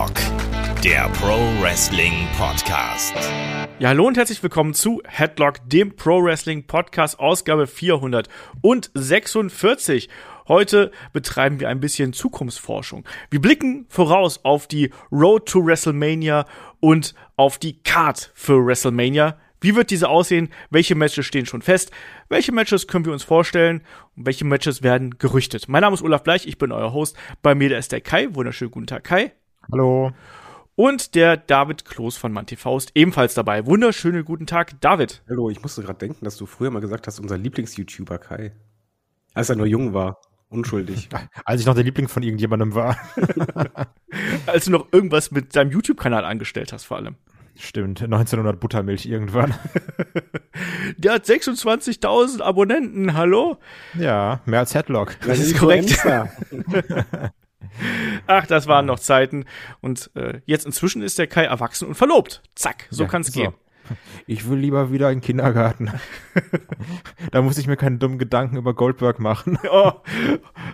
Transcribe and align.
Headlock, 0.00 0.16
der 0.82 1.10
Pro 1.10 1.36
Wrestling 1.60 2.26
Podcast. 2.38 3.14
Ja, 3.78 3.90
hallo 3.90 4.06
und 4.06 4.16
herzlich 4.16 4.42
willkommen 4.42 4.72
zu 4.72 5.02
Headlock, 5.06 5.56
dem 5.68 5.94
Pro 5.94 6.24
Wrestling 6.24 6.66
Podcast, 6.66 7.20
Ausgabe 7.20 7.66
446. 7.66 10.08
Heute 10.48 10.90
betreiben 11.12 11.60
wir 11.60 11.68
ein 11.68 11.80
bisschen 11.80 12.14
Zukunftsforschung. 12.14 13.04
Wir 13.28 13.42
blicken 13.42 13.84
voraus 13.90 14.42
auf 14.42 14.66
die 14.66 14.90
Road 15.12 15.46
to 15.46 15.66
WrestleMania 15.66 16.46
und 16.80 17.14
auf 17.36 17.58
die 17.58 17.82
Card 17.82 18.32
für 18.34 18.64
WrestleMania. 18.64 19.38
Wie 19.60 19.76
wird 19.76 19.90
diese 19.90 20.08
aussehen? 20.08 20.48
Welche 20.70 20.94
Matches 20.94 21.26
stehen 21.26 21.44
schon 21.44 21.60
fest? 21.60 21.90
Welche 22.30 22.52
Matches 22.52 22.86
können 22.86 23.04
wir 23.04 23.12
uns 23.12 23.24
vorstellen? 23.24 23.82
Und 24.16 24.24
welche 24.24 24.46
Matches 24.46 24.82
werden 24.82 25.18
gerüchtet? 25.18 25.68
Mein 25.68 25.82
Name 25.82 25.92
ist 25.92 26.02
Olaf 26.02 26.22
Bleich, 26.22 26.46
ich 26.46 26.56
bin 26.56 26.72
euer 26.72 26.94
Host. 26.94 27.18
Bei 27.42 27.54
mir 27.54 27.76
ist 27.76 27.92
der 27.92 28.00
Kai. 28.00 28.34
Wunderschönen 28.34 28.70
guten 28.70 28.86
Tag, 28.86 29.04
Kai. 29.04 29.34
Hallo. 29.70 30.12
Und 30.74 31.14
der 31.14 31.36
David 31.36 31.84
Kloß 31.84 32.16
von 32.16 32.32
ManTV 32.32 32.76
ist 32.78 32.92
ebenfalls 32.94 33.34
dabei. 33.34 33.66
Wunderschönen 33.66 34.24
guten 34.24 34.46
Tag, 34.46 34.80
David. 34.80 35.22
Hallo, 35.28 35.50
ich 35.50 35.60
musste 35.60 35.82
gerade 35.82 35.98
denken, 35.98 36.24
dass 36.24 36.36
du 36.36 36.46
früher 36.46 36.70
mal 36.70 36.80
gesagt 36.80 37.06
hast, 37.06 37.20
unser 37.20 37.36
Lieblings-YouTuber 37.36 38.18
Kai. 38.18 38.52
Als 39.34 39.50
er 39.50 39.56
nur 39.56 39.66
jung 39.66 39.92
war. 39.92 40.20
Unschuldig. 40.48 41.08
Als 41.44 41.60
ich 41.60 41.66
noch 41.66 41.74
der 41.74 41.84
Liebling 41.84 42.08
von 42.08 42.22
irgendjemandem 42.22 42.74
war. 42.74 42.96
Als 44.46 44.64
du 44.64 44.72
noch 44.72 44.88
irgendwas 44.90 45.30
mit 45.30 45.54
deinem 45.54 45.70
YouTube-Kanal 45.70 46.24
angestellt 46.24 46.72
hast, 46.72 46.84
vor 46.84 46.96
allem. 46.96 47.16
Stimmt, 47.54 48.02
1900 48.02 48.58
Buttermilch 48.58 49.06
irgendwann. 49.06 49.54
Der 50.96 51.14
hat 51.14 51.26
26.000 51.26 52.40
Abonnenten, 52.40 53.14
hallo? 53.14 53.58
Ja, 53.98 54.40
mehr 54.46 54.60
als 54.60 54.74
Headlock. 54.74 55.16
Das 55.26 55.38
ist 55.38 55.58
korrekt. 55.58 55.96
Ach, 58.26 58.46
das 58.46 58.66
waren 58.66 58.86
noch 58.86 58.98
Zeiten. 58.98 59.44
Und 59.80 60.10
äh, 60.14 60.40
jetzt 60.46 60.66
inzwischen 60.66 61.02
ist 61.02 61.18
der 61.18 61.26
Kai 61.26 61.44
erwachsen 61.44 61.88
und 61.88 61.94
verlobt. 61.94 62.42
Zack, 62.54 62.86
so 62.90 63.04
Ja, 63.04 63.08
kann's 63.08 63.32
so. 63.32 63.40
gehen. 63.40 63.54
Ich 64.26 64.48
will 64.48 64.58
lieber 64.58 64.92
wieder 64.92 65.10
in 65.10 65.18
den 65.18 65.24
Kindergarten. 65.24 65.90
da 67.32 67.42
muss 67.42 67.58
ich 67.58 67.66
mir 67.66 67.76
keine 67.76 67.98
dummen 67.98 68.18
Gedanken 68.18 68.56
über 68.56 68.74
Goldberg 68.74 69.18
machen. 69.18 69.58
Oh, 69.72 69.92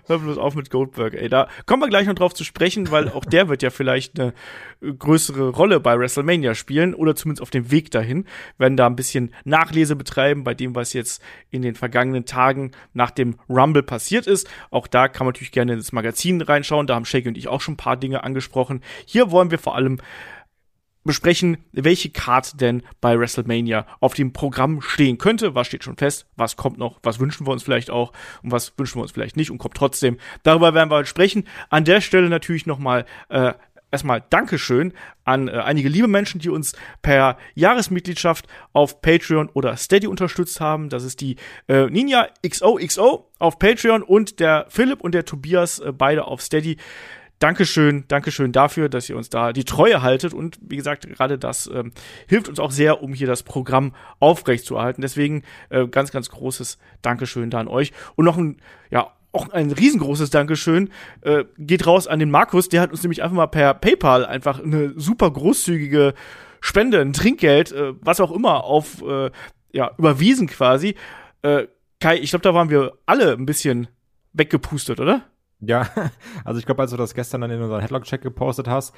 hör 0.07 0.19
bloß 0.19 0.39
auf 0.39 0.55
mit 0.55 0.71
Goldberg, 0.71 1.15
ey. 1.15 1.29
Da 1.29 1.49
kommen 1.67 1.83
wir 1.83 1.89
gleich 1.89 2.07
noch 2.07 2.15
drauf 2.15 2.33
zu 2.33 2.45
sprechen, 2.45 2.91
weil 2.91 3.11
auch 3.11 3.25
der 3.25 3.49
wird 3.49 3.63
ja 3.63 3.69
vielleicht 3.69 4.19
eine 4.19 4.33
größere 4.81 5.51
Rolle 5.51 5.81
bei 5.81 5.99
WrestleMania 5.99 6.55
spielen 6.55 6.95
oder 6.95 7.15
zumindest 7.15 7.43
auf 7.43 7.51
dem 7.51 7.71
Weg 7.71 7.91
dahin. 7.91 8.25
Werden 8.57 8.77
da 8.77 8.87
ein 8.87 8.97
bisschen 8.97 9.35
Nachlese 9.45 9.97
betreiben 9.97 10.45
bei 10.45 10.55
dem, 10.55 10.75
was 10.75 10.93
jetzt 10.93 11.23
in 11.51 11.63
den 11.63 11.75
vergangenen 11.75 12.25
Tagen 12.25 12.71
nach 12.95 13.11
dem 13.11 13.37
Rumble 13.49 13.83
passiert 13.83 14.27
ist. 14.27 14.49
Auch 14.71 14.87
da 14.87 15.09
kann 15.09 15.27
man 15.27 15.33
natürlich 15.33 15.53
gerne 15.53 15.75
ins 15.75 15.93
Magazin 15.93 16.41
reinschauen. 16.41 16.87
Da 16.87 16.95
haben 16.95 17.05
Shaggy 17.05 17.29
und 17.29 17.39
ich 17.39 17.49
auch 17.49 17.61
schon 17.61 17.75
ein 17.75 17.79
paar 17.79 17.97
Dinge 17.97 18.25
angesprochen. 18.25 18.83
Hier 19.05 19.31
wollen 19.31 19.51
wir 19.51 19.59
vor 19.59 19.75
allem 19.75 20.01
besprechen, 21.07 21.59
welche 21.73 22.11
Card 22.11 22.61
denn 22.61 22.83
bei 23.01 23.19
WrestleMania 23.19 23.87
auf 24.01 24.15
dem 24.15 24.33
Programm 24.33 24.81
stehen 24.83 25.19
könnte. 25.19 25.55
Was 25.55 25.67
steht 25.69 25.85
schon 25.85 25.97
fest? 25.97 26.27
Was 26.37 26.57
kommt 26.57 26.79
noch? 26.79 26.99
Was 27.03 27.21
wünschen 27.21 27.47
wir 27.47 27.53
uns 27.53 27.63
vielleicht 27.63 27.91
auch? 27.91 28.13
Und 28.43 28.53
was 28.53 28.73
wünschen 28.77 28.99
wir 28.99 29.03
uns 29.03 29.13
vielleicht 29.13 29.37
nicht 29.37 29.51
und 29.51 29.59
kommt 29.59 29.75
trotzdem? 29.75 30.19
Darüber 30.43 30.75
werden 30.75 30.91
wir 30.91 30.97
heute 30.97 31.09
sprechen. 31.09 31.45
An 31.71 31.85
der 31.85 32.01
Stelle 32.01 32.29
natürlich 32.29 32.67
nochmal 32.67 33.07
äh, 33.29 33.55
erstmal 33.91 34.23
Dankeschön 34.31 34.93
an 35.25 35.49
äh, 35.49 35.53
einige 35.53 35.89
liebe 35.89 36.09
Menschen, 36.09 36.41
die 36.41 36.51
uns 36.51 36.75
per 37.03 37.39
Jahresmitgliedschaft 37.55 38.47
auf 38.73 39.01
Patreon 39.01 39.49
oder 39.49 39.77
Steady 39.77 40.07
unterstützt 40.07 40.61
haben. 40.61 40.89
Das 40.89 41.05
ist 41.05 41.21
die 41.21 41.37
äh, 41.69 41.87
Ninja 41.87 42.29
XOXO 42.47 43.31
auf 43.39 43.59
Patreon 43.59 44.03
und 44.03 44.41
der 44.41 44.67
Philipp 44.69 45.01
und 45.01 45.15
der 45.15 45.25
Tobias 45.25 45.79
äh, 45.79 45.93
beide 45.93 46.27
auf 46.27 46.43
Steady. 46.43 46.77
Dankeschön, 47.39 48.05
Dankeschön 48.09 48.53
dafür, 48.53 48.89
dass 48.89 49.11
ihr 49.11 49.17
uns 49.17 49.29
da 49.29 49.53
die 49.53 49.65
Treue 49.65 50.01
haltet 50.01 50.33
und 50.33 50.59
wie 50.63 50.77
gesagt, 50.77 51.07
gerade 51.07 51.39
das 51.39 51.71
ähm, 51.73 51.93
hilft 52.27 52.49
uns 52.49 52.59
auch 52.59 52.71
sehr, 52.71 53.03
um 53.03 53.13
hier 53.13 53.27
das 53.27 53.43
Programm 53.43 53.95
aufrechtzuerhalten. 54.21 55.03
Deswegen 55.03 55.43
äh, 55.69 55.87
ganz, 55.87 56.13
ganz 56.13 56.31
großes 56.31 56.79
Dankeschön 57.03 57.51
da 57.51 57.61
an 57.61 57.69
euch 57.69 57.93
und 58.15 58.25
noch 58.25 58.39
ein, 58.39 58.57
ja, 58.91 59.13
auch 59.33 59.51
ein 59.51 59.71
riesengroßes 59.71 60.31
Dankeschön 60.31 60.91
äh, 61.21 61.45
geht 61.59 61.87
raus 61.87 62.07
an 62.07 62.21
den 62.21 62.31
Markus, 62.31 62.71
der 62.71 62.81
hat 62.81 62.91
uns 62.91 63.03
nämlich 63.03 63.23
einfach 63.23 63.37
mal 63.37 63.47
per 63.47 63.75
PayPal 63.75 64.25
einfach 64.25 64.63
eine 64.63 64.99
super 64.99 65.31
großzügige 65.31 66.15
Spende, 66.61 67.01
ein 67.01 67.13
Trinkgeld, 67.13 67.71
äh, 67.73 67.93
was 68.01 68.21
auch 68.21 68.33
immer 68.33 68.65
auf 68.65 69.03
äh, 69.03 69.31
ja 69.73 69.91
überwiesen 69.99 70.47
quasi. 70.47 70.95
Äh, 71.43 71.67
Kai, 72.01 72.19
ich 72.19 72.31
glaube, 72.31 72.43
da 72.43 72.55
waren 72.55 72.71
wir 72.71 72.95
alle 73.05 73.33
ein 73.33 73.47
bisschen 73.47 73.89
weggepustet, 74.33 75.01
oder? 75.01 75.25
Ja, 75.61 75.89
also 76.45 76.59
ich 76.59 76.67
glaube, 76.67 76.83
als 76.83 76.91
du 76.91 76.97
das 76.97 77.15
gestern 77.15 77.41
dann 77.41 77.51
in 77.51 77.63
unseren 77.63 77.81
Headlock-Check 77.81 78.23
gepostet 78.23 78.69
hast, 78.69 78.95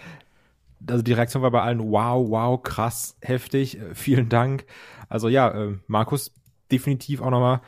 also 0.87 1.03
die 1.03 1.13
Reaktion 1.13 1.43
war 1.43 1.51
bei 1.51 1.63
allen, 1.63 1.91
wow, 1.91 2.29
wow, 2.29 2.63
krass, 2.63 3.17
heftig, 3.21 3.79
äh, 3.79 3.95
vielen 3.95 4.29
Dank. 4.29 4.65
Also 5.09 5.29
ja, 5.29 5.51
äh, 5.51 5.79
Markus, 5.87 6.33
definitiv 6.71 7.21
auch 7.21 7.31
nochmal 7.31 7.61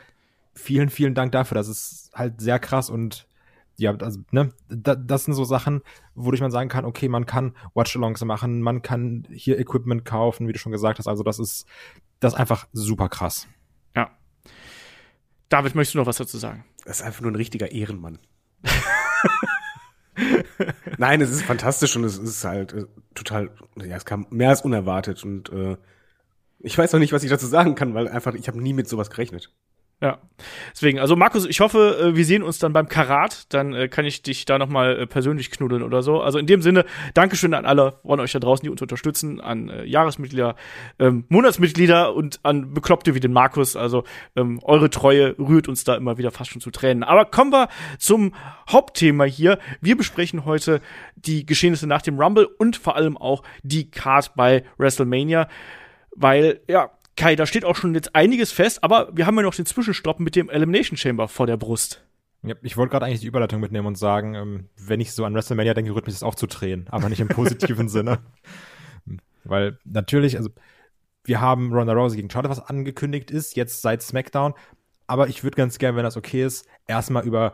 vielen, 0.53 0.89
vielen 0.89 1.13
Dank 1.13 1.31
dafür. 1.31 1.55
Das 1.55 1.67
ist 1.67 2.11
halt 2.13 2.41
sehr 2.41 2.59
krass 2.59 2.89
und 2.89 3.27
ja, 3.77 3.95
also, 3.95 4.19
ne, 4.31 4.53
da, 4.69 4.95
das 4.95 5.25
sind 5.25 5.33
so 5.33 5.43
Sachen, 5.43 5.81
wodurch 6.13 6.41
man 6.41 6.51
sagen 6.51 6.69
kann, 6.69 6.85
okay, 6.85 7.07
man 7.07 7.25
kann 7.25 7.55
Watch-Alongs 7.73 8.23
machen, 8.25 8.61
man 8.61 8.81
kann 8.81 9.27
hier 9.31 9.57
Equipment 9.59 10.05
kaufen, 10.05 10.47
wie 10.47 10.53
du 10.53 10.59
schon 10.59 10.71
gesagt 10.71 10.99
hast. 10.99 11.07
Also 11.07 11.23
das 11.23 11.39
ist, 11.39 11.65
das 12.19 12.33
ist 12.33 12.39
einfach 12.39 12.67
super 12.73 13.09
krass. 13.09 13.47
Ja. 13.95 14.11
David, 15.49 15.73
möchtest 15.73 15.95
du 15.95 15.99
noch 15.99 16.05
was 16.05 16.17
dazu 16.17 16.37
sagen? 16.37 16.63
Das 16.85 16.99
ist 16.99 17.05
einfach 17.05 17.21
nur 17.21 17.31
ein 17.31 17.35
richtiger 17.35 17.71
Ehrenmann. 17.71 18.19
Nein, 20.97 21.21
es 21.21 21.31
ist 21.31 21.43
fantastisch 21.43 21.95
und 21.95 22.03
es 22.03 22.17
ist 22.17 22.43
halt 22.43 22.73
äh, 22.73 22.85
total, 23.15 23.49
ja, 23.77 23.95
es 23.95 24.05
kam 24.05 24.27
mehr 24.29 24.49
als 24.49 24.61
unerwartet 24.61 25.23
und 25.23 25.51
äh, 25.51 25.77
ich 26.59 26.77
weiß 26.77 26.93
noch 26.93 26.99
nicht, 26.99 27.13
was 27.13 27.23
ich 27.23 27.29
dazu 27.29 27.47
sagen 27.47 27.75
kann, 27.75 27.93
weil 27.93 28.07
einfach, 28.07 28.35
ich 28.35 28.47
habe 28.47 28.61
nie 28.61 28.73
mit 28.73 28.87
sowas 28.87 29.09
gerechnet. 29.09 29.51
Ja. 30.01 30.17
Deswegen, 30.73 30.97
also 30.97 31.15
Markus, 31.15 31.45
ich 31.45 31.59
hoffe, 31.59 31.97
äh, 32.01 32.15
wir 32.15 32.25
sehen 32.25 32.41
uns 32.41 32.57
dann 32.57 32.73
beim 32.73 32.87
Karat. 32.87 33.53
Dann 33.53 33.73
äh, 33.73 33.87
kann 33.87 34.03
ich 34.03 34.23
dich 34.23 34.45
da 34.45 34.57
nochmal 34.57 34.97
äh, 34.97 35.05
persönlich 35.05 35.51
knuddeln 35.51 35.83
oder 35.83 36.01
so. 36.01 36.21
Also 36.21 36.39
in 36.39 36.47
dem 36.47 36.63
Sinne, 36.63 36.85
Dankeschön 37.13 37.53
an 37.53 37.65
alle 37.65 37.99
von 38.03 38.19
euch 38.19 38.31
da 38.31 38.39
draußen, 38.39 38.63
die 38.63 38.71
uns 38.71 38.81
unterstützen, 38.81 39.39
an 39.39 39.69
äh, 39.69 39.85
Jahresmitglieder, 39.85 40.55
ähm, 40.97 41.25
Monatsmitglieder 41.29 42.15
und 42.15 42.39
an 42.41 42.73
Bekloppte 42.73 43.13
wie 43.13 43.19
den 43.19 43.31
Markus. 43.31 43.75
Also 43.75 44.03
ähm, 44.35 44.59
eure 44.63 44.89
Treue 44.89 45.37
rührt 45.37 45.67
uns 45.67 45.83
da 45.83 45.93
immer 45.93 46.17
wieder 46.17 46.31
fast 46.31 46.49
schon 46.49 46.61
zu 46.61 46.71
Tränen. 46.71 47.03
Aber 47.03 47.25
kommen 47.25 47.51
wir 47.51 47.69
zum 47.99 48.33
Hauptthema 48.67 49.25
hier. 49.25 49.59
Wir 49.81 49.95
besprechen 49.95 50.45
heute 50.45 50.81
die 51.15 51.45
Geschehnisse 51.45 51.85
nach 51.85 52.01
dem 52.01 52.19
Rumble 52.19 52.45
und 52.45 52.75
vor 52.75 52.95
allem 52.95 53.17
auch 53.17 53.43
die 53.61 53.91
Card 53.91 54.33
bei 54.35 54.63
WrestleMania. 54.79 55.47
Weil, 56.15 56.59
ja, 56.67 56.89
Kai, 57.17 57.35
da 57.35 57.45
steht 57.45 57.65
auch 57.65 57.75
schon 57.75 57.93
jetzt 57.93 58.15
einiges 58.15 58.51
fest, 58.51 58.83
aber 58.83 59.09
wir 59.13 59.25
haben 59.25 59.35
ja 59.35 59.43
noch 59.43 59.55
den 59.55 59.65
Zwischenstopp 59.65 60.19
mit 60.19 60.35
dem 60.35 60.49
Elimination 60.49 60.97
Chamber 60.97 61.27
vor 61.27 61.47
der 61.47 61.57
Brust. 61.57 62.03
Ja, 62.43 62.55
ich 62.63 62.77
wollte 62.77 62.91
gerade 62.91 63.05
eigentlich 63.05 63.19
die 63.21 63.27
Überleitung 63.27 63.59
mitnehmen 63.59 63.85
und 63.85 63.97
sagen, 63.97 64.33
ähm, 64.33 64.69
wenn 64.77 64.99
ich 64.99 65.11
so 65.11 65.25
an 65.25 65.35
WrestleMania 65.35 65.73
denke, 65.73 65.93
rührt 65.93 66.07
mich 66.07 66.15
das 66.15 66.23
auch 66.23 66.35
zu 66.35 66.47
Tränen, 66.47 66.87
aber 66.89 67.09
nicht 67.09 67.19
im 67.19 67.27
positiven 67.29 67.87
Sinne. 67.87 68.19
Weil 69.43 69.77
natürlich, 69.83 70.37
also 70.37 70.49
wir 71.23 71.39
haben 71.39 71.71
Ronda 71.73 71.93
Rousey 71.93 72.15
gegen 72.15 72.29
Charlotte, 72.29 72.49
was 72.49 72.65
angekündigt 72.65 73.29
ist, 73.29 73.55
jetzt 73.55 73.81
seit 73.81 74.01
SmackDown. 74.01 74.53
Aber 75.05 75.27
ich 75.27 75.43
würde 75.43 75.57
ganz 75.57 75.77
gerne, 75.77 75.97
wenn 75.97 76.03
das 76.03 76.17
okay 76.17 76.43
ist, 76.43 76.65
erstmal 76.87 77.25
über 77.25 77.53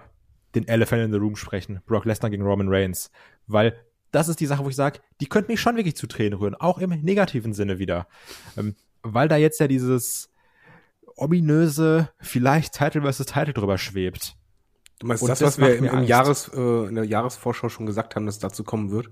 den 0.56 0.67
Elephant 0.67 1.03
in 1.03 1.12
the 1.12 1.17
Room 1.17 1.35
sprechen. 1.35 1.81
Brock 1.85 2.06
Lesnar 2.06 2.29
gegen 2.29 2.44
Roman 2.44 2.69
Reigns. 2.69 3.12
Weil 3.47 3.78
das 4.12 4.29
ist 4.29 4.40
die 4.40 4.46
Sache, 4.46 4.63
wo 4.63 4.69
ich 4.69 4.75
sage, 4.75 5.00
die 5.19 5.28
könnte 5.28 5.51
mich 5.51 5.59
schon 5.59 5.75
wirklich 5.75 5.96
zu 5.96 6.07
Tränen 6.07 6.40
rühren. 6.40 6.56
Auch 6.56 6.78
im 6.79 6.90
negativen 6.90 7.53
Sinne 7.53 7.78
wieder. 7.79 8.07
Ähm, 8.57 8.75
weil 9.03 9.28
da 9.28 9.38
jetzt 9.38 9.59
ja 9.59 9.68
dieses 9.68 10.30
ominöse, 11.16 12.09
vielleicht 12.20 12.73
Title 12.73 13.02
versus 13.02 13.26
Title 13.26 13.53
drüber 13.53 13.78
schwebt. 13.78 14.35
Du 14.99 15.08
meinst 15.08 15.23
Und 15.23 15.29
das, 15.29 15.40
das 15.40 15.58
was 15.58 15.58
wir 15.59 15.82
macht 15.82 15.94
im, 15.94 15.99
im. 15.99 16.05
Jahres, 16.05 16.49
äh, 16.53 16.88
in 16.88 16.96
der 16.96 17.03
Jahresvorschau 17.03 17.70
schon 17.70 17.85
gesagt 17.85 18.16
haben, 18.16 18.26
dass 18.26 18.35
es 18.35 18.41
dazu 18.41 18.64
kommen 18.64 18.91
wird? 18.91 19.09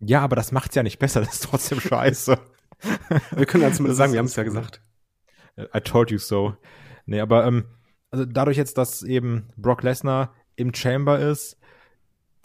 Ja, 0.00 0.20
aber 0.20 0.36
das 0.36 0.52
macht's 0.52 0.74
ja 0.74 0.82
nicht 0.82 0.98
besser, 0.98 1.20
das 1.20 1.34
ist 1.34 1.44
trotzdem 1.44 1.80
scheiße. 1.80 2.38
Wir 3.34 3.46
können 3.46 3.64
ja 3.64 3.72
zumindest 3.72 3.98
Das 3.98 4.04
sagen, 4.04 4.12
wir 4.12 4.18
haben 4.20 4.26
es 4.26 4.36
ja 4.36 4.44
gesagt. 4.44 4.82
I 5.58 5.80
told 5.80 6.10
you 6.10 6.18
so. 6.18 6.56
Nee, 7.06 7.20
aber 7.20 7.46
ähm, 7.46 7.64
also 8.10 8.24
dadurch 8.24 8.56
jetzt, 8.56 8.78
dass 8.78 9.02
eben 9.02 9.48
Brock 9.56 9.82
Lesnar 9.82 10.34
im 10.54 10.72
Chamber 10.72 11.18
ist, 11.18 11.56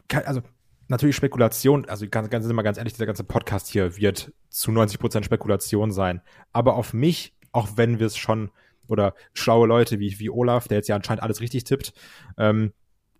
kann, 0.08 0.24
also 0.24 0.42
natürlich 0.88 1.16
Spekulation, 1.16 1.86
also 1.86 2.08
ganz, 2.10 2.30
ganz, 2.30 2.46
sind 2.46 2.56
wir 2.56 2.64
ganz 2.64 2.78
ehrlich, 2.78 2.94
dieser 2.94 3.06
ganze 3.06 3.24
Podcast 3.24 3.68
hier 3.68 3.98
wird 3.98 4.34
zu 4.50 4.72
90% 4.72 5.24
Spekulation 5.24 5.92
sein. 5.92 6.22
Aber 6.52 6.76
auf 6.76 6.94
mich, 6.94 7.36
auch 7.52 7.70
wenn 7.76 8.00
wir 8.00 8.08
es 8.08 8.18
schon, 8.18 8.52
oder 8.88 9.14
schlaue 9.34 9.68
Leute 9.68 10.00
wie, 10.00 10.20
wie 10.20 10.30
Olaf, 10.30 10.68
der 10.68 10.78
jetzt 10.78 10.90
ja 10.90 10.96
anscheinend 10.96 11.24
alles 11.24 11.42
richtig 11.42 11.64
tippt, 11.64 11.94
ähm, 12.38 12.74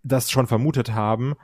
das 0.04 0.30
schon 0.30 0.48
vermutet 0.48 0.94
haben, 0.94 1.36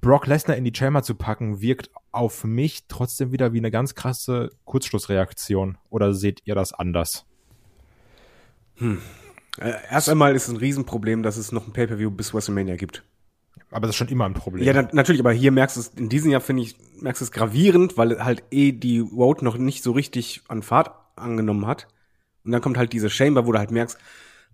Brock 0.00 0.26
Lesnar 0.26 0.56
in 0.56 0.64
die 0.64 0.74
Chamber 0.74 1.02
zu 1.02 1.14
packen, 1.16 1.60
wirkt 1.60 1.90
auf 2.12 2.44
mich 2.44 2.84
trotzdem 2.86 3.32
wieder 3.32 3.52
wie 3.52 3.58
eine 3.58 3.70
ganz 3.70 3.94
krasse 3.94 4.50
Kurzschlussreaktion. 4.64 5.78
Oder 5.90 6.14
seht 6.14 6.42
ihr 6.44 6.54
das 6.54 6.72
anders? 6.72 7.26
Äh, 9.60 9.72
erst 9.90 10.08
einmal 10.08 10.36
ist 10.36 10.44
es 10.44 10.50
ein 10.50 10.56
Riesenproblem, 10.56 11.22
dass 11.22 11.36
es 11.36 11.50
noch 11.50 11.66
ein 11.66 11.72
Pay-Per-View 11.72 12.10
bis 12.10 12.32
WrestleMania 12.32 12.76
gibt. 12.76 13.02
Aber 13.70 13.82
das 13.82 13.90
ist 13.90 13.96
schon 13.96 14.08
immer 14.08 14.24
ein 14.24 14.34
Problem. 14.34 14.64
Ja, 14.64 14.72
na, 14.72 14.88
natürlich, 14.92 15.20
aber 15.20 15.32
hier 15.32 15.52
merkst 15.52 15.76
du 15.76 15.80
es, 15.80 15.88
in 15.88 16.08
diesem 16.08 16.30
Jahr 16.30 16.40
finde 16.40 16.62
ich, 16.62 16.76
merkst 17.00 17.20
du 17.20 17.24
es 17.24 17.32
gravierend, 17.32 17.96
weil 17.96 18.24
halt 18.24 18.42
eh 18.50 18.72
die 18.72 19.00
Road 19.00 19.42
noch 19.42 19.58
nicht 19.58 19.82
so 19.82 19.92
richtig 19.92 20.42
an 20.48 20.62
Fahrt 20.62 20.90
angenommen 21.16 21.66
hat. 21.66 21.88
Und 22.44 22.52
dann 22.52 22.60
kommt 22.60 22.78
halt 22.78 22.92
diese 22.92 23.10
Chamber, 23.10 23.46
wo 23.46 23.52
du 23.52 23.58
halt 23.58 23.70
merkst, 23.70 23.98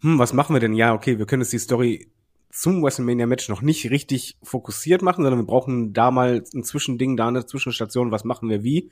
hm, 0.01 0.19
was 0.19 0.33
machen 0.33 0.55
wir 0.55 0.61
denn? 0.61 0.75
Ja, 0.75 0.95
okay, 0.95 1.19
wir 1.19 1.27
können 1.27 1.43
jetzt 1.43 1.53
die 1.53 1.59
Story 1.59 2.09
zum 2.51 2.83
WrestleMania-Match 2.83 3.49
noch 3.49 3.62
nicht 3.62 3.91
richtig 3.91 4.37
fokussiert 4.43 5.03
machen, 5.03 5.25
sondern 5.25 5.41
wir 5.41 5.47
brauchen 5.47 5.93
da 5.93 6.11
mal 6.11 6.45
ein 6.55 6.62
Zwischending, 6.62 7.17
da 7.17 7.29
eine 7.29 7.47
Zwischenstation, 7.47 8.11
was 8.11 8.25
machen 8.25 8.49
wir 8.49 8.62
wie. 8.62 8.91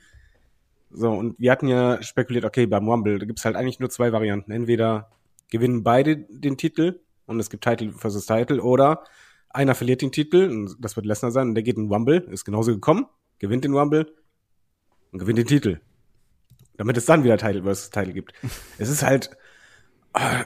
So, 0.91 1.11
und 1.11 1.39
wir 1.39 1.51
hatten 1.51 1.67
ja 1.67 2.01
spekuliert, 2.03 2.45
okay, 2.45 2.65
beim 2.65 2.87
Rumble, 2.87 3.19
da 3.19 3.25
gibt's 3.25 3.45
halt 3.45 3.55
eigentlich 3.55 3.79
nur 3.79 3.89
zwei 3.89 4.11
Varianten. 4.11 4.51
Entweder 4.51 5.09
gewinnen 5.49 5.83
beide 5.83 6.17
den 6.17 6.57
Titel 6.57 6.99
und 7.25 7.39
es 7.39 7.49
gibt 7.49 7.63
Title 7.63 7.93
versus 7.93 8.25
Title 8.25 8.61
oder 8.61 9.03
einer 9.53 9.75
verliert 9.75 10.01
den 10.01 10.11
Titel, 10.11 10.49
und 10.49 10.75
das 10.79 10.95
wird 10.95 11.05
Lesnar 11.05 11.31
sein, 11.31 11.49
und 11.49 11.55
der 11.55 11.63
geht 11.63 11.77
in 11.77 11.91
Rumble, 11.91 12.27
ist 12.31 12.45
genauso 12.45 12.73
gekommen, 12.73 13.05
gewinnt 13.39 13.63
den 13.63 13.75
Rumble 13.75 14.11
und 15.11 15.19
gewinnt 15.19 15.37
den 15.37 15.47
Titel. 15.47 15.79
Damit 16.75 16.97
es 16.97 17.05
dann 17.05 17.23
wieder 17.23 17.37
Title 17.37 17.63
versus 17.63 17.91
Title 17.91 18.13
gibt. 18.13 18.33
es 18.77 18.89
ist 18.89 19.03
halt, 19.03 19.29
äh, 20.13 20.43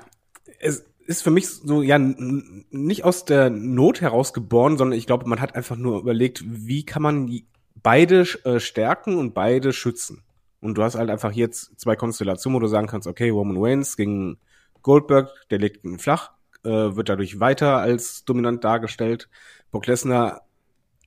es 0.59 0.85
ist 1.05 1.23
für 1.23 1.31
mich 1.31 1.47
so, 1.47 1.81
ja, 1.81 1.97
nicht 1.97 3.05
aus 3.05 3.23
der 3.23 3.49
Not 3.49 4.01
heraus 4.01 4.33
geboren, 4.33 4.77
sondern 4.77 4.99
ich 4.99 5.07
glaube, 5.07 5.27
man 5.27 5.39
hat 5.39 5.55
einfach 5.55 5.77
nur 5.77 6.01
überlegt, 6.01 6.43
wie 6.45 6.85
kann 6.85 7.01
man 7.01 7.41
beide 7.75 8.21
äh, 8.43 8.59
stärken 8.59 9.17
und 9.17 9.33
beide 9.33 9.71
schützen. 9.71 10.23
Und 10.59 10.77
du 10.77 10.83
hast 10.83 10.95
halt 10.95 11.09
einfach 11.09 11.31
jetzt 11.31 11.79
zwei 11.79 11.95
Konstellationen, 11.95 12.57
wo 12.57 12.59
du 12.59 12.67
sagen 12.67 12.87
kannst, 12.87 13.07
okay, 13.07 13.29
Roman 13.29 13.57
Reigns 13.57 13.95
gegen 13.95 14.37
Goldberg, 14.81 15.29
der 15.49 15.59
legt 15.59 15.85
ihn 15.85 15.99
flach, 15.99 16.31
äh, 16.67 16.95
wird 16.95 17.09
dadurch 17.09 17.39
weiter 17.39 17.77
als 17.77 18.25
dominant 18.25 18.63
dargestellt. 18.63 19.29
Brock 19.71 19.87
Lesnar 19.87 20.41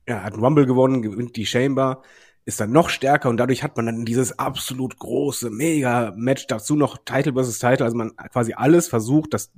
ja, 0.07 0.23
hat 0.23 0.37
Rumble 0.37 0.65
gewonnen, 0.65 1.01
gewinnt 1.01 1.35
die 1.35 1.45
Chamber, 1.45 2.01
ist 2.45 2.59
dann 2.59 2.71
noch 2.71 2.89
stärker 2.89 3.29
und 3.29 3.37
dadurch 3.37 3.63
hat 3.63 3.77
man 3.77 3.85
dann 3.85 4.05
dieses 4.05 4.39
absolut 4.39 4.97
große, 4.97 5.51
mega 5.51 6.13
Match 6.17 6.47
dazu 6.47 6.75
noch 6.75 6.97
Title 7.05 7.33
versus 7.33 7.59
Title, 7.59 7.85
also 7.85 7.95
man 7.95 8.15
quasi 8.31 8.53
alles 8.53 8.87
versucht, 8.87 9.33
dass 9.33 9.51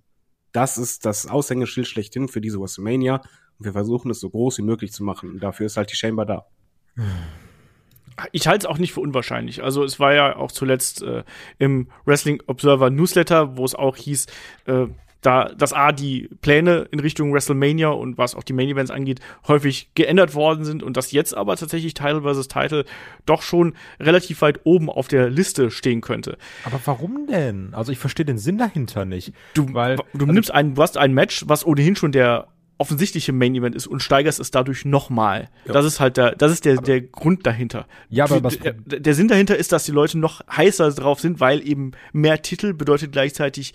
das 0.51 0.77
ist 0.77 1.05
das 1.05 1.25
Aushängeschild 1.25 1.87
schlechthin 1.87 2.27
für 2.27 2.41
diese 2.41 2.59
WrestleMania 2.59 3.21
und 3.57 3.65
wir 3.65 3.71
versuchen 3.71 4.11
es 4.11 4.19
so 4.19 4.29
groß 4.29 4.59
wie 4.59 4.63
möglich 4.63 4.91
zu 4.91 5.03
machen 5.03 5.29
und 5.31 5.39
dafür 5.41 5.65
ist 5.65 5.77
halt 5.77 5.91
die 5.91 5.95
Chamber 5.95 6.25
da. 6.25 6.45
Ich 8.31 8.47
halte 8.47 8.67
es 8.67 8.69
auch 8.69 8.77
nicht 8.77 8.93
für 8.93 8.99
unwahrscheinlich. 8.99 9.63
Also 9.63 9.83
es 9.83 9.99
war 9.99 10.13
ja 10.13 10.35
auch 10.35 10.51
zuletzt 10.51 11.01
äh, 11.01 11.23
im 11.57 11.87
Wrestling 12.05 12.43
Observer 12.45 12.91
Newsletter, 12.91 13.57
wo 13.57 13.65
es 13.65 13.73
auch 13.73 13.95
hieß, 13.95 14.27
äh, 14.65 14.85
da 15.23 15.45
dass 15.57 15.73
A, 15.73 15.91
die 15.91 16.29
Pläne 16.41 16.87
in 16.91 16.99
Richtung 16.99 17.33
WrestleMania 17.33 17.89
und 17.89 18.17
was 18.17 18.35
auch 18.35 18.43
die 18.43 18.53
Main 18.53 18.69
Events 18.69 18.91
angeht, 18.91 19.19
häufig 19.47 19.89
geändert 19.95 20.35
worden 20.35 20.65
sind 20.65 20.83
und 20.83 20.95
dass 20.97 21.11
jetzt 21.11 21.35
aber 21.35 21.55
tatsächlich 21.57 21.93
Title 21.95 22.21
vs. 22.21 22.47
Title 22.47 22.85
doch 23.25 23.41
schon 23.41 23.73
relativ 23.99 24.41
weit 24.41 24.59
oben 24.65 24.89
auf 24.89 25.07
der 25.07 25.29
Liste 25.29 25.71
stehen 25.71 26.01
könnte. 26.01 26.37
Aber 26.65 26.79
warum 26.85 27.25
denn? 27.27 27.73
Also 27.73 27.91
ich 27.91 27.97
verstehe 27.99 28.25
den 28.25 28.37
Sinn 28.37 28.57
dahinter 28.57 29.05
nicht. 29.05 29.33
Du, 29.53 29.73
weil 29.73 29.97
du 30.13 30.25
nimmst 30.25 30.51
ein, 30.51 30.75
du 30.75 30.81
hast 30.81 30.97
ein 30.97 31.13
Match, 31.13 31.43
was 31.47 31.65
ohnehin 31.65 31.95
schon 31.95 32.11
der 32.11 32.47
offensichtliche 32.79 33.31
Main 33.31 33.55
Event 33.55 33.75
ist 33.75 33.87
und 33.87 34.01
steigerst 34.01 34.39
es 34.39 34.51
dadurch 34.51 34.83
nochmal. 34.83 35.47
Das 35.65 35.85
ist 35.85 35.99
halt 35.99 36.17
der, 36.17 36.35
das 36.35 36.51
ist 36.51 36.65
der, 36.65 36.77
der 36.77 37.01
Grund 37.01 37.45
dahinter. 37.45 37.85
Ja, 38.09 38.25
aber 38.25 38.43
was- 38.43 38.57
der, 38.59 38.73
der 38.73 39.13
Sinn 39.13 39.27
dahinter 39.27 39.55
ist, 39.55 39.71
dass 39.71 39.85
die 39.85 39.91
Leute 39.91 40.17
noch 40.17 40.41
heißer 40.51 40.91
drauf 40.91 41.19
sind, 41.19 41.39
weil 41.39 41.65
eben 41.65 41.91
mehr 42.11 42.41
Titel 42.41 42.73
bedeutet 42.73 43.11
gleichzeitig 43.11 43.73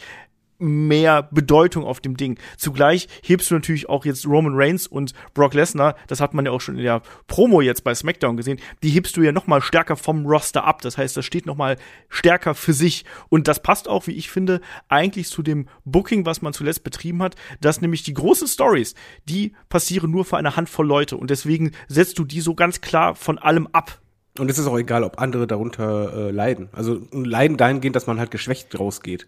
mehr 0.59 1.23
Bedeutung 1.23 1.85
auf 1.85 2.01
dem 2.01 2.17
Ding. 2.17 2.39
Zugleich 2.57 3.09
hebst 3.23 3.51
du 3.51 3.55
natürlich 3.55 3.89
auch 3.89 4.05
jetzt 4.05 4.27
Roman 4.27 4.55
Reigns 4.55 4.87
und 4.87 5.13
Brock 5.35 5.55
Lesnar, 5.55 5.95
das 6.07 6.21
hat 6.21 6.35
man 6.35 6.45
ja 6.45 6.53
auch 6.53 6.61
schon 6.61 6.77
in 6.77 6.83
der 6.83 7.03
Promo 7.27 7.61
jetzt 7.61 7.85
bei 7.85 7.95
SmackDown 7.95 8.37
gesehen, 8.37 8.59
die 8.83 8.91
hebst 8.91 9.17
du 9.17 9.23
ja 9.23 9.33
noch 9.33 9.47
mal 9.47 9.63
stärker 9.63 9.97
vom 9.97 10.27
Roster 10.27 10.65
ab. 10.65 10.83
Das 10.83 10.99
heißt, 10.99 11.17
das 11.17 11.25
steht 11.25 11.47
noch 11.47 11.57
mal 11.57 11.77
stärker 12.09 12.55
für 12.55 12.73
sich 12.73 13.05
und 13.29 13.49
das 13.49 13.63
passt 13.63 13.89
auch, 13.89 14.07
wie 14.07 14.13
ich 14.13 14.31
finde, 14.31 14.61
eigentlich 14.89 15.29
zu 15.29 15.43
dem 15.43 15.69
Booking, 15.85 16.27
was 16.27 16.43
man 16.43 16.53
zuletzt 16.53 16.85
betrieben 16.85 17.23
hat, 17.23 17.37
dass 17.61 17.81
nämlich 17.81 18.03
die 18.03 18.15
großen 18.15 18.49
Stories, 18.49 18.95
die 19.29 19.55
passieren 19.69 20.11
nur 20.11 20.25
für 20.25 20.37
eine 20.37 20.57
Handvoll 20.57 20.87
Leute 20.87 21.17
und 21.17 21.31
deswegen 21.31 21.73
setzt 21.87 22.19
du 22.19 22.25
die 22.25 22.41
so 22.41 22.55
ganz 22.55 22.81
klar 22.81 23.15
von 23.15 23.39
allem 23.39 23.69
ab. 23.73 24.01
Und 24.39 24.51
es 24.51 24.59
ist 24.59 24.67
auch 24.67 24.79
egal, 24.79 25.03
ob 25.03 25.21
andere 25.21 25.47
darunter 25.47 26.29
äh, 26.29 26.31
leiden. 26.31 26.69
Also 26.73 27.01
leiden 27.13 27.57
dahingehend, 27.57 27.97
dass 27.97 28.07
man 28.07 28.19
halt 28.19 28.31
geschwächt 28.31 28.79
rausgeht. 28.79 29.27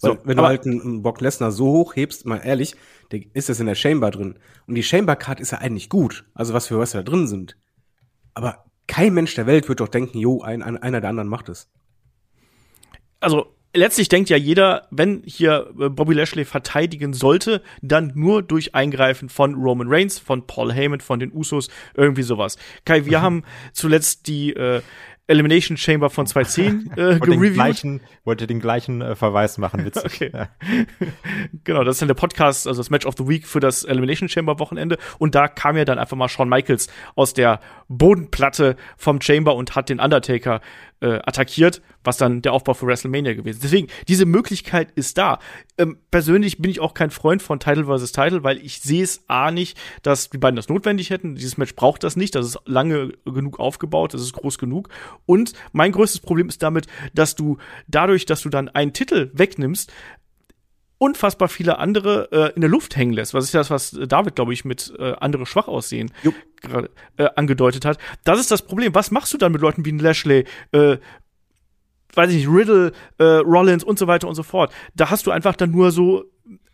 Weil, 0.00 0.12
So, 0.12 0.18
wenn 0.24 0.36
du 0.36 0.42
halt 0.42 0.66
einen, 0.66 1.02
Brock 1.02 1.20
Lesnar 1.20 1.52
so 1.52 1.66
hoch 1.66 1.96
hebst, 1.96 2.26
mal 2.26 2.38
ehrlich, 2.38 2.74
der 3.12 3.20
ist 3.34 3.48
das 3.48 3.60
in 3.60 3.66
der 3.66 3.74
Chamber 3.74 4.10
drin. 4.10 4.38
Und 4.66 4.74
die 4.74 4.82
Chamber 4.82 5.16
Card 5.16 5.40
ist 5.40 5.52
ja 5.52 5.58
eigentlich 5.58 5.88
gut. 5.88 6.24
Also 6.34 6.54
was 6.54 6.66
für 6.66 6.78
Wrestler 6.78 7.02
drin 7.02 7.26
sind. 7.26 7.56
Aber 8.34 8.64
kein 8.86 9.14
Mensch 9.14 9.34
der 9.34 9.46
Welt 9.46 9.68
wird 9.68 9.80
doch 9.80 9.88
denken, 9.88 10.18
jo, 10.18 10.42
ein, 10.42 10.62
ein, 10.62 10.76
einer 10.76 11.00
der 11.00 11.10
anderen 11.10 11.28
macht 11.28 11.48
es. 11.48 11.70
also 13.20 13.54
letztlich 13.72 14.08
denkt 14.08 14.30
ja 14.30 14.36
jeder, 14.36 14.86
wenn 14.90 15.22
hier 15.24 15.70
äh, 15.80 15.88
Bobby 15.88 16.14
Lashley 16.14 16.44
verteidigen 16.44 17.12
sollte, 17.12 17.62
dann 17.82 18.12
nur 18.14 18.42
durch 18.42 18.74
Eingreifen 18.74 19.28
von 19.28 19.54
Roman 19.54 19.88
Reigns, 19.88 20.18
von 20.18 20.46
Paul 20.46 20.72
Heyman, 20.72 21.00
von 21.00 21.18
den 21.18 21.32
Usos, 21.32 21.68
irgendwie 21.94 22.22
sowas. 22.22 22.56
Kai, 22.84 23.04
wir 23.06 23.20
haben 23.20 23.42
zuletzt 23.72 24.28
die 24.28 24.52
äh, 24.52 24.82
Elimination 25.26 25.76
Chamber 25.76 26.10
von 26.10 26.26
2010 26.26 26.90
äh, 26.96 26.96
wollte 26.96 27.20
den 27.20 27.20
gereviewt. 27.40 27.54
gleichen, 27.54 28.00
wollte 28.24 28.46
den 28.46 28.60
gleichen 28.60 29.00
äh, 29.00 29.14
Verweis 29.14 29.58
machen, 29.58 29.84
witzig. 29.84 30.04
Okay. 30.04 30.30
Ja. 30.32 30.48
Genau, 31.64 31.82
das 31.82 31.96
ist 31.96 32.02
dann 32.02 32.08
der 32.08 32.14
Podcast, 32.14 32.66
also 32.66 32.80
das 32.80 32.90
Match 32.90 33.06
of 33.06 33.14
the 33.16 33.26
Week 33.26 33.46
für 33.46 33.60
das 33.60 33.84
Elimination 33.84 34.28
Chamber 34.28 34.58
Wochenende. 34.58 34.98
Und 35.18 35.34
da 35.34 35.48
kam 35.48 35.76
ja 35.76 35.84
dann 35.84 35.98
einfach 35.98 36.16
mal 36.16 36.28
Shawn 36.28 36.48
Michaels 36.48 36.88
aus 37.14 37.32
der 37.32 37.60
Bodenplatte 37.88 38.76
vom 38.96 39.20
Chamber 39.20 39.54
und 39.54 39.74
hat 39.76 39.88
den 39.88 40.00
Undertaker 40.00 40.60
äh, 41.00 41.20
attackiert, 41.24 41.82
was 42.02 42.16
dann 42.16 42.42
der 42.42 42.52
Aufbau 42.52 42.74
für 42.74 42.86
WrestleMania 42.86 43.34
gewesen 43.34 43.56
ist. 43.56 43.64
Deswegen, 43.64 43.88
diese 44.08 44.26
Möglichkeit 44.26 44.90
ist 44.94 45.18
da. 45.18 45.38
Ähm, 45.76 45.98
persönlich 46.10 46.58
bin 46.58 46.70
ich 46.70 46.80
auch 46.80 46.94
kein 46.94 47.10
Freund 47.10 47.42
von 47.42 47.60
Title 47.60 47.84
vs. 47.84 48.12
Title, 48.12 48.44
weil 48.44 48.58
ich 48.58 48.80
sehe 48.80 49.02
es 49.02 49.24
A 49.28 49.50
nicht, 49.50 49.78
dass 50.02 50.30
die 50.30 50.38
beiden 50.38 50.56
das 50.56 50.68
notwendig 50.68 51.10
hätten. 51.10 51.34
Dieses 51.34 51.58
Match 51.58 51.74
braucht 51.74 52.04
das 52.04 52.16
nicht. 52.16 52.34
Das 52.34 52.46
ist 52.46 52.58
lange 52.64 53.12
genug 53.24 53.60
aufgebaut, 53.60 54.14
das 54.14 54.22
ist 54.22 54.32
groß 54.32 54.58
genug. 54.58 54.88
Und 55.26 55.52
mein 55.72 55.92
größtes 55.92 56.20
Problem 56.20 56.48
ist 56.48 56.62
damit, 56.62 56.86
dass 57.14 57.34
du 57.34 57.58
dadurch, 57.88 58.26
dass 58.26 58.42
du 58.42 58.48
dann 58.48 58.68
einen 58.68 58.92
Titel 58.92 59.30
wegnimmst, 59.34 59.92
unfassbar 60.98 61.48
viele 61.48 61.78
andere 61.78 62.28
äh, 62.32 62.54
in 62.54 62.60
der 62.60 62.70
Luft 62.70 62.96
hängen 62.96 63.12
lässt. 63.12 63.34
Was 63.34 63.44
ist 63.44 63.54
das, 63.54 63.70
was 63.70 63.90
David, 63.90 64.36
glaube 64.36 64.52
ich, 64.52 64.64
mit 64.64 64.92
äh, 64.98 65.12
andere 65.20 65.46
schwach 65.46 65.68
aussehen 65.68 66.12
gerade 66.64 66.90
äh, 67.16 67.28
angedeutet 67.36 67.84
hat. 67.84 67.98
Das 68.24 68.40
ist 68.40 68.50
das 68.50 68.62
Problem. 68.62 68.94
Was 68.94 69.10
machst 69.10 69.32
du 69.32 69.38
dann 69.38 69.52
mit 69.52 69.60
Leuten 69.60 69.84
wie 69.84 69.90
Lashley, 69.92 70.44
äh, 70.72 70.96
weiß 72.14 72.30
ich 72.30 72.36
nicht, 72.36 72.48
Riddle, 72.48 72.92
äh, 73.18 73.24
Rollins 73.24 73.84
und 73.84 73.98
so 73.98 74.06
weiter 74.06 74.28
und 74.28 74.34
so 74.34 74.42
fort? 74.42 74.72
Da 74.94 75.10
hast 75.10 75.26
du 75.26 75.30
einfach 75.30 75.54
dann 75.54 75.70
nur 75.70 75.92
so 75.92 76.24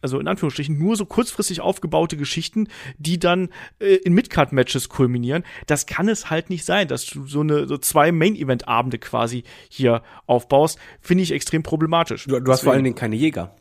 also 0.02 0.18
in 0.18 0.28
Anführungsstrichen 0.28 0.78
nur 0.78 0.96
so 0.96 1.04
kurzfristig 1.04 1.60
aufgebaute 1.60 2.16
Geschichten, 2.16 2.68
die 2.96 3.18
dann 3.18 3.50
äh, 3.78 3.96
in 3.96 4.14
Midcard-Matches 4.14 4.88
kulminieren. 4.88 5.44
Das 5.66 5.84
kann 5.84 6.08
es 6.08 6.30
halt 6.30 6.48
nicht 6.48 6.64
sein, 6.64 6.88
dass 6.88 7.04
du 7.04 7.26
so 7.26 7.40
eine 7.40 7.66
so 7.66 7.76
zwei 7.76 8.10
Main-Event-Abende 8.10 8.98
quasi 8.98 9.44
hier 9.68 10.02
aufbaust. 10.26 10.78
Finde 11.00 11.22
ich 11.22 11.32
extrem 11.32 11.62
problematisch. 11.62 12.24
Du, 12.24 12.40
du 12.40 12.50
hast 12.50 12.62
vor 12.62 12.72
allen 12.72 12.84
Dingen 12.84 12.96
keine 12.96 13.16
Jäger. 13.16 13.54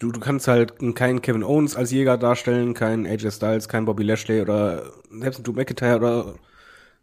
Du, 0.00 0.10
du 0.10 0.18
kannst 0.18 0.48
halt 0.48 0.78
keinen 0.96 1.20
Kevin 1.20 1.44
Owens 1.44 1.76
als 1.76 1.90
Jäger 1.90 2.16
darstellen, 2.16 2.72
keinen 2.72 3.06
AJ 3.06 3.32
Styles, 3.32 3.68
keinen 3.68 3.84
Bobby 3.84 4.02
Lashley 4.02 4.40
oder 4.40 4.90
selbst 5.10 5.36
einen 5.36 5.44
Drew 5.44 5.52
McIntyre 5.52 5.96
oder 5.96 6.34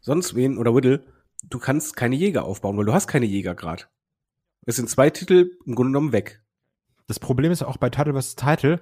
sonst 0.01 0.34
wen 0.34 0.58
oder 0.58 0.74
Whittle. 0.74 1.06
Du 1.44 1.60
kannst 1.60 1.96
keine 1.96 2.16
Jäger 2.16 2.44
aufbauen, 2.44 2.75
weil 2.75 2.86
du 2.86 2.94
hast 2.94 3.08
keine 3.08 3.27
Jäger 3.27 3.54
grad. 3.54 3.88
Es 4.66 4.77
sind 4.77 4.89
zwei 4.89 5.12
Titel 5.12 5.51
im 5.68 5.75
Grunde 5.75 5.92
genommen 5.92 6.12
weg. 6.12 6.42
Das 7.06 7.20
Problem 7.20 7.51
ist 7.51 7.62
ja 7.62 7.68
auch 7.68 7.77
bei 7.77 7.92
Title 7.92 8.20
vs. 8.20 8.36
Title, 8.36 8.82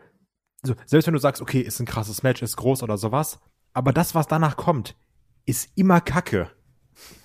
so, 0.63 0.75
selbst 0.85 1.07
wenn 1.07 1.13
du 1.13 1.19
sagst, 1.19 1.41
okay, 1.41 1.59
ist 1.59 1.81
ein 1.81 1.85
krasses 1.85 2.23
Match, 2.23 2.41
ist 2.41 2.55
groß 2.55 2.83
oder 2.83 2.97
sowas, 2.97 3.39
aber 3.73 3.91
das, 3.91 4.15
was 4.15 4.27
danach 4.27 4.55
kommt, 4.55 4.95
ist 5.45 5.69
immer 5.75 5.99
Kacke. 5.99 6.49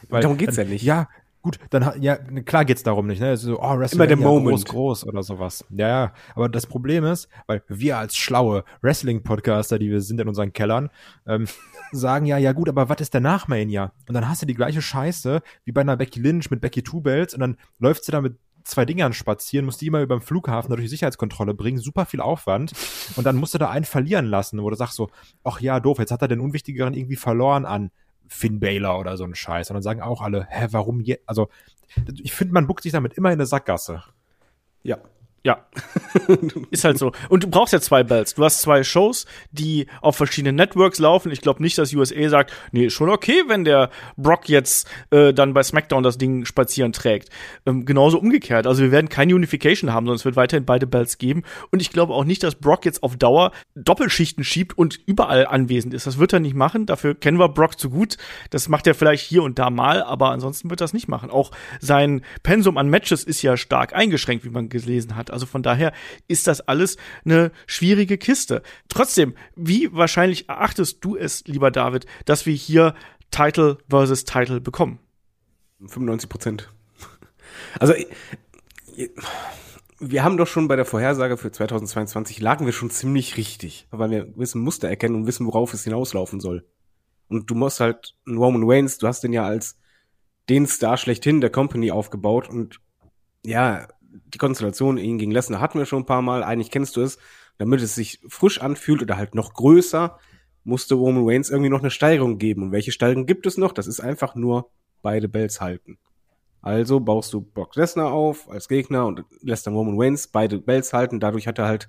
Weil, 0.09 0.23
Darum 0.23 0.37
geht's 0.37 0.57
ja 0.57 0.65
nicht. 0.65 0.83
Ja, 0.83 1.09
gut, 1.43 1.59
dann 1.71 2.01
ja, 2.01 2.17
klar 2.17 2.65
geht's 2.65 2.83
darum 2.83 3.07
nicht, 3.07 3.21
ne? 3.21 3.37
So, 3.37 3.61
oh, 3.61 3.79
WrestleMania, 3.79 4.17
der 4.17 4.17
Moment. 4.17 4.57
groß, 4.57 4.65
groß 4.65 5.07
oder 5.07 5.23
sowas. 5.23 5.65
Ja, 5.71 5.89
ja, 5.89 6.13
aber 6.35 6.49
das 6.49 6.67
Problem 6.67 7.05
ist, 7.05 7.29
weil 7.47 7.63
wir 7.69 7.99
als 7.99 8.17
schlaue 8.17 8.65
Wrestling-Podcaster, 8.83 9.79
die 9.79 9.91
wir 9.91 10.01
sind 10.01 10.21
in 10.21 10.29
unseren 10.29 10.53
Kellern, 10.53 10.91
ähm, 11.27 11.47
sagen 11.93 12.27
ja, 12.27 12.39
ja 12.39 12.53
gut, 12.53 12.69
aber 12.69 12.89
was 12.89 13.01
ist 13.01 13.15
der 13.15 13.21
Nachmania? 13.21 13.93
Und 14.09 14.15
dann 14.15 14.29
hast 14.29 14.43
du 14.43 14.47
die 14.47 14.55
gleiche 14.55 14.83
Scheiße 14.83 15.43
wie 15.65 15.73
bei 15.73 15.81
einer 15.81 15.97
Becky 15.97 16.21
Lynch 16.21 16.51
mit 16.51 16.61
Becky 16.61 16.83
Two 16.83 17.01
Belts 17.01 17.35
und 17.35 17.41
dann 17.41 17.57
läuft 17.79 18.05
sie 18.05 18.13
da 18.13 18.21
mit 18.21 18.37
zwei 18.63 18.85
Dingern 18.85 19.13
spazieren, 19.13 19.65
musst 19.65 19.81
die 19.81 19.87
immer 19.87 20.03
über 20.03 20.17
den 20.17 20.23
Flughafen 20.23 20.69
durch 20.71 20.83
die 20.83 20.89
Sicherheitskontrolle 20.89 21.55
bringen, 21.55 21.79
super 21.79 22.07
viel 22.07 22.21
Aufwand 22.21 22.73
und 23.17 23.25
dann 23.25 23.37
musst 23.37 23.55
du 23.55 23.59
da 23.59 23.71
einen 23.71 23.85
verlieren 23.85 24.27
lassen, 24.27 24.63
wo 24.63 24.71
du 24.71 24.77
sagst 24.77 24.97
so, 24.97 25.09
ach 25.45 25.61
ja, 25.61 25.81
doof, 25.81 25.99
jetzt 25.99 26.11
hat 26.11 26.23
er 26.23 26.29
den 26.29 26.41
Unwichtigeren 26.41 26.95
irgendwie 26.95 27.17
verloren 27.17 27.65
an 27.65 27.91
Finn 28.33 28.61
Baylor 28.61 28.99
oder 28.99 29.17
so 29.17 29.25
einen 29.25 29.35
Scheiß 29.35 29.71
und 29.71 29.75
dann 29.75 29.83
sagen 29.83 30.01
auch 30.01 30.23
alle, 30.23 30.47
hä, 30.49 30.69
warum 30.71 31.01
je, 31.01 31.19
also 31.27 31.49
ich 32.23 32.33
finde, 32.33 32.55
man 32.55 32.69
buckt 32.69 32.85
sich 32.85 32.93
damit 32.93 33.15
immer 33.15 33.31
in 33.31 33.35
eine 33.35 33.47
Sackgasse. 33.47 34.05
Ja. 34.85 34.99
Ja. 35.43 35.67
Ist 36.71 36.85
halt 36.85 36.99
so. 36.99 37.13
Und 37.31 37.45
du 37.45 37.49
brauchst 37.49 37.73
ja 37.73 37.81
zwei 37.81 38.03
Bells. 38.03 38.35
Du 38.35 38.45
hast 38.45 38.61
zwei 38.61 38.85
Shows, 38.85 39.25
die 39.51 39.87
auf 40.03 40.17
verschiedenen 40.17 40.57
Networks 40.57 40.99
laufen. 40.99 41.33
Ich 41.33 41.41
glaube 41.41 41.63
nicht, 41.63 41.79
dass 41.79 41.95
USA 41.95 42.29
sagt, 42.29 42.53
nee, 42.73 42.87
ist 42.87 42.93
schon 42.93 43.09
okay, 43.09 43.45
wenn 43.47 43.65
der 43.65 43.89
Brock 44.19 44.51
jetzt 44.51 44.87
äh, 45.11 45.33
dann 45.33 45.55
bei 45.55 45.63
SmackDown 45.63 46.03
das 46.03 46.19
Ding 46.19 46.45
spazieren 46.45 46.93
trägt. 46.93 47.31
Ähm, 47.65 47.87
genauso 47.87 48.19
umgekehrt. 48.19 48.67
Also 48.67 48.83
wir 48.83 48.93
werden 48.93 49.09
keine 49.09 49.35
Unification 49.35 49.93
haben, 49.93 50.05
sondern 50.05 50.17
es 50.17 50.27
wird 50.27 50.37
weiterhin 50.37 50.67
beide 50.67 50.87
Bells 50.87 51.17
geben. 51.17 51.43
Und 51.71 51.81
ich 51.81 51.91
glaube 51.91 52.13
auch 52.13 52.25
nicht, 52.25 52.43
dass 52.43 52.57
Brock 52.57 52.85
jetzt 52.85 53.03
auf 53.03 53.17
Dauer 53.17 53.53
Doppelschichten 53.75 54.45
schiebt 54.45 54.77
und 54.77 55.01
überall 55.07 55.47
anwesend 55.47 55.95
ist. 55.95 56.07
Das 56.07 56.19
wird 56.19 56.35
er 56.35 56.41
nicht 56.41 56.55
machen. 56.55 56.85
Dafür 56.85 57.15
kennen 57.15 57.39
wir 57.39 57.49
Brock 57.49 57.79
zu 57.79 57.89
gut. 57.89 58.19
Das 58.51 58.69
macht 58.69 58.87
er 58.87 58.95
vielleicht 58.95 59.25
hier 59.25 59.43
und 59.43 59.59
da 59.59 59.71
mal, 59.71 60.03
aber 60.03 60.33
ansonsten 60.33 60.69
wird 60.69 60.83
er 60.83 60.85
das 60.85 60.93
nicht 60.93 61.09
machen. 61.09 61.31
Auch 61.31 61.51
sein 61.81 62.23
Pensum 62.43 62.77
an 62.77 62.91
Matches 62.91 63.25
ist 63.25 63.41
ja 63.41 63.57
stark 63.57 63.95
eingeschränkt, 63.95 64.45
wie 64.45 64.51
man 64.51 64.69
gelesen 64.69 65.17
hat. 65.17 65.30
Also 65.31 65.47
von 65.47 65.63
daher 65.63 65.93
ist 66.29 66.47
das 66.47 66.61
alles 66.61 66.97
eine 67.25 67.53
schwierige 67.67 68.19
Kiste. 68.19 68.63
Trotzdem, 68.89 69.35
wie 69.57 69.93
wahrscheinlich 69.93 70.49
erachtest 70.49 71.05
du 71.05 71.17
es, 71.17 71.45
lieber 71.47 71.71
David, 71.71 72.07
dass 72.25 72.47
wir 72.47 72.55
hier 72.55 72.95
Title 73.31 73.79
versus 73.89 74.25
Title 74.25 74.61
bekommen? 74.61 74.99
95 75.81 76.29
Prozent. 76.29 76.69
Also, 77.79 77.95
wir 79.99 80.25
haben 80.25 80.37
doch 80.37 80.47
schon 80.47 80.69
bei 80.69 80.77
der 80.77 80.85
Vorhersage 80.85 81.37
für 81.37 81.53
2022 81.53 82.41
lagen 82.41 82.67
wir 82.67 82.73
schon 82.73 82.91
ziemlich 82.91 83.37
richtig, 83.37 83.87
weil 83.91 84.11
wir 84.11 84.37
wissen 84.37 84.63
Muster 84.63 84.89
erkennen 84.89 85.15
und 85.15 85.27
wissen, 85.27 85.47
worauf 85.47 85.75
es 85.75 85.85
hinauslaufen 85.85 86.41
soll. 86.41 86.67
Und 87.29 87.51
du 87.51 87.55
musst 87.55 87.81
halt 87.81 88.17
Roman 88.27 88.63
Reigns, 88.65 88.99
du 88.99 89.07
hast 89.07 89.23
den 89.23 89.33
ja 89.33 89.45
als 89.45 89.79
den 90.49 90.67
Star 90.67 90.97
schlechthin 90.97 91.41
der 91.41 91.51
Company 91.51 91.91
aufgebaut 91.91 92.49
und 92.49 92.81
ja, 93.45 93.89
die 94.11 94.39
Konstellation 94.39 94.99
ihn 94.99 95.19
gegen 95.19 95.33
Lesnar 95.33 95.61
hatten 95.61 95.79
wir 95.79 95.87
schon 95.87 96.03
ein 96.03 96.07
paar 96.07 96.23
Mal. 96.23 96.43
Eigentlich 96.43 96.71
kennst 96.71 96.97
du 96.97 97.03
es. 97.03 97.19
Damit 97.59 97.83
es 97.83 97.95
sich 97.95 98.21
frisch 98.29 98.61
anfühlt 98.61 99.03
oder 99.03 99.17
halt 99.17 99.35
noch 99.35 99.53
größer, 99.53 100.19
musste 100.65 100.95
Roman 100.95 101.25
Reigns 101.27 101.51
irgendwie 101.51 101.71
noch 101.71 101.81
eine 101.81 101.91
Steigerung 101.91 102.39
geben. 102.39 102.63
Und 102.65 102.73
welche 102.73 102.93
Steigerung 102.93 103.27
gibt 103.27 103.47
es 103.47 103.59
noch? 103.59 103.73
Das 103.73 103.87
ist 103.87 104.01
einfach 104.01 104.35
nur 104.35 104.71
beide 105.03 105.29
Bells 105.29 105.61
halten. 105.61 105.99
Also 106.63 107.01
baust 107.01 107.33
du 107.33 107.41
Brock 107.41 107.77
Lesnar 107.77 108.13
auf 108.13 108.49
als 108.51 108.69
Gegner 108.69 109.07
und 109.07 109.25
lässt 109.43 109.67
dann 109.67 109.75
Roman 109.75 109.99
Reigns 109.99 110.29
beide 110.29 110.59
Bells 110.59 110.93
halten. 110.93 111.21
Dadurch 111.21 111.47
hat 111.47 111.59
er 111.59 111.67
halt 111.67 111.89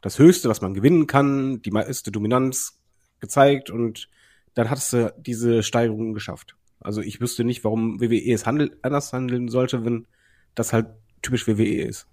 das 0.00 0.18
Höchste, 0.18 0.48
was 0.48 0.60
man 0.60 0.74
gewinnen 0.74 1.06
kann, 1.06 1.62
die 1.62 1.70
meiste 1.70 2.10
Dominanz 2.10 2.80
gezeigt 3.20 3.70
und 3.70 4.08
dann 4.54 4.70
hattest 4.70 4.92
du 4.92 5.14
diese 5.18 5.62
Steigerung 5.62 6.12
geschafft. 6.12 6.56
Also 6.80 7.02
ich 7.02 7.20
wüsste 7.20 7.44
nicht, 7.44 7.62
warum 7.62 8.00
WWE 8.00 8.32
es 8.32 8.46
handel 8.46 8.76
anders 8.82 9.12
handeln 9.12 9.48
sollte, 9.48 9.84
wenn 9.84 10.06
das 10.54 10.72
halt 10.72 10.86
typisch 11.22 11.46
WWE 11.46 11.82
ist. 11.82 12.06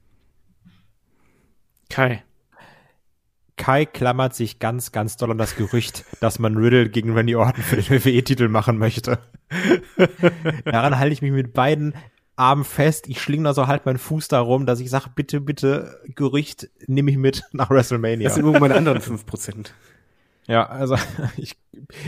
Kai. 1.90 2.24
Kai 3.56 3.86
klammert 3.86 4.36
sich 4.36 4.60
ganz, 4.60 4.92
ganz 4.92 5.18
doll 5.18 5.32
an 5.32 5.38
das 5.38 5.56
Gerücht, 5.56 6.06
dass 6.22 6.40
man 6.40 6.58
Riddle 6.58 6.90
gegen 6.90 7.14
Randy 7.14 7.36
Orton 7.36 7.64
für 7.64 7.76
den 7.76 7.90
WWE-Titel 7.90 8.48
machen 8.48 8.78
möchte. 8.78 9.20
Daran 10.66 11.00
halte 11.00 11.14
ich 11.14 11.22
mich 11.22 11.32
mit 11.32 11.54
beiden 11.54 11.94
Armen 12.36 12.64
fest. 12.64 13.10
Ich 13.10 13.20
schlinge 13.20 13.46
da 13.46 13.54
so 13.54 13.68
halt 13.68 13.86
meinen 13.86 13.98
Fuß 13.98 14.28
darum, 14.28 14.66
dass 14.66 14.80
ich 14.80 14.90
sage, 14.90 15.10
bitte, 15.16 15.42
bitte, 15.42 16.00
Gerücht 16.16 16.70
nehme 16.86 17.12
ich 17.12 17.18
mit 17.18 17.44
nach 17.52 17.70
WrestleMania. 17.70 18.26
Das 18.26 18.36
sind 18.36 18.46
irgendwo 18.46 18.62
meine 18.62 18.76
anderen 18.76 19.00
5%. 19.00 19.68
Ja, 20.48 20.66
also 20.66 20.96
ich, 21.38 21.58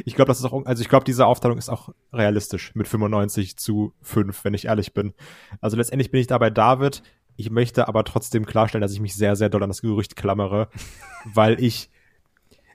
ich 0.05 0.15
glaube, 0.15 0.29
das 0.29 0.39
ist 0.39 0.45
auch, 0.45 0.65
also 0.65 0.81
ich 0.81 0.89
glaube, 0.89 1.05
diese 1.05 1.25
Aufteilung 1.25 1.57
ist 1.57 1.69
auch 1.69 1.89
realistisch 2.13 2.73
mit 2.75 2.87
95 2.87 3.57
zu 3.57 3.93
5, 4.01 4.43
wenn 4.43 4.53
ich 4.53 4.65
ehrlich 4.65 4.93
bin. 4.93 5.13
Also 5.61 5.77
letztendlich 5.77 6.11
bin 6.11 6.21
ich 6.21 6.27
da 6.27 6.37
bei 6.37 6.49
David. 6.49 7.03
Ich 7.35 7.49
möchte 7.49 7.87
aber 7.87 8.03
trotzdem 8.03 8.45
klarstellen, 8.45 8.81
dass 8.81 8.93
ich 8.93 8.99
mich 8.99 9.15
sehr, 9.15 9.35
sehr 9.35 9.49
doll 9.49 9.63
an 9.63 9.69
das 9.69 9.81
Gerücht 9.81 10.15
klammere, 10.15 10.69
weil 11.25 11.61
ich, 11.61 11.89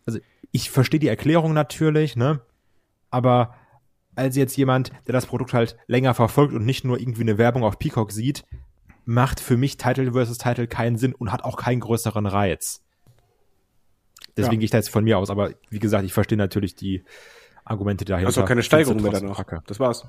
also 0.06 0.18
ich 0.52 0.70
verstehe 0.70 1.00
die 1.00 1.08
Erklärung 1.08 1.52
natürlich, 1.52 2.16
ne? 2.16 2.40
Aber 3.10 3.54
als 4.16 4.36
jetzt 4.36 4.56
jemand, 4.56 4.92
der 5.06 5.12
das 5.12 5.26
Produkt 5.26 5.54
halt 5.54 5.76
länger 5.86 6.14
verfolgt 6.14 6.54
und 6.54 6.64
nicht 6.64 6.84
nur 6.84 7.00
irgendwie 7.00 7.22
eine 7.22 7.38
Werbung 7.38 7.64
auf 7.64 7.78
Peacock 7.78 8.12
sieht, 8.12 8.44
macht 9.04 9.40
für 9.40 9.56
mich 9.56 9.76
Title 9.76 10.12
versus 10.12 10.38
Title 10.38 10.66
keinen 10.66 10.96
Sinn 10.96 11.14
und 11.14 11.32
hat 11.32 11.44
auch 11.44 11.56
keinen 11.56 11.80
größeren 11.80 12.26
Reiz. 12.26 12.83
Deswegen 14.36 14.54
ja. 14.54 14.58
gehe 14.58 14.64
ich 14.64 14.70
da 14.70 14.78
jetzt 14.78 14.90
von 14.90 15.04
mir 15.04 15.18
aus, 15.18 15.30
aber 15.30 15.52
wie 15.70 15.78
gesagt, 15.78 16.04
ich 16.04 16.12
verstehe 16.12 16.38
natürlich 16.38 16.74
die 16.74 17.04
Argumente 17.64 18.04
dahinter. 18.04 18.26
Also 18.26 18.44
keine 18.44 18.62
Steigerung 18.62 19.00
mehr 19.00 19.12
danach. 19.12 19.44
Das 19.66 19.80
war's. 19.80 20.06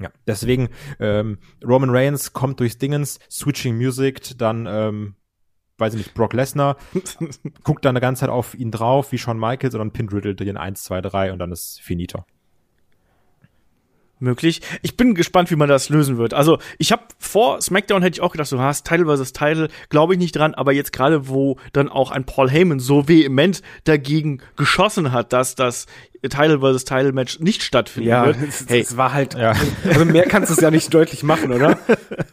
Ja, 0.00 0.10
deswegen 0.26 0.70
ähm, 1.00 1.38
Roman 1.64 1.90
Reigns 1.90 2.32
kommt 2.32 2.60
durchs 2.60 2.78
Dingens, 2.78 3.18
Switching 3.30 3.76
Music, 3.76 4.38
dann 4.38 4.66
ähm, 4.66 5.16
weiß 5.78 5.94
ich 5.94 5.98
nicht, 5.98 6.14
Brock 6.14 6.32
Lesnar, 6.32 6.76
guckt 7.64 7.84
dann 7.84 7.90
eine 7.90 8.00
ganze 8.00 8.20
Zeit 8.20 8.30
auf 8.30 8.54
ihn 8.54 8.70
drauf, 8.70 9.12
wie 9.12 9.18
Shawn 9.18 9.38
Michaels, 9.38 9.74
und 9.74 9.80
dann 9.80 9.92
pinnt 9.92 10.12
Riddle 10.12 10.34
den 10.34 10.56
1, 10.56 10.82
2, 10.84 11.02
3 11.02 11.32
und 11.32 11.38
dann 11.38 11.52
ist 11.52 11.80
finito 11.82 12.24
möglich. 14.22 14.60
Ich 14.82 14.96
bin 14.96 15.14
gespannt, 15.14 15.50
wie 15.50 15.56
man 15.56 15.68
das 15.68 15.88
lösen 15.88 16.16
wird. 16.18 16.34
Also, 16.34 16.58
ich 16.78 16.92
habe 16.92 17.02
vor 17.18 17.60
SmackDown 17.60 18.02
hätte 18.02 18.16
ich 18.16 18.20
auch 18.22 18.32
gedacht, 18.32 18.48
so 18.48 18.60
hast 18.60 18.86
Title 18.86 19.06
versus 19.06 19.32
Title, 19.32 19.68
glaube 19.88 20.14
ich 20.14 20.18
nicht 20.18 20.36
dran, 20.36 20.54
aber 20.54 20.72
jetzt 20.72 20.92
gerade 20.92 21.28
wo 21.28 21.58
dann 21.72 21.88
auch 21.88 22.10
ein 22.10 22.24
Paul 22.24 22.50
Heyman 22.50 22.80
so 22.80 23.08
vehement 23.08 23.62
dagegen 23.84 24.40
geschossen 24.56 25.12
hat, 25.12 25.32
dass 25.32 25.54
das 25.54 25.86
Title 26.28 26.60
versus 26.60 26.84
Title 26.84 27.12
Match 27.12 27.40
nicht 27.40 27.62
stattfinden 27.62 28.08
ja, 28.08 28.26
wird. 28.26 28.36
Es, 28.48 28.64
hey, 28.68 28.80
es 28.80 28.96
war 28.96 29.12
halt, 29.12 29.34
ja. 29.34 29.54
also 29.88 30.04
mehr 30.04 30.24
kannst 30.24 30.50
du 30.50 30.54
es 30.54 30.60
ja 30.60 30.70
nicht 30.70 30.92
deutlich 30.94 31.22
machen, 31.22 31.52
oder? 31.52 31.78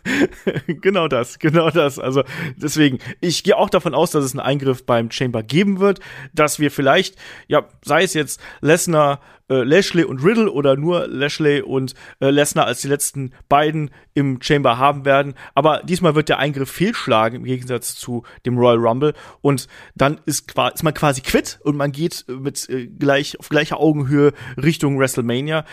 genau 0.68 1.08
das, 1.08 1.40
genau 1.40 1.70
das. 1.70 2.00
Also 2.00 2.24
deswegen, 2.56 3.00
ich 3.22 3.44
gehe 3.44 3.58
auch 3.58 3.70
davon 3.70 3.94
aus, 3.94 4.12
dass 4.12 4.24
es 4.24 4.32
einen 4.34 4.42
Eingriff 4.42 4.86
beim 4.86 5.12
Chamber 5.12 5.44
geben 5.44 5.80
wird, 5.80 6.00
dass 6.34 6.60
wir 6.60 6.72
vielleicht, 6.72 7.16
ja, 7.48 7.66
sei 7.84 8.04
es 8.04 8.14
jetzt 8.14 8.40
Lesnar 8.62 9.20
äh, 9.50 9.64
Lashley 9.64 10.04
und 10.04 10.24
Riddle 10.24 10.52
oder 10.52 10.76
nur 10.76 11.08
Lashley 11.08 11.62
und 11.62 11.96
äh, 12.20 12.30
Lesnar 12.30 12.66
als 12.66 12.82
die 12.82 12.88
letzten 12.88 13.34
beiden 13.50 13.92
im 14.20 14.42
Chamber 14.42 14.78
haben 14.78 15.06
werden. 15.06 15.34
Aber 15.56 15.82
diesmal 15.84 16.16
wird 16.16 16.30
der 16.30 16.40
Eingriff 16.40 16.70
fehlschlagen 16.70 17.38
im 17.38 17.44
Gegensatz 17.44 17.96
zu 17.96 18.24
dem 18.46 18.58
Royal 18.58 18.78
Rumble. 18.78 19.14
Und 19.42 19.68
dann 19.96 20.20
ist, 20.26 20.54
ist 20.74 20.84
man 20.84 20.94
quasi 20.94 21.22
quitt 21.22 21.60
und 21.64 21.78
man 21.78 21.92
geht 21.92 22.26
mit 22.28 22.70
äh, 22.70 22.88
gleich, 22.88 23.40
auf 23.40 23.50
gleicher 23.50 23.80
Augenhöhe 23.80 24.34
Richtung 24.58 25.00
WrestleMania 25.00 25.66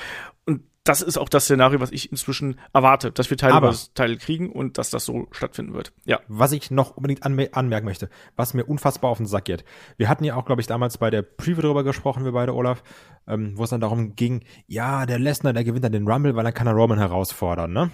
das 0.86 1.02
ist 1.02 1.18
auch 1.18 1.28
das 1.28 1.44
Szenario, 1.44 1.80
was 1.80 1.90
ich 1.90 2.10
inzwischen 2.10 2.58
erwarte, 2.72 3.10
dass 3.10 3.28
wir 3.28 3.36
Teile 3.36 3.54
Aber, 3.54 3.74
Teile 3.94 4.16
kriegen 4.16 4.50
und 4.50 4.78
dass 4.78 4.90
das 4.90 5.04
so 5.04 5.26
stattfinden 5.32 5.74
wird. 5.74 5.92
Ja. 6.04 6.20
Was 6.28 6.52
ich 6.52 6.70
noch 6.70 6.96
unbedingt 6.96 7.24
anmer 7.24 7.46
anmerken 7.52 7.86
möchte, 7.86 8.08
was 8.36 8.54
mir 8.54 8.64
unfassbar 8.64 9.10
auf 9.10 9.18
den 9.18 9.26
Sack 9.26 9.46
geht. 9.46 9.64
Wir 9.96 10.08
hatten 10.08 10.24
ja 10.24 10.36
auch, 10.36 10.44
glaube 10.44 10.60
ich, 10.60 10.66
damals 10.66 10.98
bei 10.98 11.10
der 11.10 11.22
Preview 11.22 11.62
darüber 11.62 11.84
gesprochen, 11.84 12.24
wir 12.24 12.32
beide, 12.32 12.54
Olaf, 12.54 12.82
ähm, 13.26 13.52
wo 13.56 13.64
es 13.64 13.70
dann 13.70 13.80
darum 13.80 14.14
ging, 14.14 14.44
ja, 14.66 15.06
der 15.06 15.18
Lesnar, 15.18 15.52
der 15.52 15.64
gewinnt 15.64 15.84
dann 15.84 15.92
den 15.92 16.08
Rumble, 16.08 16.36
weil 16.36 16.44
dann 16.44 16.54
kann 16.54 16.66
er 16.66 16.74
Roman 16.74 16.98
herausfordern, 16.98 17.72
ne? 17.72 17.90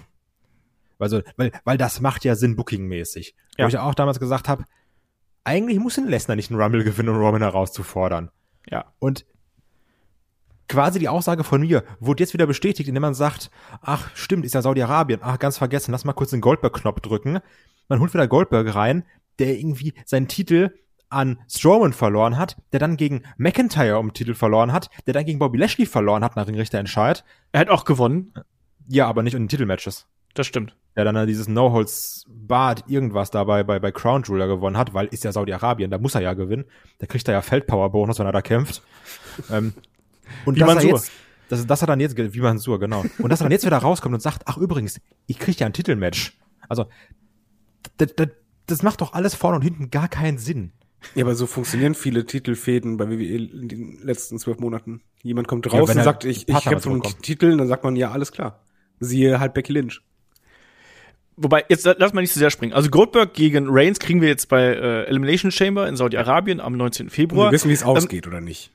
Also, 1.03 1.21
weil, 1.37 1.51
weil 1.63 1.77
das 1.77 2.01
macht 2.01 2.25
ja 2.25 2.35
Sinn 2.35 2.55
Booking-mäßig. 2.55 3.35
Ja. 3.57 3.65
Wo 3.65 3.69
ich 3.69 3.77
auch 3.77 3.95
damals 3.95 4.19
gesagt 4.19 4.49
habe, 4.49 4.65
eigentlich 5.43 5.79
muss 5.79 5.97
ein 5.97 6.07
Lesnar 6.07 6.35
nicht 6.35 6.51
einen 6.51 6.61
Rumble 6.61 6.83
gewinnen, 6.83 7.09
um 7.09 7.17
Roman 7.17 7.41
herauszufordern. 7.41 8.31
Ja. 8.69 8.85
Und 8.99 9.25
quasi 10.69 10.99
die 10.99 11.09
Aussage 11.09 11.43
von 11.43 11.61
mir 11.61 11.83
wurde 11.99 12.23
jetzt 12.23 12.33
wieder 12.33 12.47
bestätigt, 12.47 12.87
indem 12.87 13.01
man 13.01 13.13
sagt, 13.13 13.51
ach 13.81 14.09
stimmt, 14.15 14.45
ist 14.45 14.53
ja 14.53 14.61
Saudi-Arabien, 14.61 15.19
ach 15.21 15.39
ganz 15.39 15.57
vergessen, 15.57 15.91
lass 15.91 16.05
mal 16.05 16.13
kurz 16.13 16.31
den 16.31 16.41
Goldberg-Knopf 16.41 17.01
drücken. 17.01 17.39
Man 17.89 17.99
holt 17.99 18.13
wieder 18.13 18.27
Goldberg 18.27 18.73
rein, 18.73 19.03
der 19.39 19.57
irgendwie 19.57 19.93
seinen 20.05 20.27
Titel 20.27 20.71
an 21.09 21.39
Strowman 21.47 21.93
verloren 21.93 22.37
hat, 22.37 22.57
der 22.71 22.79
dann 22.79 22.97
gegen 22.97 23.23
McIntyre 23.37 23.99
um 23.99 24.07
den 24.07 24.13
Titel 24.13 24.33
verloren 24.33 24.73
hat, 24.73 24.89
der 25.05 25.13
dann 25.13 25.25
gegen 25.25 25.39
Bobby 25.39 25.59
Lashley 25.59 25.85
verloren 25.85 26.23
hat 26.23 26.35
nach 26.35 26.45
dem 26.45 26.55
Richterentscheid. 26.55 27.23
Er 27.51 27.61
hat 27.61 27.69
auch 27.69 27.85
gewonnen. 27.85 28.33
Ja, 28.87 29.07
aber 29.07 29.23
nicht 29.23 29.35
in 29.35 29.43
den 29.43 29.49
Titelmatches. 29.49 30.07
Das 30.33 30.47
stimmt. 30.47 30.75
Der 30.95 31.05
dann 31.05 31.27
dieses 31.27 31.47
No-Holds-Bad 31.47 32.85
irgendwas 32.87 33.31
dabei 33.31 33.63
bei, 33.63 33.79
bei 33.79 33.91
Crown 33.91 34.23
Jewel 34.23 34.47
gewonnen 34.47 34.77
hat, 34.77 34.93
weil 34.93 35.07
ist 35.07 35.23
ja 35.23 35.31
Saudi-Arabien, 35.31 35.89
da 35.89 35.97
muss 35.97 36.15
er 36.15 36.21
ja 36.21 36.33
gewinnen. 36.33 36.65
Da 36.99 37.07
kriegt 37.07 37.27
er 37.27 37.33
ja 37.33 37.41
Feldpower-Bonus, 37.41 38.19
wenn 38.19 38.25
er 38.25 38.31
da 38.31 38.41
kämpft. 38.41 38.81
ähm, 39.51 39.73
und 40.45 40.55
wie 40.55 40.63
Mansur. 40.63 40.91
Jetzt, 40.91 41.11
dass, 41.49 41.67
dass 41.67 41.81
er 41.81 41.87
dann 41.87 41.99
jetzt, 41.99 42.17
wie 42.17 42.39
Mansur, 42.39 42.79
genau. 42.79 43.03
Und 43.19 43.29
dass 43.29 43.41
er 43.41 43.45
dann 43.45 43.51
jetzt 43.51 43.65
wieder 43.65 43.77
rauskommt 43.77 44.13
und 44.13 44.21
sagt, 44.21 44.43
ach 44.45 44.57
übrigens, 44.57 44.99
ich 45.27 45.39
krieg 45.39 45.59
ja 45.59 45.67
ein 45.67 45.73
Titelmatch. 45.73 46.37
Also, 46.69 46.85
das, 47.97 48.15
das, 48.15 48.29
das 48.67 48.83
macht 48.83 49.01
doch 49.01 49.13
alles 49.13 49.35
vorne 49.35 49.57
und 49.57 49.61
hinten 49.61 49.91
gar 49.91 50.07
keinen 50.07 50.37
Sinn. 50.37 50.71
Ja, 51.15 51.25
aber 51.25 51.35
so 51.35 51.47
funktionieren 51.47 51.95
viele 51.95 52.25
Titelfäden 52.25 52.97
bei 52.97 53.09
WWE 53.09 53.35
in 53.35 53.67
den 53.67 53.99
letzten 54.01 54.39
zwölf 54.39 54.59
Monaten. 54.59 55.01
Jemand 55.21 55.47
kommt 55.47 55.71
raus 55.71 55.89
ja, 55.89 55.95
und 55.95 56.03
sagt, 56.03 56.23
ich, 56.23 56.47
ich 56.47 56.61
kämpfe 56.61 56.89
um 56.89 57.01
einen 57.01 57.21
Titel, 57.21 57.57
dann 57.57 57.67
sagt 57.67 57.83
man, 57.83 57.95
ja, 57.95 58.11
alles 58.11 58.31
klar. 58.31 58.61
Siehe 58.99 59.39
halt 59.39 59.53
Becky 59.53 59.73
Lynch. 59.73 60.01
Wobei, 61.35 61.65
jetzt 61.69 61.85
lass 61.85 62.13
mal 62.13 62.21
nicht 62.21 62.33
zu 62.33 62.39
sehr 62.39 62.51
springen. 62.51 62.73
Also 62.73 62.89
Goldberg 62.89 63.33
gegen 63.33 63.67
Reigns 63.69 63.99
kriegen 63.99 64.21
wir 64.21 64.27
jetzt 64.27 64.49
bei 64.49 64.61
äh, 64.61 65.03
Elimination 65.05 65.51
Chamber 65.51 65.87
in 65.87 65.95
Saudi-Arabien 65.95 66.59
am 66.59 66.77
19. 66.77 67.09
Februar. 67.09 67.45
Und 67.45 67.51
wir 67.51 67.55
wissen, 67.55 67.69
wie 67.69 67.73
es 67.73 67.83
ausgeht, 67.83 68.25
ähm, 68.25 68.31
oder 68.31 68.41
nicht? 68.41 68.71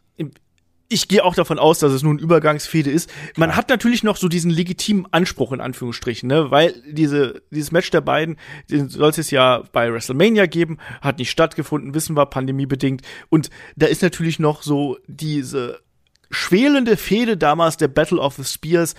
ich 0.89 1.09
gehe 1.09 1.25
auch 1.25 1.35
davon 1.35 1.59
aus, 1.59 1.79
dass 1.79 1.93
es 1.93 2.03
nur 2.03 2.15
ein 2.15 2.19
Übergangsfehde 2.19 2.91
ist. 2.91 3.11
Man 3.37 3.55
hat 3.57 3.69
natürlich 3.69 4.03
noch 4.03 4.17
so 4.17 4.29
diesen 4.29 4.51
legitimen 4.51 5.07
Anspruch 5.11 5.53
in 5.53 5.61
Anführungsstrichen, 5.61 6.29
ne, 6.29 6.51
weil 6.51 6.75
diese 6.87 7.43
dieses 7.51 7.73
Match 7.73 7.91
der 7.91 8.01
beiden, 8.01 8.37
den 8.71 8.89
soll 8.89 9.11
es 9.11 9.31
ja 9.31 9.63
bei 9.73 9.93
WrestleMania 9.93 10.47
geben, 10.47 10.79
hat 11.03 11.19
nicht 11.19 11.31
stattgefunden, 11.31 11.95
wissen 11.95 12.17
wir, 12.17 12.27
pandemiebedingt. 12.27 13.03
Und 13.29 13.51
da 13.77 13.87
ist 13.87 14.03
natürlich 14.03 14.39
noch 14.39 14.63
so 14.63 14.97
diese 15.07 15.81
schwelende 16.31 16.97
Fehde 16.97 17.37
damals 17.37 17.77
der 17.77 17.89
Battle 17.89 18.19
of 18.19 18.35
the 18.35 18.45
Spears, 18.45 18.95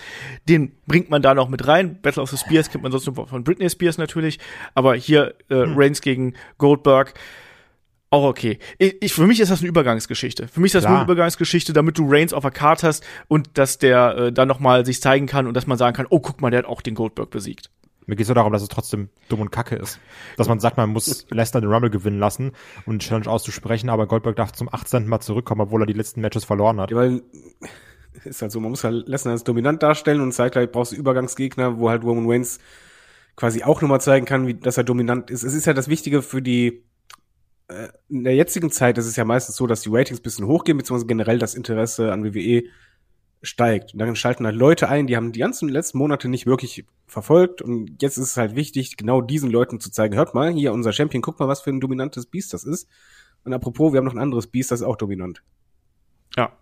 den 0.48 0.72
bringt 0.86 1.10
man 1.10 1.22
da 1.22 1.34
noch 1.34 1.48
mit 1.48 1.66
rein. 1.66 2.00
Battle 2.02 2.22
of 2.22 2.30
the 2.30 2.36
Spears 2.36 2.70
kennt 2.70 2.82
man 2.82 2.92
sonst 2.92 3.06
nur 3.06 3.26
von 3.26 3.44
Britney 3.44 3.70
Spears 3.70 3.98
natürlich, 3.98 4.38
aber 4.74 4.94
hier 4.94 5.34
äh, 5.48 5.54
Reigns 5.54 6.00
gegen 6.00 6.34
Goldberg 6.58 7.14
auch 8.10 8.24
okay. 8.24 8.58
Ich, 8.78 8.96
ich, 9.00 9.14
für 9.14 9.26
mich 9.26 9.38
ist 9.38 9.52
das 9.52 9.60
eine 9.60 9.68
Übergangsgeschichte. 9.68 10.48
Für 10.48 10.60
mich 10.60 10.70
ist 10.70 10.74
das 10.74 10.82
Klar. 10.82 10.92
nur 10.92 11.00
eine 11.00 11.12
Übergangsgeschichte, 11.12 11.72
damit 11.72 11.96
du 11.96 12.10
Reigns 12.10 12.32
auf 12.32 12.42
der 12.42 12.50
Karte 12.50 12.88
hast 12.88 13.04
und 13.28 13.50
dass 13.54 13.78
der 13.78 14.16
äh, 14.16 14.32
dann 14.32 14.48
noch 14.48 14.58
mal 14.58 14.84
sich 14.84 15.00
zeigen 15.00 15.26
kann 15.26 15.46
und 15.46 15.54
dass 15.54 15.68
man 15.68 15.78
sagen 15.78 15.94
kann, 15.96 16.06
oh, 16.10 16.18
guck 16.18 16.40
mal, 16.40 16.50
der 16.50 16.58
hat 16.58 16.66
auch 16.66 16.82
den 16.82 16.96
Goldberg 16.96 17.30
besiegt. 17.30 17.70
Mir 18.10 18.16
geht 18.16 18.24
es 18.24 18.28
nur 18.28 18.34
darum, 18.34 18.52
dass 18.52 18.62
es 18.62 18.68
trotzdem 18.68 19.08
dumm 19.28 19.40
und 19.40 19.52
kacke 19.52 19.76
ist. 19.76 20.00
Dass 20.36 20.48
man 20.48 20.58
sagt, 20.58 20.76
man 20.76 20.90
muss 20.90 21.28
Lesnar 21.30 21.60
den 21.60 21.70
Rumble 21.70 21.90
gewinnen 21.90 22.18
lassen 22.18 22.50
um 22.84 22.98
die 22.98 23.06
Challenge 23.06 23.28
auszusprechen, 23.28 23.88
aber 23.88 24.08
Goldberg 24.08 24.34
darf 24.34 24.50
zum 24.50 24.68
18. 24.72 25.06
Mal 25.06 25.20
zurückkommen, 25.20 25.60
obwohl 25.60 25.84
er 25.84 25.86
die 25.86 25.92
letzten 25.92 26.20
Matches 26.20 26.44
verloren 26.44 26.80
hat. 26.80 26.90
Ja, 26.90 26.96
weil 26.96 27.22
ist 28.24 28.42
halt 28.42 28.50
so, 28.50 28.58
man 28.58 28.70
muss 28.70 28.82
halt 28.82 29.08
Lesnar 29.08 29.32
als 29.32 29.44
dominant 29.44 29.80
darstellen 29.80 30.20
und 30.20 30.32
zeitgleich 30.32 30.72
brauchst 30.72 30.90
du 30.90 30.96
Übergangsgegner, 30.96 31.78
wo 31.78 31.88
halt 31.88 32.02
Roman 32.02 32.28
Reigns 32.28 32.58
quasi 33.36 33.62
auch 33.62 33.80
nochmal 33.80 34.00
zeigen 34.00 34.26
kann, 34.26 34.48
wie, 34.48 34.54
dass 34.54 34.76
er 34.76 34.82
dominant 34.82 35.30
ist. 35.30 35.44
Es 35.44 35.54
ist 35.54 35.66
ja 35.66 35.72
das 35.72 35.86
Wichtige 35.86 36.20
für 36.20 36.42
die 36.42 36.84
äh, 37.68 37.88
in 38.08 38.24
der 38.24 38.34
jetzigen 38.34 38.72
Zeit 38.72 38.98
ist 38.98 39.06
es 39.06 39.14
ja 39.14 39.24
meistens 39.24 39.54
so, 39.54 39.68
dass 39.68 39.82
die 39.82 39.90
Ratings 39.90 40.18
ein 40.18 40.24
bisschen 40.24 40.46
hochgehen, 40.48 40.76
beziehungsweise 40.76 41.06
generell 41.06 41.38
das 41.38 41.54
Interesse 41.54 42.12
an 42.12 42.24
WWE 42.24 42.64
steigt. 43.42 43.94
Und 43.94 44.00
dann 44.00 44.14
schalten 44.16 44.44
halt 44.44 44.56
Leute 44.56 44.88
ein, 44.88 45.06
die 45.06 45.16
haben 45.16 45.32
die 45.32 45.40
ganzen 45.40 45.68
letzten 45.68 45.98
Monate 45.98 46.28
nicht 46.28 46.46
wirklich 46.46 46.84
verfolgt. 47.06 47.62
Und 47.62 48.02
jetzt 48.02 48.18
ist 48.18 48.30
es 48.30 48.36
halt 48.36 48.54
wichtig, 48.54 48.96
genau 48.96 49.20
diesen 49.20 49.50
Leuten 49.50 49.80
zu 49.80 49.90
zeigen, 49.90 50.14
hört 50.14 50.34
mal, 50.34 50.52
hier 50.52 50.72
unser 50.72 50.92
Champion, 50.92 51.22
guck 51.22 51.38
mal, 51.40 51.48
was 51.48 51.62
für 51.62 51.70
ein 51.70 51.80
dominantes 51.80 52.26
Biest 52.26 52.52
das 52.52 52.64
ist. 52.64 52.88
Und 53.44 53.52
apropos, 53.52 53.92
wir 53.92 53.98
haben 53.98 54.04
noch 54.04 54.14
ein 54.14 54.18
anderes 54.18 54.46
Biest, 54.46 54.70
das 54.70 54.80
ist 54.80 54.86
auch 54.86 54.96
dominant. 54.96 55.42
Ja. 56.36 56.52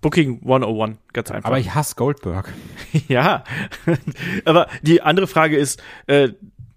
Booking 0.00 0.42
101, 0.42 0.98
ganz 1.12 1.30
einfach. 1.30 1.48
Aber 1.48 1.58
ich 1.58 1.74
hasse 1.74 1.96
Goldberg. 1.96 2.52
ja. 3.08 3.42
aber 4.44 4.68
die 4.82 5.02
andere 5.02 5.26
Frage 5.26 5.56
ist, 5.56 5.82
äh, 6.06 6.30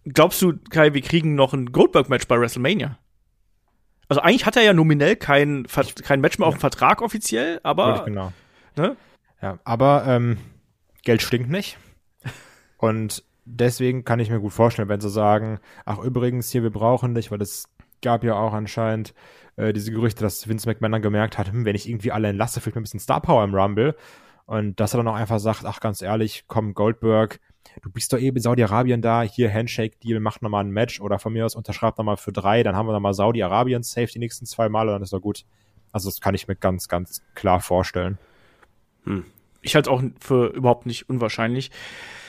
glaubst 0.06 0.42
du, 0.42 0.54
Kai, 0.70 0.94
wir 0.94 1.02
kriegen 1.02 1.36
noch 1.36 1.54
ein 1.54 1.72
Goldberg-Match 1.72 2.28
bei 2.28 2.40
WrestleMania? 2.40 2.98
Also 4.10 4.22
eigentlich 4.22 4.46
hat 4.46 4.56
er 4.56 4.64
ja 4.64 4.74
nominell 4.74 5.18
kein, 5.18 5.68
kein 6.04 6.22
Match 6.22 6.40
mehr 6.40 6.48
auf 6.48 6.56
dem 6.56 6.62
Vertrag 6.62 7.02
offiziell, 7.02 7.60
aber 7.64 8.06
genau. 8.06 8.32
Ne? 8.78 8.96
Ja, 9.42 9.60
aber 9.64 10.06
ähm, 10.08 10.38
Geld 11.04 11.22
stinkt 11.22 11.50
nicht. 11.50 11.78
Und 12.78 13.24
deswegen 13.46 14.04
kann 14.04 14.20
ich 14.20 14.30
mir 14.30 14.40
gut 14.40 14.54
vorstellen, 14.54 14.90
wenn 14.90 15.02
sie 15.02 15.10
sagen, 15.10 15.60
ach 15.86 16.00
übrigens, 16.00 16.50
hier, 16.50 16.64
wir 16.64 16.70
brauchen 16.70 17.16
dich, 17.16 17.32
weil 17.32 17.42
es 17.42 17.70
gab 18.02 18.24
ja 18.24 18.36
auch 18.36 18.54
anscheinend 18.54 19.14
äh, 19.56 19.74
diese 19.74 19.92
Gerüchte, 19.92 20.24
dass 20.24 20.48
Vince 20.48 20.68
McMahon 20.68 20.92
dann 20.92 21.02
gemerkt 21.02 21.38
hat, 21.38 21.52
hm, 21.52 21.66
wenn 21.66 21.76
ich 21.76 21.90
irgendwie 21.90 22.12
alle 22.12 22.30
entlasse, 22.30 22.62
fehlt 22.62 22.76
mir 22.76 22.82
ein 22.82 22.84
bisschen 22.84 23.00
Star 23.00 23.22
Power 23.22 23.44
im 23.44 23.56
Rumble. 23.56 23.96
Und 24.46 24.80
dass 24.80 24.94
er 24.94 24.98
dann 24.98 25.08
auch 25.08 25.16
einfach 25.16 25.40
sagt, 25.40 25.66
ach 25.66 25.80
ganz 25.80 26.02
ehrlich, 26.02 26.46
komm, 26.48 26.74
Goldberg, 26.74 27.40
du 27.82 27.92
bist 27.92 28.14
doch 28.14 28.20
eben 28.20 28.38
in 28.38 28.44
Saudi-Arabien 28.44 29.02
da, 29.02 29.22
hier 29.24 29.54
Handshake-Deal, 29.54 30.20
mach 30.20 30.40
nochmal 30.42 30.64
ein 30.64 30.72
Match 30.72 31.02
oder 31.02 31.20
von 31.20 31.34
mir 31.34 31.46
aus 31.46 31.56
unterschreib 31.56 31.98
nochmal 31.98 32.18
für 32.18 32.32
drei, 32.32 32.64
dann 32.64 32.76
haben 32.76 32.88
wir 32.88 32.94
nochmal 32.94 33.14
Saudi-Arabien 33.14 33.84
safe 33.84 34.08
die 34.08 34.20
nächsten 34.20 34.46
zwei 34.46 34.70
Male, 34.70 34.92
dann 34.92 35.02
ist 35.02 35.14
er 35.14 35.20
gut. 35.20 35.44
Also 35.92 36.10
das 36.10 36.22
kann 36.22 36.36
ich 36.36 36.48
mir 36.48 36.56
ganz, 36.56 36.88
ganz 36.88 37.24
klar 37.34 37.60
vorstellen. 37.60 38.18
Ich 39.62 39.76
halte 39.76 39.90
es 39.90 39.94
auch 39.94 40.02
für 40.20 40.48
überhaupt 40.54 40.86
nicht 40.86 41.10
unwahrscheinlich. 41.10 41.72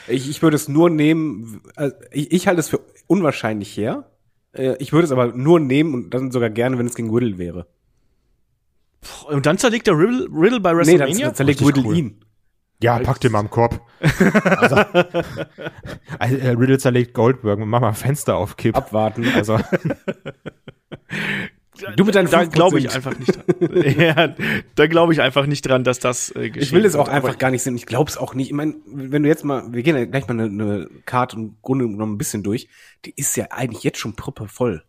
Ich, 0.08 0.28
ich 0.28 0.42
würde 0.42 0.56
es 0.56 0.68
nur 0.68 0.90
nehmen, 0.90 1.60
also 1.76 1.94
ich, 2.10 2.32
ich 2.32 2.46
halte 2.48 2.60
es 2.60 2.68
für 2.68 2.80
unwahrscheinlich 3.06 3.76
her. 3.76 4.10
Äh, 4.52 4.76
Ich 4.78 4.92
würde 4.92 5.04
es 5.04 5.12
aber 5.12 5.28
nur 5.32 5.60
nehmen 5.60 5.94
und 5.94 6.10
dann 6.14 6.30
sogar 6.32 6.50
gerne, 6.50 6.78
wenn 6.78 6.86
es 6.86 6.94
gegen 6.94 7.10
Riddle 7.14 7.38
wäre. 7.38 7.66
Und 9.28 9.46
dann 9.46 9.58
zerlegt 9.58 9.86
der 9.86 9.96
Riddle, 9.98 10.28
Riddle 10.32 10.60
bei 10.60 10.72
Nee, 10.72 10.78
WrestleMania? 10.78 11.26
dann 11.26 11.34
zerlegt 11.34 11.60
Riddle 11.60 11.84
cool. 11.84 11.96
ihn. 11.96 12.24
Ja, 12.82 12.98
pack 13.00 13.20
den 13.20 13.32
mal 13.32 13.40
im 13.40 13.50
Korb. 13.50 13.80
also, 14.00 14.76
also, 16.18 16.36
äh, 16.36 16.48
Riddle 16.50 16.78
zerlegt 16.78 17.12
Goldberg 17.12 17.58
und 17.60 17.68
mach 17.68 17.80
mal 17.80 17.88
ein 17.88 17.94
Fenster 17.94 18.36
auf 18.36 18.56
Kipp. 18.56 18.76
Abwarten. 18.76 19.26
Also, 19.34 19.58
Du 21.96 22.04
mit 22.04 22.14
deinen 22.14 22.30
da 22.30 22.40
5%. 22.40 22.50
glaube 22.50 22.78
ich 22.78 22.94
einfach 22.94 23.16
nicht 23.18 23.36
dran. 23.60 24.00
ja, 24.00 24.34
da 24.74 24.86
glaube 24.86 25.12
ich 25.12 25.20
einfach 25.20 25.46
nicht 25.46 25.62
dran, 25.62 25.84
dass 25.84 25.98
das 25.98 26.34
äh, 26.34 26.50
geschieht. 26.50 26.68
Ich 26.68 26.72
will 26.72 26.84
es 26.84 26.96
auch 26.96 27.08
einfach 27.08 27.38
gar 27.38 27.50
nicht 27.50 27.62
sehen. 27.62 27.76
Ich 27.76 27.86
glaube 27.86 28.10
es 28.10 28.16
auch 28.16 28.34
nicht. 28.34 28.48
Ich 28.48 28.54
meine, 28.54 28.74
wenn 28.86 29.22
du 29.22 29.28
jetzt 29.28 29.44
mal, 29.44 29.72
wir 29.72 29.82
gehen 29.82 29.96
ja 29.96 30.04
gleich 30.04 30.26
mal 30.26 30.34
eine, 30.34 30.44
eine 30.44 30.88
Karte 31.06 31.36
im 31.36 31.56
Grunde 31.62 31.86
genommen 31.86 32.14
ein 32.14 32.18
bisschen 32.18 32.42
durch. 32.42 32.68
Die 33.04 33.12
ist 33.16 33.36
ja 33.36 33.46
eigentlich 33.50 33.84
jetzt 33.84 33.98
schon 33.98 34.14
proppevoll. 34.14 34.82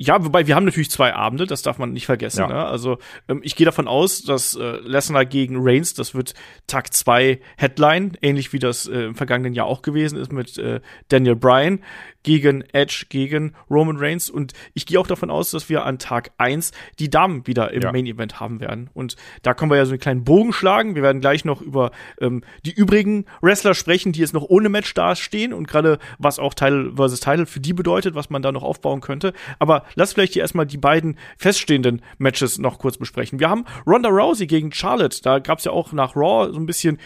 Ja, 0.00 0.24
wobei 0.24 0.46
wir 0.46 0.54
haben 0.54 0.64
natürlich 0.64 0.92
zwei 0.92 1.12
Abende, 1.12 1.44
das 1.44 1.62
darf 1.62 1.78
man 1.78 1.92
nicht 1.92 2.06
vergessen. 2.06 2.42
Ja. 2.42 2.46
Ne? 2.46 2.64
Also 2.66 2.98
ähm, 3.28 3.40
ich 3.42 3.56
gehe 3.56 3.64
davon 3.64 3.88
aus, 3.88 4.22
dass 4.22 4.54
äh, 4.54 4.76
Lesnar 4.84 5.26
gegen 5.26 5.56
Reigns, 5.58 5.92
das 5.94 6.14
wird 6.14 6.34
Tag 6.68 6.94
2 6.94 7.40
Headline, 7.56 8.16
ähnlich 8.22 8.52
wie 8.52 8.60
das 8.60 8.86
äh, 8.86 9.06
im 9.06 9.16
vergangenen 9.16 9.54
Jahr 9.54 9.66
auch 9.66 9.82
gewesen 9.82 10.16
ist 10.16 10.32
mit 10.32 10.56
äh, 10.56 10.80
Daniel 11.08 11.34
Bryan 11.34 11.80
gegen 12.22 12.62
Edge, 12.72 13.06
gegen 13.08 13.54
Roman 13.70 13.96
Reigns. 13.96 14.30
Und 14.30 14.52
ich 14.74 14.86
gehe 14.86 14.98
auch 14.98 15.06
davon 15.06 15.30
aus, 15.30 15.50
dass 15.50 15.68
wir 15.68 15.84
an 15.84 15.98
Tag 15.98 16.32
1 16.38 16.72
die 16.98 17.10
Damen 17.10 17.46
wieder 17.46 17.72
im 17.72 17.82
Ja. 17.82 17.92
Main 17.92 18.06
Event 18.06 18.40
haben 18.40 18.60
werden. 18.60 18.90
Und 18.94 19.16
da 19.42 19.54
können 19.54 19.70
wir 19.70 19.76
ja 19.76 19.86
so 19.86 19.92
einen 19.92 20.00
kleinen 20.00 20.24
Bogen 20.24 20.52
schlagen. 20.52 20.94
Wir 20.94 21.02
werden 21.02 21.20
gleich 21.20 21.44
noch 21.44 21.60
über 21.60 21.90
ähm, 22.20 22.42
die 22.64 22.72
übrigen 22.72 23.26
Wrestler 23.40 23.74
sprechen, 23.74 24.12
die 24.12 24.20
jetzt 24.20 24.34
noch 24.34 24.44
ohne 24.48 24.68
Match 24.68 24.92
dastehen 24.94 25.52
und 25.52 25.68
gerade 25.68 25.98
was 26.18 26.38
auch 26.38 26.54
Title 26.54 26.92
versus 26.96 27.20
Title 27.20 27.46
für 27.46 27.60
die 27.60 27.72
bedeutet, 27.72 28.14
was 28.14 28.30
man 28.30 28.42
da 28.42 28.52
noch 28.52 28.62
aufbauen 28.62 29.00
könnte. 29.00 29.32
Aber 29.58 29.84
lass 29.94 30.12
vielleicht 30.12 30.34
hier 30.34 30.42
erstmal 30.42 30.66
die 30.66 30.78
beiden 30.78 31.18
feststehenden 31.36 32.02
Matches 32.18 32.58
noch 32.58 32.78
kurz 32.78 32.98
besprechen. 32.98 33.40
Wir 33.40 33.48
haben 33.48 33.64
Ronda 33.86 34.08
Rousey 34.08 34.46
gegen 34.46 34.72
Charlotte. 34.72 35.20
Da 35.22 35.38
gab 35.38 35.58
es 35.58 35.64
ja 35.64 35.72
auch 35.72 35.92
nach 35.92 36.16
Raw 36.16 36.52
so 36.52 36.58
ein 36.58 36.66
bisschen 36.66 36.98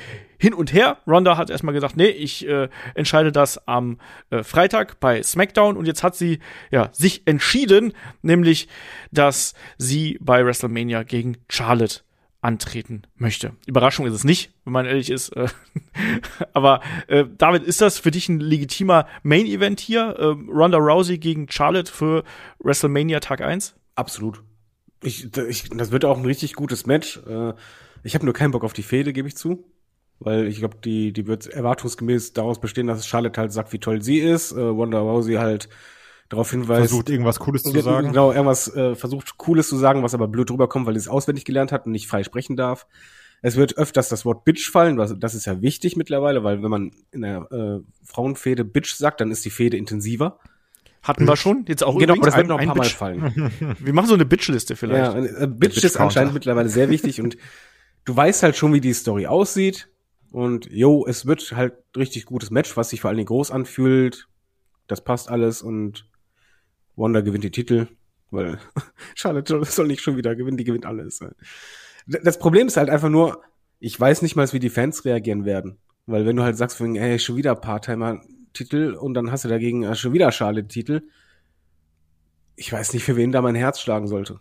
hin 0.43 0.55
und 0.55 0.73
her. 0.73 0.99
Ronda 1.07 1.37
hat 1.37 1.51
erstmal 1.51 1.73
gesagt, 1.73 1.97
nee, 1.97 2.09
ich 2.09 2.49
äh, 2.49 2.69
entscheide 2.97 3.31
das 3.31 3.69
am 3.69 3.99
äh, 4.31 4.43
Freitag 4.43 4.99
bei 4.99 5.23
SmackDown 5.23 5.77
und 5.77 5.87
jetzt 5.87 6.03
hat 6.03 6.17
sie 6.17 6.41
ja 6.73 6.89
sich 6.93 7.23
entschieden, 7.29 7.93
nämlich, 8.23 8.67
dass 9.13 9.55
sie 9.79 10.19
bei 10.21 10.45
WrestleMania 10.45 11.05
gegen 11.05 11.37
Charlotte 11.49 12.01
antreten 12.41 13.03
möchte. 13.15 13.53
Überraschung 13.67 14.05
ist 14.05 14.15
es 14.15 14.25
nicht, 14.25 14.53
wenn 14.65 14.73
man 14.73 14.85
ehrlich 14.85 15.11
ist. 15.11 15.29
Äh, 15.29 15.47
aber 16.53 16.81
äh, 17.07 17.25
David, 17.39 17.63
ist 17.63 17.81
das 17.81 18.01
für 18.01 18.11
dich 18.11 18.29
ein 18.29 18.41
legitimer 18.41 19.07
Main-Event 19.23 19.79
hier? 19.79 20.17
Äh, 20.19 20.25
Ronda 20.51 20.79
Rousey 20.79 21.19
gegen 21.19 21.49
Charlotte 21.49 21.93
für 21.93 22.25
WrestleMania 22.59 23.21
Tag 23.21 23.43
1? 23.43 23.77
Absolut. 23.95 24.43
Ich, 25.05 25.37
ich, 25.37 25.69
das 25.71 25.93
wird 25.93 26.05
auch 26.05 26.19
ein 26.19 26.27
richtig 26.27 26.55
gutes 26.55 26.85
Match. 26.85 27.21
Äh, 27.29 27.53
Ich 28.03 28.17
habe 28.17 28.25
nur 28.25 28.35
keinen 28.35 28.51
Bock 28.51 28.65
auf 28.65 28.73
die 28.73 28.83
Fehde, 28.83 29.13
gebe 29.13 29.29
ich 29.29 29.37
zu. 29.37 29.65
Weil 30.25 30.47
ich 30.47 30.59
glaube, 30.59 30.77
die, 30.85 31.13
die 31.13 31.27
wird 31.27 31.47
erwartungsgemäß 31.49 32.33
daraus 32.33 32.61
bestehen, 32.61 32.87
dass 32.87 33.07
Charlotte 33.07 33.41
halt 33.41 33.53
sagt, 33.53 33.73
wie 33.73 33.79
toll 33.81 34.03
sie 34.03 34.19
ist. 34.19 34.53
Äh, 34.53 34.57
Wanda 34.77 35.01
Rousey 35.01 35.35
halt 35.35 35.69
darauf 36.29 36.51
hinweist. 36.51 36.89
versucht 36.91 37.11
irgendwas 37.11 37.39
Cooles 37.41 37.63
zu 37.63 37.73
Ge- 37.73 37.83
sagen. 37.83 38.09
Genau, 38.09 38.31
irgendwas 38.33 38.75
äh, 38.75 38.95
versucht 38.95 39.37
Cooles 39.37 39.69
zu 39.69 39.77
sagen, 39.77 40.03
was 40.03 40.15
aber 40.15 40.29
blöd 40.29 40.51
rüberkommt, 40.51 40.87
weil 40.87 40.95
sie 40.95 41.01
es 41.01 41.09
auswendig 41.09 41.45
gelernt 41.45 41.73
hat 41.73 41.87
und 41.87 41.93
nicht 41.93 42.07
frei 42.07 42.23
sprechen 42.25 42.57
darf. 42.57 42.87
Es 43.43 43.57
wird 43.57 43.77
öfters 43.77 44.09
das 44.09 44.25
Wort 44.25 44.45
Bitch 44.45 44.71
fallen, 44.71 44.97
was, 44.99 45.19
das 45.19 45.35
ist 45.35 45.47
ja 45.47 45.61
wichtig 45.61 45.97
mittlerweile, 45.97 46.45
weil 46.45 46.63
wenn 46.63 46.71
man 46.71 46.93
in 47.11 47.23
der 47.23 47.49
äh, 47.51 47.81
Frauenfehde 48.05 48.65
Bitch 48.65 48.95
sagt, 48.95 49.21
dann 49.21 49.33
ist 49.33 49.45
die 49.45 49.51
Fehde 49.51 49.77
intensiver. 49.77 50.39
Hatten 51.03 51.27
wir 51.27 51.37
schon. 51.37 51.65
Jetzt 51.67 51.83
auch 51.83 51.99
genau, 51.99 52.15
übrigens 52.15 52.27
das 52.27 52.37
wird 52.37 52.47
ein, 52.47 52.49
noch 52.49 52.59
ein 52.59 52.63
ein 52.63 52.67
paar 52.69 52.77
Mal 52.77 52.83
Bitch. 52.85 52.95
fallen. 52.95 53.77
Wir 53.81 53.93
machen 53.93 54.07
so 54.07 54.15
eine 54.15 54.25
Bitch-Liste 54.25 54.75
Ja, 54.75 54.77
vielleicht. 54.77 55.17
äh, 55.17 55.49
Bitch 55.49 55.77
ist 55.79 55.83
Bitch-Counter. 55.83 56.01
anscheinend 56.05 56.35
mittlerweile 56.35 56.69
sehr 56.69 56.89
wichtig 56.91 57.21
und 57.21 57.37
du 58.05 58.15
weißt 58.15 58.45
halt 58.45 58.55
schon, 58.57 58.73
wie 58.73 58.81
die 58.81 58.93
Story 58.93 59.27
aussieht. 59.27 59.89
Und 60.33 60.67
jo, 60.71 61.07
es 61.07 61.27
wird 61.27 61.53
halt 61.53 61.75
richtig 61.95 62.25
gutes 62.25 62.51
Match, 62.51 62.75
was 62.77 62.89
sich 62.89 63.03
vor 63.03 63.11
allen 63.11 63.19
Dingen 63.19 63.27
groß 63.27 63.51
anfühlt. 63.51 64.29
Das 64.87 65.05
passt 65.05 65.29
alles 65.29 65.61
und 65.61 66.09
Wanda 66.97 67.21
gewinnt 67.21 67.45
die 67.45 67.51
Titel, 67.51 67.89
weil 68.31 68.59
Charlotte 69.15 69.63
soll 69.67 69.87
nicht 69.87 70.01
schon 70.01 70.17
wieder 70.17 70.35
gewinnen, 70.35 70.57
die 70.57 70.65
gewinnt 70.65 70.87
alles. 70.87 71.21
Das 72.07 72.39
Problem 72.39 72.67
ist 72.67 72.79
halt 72.79 72.89
einfach 72.89 73.11
nur, 73.11 73.43
ich 73.79 73.99
weiß 74.01 74.23
nicht 74.23 74.35
mal, 74.35 74.51
wie 74.55 74.59
die 74.59 74.71
Fans 74.71 75.05
reagieren 75.05 75.45
werden. 75.45 75.79
Weil 76.07 76.25
wenn 76.25 76.37
du 76.37 76.43
halt 76.43 76.57
sagst, 76.57 76.79
von, 76.79 76.97
ey, 76.97 77.19
schon 77.19 77.37
wieder 77.37 77.55
Part-Timer-Titel 77.55 78.95
und 78.99 79.13
dann 79.13 79.31
hast 79.31 79.45
du 79.45 79.49
dagegen 79.49 79.83
äh, 79.83 79.95
schon 79.95 80.15
wieder 80.15 80.33
Charlotte-Titel, 80.33 81.03
ich 82.57 82.73
weiß 82.73 82.95
nicht, 82.95 83.05
für 83.05 83.17
wen 83.17 83.33
da 83.33 83.43
mein 83.43 83.55
Herz 83.55 83.81
schlagen 83.81 84.07
sollte. 84.07 84.41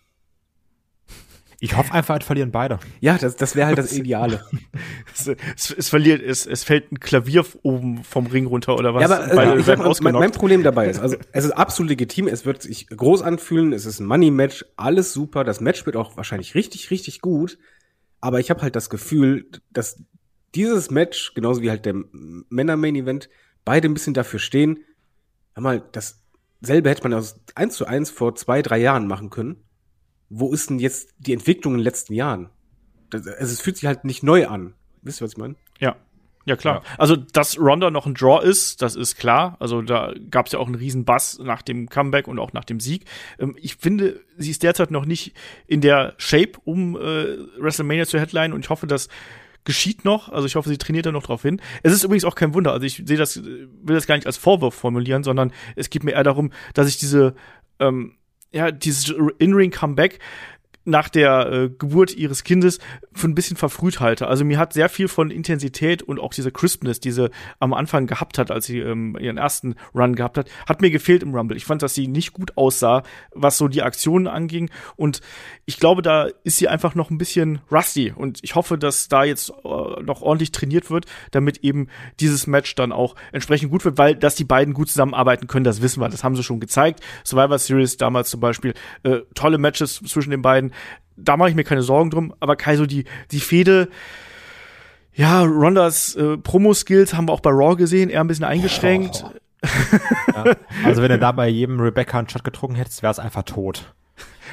Ich 1.64 1.78
hoffe 1.78 1.94
einfach, 1.94 2.18
es 2.20 2.26
verlieren 2.26 2.50
beide. 2.50 2.80
Ja, 3.02 3.20
das, 3.20 3.36
das 3.36 3.56
wäre 3.56 3.68
halt 3.68 3.78
das 3.78 3.94
Ideale. 3.94 4.44
es, 5.16 5.28
es, 5.28 5.70
es 5.70 5.90
verliert, 5.90 6.20
es, 6.20 6.48
es 6.48 6.64
fällt 6.64 6.92
ein 6.92 7.00
Klavier 7.00 7.46
oben 7.62 8.04
vom 8.04 8.26
Ring 8.26 8.48
runter 8.48 8.76
oder 8.76 8.96
was? 8.96 9.04
Ja, 9.04 9.16
aber 9.16 9.36
Beide 9.36 9.52
äh, 9.52 9.60
ich 9.60 9.68
werden 9.68 9.94
sag, 9.94 10.02
mein, 10.02 10.14
mein. 10.16 10.32
Problem 10.32 10.64
dabei 10.64 10.90
ist, 10.90 11.00
also 11.00 11.18
es 11.32 11.46
ist 11.46 11.52
absolut 11.52 11.92
legitim, 11.92 12.28
es 12.28 12.48
wird 12.48 12.64
sich 12.64 12.88
groß 12.88 13.22
anfühlen, 13.22 13.74
es 13.74 13.86
ist 13.86 14.00
ein 14.00 14.08
Money-Match, 14.08 14.66
alles 14.76 15.14
super, 15.14 15.44
das 15.44 15.62
Match 15.62 15.86
wird 15.86 15.96
auch 15.96 16.18
wahrscheinlich 16.18 16.56
richtig, 16.56 16.90
richtig 16.90 17.22
gut, 17.22 17.60
aber 18.22 18.40
ich 18.40 18.50
habe 18.50 18.64
halt 18.64 18.76
das 18.76 18.90
Gefühl, 18.90 19.46
dass 19.70 20.04
dieses 20.56 20.90
Match, 20.90 21.36
genauso 21.36 21.62
wie 21.62 21.70
halt 21.70 21.86
der 21.86 21.94
Männer-Main-Event, 21.94 23.30
beide 23.66 23.88
ein 23.88 23.94
bisschen 23.94 24.16
dafür 24.16 24.40
stehen, 24.40 24.80
hör 25.54 25.62
mal, 25.62 25.84
dasselbe 25.92 26.90
hätte 26.90 27.04
man 27.04 27.14
aus 27.14 27.40
1 27.54 27.76
zu 27.76 27.86
1 27.86 28.10
vor 28.10 28.34
zwei, 28.34 28.64
drei 28.64 28.80
Jahren 28.80 29.06
machen 29.06 29.30
können. 29.30 29.64
Wo 30.34 30.54
ist 30.54 30.70
denn 30.70 30.80
jetzt 30.80 31.10
die 31.20 31.34
Entwicklung 31.34 31.74
in 31.74 31.80
den 31.80 31.84
letzten 31.84 32.14
Jahren? 32.14 32.50
Das, 33.10 33.28
also 33.28 33.54
es 33.54 33.60
fühlt 33.60 33.76
sich 33.76 33.86
halt 33.86 34.06
nicht 34.06 34.24
neu 34.24 34.48
an. 34.48 34.74
Wisst 35.02 35.22
ihr, 35.22 35.26
was 35.26 35.34
ich 35.34 35.38
meine? 35.38 35.56
Ja. 35.80 35.98
Ja, 36.46 36.56
klar. 36.56 36.82
Also, 36.98 37.16
dass 37.18 37.60
Ronda 37.60 37.92
noch 37.92 38.08
ein 38.08 38.16
Draw 38.16 38.44
ist, 38.44 38.82
das 38.82 38.96
ist 38.96 39.16
klar. 39.18 39.58
Also, 39.60 39.84
da 39.84 40.12
gab 40.32 40.48
es 40.48 40.54
ja 40.54 40.60
auch 40.60 40.66
einen 40.66 40.76
riesen 40.76 41.06
Bass 41.06 41.38
nach 41.38 41.62
dem 41.62 41.88
Comeback 41.88 42.28
und 42.28 42.40
auch 42.40 42.52
nach 42.54 42.64
dem 42.64 42.80
Sieg. 42.80 43.06
Ähm, 43.38 43.56
ich 43.60 43.76
finde, 43.76 44.22
sie 44.38 44.50
ist 44.50 44.64
derzeit 44.64 44.90
noch 44.90 45.06
nicht 45.06 45.36
in 45.68 45.82
der 45.82 46.16
Shape, 46.18 46.54
um 46.64 46.96
äh, 46.96 47.38
WrestleMania 47.60 48.08
zu 48.08 48.20
headline 48.20 48.54
und 48.54 48.62
ich 48.62 48.70
hoffe, 48.72 48.88
dass 48.88 49.08
geschieht 49.64 50.06
noch. 50.06 50.30
Also 50.30 50.48
ich 50.48 50.56
hoffe, 50.56 50.70
sie 50.70 50.80
trainiert 50.80 51.06
da 51.06 51.12
noch 51.12 51.22
drauf 51.22 51.44
hin. 51.44 51.62
Es 51.84 51.94
ist 51.94 52.04
übrigens 52.04 52.26
auch 52.26 52.34
kein 52.34 52.56
Wunder. 52.56 52.72
Also 52.72 52.86
ich 52.86 53.04
sehe 53.06 53.18
das, 53.18 53.44
will 53.44 53.96
das 53.96 54.08
gar 54.08 54.16
nicht 54.16 54.26
als 54.26 54.38
Vorwurf 54.38 54.74
formulieren, 54.74 55.24
sondern 55.24 55.54
es 55.76 55.92
geht 55.92 56.04
mir 56.04 56.14
eher 56.14 56.24
darum, 56.24 56.52
dass 56.74 56.88
ich 56.88 56.98
diese, 56.98 57.36
ähm, 57.80 58.16
ja, 58.52 58.72
dieses 58.72 59.14
In-Ring-Comeback 59.40 60.20
nach 60.86 61.10
der 61.10 61.52
äh, 61.52 61.70
Geburt 61.70 62.16
ihres 62.16 62.44
Kindes 62.44 62.80
für 63.14 63.28
ein 63.28 63.36
bisschen 63.36 63.58
verfrüht 63.58 64.00
halte. 64.00 64.28
Also 64.28 64.44
mir 64.46 64.58
hat 64.58 64.74
sehr 64.74 64.90
viel 64.90 65.08
von 65.08 65.30
Intensität 65.30 66.02
und 66.02 66.20
auch 66.20 66.34
diese 66.34 66.52
Crispness, 66.52 67.00
die 67.00 67.12
sie 67.12 67.30
am 67.60 67.74
Anfang 67.74 68.08
gehabt 68.08 68.38
hat, 68.38 68.52
als 68.52 68.66
sie 68.66 68.80
ähm, 68.80 69.18
ihren 69.20 69.38
ersten 69.38 69.76
Run 69.94 70.16
gehabt 70.16 70.38
hat, 70.38 70.50
hat 70.68 70.82
mir 70.82 70.90
gefehlt 70.90 71.24
im 71.24 71.36
Rumble. 71.36 71.58
Ich 71.58 71.66
fand, 71.66 71.82
dass 71.84 71.94
sie 71.94 72.08
nicht 72.08 72.34
gut 72.34 72.58
aussah, 72.58 73.04
was 73.32 73.58
so 73.58 73.68
die 73.68 73.84
Aktionen 73.84 74.28
anging. 74.28 74.70
Und 74.96 75.22
ich 75.66 75.78
glaube, 75.78 76.02
da 76.02 76.28
ist 76.44 76.58
sie 76.58 76.68
einfach 76.68 76.96
noch 76.96 77.12
ein 77.12 77.18
bisschen 77.18 77.62
rusty. 77.72 78.12
Und 78.16 78.40
ich 78.42 78.56
hoffe, 78.56 78.78
dass 78.78 79.08
da 79.08 79.24
jetzt 79.24 79.52
äh, 79.64 80.02
noch 80.04 80.22
ordentlich 80.22 80.52
trainiert 80.52 80.90
wird, 80.90 81.06
damit 81.32 81.60
eben 81.60 81.88
dieses 82.20 82.48
Match 82.48 82.74
dann 82.76 82.92
auch 82.92 83.16
entsprechend 83.32 83.72
gut 83.72 83.86
wird, 83.86 83.98
weil 83.98 84.16
dass 84.16 84.36
die 84.36 84.46
beiden 84.46 84.74
gut 84.74 84.90
zusammenarbeiten 84.90 85.48
können, 85.48 85.64
das 85.64 85.82
wissen 85.82 86.02
wir. 86.02 86.10
Das 86.10 86.24
haben 86.24 86.36
sie 86.36 86.44
schon 86.44 86.60
gezeigt. 86.60 87.02
Survivor 87.24 87.60
Series 87.60 87.98
damals 87.98 88.30
zum 88.30 88.40
Beispiel, 88.40 88.74
äh, 89.04 89.20
tolle 89.36 89.58
Matches 89.58 90.02
zwischen 90.06 90.32
den 90.32 90.42
beiden 90.42 90.71
da 91.18 91.38
mache 91.38 91.50
ich 91.50 91.56
mir 91.56 91.64
keine 91.64 91.84
Sorgen 91.84 92.10
drum, 92.10 92.34
aber 92.40 92.56
Kai, 92.56 92.78
so 92.78 92.86
die, 92.86 93.06
die 93.32 93.40
Fehde, 93.40 93.90
ja, 95.14 95.42
Rondas 95.44 96.16
äh, 96.16 96.38
Promo-Skills 96.38 97.14
haben 97.14 97.28
wir 97.28 97.34
auch 97.34 97.42
bei 97.42 97.52
Raw 97.52 97.76
gesehen, 97.76 98.10
eher 98.10 98.22
ein 98.22 98.28
bisschen 98.28 98.46
eingeschränkt. 98.46 99.26
Ja. 100.34 100.46
Also 100.86 101.02
wenn 101.04 101.10
du 101.10 101.20
da 101.20 101.32
bei 101.34 101.48
jedem 101.48 101.80
Rebecca 101.80 102.18
einen 102.18 102.30
Shot 102.30 102.44
getrunken 102.44 102.76
hättest, 102.76 103.04
wäre 103.04 103.12
es 103.12 103.20
einfach 103.20 103.44
tot. 103.44 103.94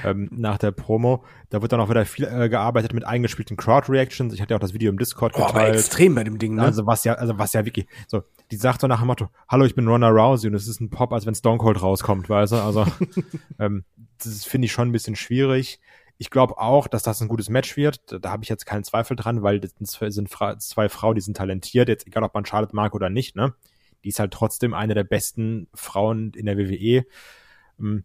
Ähm, 0.05 0.29
nach 0.31 0.59
der 0.59 0.71
Promo. 0.71 1.25
Da 1.51 1.61
wird 1.61 1.73
dann 1.73 1.81
auch 1.81 1.89
wieder 1.91 2.05
viel 2.05 2.25
äh, 2.27 2.49
gearbeitet 2.49 2.93
mit 2.93 3.05
eingespielten 3.05 3.57
Crowd-Reactions. 3.57 4.33
Ich 4.33 4.41
hatte 4.41 4.53
ja 4.53 4.57
auch 4.57 4.61
das 4.61 4.75
Video 4.75 4.91
im 4.93 4.99
Discord 4.99 5.35
Oh, 5.37 5.43
aber 5.43 5.55
geteilt. 5.55 5.75
extrem 5.77 6.15
bei 6.15 6.23
dem 6.25 6.39
Ding, 6.39 6.55
ne? 6.55 6.63
Also 6.63 6.87
was 6.87 7.03
ja, 7.05 7.15
also 7.15 7.39
was 7.39 7.53
ja 7.53 7.65
wirklich, 7.65 7.87
so, 8.07 8.23
die 8.51 8.57
sagt 8.57 8.81
so 8.81 8.87
nach 8.87 8.99
dem 9.01 9.09
Motto, 9.09 9.29
hallo, 9.49 9.65
ich 9.65 9.75
bin 9.75 9.89
Ronda 9.89 10.09
Rousey 10.09 10.49
und 10.49 10.55
es 10.55 10.69
ist 10.69 10.81
ein 10.81 10.91
Pop, 10.91 11.13
als 11.13 11.27
wenn 11.27 11.35
Stone 11.35 11.59
Cold 11.59 11.83
rauskommt, 11.83 12.29
weißt 12.29 12.53
du? 12.53 12.57
Also, 12.57 12.87
ähm, 13.59 13.85
das 14.23 14.45
finde 14.45 14.67
ich 14.67 14.73
schon 14.73 14.89
ein 14.89 14.93
bisschen 14.93 15.17
schwierig. 15.17 15.81
Ich 16.19 16.31
glaube 16.31 16.59
auch, 16.59 16.89
dass 16.89 17.03
das 17.03 17.21
ein 17.21 17.29
gutes 17.29 17.49
Match 17.49 17.77
wird. 17.77 18.01
Da, 18.11 18.19
da 18.19 18.31
habe 18.31 18.43
ich 18.43 18.49
jetzt 18.49 18.67
keinen 18.67 18.85
Zweifel 18.85 19.17
dran, 19.17 19.43
weil 19.43 19.61
das 19.61 19.73
sind 19.79 20.29
Fra 20.29 20.59
zwei 20.59 20.89
Frauen, 20.89 21.15
die 21.15 21.21
sind 21.21 21.37
talentiert, 21.37 21.89
jetzt 21.89 22.07
egal 22.07 22.25
ob 22.25 22.35
man 22.35 22.45
Charlotte 22.45 22.75
mag 22.75 22.95
oder 22.95 23.09
nicht, 23.09 23.37
ne? 23.37 23.55
Die 24.05 24.11
ist 24.11 24.21
halt 24.21 24.33
trotzdem 24.33 24.75
eine 24.75 24.95
der 24.95 25.05
besten 25.05 25.69
Frauen 25.75 26.33
in 26.35 26.47
der 26.47 26.57
WWE. 26.57 27.05
Ähm, 27.79 28.05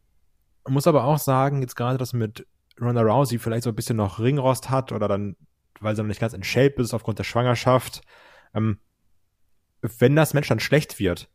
muss 0.68 0.88
aber 0.88 1.04
auch 1.04 1.20
sagen, 1.20 1.62
jetzt 1.62 1.76
gerade 1.76 1.98
das 1.98 2.14
mit 2.14 2.48
Ronda 2.80 3.02
Rousey 3.02 3.40
vielleicht 3.40 3.64
so 3.64 3.70
ein 3.70 3.76
bisschen 3.76 3.98
noch 3.98 4.20
Ringrost 4.20 4.70
hat 4.70 4.92
oder 4.92 5.08
dann, 5.08 5.36
weil 5.80 5.96
sie 5.96 6.02
noch 6.02 6.08
nicht 6.08 6.22
ganz 6.22 6.34
in 6.34 6.44
Shape 6.44 6.82
ist 6.82 6.94
aufgrund 6.94 7.20
der 7.20 7.24
Schwangerschaft. 7.24 8.02
Ähm, 8.54 8.80
wenn 9.82 10.16
das 10.16 10.34
Match 10.34 10.48
dann 10.48 10.60
schlecht 10.60 11.00
wird, 11.00 11.30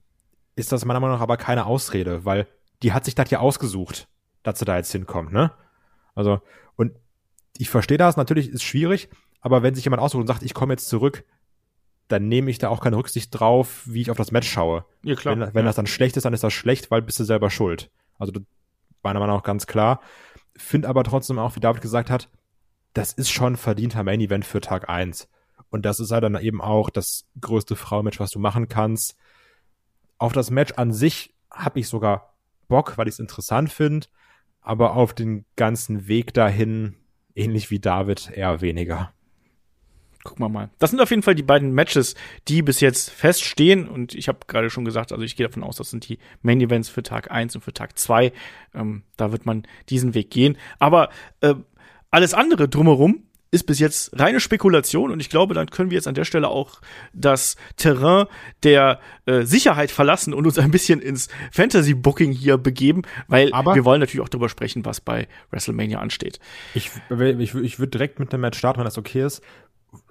ist 0.57 0.73
das 0.73 0.85
meiner 0.85 1.01
Meinung 1.01 1.17
nach 1.17 1.23
aber 1.23 1.37
keine 1.37 1.67
Ausrede, 1.67 2.25
weil 2.25 2.49
die 2.83 2.93
hat 2.93 3.05
sich 3.05 3.15
das 3.15 3.31
ja 3.31 3.41
ausgesucht, 3.41 4.09
dass 4.43 4.59
sie 4.59 4.65
da 4.65 4.77
jetzt 4.77 4.93
hinkommt, 4.93 5.33
ne? 5.33 5.53
Also, 6.15 6.41
ich 7.57 7.71
verstehe 7.71 7.99
das, 7.99 8.17
natürlich 8.17 8.51
ist 8.51 8.63
schwierig, 8.63 9.09
aber 9.41 9.63
wenn 9.63 9.75
sich 9.75 9.85
jemand 9.85 10.03
aussucht 10.03 10.21
und 10.21 10.27
sagt, 10.27 10.43
ich 10.43 10.55
komme 10.55 10.75
jetzt 10.75 10.89
zurück, 10.89 11.25
dann 12.09 12.29
nehme 12.29 12.51
ich 12.51 12.59
da 12.59 12.69
auch 12.69 12.81
keine 12.81 12.97
Rücksicht 12.97 13.31
drauf, 13.31 13.83
wie 13.87 14.01
ich 14.01 14.11
auf 14.11 14.17
das 14.17 14.33
Match 14.33 14.49
schaue. 14.51 14.85
Ja, 15.03 15.15
klar. 15.15 15.39
Wenn, 15.39 15.55
wenn 15.55 15.65
das 15.65 15.77
dann 15.77 15.87
schlecht 15.87 16.17
ist, 16.17 16.25
dann 16.25 16.33
ist 16.33 16.45
das 16.45 16.53
schlecht, 16.53 16.91
weil 16.91 17.03
bist 17.03 17.21
du 17.21 17.25
selber 17.25 17.51
schuld. 17.51 17.91
Also 18.19 18.33
das 18.33 18.43
meiner 19.03 19.21
Meinung 19.21 19.37
nach 19.37 19.43
ganz 19.43 19.67
klar. 19.67 20.01
Find 20.57 20.87
aber 20.87 21.05
trotzdem 21.05 21.39
auch, 21.39 21.57
wie 21.57 21.61
David 21.61 21.83
gesagt 21.83 22.11
hat, 22.11 22.29
das 22.95 23.13
ist 23.13 23.31
schon 23.31 23.57
verdienter 23.57 24.03
Main 24.03 24.21
Event 24.21 24.45
für 24.45 24.61
Tag 24.61 24.89
1. 24.89 25.29
Und 25.71 25.85
das 25.85 26.01
ist 26.01 26.11
halt 26.11 26.25
dann 26.25 26.41
eben 26.41 26.61
auch 26.61 26.91
das 26.91 27.27
größte 27.41 27.77
Frauenmatch, 27.77 28.19
was 28.21 28.31
du 28.31 28.39
machen 28.39 28.69
kannst. 28.69 29.17
Auf 30.17 30.33
das 30.33 30.51
Match 30.51 30.73
an 30.77 30.93
sich 30.93 31.35
habe 31.51 31.81
ich 31.81 31.89
sogar 31.89 32.35
Bock, 32.67 32.99
weil 32.99 33.07
ich 33.07 33.15
es 33.15 33.19
interessant 33.19 33.71
finde, 33.71 34.09
aber 34.61 34.95
auf 34.95 35.15
den 35.15 35.45
ganzen 35.57 36.09
Weg 36.09 36.35
dahin, 36.35 36.97
ähnlich 37.39 37.71
wie 37.71 37.79
David, 37.79 38.31
eher 38.35 38.61
weniger. 38.61 39.13
Gucken 40.25 40.45
wir 40.45 40.49
mal. 40.49 40.71
Das 40.79 40.91
sind 40.91 41.01
auf 41.01 41.11
jeden 41.11 41.23
Fall 41.23 41.37
die 41.37 41.43
beiden 41.43 41.73
Matches, 41.73 42.15
die 42.49 42.61
bis 42.63 42.81
jetzt 42.81 43.11
feststehen. 43.11 43.89
Und 43.89 44.15
ich 44.15 44.29
habe 44.29 44.41
gerade 44.47 44.69
schon 44.69 44.85
gesagt, 44.85 45.13
also 45.13 45.25
ich 45.25 45.37
gehe 45.37 45.47
davon 45.47 45.63
aus, 45.63 45.77
das 45.77 45.91
sind 45.91 46.09
die 46.09 46.19
Main 46.43 46.61
Events 46.61 46.89
für 46.89 47.03
Tag 47.03 47.31
1 47.31 47.55
und 47.55 47.63
für 47.63 47.73
Tag 47.73 47.99
2. 47.99 48.33
Ähm, 48.75 49.05
da 49.17 49.33
wird 49.33 49.47
man 49.47 49.63
diesen 49.89 50.15
Weg 50.15 50.31
gehen. 50.31 50.59
Aber 50.79 51.11
äh, 51.41 51.55
alles 52.11 52.35
andere 52.35 52.69
drumherum 52.69 53.23
ist 53.51 53.65
bis 53.65 53.79
jetzt 53.79 54.19
reine 54.21 54.41
Spekulation 54.41 55.11
und 55.11 55.21
ich 55.21 55.31
glaube, 55.31 55.55
dann 55.55 55.71
können 55.71 55.91
wir 55.91 55.97
jetzt 55.97 56.07
an 56.09 56.15
der 56.15 56.25
Stelle 56.25 56.49
auch 56.49 56.81
das 57.15 57.57
Terrain 57.77 58.27
der 58.63 59.01
äh, 59.27 59.43
Sicherheit 59.45 59.91
verlassen 59.91 60.35
und 60.35 60.47
uns 60.47 60.59
ein 60.59 60.71
bisschen 60.71 61.01
ins 61.01 61.29
Fantasy-Booking 61.53 62.33
hier 62.33 62.59
begeben, 62.59 63.03
weil 63.27 63.53
Aber- 63.53 63.75
wir 63.75 63.85
wollen 63.85 64.01
natürlich 64.01 64.23
auch 64.23 64.29
darüber 64.29 64.49
sprechen, 64.49 64.85
was 64.85 65.01
bei 65.01 65.29
WrestleMania 65.51 65.99
ansteht. 65.99 66.41
Ich, 66.75 66.91
ich, 67.11 67.55
ich 67.55 67.79
würde 67.79 67.91
direkt 67.91 68.19
mit 68.21 68.33
dem 68.33 68.41
Match 68.43 68.59
starten, 68.59 68.79
wenn 68.81 68.85
das 68.85 68.99
okay 68.99 69.25
ist, 69.25 69.43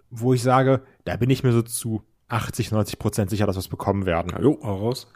wo 0.09 0.33
ich 0.33 0.41
sage, 0.41 0.81
da 1.05 1.15
bin 1.17 1.29
ich 1.29 1.43
mir 1.43 1.51
so 1.51 1.61
zu 1.61 2.01
80, 2.29 2.71
90 2.71 2.97
Prozent 2.99 3.29
sicher, 3.29 3.45
dass 3.45 3.55
wir 3.55 3.59
es 3.61 3.67
bekommen 3.67 4.05
werden. 4.05 4.33
jo, 4.41 4.57
hau 4.63 4.77
raus. 4.77 5.11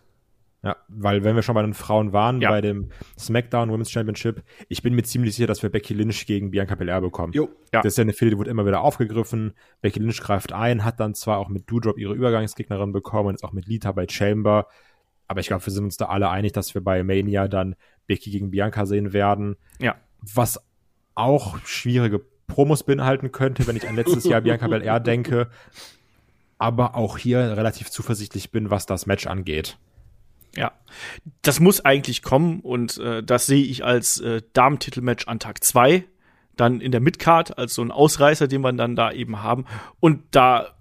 Ja, 0.63 0.77
weil 0.89 1.23
wenn 1.23 1.35
wir 1.35 1.41
schon 1.41 1.55
bei 1.55 1.63
den 1.63 1.73
Frauen 1.73 2.13
waren, 2.13 2.39
Ja. 2.39 2.51
bei 2.51 2.61
dem 2.61 2.89
SmackDown 3.17 3.71
Women's 3.71 3.89
Championship, 3.89 4.43
ich 4.69 4.83
bin 4.83 4.93
mir 4.93 5.01
ziemlich 5.01 5.35
sicher, 5.35 5.47
dass 5.47 5.63
wir 5.63 5.71
Becky 5.71 5.95
Lynch 5.95 6.27
gegen 6.27 6.51
Bianca 6.51 6.75
Belair 6.75 7.01
bekommen. 7.01 7.33
Jo. 7.33 7.49
Ja. 7.73 7.81
Das 7.81 7.93
ist 7.93 7.97
ja 7.97 8.03
eine 8.03 8.13
Fehde, 8.13 8.31
die 8.31 8.37
wurde 8.37 8.51
immer 8.51 8.65
wieder 8.65 8.81
aufgegriffen. 8.81 9.53
Becky 9.81 9.99
Lynch 9.99 10.21
greift 10.21 10.53
ein, 10.53 10.85
hat 10.85 10.99
dann 10.99 11.15
zwar 11.15 11.39
auch 11.39 11.49
mit 11.49 11.69
Doudrop 11.71 11.97
ihre 11.97 12.13
Übergangsgegnerin 12.13 12.91
bekommen 12.91 13.29
und 13.29 13.33
jetzt 13.33 13.43
auch 13.43 13.53
mit 13.53 13.65
Lita 13.65 13.91
bei 13.91 14.05
Chamber. 14.07 14.67
Aber 15.27 15.39
ich 15.39 15.47
glaube, 15.47 15.65
wir 15.65 15.73
sind 15.73 15.85
uns 15.85 15.97
da 15.97 16.05
alle 16.07 16.29
einig, 16.29 16.51
dass 16.51 16.75
wir 16.75 16.83
bei 16.83 17.03
Mania 17.03 17.47
dann 17.47 17.75
Becky 18.05 18.29
gegen 18.29 18.51
Bianca 18.51 18.85
sehen 18.85 19.13
werden. 19.13 19.55
Ja. 19.79 19.95
Was 20.21 20.63
auch 21.15 21.57
schwierige 21.65 22.21
Promos 22.45 22.83
beinhalten 22.83 23.31
könnte, 23.31 23.65
wenn 23.65 23.77
ich 23.77 23.87
an 23.89 23.95
letztes 23.95 24.25
Jahr 24.25 24.41
Bianca 24.41 24.67
Belair 24.67 24.99
denke. 24.99 25.49
Aber 26.59 26.95
auch 26.95 27.17
hier 27.17 27.39
relativ 27.57 27.89
zuversichtlich 27.89 28.51
bin, 28.51 28.69
was 28.69 28.85
das 28.85 29.07
Match 29.07 29.25
angeht. 29.25 29.79
Ja, 30.55 30.73
das 31.41 31.59
muss 31.59 31.83
eigentlich 31.85 32.21
kommen 32.21 32.59
und 32.59 32.97
äh, 32.97 33.23
das 33.23 33.45
sehe 33.45 33.63
ich 33.63 33.85
als 33.85 34.19
äh, 34.19 34.41
Damentitelmatch 34.53 35.27
an 35.27 35.39
Tag 35.39 35.63
zwei, 35.63 36.05
dann 36.57 36.81
in 36.81 36.91
der 36.91 36.99
Midcard 36.99 37.57
als 37.57 37.73
so 37.73 37.81
ein 37.81 37.91
Ausreißer, 37.91 38.47
den 38.47 38.61
wir 38.61 38.73
dann 38.73 38.95
da 38.95 39.11
eben 39.11 39.41
haben 39.41 39.65
und 39.99 40.23
da 40.31 40.75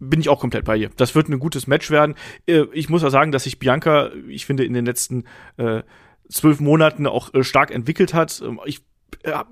bin 0.00 0.20
ich 0.20 0.28
auch 0.28 0.40
komplett 0.40 0.64
bei 0.64 0.76
dir. 0.76 0.90
Das 0.96 1.14
wird 1.14 1.28
ein 1.28 1.38
gutes 1.38 1.66
Match 1.66 1.90
werden. 1.90 2.14
Äh, 2.46 2.64
ich 2.72 2.88
muss 2.88 3.04
auch 3.04 3.10
sagen, 3.10 3.32
dass 3.32 3.44
sich 3.44 3.58
Bianca, 3.58 4.10
ich 4.28 4.46
finde, 4.46 4.64
in 4.64 4.74
den 4.74 4.84
letzten 4.84 5.24
äh, 5.56 5.82
zwölf 6.28 6.60
Monaten 6.60 7.06
auch 7.06 7.32
äh, 7.34 7.44
stark 7.44 7.70
entwickelt 7.70 8.14
hat. 8.14 8.42
Ähm, 8.44 8.60
Ich 8.64 8.82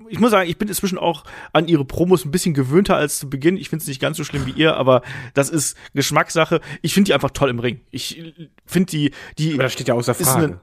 ich 0.09 0.19
muss 0.19 0.31
sagen, 0.31 0.49
ich 0.49 0.57
bin 0.57 0.67
inzwischen 0.67 0.97
auch 0.97 1.23
an 1.53 1.67
ihre 1.67 1.85
Promos 1.85 2.25
ein 2.25 2.31
bisschen 2.31 2.53
gewöhnter 2.53 2.95
als 2.95 3.19
zu 3.19 3.29
Beginn. 3.29 3.57
Ich 3.57 3.69
finde 3.69 3.81
es 3.83 3.87
nicht 3.87 4.01
ganz 4.01 4.17
so 4.17 4.23
schlimm 4.23 4.45
wie 4.45 4.51
ihr, 4.51 4.75
aber 4.75 5.01
das 5.33 5.49
ist 5.49 5.77
Geschmackssache. 5.93 6.61
Ich 6.81 6.93
finde 6.93 7.09
die 7.09 7.13
einfach 7.13 7.31
toll 7.31 7.49
im 7.49 7.59
Ring. 7.59 7.81
Ich 7.91 8.33
finde 8.65 8.91
die, 8.91 9.11
die 9.37 9.53
Aber 9.53 9.63
das 9.63 9.73
steht 9.73 9.87
ja 9.87 9.93
außer 9.93 10.13
Frage. 10.13 10.43
eine- 10.45 10.59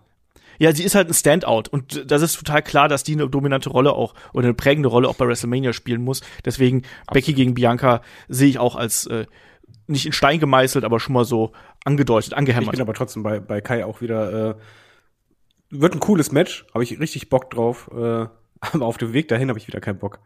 ja, 0.59 0.75
sie 0.75 0.83
ist 0.85 0.95
halt 0.95 1.09
ein 1.09 1.15
Standout 1.15 1.65
und 1.71 2.11
das 2.11 2.21
ist 2.21 2.37
total 2.37 2.63
klar, 2.63 2.87
dass 2.89 3.03
die 3.03 3.15
eine 3.15 3.29
dominante 3.31 3.71
Rolle 3.71 3.93
auch 3.95 4.13
oder 4.35 4.45
eine 4.45 4.55
prägende 4.55 4.91
Rolle 4.91 5.09
auch 5.09 5.15
bei 5.15 5.27
WrestleMania 5.27 5.73
spielen 5.73 6.03
muss. 6.05 6.21
Deswegen 6.45 6.83
Becky 7.13 7.33
gegen 7.33 7.55
Bianca 7.55 8.03
sehe 8.29 8.49
ich 8.51 8.59
auch 8.59 8.77
als 8.77 9.07
äh, 9.07 9.25
nicht 9.87 10.05
in 10.05 10.13
Stein 10.13 10.39
gemeißelt, 10.39 10.85
aber 10.85 11.01
schon 11.01 11.15
mal 11.15 11.25
so 11.25 11.53
angedeutet, 11.85 12.33
Ich 12.33 12.37
angehämmert. 12.37 12.73
bin 12.73 12.81
aber 12.83 12.93
trotzdem 12.93 13.23
bei, 13.23 13.41
bei 13.41 13.63
Kai 13.63 13.87
auch 13.87 14.03
wieder. 14.03 14.51
Äh, 14.51 14.55
wird 15.71 15.95
ein 15.95 16.01
cooles 16.01 16.31
Match, 16.33 16.67
habe 16.75 16.83
ich 16.85 16.99
richtig 17.01 17.29
Bock 17.31 17.49
drauf. 17.51 17.89
Äh, 17.97 18.27
aber 18.61 18.87
auf 18.87 18.99
dem 18.99 19.13
Weg 19.13 19.29
dahin 19.29 19.49
habe 19.49 19.59
ich 19.59 19.67
wieder 19.67 19.81
keinen 19.81 19.99
Bock. 19.99 20.21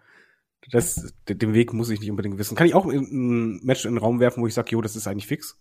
Das, 0.71 1.15
den 1.29 1.53
Weg 1.53 1.73
muss 1.75 1.91
ich 1.91 2.01
nicht 2.01 2.11
unbedingt 2.11 2.39
wissen. 2.39 2.57
Kann 2.57 2.67
ich 2.67 2.75
auch 2.75 2.87
ein 2.87 3.61
Match 3.63 3.85
in 3.85 3.93
den 3.93 3.99
Raum 3.99 4.19
werfen, 4.21 4.43
wo 4.43 4.47
ich 4.47 4.55
sage, 4.55 4.71
jo, 4.71 4.81
das 4.81 4.97
ist 4.97 5.07
eigentlich 5.07 5.27
fix? 5.27 5.59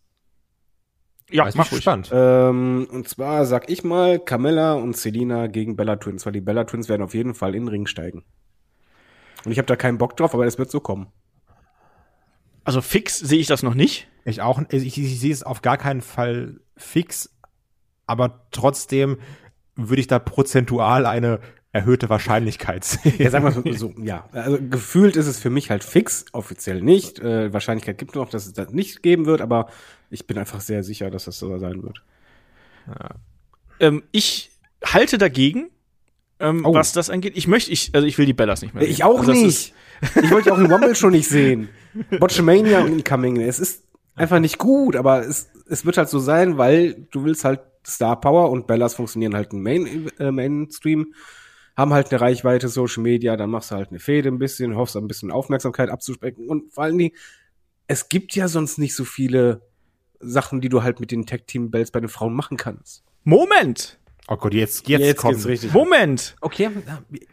Ja, 1.29 1.45
Weiß 1.45 1.55
mach 1.55 1.65
mich 1.65 1.71
ruhig. 1.73 1.79
gespannt. 1.79 2.09
Ähm, 2.13 2.88
und 2.89 3.07
zwar 3.09 3.45
sag 3.45 3.69
ich 3.69 3.83
mal 3.83 4.19
Carmella 4.19 4.73
und 4.73 4.95
Selina 4.95 5.47
gegen 5.47 5.75
Bella 5.75 5.97
Twins, 5.97 6.25
weil 6.25 6.33
die 6.33 6.41
Bella 6.41 6.63
Twins 6.63 6.88
werden 6.89 7.01
auf 7.01 7.13
jeden 7.13 7.33
Fall 7.33 7.55
in 7.55 7.63
den 7.63 7.69
Ring 7.69 7.86
steigen. 7.88 8.23
Und 9.43 9.51
ich 9.51 9.57
habe 9.57 9.65
da 9.65 9.75
keinen 9.75 9.97
Bock 9.97 10.15
drauf, 10.15 10.33
aber 10.33 10.45
es 10.45 10.57
wird 10.57 10.71
so 10.71 10.79
kommen. 10.79 11.07
Also 12.63 12.81
fix 12.81 13.19
sehe 13.19 13.39
ich 13.39 13.47
das 13.47 13.62
noch 13.63 13.73
nicht. 13.73 14.07
Ich 14.23 14.41
auch, 14.41 14.62
ich, 14.69 14.86
ich, 14.86 14.97
ich 14.97 15.19
sehe 15.19 15.33
es 15.33 15.43
auf 15.43 15.62
gar 15.62 15.77
keinen 15.77 16.01
Fall 16.01 16.62
fix, 16.77 17.29
aber 18.07 18.47
trotzdem 18.51 19.17
würde 19.75 19.99
ich 19.99 20.07
da 20.07 20.19
prozentual 20.19 21.05
eine 21.05 21.39
erhöhte 21.73 22.07
Wahrscheinlichkeit 22.07 22.83
sehen. 22.86 23.15
Ja, 23.17 23.29
sagen 23.31 23.43
wir 23.45 23.71
mal 23.71 23.77
so, 23.77 23.93
ja. 24.01 24.29
Also 24.31 24.57
gefühlt 24.69 25.15
ist 25.17 25.27
es 25.27 25.39
für 25.39 25.49
mich 25.49 25.69
halt 25.69 25.83
fix, 25.83 26.25
offiziell 26.31 26.81
nicht. 26.81 27.19
Äh, 27.19 27.51
Wahrscheinlichkeit 27.51 27.97
gibt 27.97 28.15
noch, 28.15 28.29
dass 28.29 28.45
es 28.45 28.53
das 28.53 28.69
nicht 28.71 29.03
geben 29.03 29.25
wird, 29.25 29.41
aber 29.41 29.67
ich 30.09 30.25
bin 30.27 30.38
einfach 30.38 30.62
sehr 30.62 30.83
sicher, 30.83 31.09
dass 31.09 31.25
das 31.25 31.38
so 31.39 31.57
sein 31.57 31.83
wird. 31.83 32.03
Ähm, 33.79 34.03
ich 34.12 34.51
halte 34.86 35.17
dagegen, 35.17 35.69
ähm, 36.39 36.63
Oh. 36.65 36.73
was 36.73 36.91
das 36.93 37.09
angeht. 37.09 37.33
Ich 37.36 37.47
möchte, 37.47 37.71
ich, 37.71 37.91
also 37.93 38.05
ich 38.05 38.17
will 38.17 38.25
die 38.25 38.33
Bellas 38.33 38.62
nicht 38.62 38.73
mehr. 38.73 38.83
sehen. 38.83 38.91
Ich 38.91 39.03
auch 39.03 39.19
also 39.19 39.31
nicht. 39.33 39.73
Ich 40.21 40.31
wollte 40.31 40.49
ja 40.49 40.55
auch 40.55 40.59
den 40.59 40.69
Rumble 40.69 40.95
schon 40.95 41.12
nicht 41.13 41.29
sehen. 41.29 41.69
Botchamania 42.19 42.81
und 42.81 42.91
Incoming. 42.91 43.39
Es 43.39 43.57
ist 43.57 43.83
einfach 44.15 44.39
nicht 44.39 44.57
gut, 44.57 44.97
aber 44.97 45.25
es, 45.25 45.49
es 45.69 45.86
wird 45.86 45.97
halt 45.97 46.09
so 46.09 46.19
sein, 46.19 46.57
weil 46.57 47.07
du 47.12 47.23
willst 47.23 47.45
halt 47.45 47.62
Star 47.88 48.19
Power 48.19 48.49
und 48.51 48.67
Bellas 48.67 48.95
funktionieren 48.95 49.33
halt 49.33 49.53
im 49.53 49.63
Main, 49.63 50.12
äh, 50.19 50.31
Mainstream, 50.31 51.13
haben 51.75 51.93
halt 51.93 52.12
eine 52.12 52.21
Reichweite, 52.21 52.69
Social 52.69 53.03
Media, 53.03 53.36
dann 53.36 53.49
machst 53.49 53.71
du 53.71 53.75
halt 53.75 53.89
eine 53.89 53.99
Fehde 53.99 54.29
ein 54.29 54.39
bisschen, 54.39 54.75
hoffst 54.75 54.95
ein 54.95 55.07
bisschen 55.07 55.31
Aufmerksamkeit 55.31 55.89
abzusprechen 55.89 56.47
und 56.47 56.73
vor 56.73 56.83
allen 56.83 56.97
Dingen, 56.97 57.15
es 57.88 58.09
gibt 58.09 58.36
ja 58.36 58.47
sonst 58.47 58.77
nicht 58.77 58.95
so 58.95 59.05
viele 59.05 59.62
Sachen, 60.19 60.62
die 60.62 60.69
du 60.69 60.83
halt 60.83 60.99
mit 60.99 61.12
den 61.12 61.25
Tag 61.25 61.47
Team 61.47 61.71
Bells 61.71 61.91
bei 61.91 61.99
den 61.99 62.09
Frauen 62.09 62.33
machen 62.33 62.57
kannst. 62.57 63.03
Moment! 63.23 63.99
Oh 64.29 64.38
Gott, 64.38 64.53
jetzt, 64.53 64.88
jetzt, 64.88 65.17
kommt 65.17 65.33
geht's 65.33 65.47
richtig. 65.47 65.73
Moment! 65.73 66.36
Okay, 66.39 66.69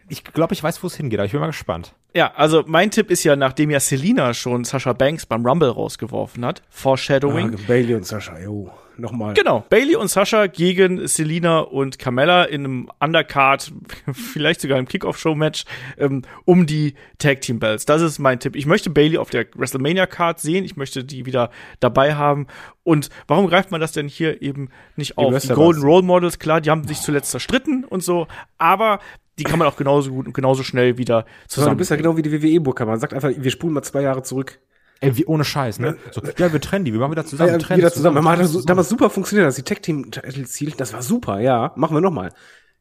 ich 0.09 0.25
glaube, 0.25 0.55
ich 0.55 0.63
weiß, 0.63 0.83
wo 0.83 0.89
es 0.89 0.97
hingeht, 0.97 1.21
aber 1.21 1.27
ich 1.27 1.33
bin 1.33 1.41
mal 1.41 1.47
gespannt. 1.47 1.95
Ja, 2.15 2.33
also 2.35 2.65
mein 2.67 2.91
Tipp 2.91 3.11
ist 3.11 3.23
ja, 3.23 3.37
nachdem 3.37 3.71
ja 3.71 3.79
Selina 3.79 4.35
schon 4.35 4.65
Sasha 4.65 4.93
Banks 4.93 5.25
beim 5.25 5.47
Rumble 5.47 5.69
rausgeworfen 5.69 6.45
hat, 6.45 6.63
Foreshadowing. 6.69 7.55
Ah, 7.55 7.59
Bailey 7.69 7.95
und 7.95 8.05
Sascha, 8.05 8.41
jo, 8.41 8.73
nochmal. 9.01 9.35
Genau, 9.35 9.65
Bailey 9.69 9.97
und 9.97 10.09
Sasha 10.09 10.47
gegen 10.47 11.07
Selina 11.07 11.61
und 11.61 11.99
Carmella 11.99 12.45
in 12.45 12.65
einem 12.65 12.89
Undercard, 13.01 13.73
vielleicht 14.13 14.61
sogar 14.61 14.79
im 14.79 14.87
Kickoff-Show-Match, 14.87 15.65
ähm, 15.99 16.23
um 16.45 16.67
die 16.67 16.95
Tag 17.19 17.41
Team 17.41 17.59
Bells. 17.59 17.87
Das 17.87 18.03
ist 18.03 18.19
mein 18.19 18.41
Tipp. 18.41 18.57
Ich 18.57 18.67
möchte 18.67 18.91
Bailey 18.91 19.19
auf 19.19 19.31
der 19.31 19.47
WrestleMania-Card 19.55 20.41
sehen. 20.41 20.65
Ich 20.65 20.77
möchte 20.77 21.05
die 21.05 21.27
wieder 21.27 21.51
dabei 21.81 22.15
haben. 22.15 22.47
Und 22.83 23.11
warum 23.27 23.47
greift 23.47 23.71
man 23.71 23.81
das 23.81 23.93
denn 23.93 24.09
hier 24.09 24.43
eben 24.43 24.69
nicht 24.97 25.19
auf? 25.19 25.29
Die 25.29 25.35
Wrestler 25.35 25.55
Golden. 25.55 25.83
Role 25.83 26.03
Models, 26.03 26.39
klar, 26.39 26.61
die 26.61 26.71
haben 26.71 26.87
sich 26.87 27.01
zuletzt 27.01 27.31
zerstritten 27.31 27.85
und 27.85 28.03
so, 28.03 28.27
aber 28.59 29.01
die 29.39 29.45
kann 29.45 29.59
man 29.59 29.69
auch 29.69 29.77
genauso 29.77 30.11
gut 30.11 30.27
und 30.27 30.35
genauso 30.35 30.63
schnell 30.63 30.99
wieder 30.99 31.25
zusammen. 31.49 31.73
du 31.73 31.79
bist 31.79 31.91
ja 31.91 31.97
genau 31.97 32.17
wie 32.17 32.23
die 32.23 32.31
WWE-Booker. 32.31 32.85
Man 32.85 33.01
sagt 33.01 33.15
einfach, 33.15 33.31
wir 33.35 33.51
spulen 33.51 33.73
mal 33.73 33.83
zwei 33.83 34.03
Jahre 34.03 34.23
zurück. 34.23 34.61
Ey, 35.01 35.17
wie 35.17 35.25
ohne 35.25 35.45
Scheiß, 35.45 35.79
ne? 35.79 35.97
So, 36.11 36.21
ja, 36.37 36.53
wir 36.53 36.61
trennen 36.61 36.85
die, 36.85 36.93
wir 36.93 37.01
machen 37.01 37.13
wieder 37.13 37.25
zusammen. 37.25 37.53
Ja, 37.53 37.59
trennen 37.59 37.79
wieder 37.79 37.93
zusammen. 37.93 38.23
Man 38.23 38.35
hat 38.35 38.45
das 38.45 38.53
so, 38.53 38.63
damals 38.63 38.91
super 38.91 39.09
funktioniert, 39.09 39.49
dass 39.49 39.57
die 39.57 39.63
Tag 39.63 39.83
Team 39.83 40.11
Ziel, 40.45 40.73
das 40.77 40.93
war 40.93 41.03
super, 41.03 41.41
ja. 41.41 41.73
Machen 41.77 41.97
wir 41.97 42.03
nochmal. 42.03 42.33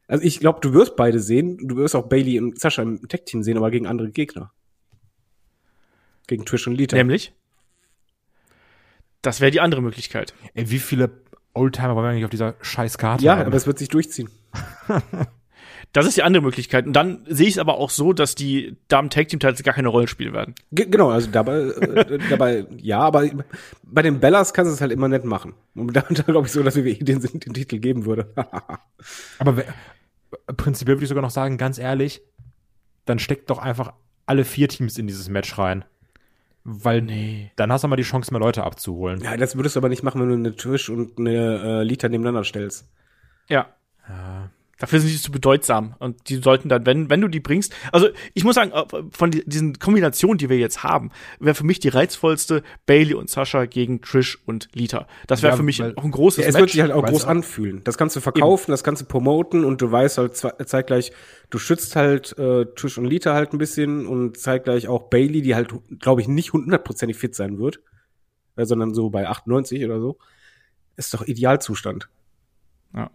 Also 0.08 0.24
ich 0.26 0.40
glaube, 0.40 0.60
du 0.62 0.74
wirst 0.74 0.98
beide 0.98 1.20
sehen. 1.20 1.58
Du 1.66 1.78
wirst 1.78 1.96
auch 1.96 2.10
Bailey 2.10 2.40
und 2.40 2.60
Sascha 2.60 2.82
im 2.82 3.08
Tag 3.08 3.26
Team 3.26 3.42
sehen, 3.42 3.58
aber 3.58 3.72
gegen 3.72 3.88
andere 3.88 4.12
Gegner. 4.12 4.52
Gegen 6.28 6.46
Trish 6.46 6.68
und 6.68 6.76
Lita. 6.76 6.98
Nämlich? 6.98 7.34
Das 9.22 9.40
wäre 9.40 9.52
die 9.52 9.62
andere 9.62 9.82
Möglichkeit. 9.82 10.34
Ey, 10.54 10.70
wie 10.70 10.80
viele 10.80 11.24
Oldtimer 11.54 11.96
wollen 11.96 12.06
wir 12.06 12.10
eigentlich 12.12 12.26
auf 12.26 12.32
dieser 12.32 12.56
scheiß 12.62 12.98
Karte 12.98 13.24
ja, 13.24 13.38
haben? 13.38 13.48
aber 13.48 13.56
es 13.56 13.66
wird 13.66 13.80
sich 13.80 13.90
durchziehen. 13.90 14.30
Das 15.92 16.06
ist 16.06 16.18
die 16.18 16.24
andere 16.24 16.44
Möglichkeit. 16.44 16.86
Und 16.86 16.94
dann 16.94 17.26
sehe 17.28 17.48
ich 17.48 17.54
es 17.56 17.58
aber 17.58 17.78
auch 17.78 17.90
so, 17.90 18.14
dass 18.14 18.36
die 18.36 18.78
Damen 18.90 19.10
Tag 19.10 19.28
Team 19.30 19.40
Titles 19.40 19.64
gar 19.64 19.74
keine 19.74 19.88
Rolle 19.88 20.08
spielen 20.08 20.34
werden. 20.34 20.54
Ge 20.72 20.86
genau, 20.86 21.10
also 21.10 21.30
dabei, 21.32 21.62
äh, 21.62 22.20
dabei, 22.30 22.66
ja, 22.78 23.00
aber 23.00 23.28
bei 23.84 24.04
den 24.04 24.20
Bellas 24.20 24.54
kannst 24.54 24.70
du 24.70 24.74
es 24.76 24.82
halt 24.82 24.92
immer 24.92 25.08
nett 25.08 25.26
machen. 25.26 25.54
Und 25.74 25.96
da, 25.96 26.02
da 26.10 26.22
glaube 26.24 26.46
ich 26.46 26.54
so, 26.54 26.62
dass 26.62 26.76
WWE 26.76 26.94
den, 26.96 27.20
den 27.22 27.54
Titel 27.54 27.80
geben 27.80 28.06
würde. 28.06 28.32
Aber 29.40 29.64
prinzipiell 30.58 30.98
würde 30.98 31.06
ich 31.06 31.10
sogar 31.10 31.24
noch 31.24 31.32
sagen, 31.32 31.58
ganz 31.58 31.80
ehrlich, 31.80 32.22
dann 33.06 33.18
steckt 33.18 33.50
doch 33.50 33.58
einfach 33.58 33.94
alle 34.28 34.46
vier 34.46 34.68
Teams 34.68 35.00
in 35.00 35.08
dieses 35.08 35.28
Match 35.28 35.58
rein. 35.58 35.86
Weil 36.64 37.02
Nee. 37.02 37.52
dann 37.56 37.72
hast 37.72 37.84
du 37.84 37.88
mal 37.88 37.96
die 37.96 38.04
Chance, 38.04 38.32
mehr 38.32 38.40
Leute 38.40 38.64
abzuholen. 38.64 39.22
ja, 39.22 39.36
das 39.38 39.56
würdest 39.56 39.76
du 39.76 39.80
aber 39.80 39.90
nicht 39.90 40.04
machen, 40.04 40.22
wenn 40.22 40.28
du 40.30 40.36
eine 40.36 40.56
Trish 40.56 40.90
und 40.90 41.18
eine 41.18 41.80
äh, 41.80 41.84
Lita 41.84 42.10
nebeneinander 42.10 42.44
stellst. 42.44 42.88
Ja. 43.48 43.74
Dafür 44.80 45.00
sind 45.02 45.12
die 45.12 45.22
zu 45.22 45.32
bedeutsam. 45.32 45.96
Und 46.00 46.30
die 46.30 46.38
sollten 46.38 46.70
dann, 46.70 46.86
wenn, 46.86 47.10
wenn 47.10 47.20
du 47.22 47.28
die 47.28 47.42
bringst, 47.42 47.74
also 47.92 48.08
ich 48.34 48.44
muss 48.46 48.56
sagen, 48.56 48.72
äh, 48.72 48.86
von 49.12 49.30
die, 49.30 49.44
diesen 49.46 49.78
Kombinationen, 49.78 50.38
die 50.38 50.50
wir 50.50 50.58
jetzt 50.58 50.84
haben, 50.84 51.12
wäre 51.40 51.54
für 51.54 51.66
mich 51.66 51.80
die 51.80 51.90
reizvollste 51.90 52.64
Bailey 52.86 53.14
und 53.14 53.30
Sascha 53.30 53.66
gegen 53.66 54.02
Trish 54.02 54.40
und 54.46 54.70
Lita. 54.74 55.06
Das 55.28 55.42
wäre 55.44 55.52
Ja, 55.52 55.58
für 55.58 55.64
mich 55.64 55.84
auch 55.84 56.04
ein 56.04 56.12
großes 56.12 56.44
Ja, 56.44 56.48
es 56.50 56.54
Match. 56.54 56.62
wird 56.62 56.70
sich 56.72 56.82
halt 56.82 56.92
auch 56.94 57.06
groß 57.06 57.26
auch- 57.26 57.30
anfühlen. 57.30 57.82
Das 57.84 57.98
kannst 57.98 58.16
du 58.16 58.22
verkaufen, 58.22 58.72
das 58.72 58.84
kannst 58.84 59.02
du 59.02 59.06
promoten 59.06 59.66
und 59.66 59.82
du 59.82 59.92
weißt 59.92 60.18
halt 60.18 60.38
zeitgleich, 60.38 61.12
du 61.50 61.58
schützt 61.60 61.96
halt 61.98 62.38
äh, 62.38 62.66
Trish 62.76 62.98
und 62.98 63.06
Lita 63.06 63.34
halt 63.34 63.52
ein 63.54 63.58
bisschen 63.58 64.08
und 64.08 64.38
zeitgleich 64.38 64.88
auch 64.88 65.10
Bailey, 65.10 65.42
die 65.42 65.56
halt, 65.56 65.74
glaube 66.00 66.22
ich, 66.22 66.28
nicht 66.30 66.54
hundertprozentig 66.54 67.18
fit 67.18 67.36
sein 67.36 67.60
wird, 67.60 67.82
äh, 68.56 68.66
sondern 68.66 68.94
so 68.94 69.10
bei 69.10 69.28
98 69.28 69.84
oder 69.84 70.00
so. 70.00 70.18
Ist 70.96 71.14
doch 71.14 71.28
Idealzustand. 71.28 72.08
Ja. 72.96 73.12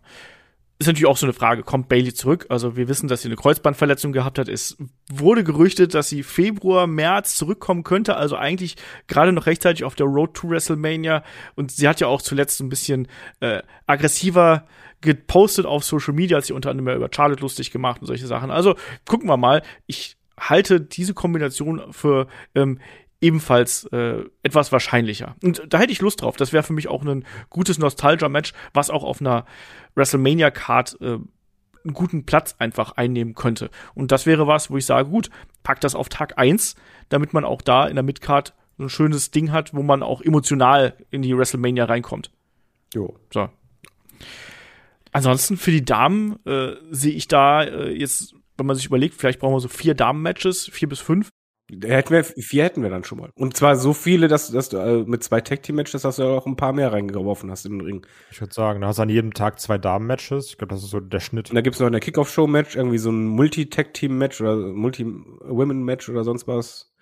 Ist 0.84 0.88
natürlich 0.88 1.06
auch 1.06 1.16
so 1.16 1.24
eine 1.24 1.32
Frage, 1.32 1.62
kommt 1.62 1.88
Bailey 1.88 2.12
zurück? 2.12 2.44
Also 2.50 2.76
wir 2.76 2.88
wissen, 2.88 3.08
dass 3.08 3.22
sie 3.22 3.28
eine 3.28 3.36
Kreuzbandverletzung 3.36 4.12
gehabt 4.12 4.38
hat. 4.38 4.50
Es 4.50 4.76
wurde 5.10 5.42
gerüchtet, 5.42 5.94
dass 5.94 6.10
sie 6.10 6.22
Februar, 6.22 6.86
März 6.86 7.36
zurückkommen 7.36 7.84
könnte. 7.84 8.16
Also 8.18 8.36
eigentlich 8.36 8.76
gerade 9.06 9.32
noch 9.32 9.46
rechtzeitig 9.46 9.84
auf 9.84 9.94
der 9.94 10.04
Road 10.04 10.34
to 10.34 10.50
WrestleMania. 10.50 11.24
Und 11.54 11.72
sie 11.72 11.88
hat 11.88 12.00
ja 12.00 12.08
auch 12.08 12.20
zuletzt 12.20 12.60
ein 12.60 12.68
bisschen 12.68 13.08
äh, 13.40 13.62
aggressiver 13.86 14.66
gepostet 15.00 15.64
auf 15.64 15.84
Social 15.84 16.12
Media, 16.12 16.36
hat 16.36 16.44
sich 16.44 16.54
unter 16.54 16.68
anderem 16.68 16.94
über 16.98 17.08
Charlotte 17.10 17.40
lustig 17.40 17.70
gemacht 17.70 18.02
und 18.02 18.06
solche 18.06 18.26
Sachen. 18.26 18.50
Also 18.50 18.74
gucken 19.06 19.26
wir 19.26 19.38
mal. 19.38 19.62
Ich 19.86 20.18
halte 20.38 20.82
diese 20.82 21.14
Kombination 21.14 21.94
für 21.94 22.26
ähm, 22.54 22.78
ebenfalls 23.20 23.84
äh, 23.92 24.24
etwas 24.42 24.72
wahrscheinlicher. 24.72 25.36
Und 25.42 25.62
da 25.68 25.78
hätte 25.78 25.92
ich 25.92 26.00
Lust 26.00 26.22
drauf. 26.22 26.36
Das 26.36 26.52
wäre 26.52 26.62
für 26.62 26.72
mich 26.72 26.88
auch 26.88 27.04
ein 27.04 27.24
gutes 27.48 27.78
Nostalgia-Match, 27.78 28.52
was 28.72 28.90
auch 28.90 29.04
auf 29.04 29.20
einer 29.20 29.46
WrestleMania-Card 29.94 30.98
äh, 31.00 31.18
einen 31.84 31.94
guten 31.94 32.24
Platz 32.24 32.56
einfach 32.58 32.92
einnehmen 32.92 33.34
könnte. 33.34 33.70
Und 33.94 34.10
das 34.10 34.26
wäre 34.26 34.46
was, 34.46 34.70
wo 34.70 34.76
ich 34.76 34.86
sage, 34.86 35.08
gut, 35.08 35.30
pack 35.62 35.80
das 35.80 35.94
auf 35.94 36.08
Tag 36.08 36.38
eins, 36.38 36.76
damit 37.08 37.32
man 37.32 37.44
auch 37.44 37.62
da 37.62 37.86
in 37.86 37.94
der 37.94 38.02
Midcard 38.02 38.54
so 38.78 38.84
ein 38.84 38.90
schönes 38.90 39.30
Ding 39.30 39.52
hat, 39.52 39.74
wo 39.74 39.82
man 39.82 40.02
auch 40.02 40.20
emotional 40.20 40.96
in 41.10 41.22
die 41.22 41.36
WrestleMania 41.36 41.84
reinkommt. 41.84 42.30
Jo. 42.94 43.18
So. 43.32 43.48
Ansonsten 45.12 45.56
für 45.56 45.70
die 45.70 45.84
Damen 45.84 46.44
äh, 46.44 46.72
sehe 46.90 47.12
ich 47.12 47.28
da 47.28 47.62
äh, 47.62 47.92
jetzt, 47.92 48.34
wenn 48.56 48.66
man 48.66 48.76
sich 48.76 48.86
überlegt, 48.86 49.14
vielleicht 49.14 49.38
brauchen 49.38 49.54
wir 49.54 49.60
so 49.60 49.68
vier 49.68 49.94
Damen-Matches, 49.94 50.70
vier 50.72 50.88
bis 50.88 51.00
fünf. 51.00 51.30
Da 51.70 51.88
Hätten 51.88 52.10
wir, 52.10 52.24
vier 52.24 52.64
hätten 52.64 52.82
wir 52.82 52.90
dann 52.90 53.04
schon 53.04 53.18
mal. 53.18 53.30
Und 53.34 53.56
zwar 53.56 53.76
so 53.76 53.94
viele, 53.94 54.28
dass, 54.28 54.50
dass 54.50 54.68
du 54.68 54.76
äh, 54.76 55.04
mit 55.04 55.24
zwei 55.24 55.40
Tag-Team-Matches, 55.40 56.02
dass 56.02 56.16
du 56.16 56.24
auch 56.24 56.46
ein 56.46 56.56
paar 56.56 56.74
mehr 56.74 56.92
reingeworfen 56.92 57.50
hast 57.50 57.64
in 57.64 57.78
den 57.78 57.80
Ring. 57.80 58.06
Ich 58.30 58.40
würde 58.40 58.52
sagen, 58.52 58.82
da 58.82 58.88
hast 58.88 58.98
du 58.98 59.02
an 59.02 59.08
jedem 59.08 59.32
Tag 59.32 59.58
zwei 59.60 59.78
Damen-Matches. 59.78 60.48
Ich 60.50 60.58
glaube, 60.58 60.74
das 60.74 60.84
ist 60.84 60.90
so 60.90 61.00
der 61.00 61.20
Schnitt. 61.20 61.48
Und 61.50 61.54
da 61.54 61.62
gibt's 61.62 61.80
noch 61.80 61.86
in 61.86 61.92
der 61.92 62.02
Kickoff-Show-Match 62.02 62.76
irgendwie 62.76 62.98
so 62.98 63.10
ein 63.10 63.24
Multi-Tag-Team-Match 63.26 64.42
oder 64.42 64.56
Multi-Women-Match 64.56 66.08
oder 66.10 66.22
sonst 66.22 66.46
was. 66.46 66.92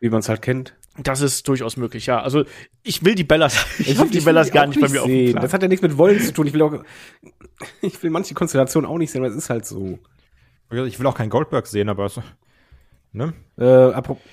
Wie 0.00 0.10
man 0.10 0.20
es 0.20 0.28
halt 0.28 0.42
kennt. 0.42 0.76
Das 0.98 1.20
ist 1.20 1.46
durchaus 1.46 1.76
möglich, 1.76 2.06
ja. 2.06 2.20
Also 2.20 2.44
ich 2.82 3.04
will 3.04 3.14
die 3.14 3.22
Bellas, 3.22 3.66
ich, 3.78 3.88
will 3.88 3.98
hab 3.98 4.10
die 4.10 4.20
Bellas 4.20 4.50
gar 4.50 4.66
nicht 4.66 4.80
bei 4.80 4.88
mir 4.88 5.02
auf 5.02 5.06
sehen. 5.06 5.32
Plan. 5.32 5.42
Das 5.42 5.52
hat 5.52 5.62
ja 5.62 5.68
nichts 5.68 5.82
mit 5.82 5.96
Wollen 5.96 6.18
zu 6.20 6.32
tun. 6.32 6.46
Ich 6.46 6.52
will 6.52 6.62
auch, 6.62 6.74
ich 7.82 8.02
will 8.02 8.10
manche 8.10 8.34
Konstellationen 8.34 8.90
auch 8.90 8.98
nicht 8.98 9.12
sehen, 9.12 9.20
aber 9.22 9.30
es 9.30 9.36
ist 9.36 9.50
halt 9.50 9.64
so. 9.64 10.00
Ich 10.72 10.98
will 10.98 11.06
auch 11.06 11.16
keinen 11.16 11.30
Goldberg 11.30 11.66
sehen, 11.66 11.88
aber 11.88 12.06
es, 12.06 12.20
ne? 13.12 13.34
Äh, 13.58 13.90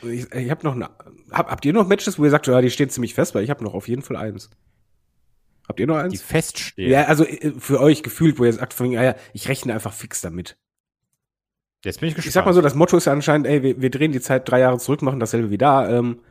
ich, 0.08 0.32
ich 0.32 0.50
habe 0.50 0.64
noch 0.64 0.76
eine, 0.76 0.90
hab, 1.32 1.50
habt 1.50 1.66
ihr 1.66 1.74
noch 1.74 1.88
Matches, 1.88 2.20
wo 2.20 2.26
ihr 2.26 2.30
sagt, 2.32 2.48
ja, 2.48 2.62
die 2.62 2.70
stehen 2.70 2.90
ziemlich 2.90 3.14
fest, 3.14 3.36
weil 3.36 3.44
ich 3.44 3.50
habe 3.50 3.64
noch 3.64 3.74
auf 3.74 3.88
jeden 3.88 4.02
Fall 4.02 4.18
eins. 4.18 4.50
Habt 5.68 5.80
ihr 5.80 5.88
noch 5.88 5.98
Die 5.98 6.04
eins? 6.04 6.22
feststehen. 6.22 6.92
Ja, 6.92 7.04
also 7.06 7.26
äh, 7.26 7.54
für 7.58 7.80
euch 7.82 8.04
gefühlt, 8.04 8.40
wo 8.40 8.46
ihr 8.46 8.54
sagt, 8.54 8.74
von, 8.74 8.92
ja, 8.92 9.16
ich 9.34 9.50
rechne 9.50 9.74
einfach 9.74 9.94
fix 9.94 10.22
damit. 10.22 10.58
Jetzt 11.84 12.00
bin 12.00 12.10
ich 12.10 12.16
gespannt. 12.16 12.28
Ich 12.28 12.34
sag 12.34 12.46
mal 12.46 12.54
so, 12.54 12.62
das 12.62 12.76
Motto 12.76 12.98
ist 12.98 13.06
ja 13.06 13.14
anscheinend, 13.14 13.48
ey, 13.48 13.64
wir, 13.64 13.82
wir 13.82 13.90
drehen 13.90 14.12
die 14.12 14.22
Zeit 14.22 14.50
drei 14.50 14.60
Jahre 14.60 14.78
zurück, 14.78 15.02
machen 15.02 15.20
dasselbe 15.20 15.50
wie 15.50 15.58
da. 15.58 15.90
Ähm, 15.90 16.22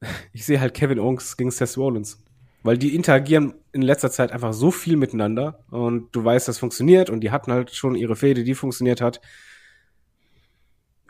ich 0.32 0.44
sehe 0.44 0.60
halt 0.60 0.74
Kevin 0.74 0.98
Owens 0.98 1.36
gegen 1.36 1.50
Seth 1.50 1.76
Rollins. 1.76 2.22
Weil 2.62 2.78
die 2.78 2.94
interagieren 2.94 3.54
in 3.72 3.82
letzter 3.82 4.10
Zeit 4.10 4.32
einfach 4.32 4.54
so 4.54 4.70
viel 4.70 4.96
miteinander 4.96 5.64
und 5.70 6.16
du 6.16 6.24
weißt, 6.24 6.48
das 6.48 6.58
funktioniert 6.58 7.10
und 7.10 7.20
die 7.20 7.30
hatten 7.30 7.52
halt 7.52 7.74
schon 7.74 7.94
ihre 7.94 8.16
Fehde, 8.16 8.42
die 8.42 8.54
funktioniert 8.54 9.02
hat. 9.02 9.20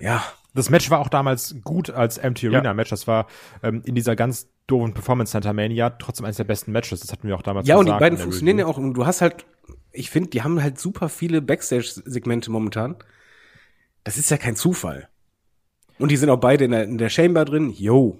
Ja, 0.01 0.25
Das 0.55 0.71
Match 0.71 0.89
war 0.91 1.01
auch 1.01 1.09
damals 1.09 1.57
gut 1.65 1.91
als 1.91 2.17
Empty 2.19 2.49
Arena 2.49 2.75
Match. 2.75 2.91
Das 2.91 3.07
war 3.07 3.27
ähm, 3.63 3.83
in 3.85 3.95
dieser 3.95 4.15
ganz 4.15 4.49
doofen 4.67 4.95
Performance 4.95 5.33
Center 5.33 5.53
Mania 5.53 5.91
trotzdem 5.91 6.25
eines 6.25 6.37
der 6.37 6.45
besten 6.45 6.73
Matches. 6.73 7.01
Das 7.01 7.13
hatten 7.13 7.27
wir 7.27 7.37
auch 7.37 7.43
damals 7.43 7.67
Ja, 7.67 7.77
und 7.77 7.87
die 7.87 7.93
beiden 7.93 8.19
funktionieren 8.19 8.59
ja 8.59 8.67
auch. 8.67 8.79
Und 8.79 8.95
du 8.95 9.05
hast 9.05 9.21
halt, 9.21 9.47
ich 9.93 10.11
finde, 10.11 10.31
die 10.31 10.43
haben 10.43 10.63
halt 10.63 10.79
super 10.79 11.09
viele 11.09 11.43
Backstage-Segmente 11.43 12.51
momentan. 12.51 12.97
Das 14.05 14.17
ist 14.17 14.31
ja 14.31 14.37
kein 14.37 14.55
Zufall. 14.55 15.09
Und 15.99 16.11
die 16.11 16.17
sind 16.17 16.31
auch 16.31 16.39
beide 16.39 16.65
in 16.65 16.71
der, 16.71 16.85
in 16.85 16.99
der 16.99 17.09
Chamber 17.09 17.45
drin. 17.45 17.71
Yo. 17.71 18.19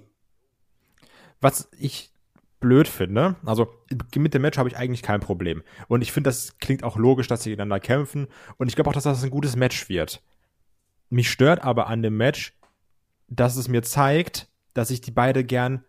Was 1.41 1.69
ich 1.79 2.11
blöd 2.59 2.87
finde, 2.87 3.35
also 3.45 3.67
mit 4.15 4.33
dem 4.33 4.41
Match 4.41 4.57
habe 4.57 4.69
ich 4.69 4.77
eigentlich 4.77 5.03
kein 5.03 5.19
Problem. 5.19 5.61
Und 5.87 6.01
ich 6.01 6.11
finde, 6.11 6.29
das 6.29 6.57
klingt 6.57 6.83
auch 6.83 6.97
logisch, 6.97 7.27
dass 7.27 7.43
sie 7.43 7.51
gegeneinander 7.51 7.79
kämpfen. 7.79 8.27
Und 8.57 8.67
ich 8.67 8.75
glaube 8.75 8.89
auch, 8.89 8.93
dass 8.93 9.03
das 9.03 9.23
ein 9.23 9.29
gutes 9.29 9.55
Match 9.55 9.87
wird. 9.87 10.21
Mich 11.09 11.29
stört 11.29 11.63
aber 11.63 11.87
an 11.87 12.01
dem 12.01 12.17
Match, 12.17 12.57
dass 13.27 13.55
es 13.55 13.67
mir 13.67 13.83
zeigt, 13.83 14.49
dass 14.73 14.89
ich 14.89 15.01
die 15.01 15.11
beide 15.11 15.43
gern 15.43 15.83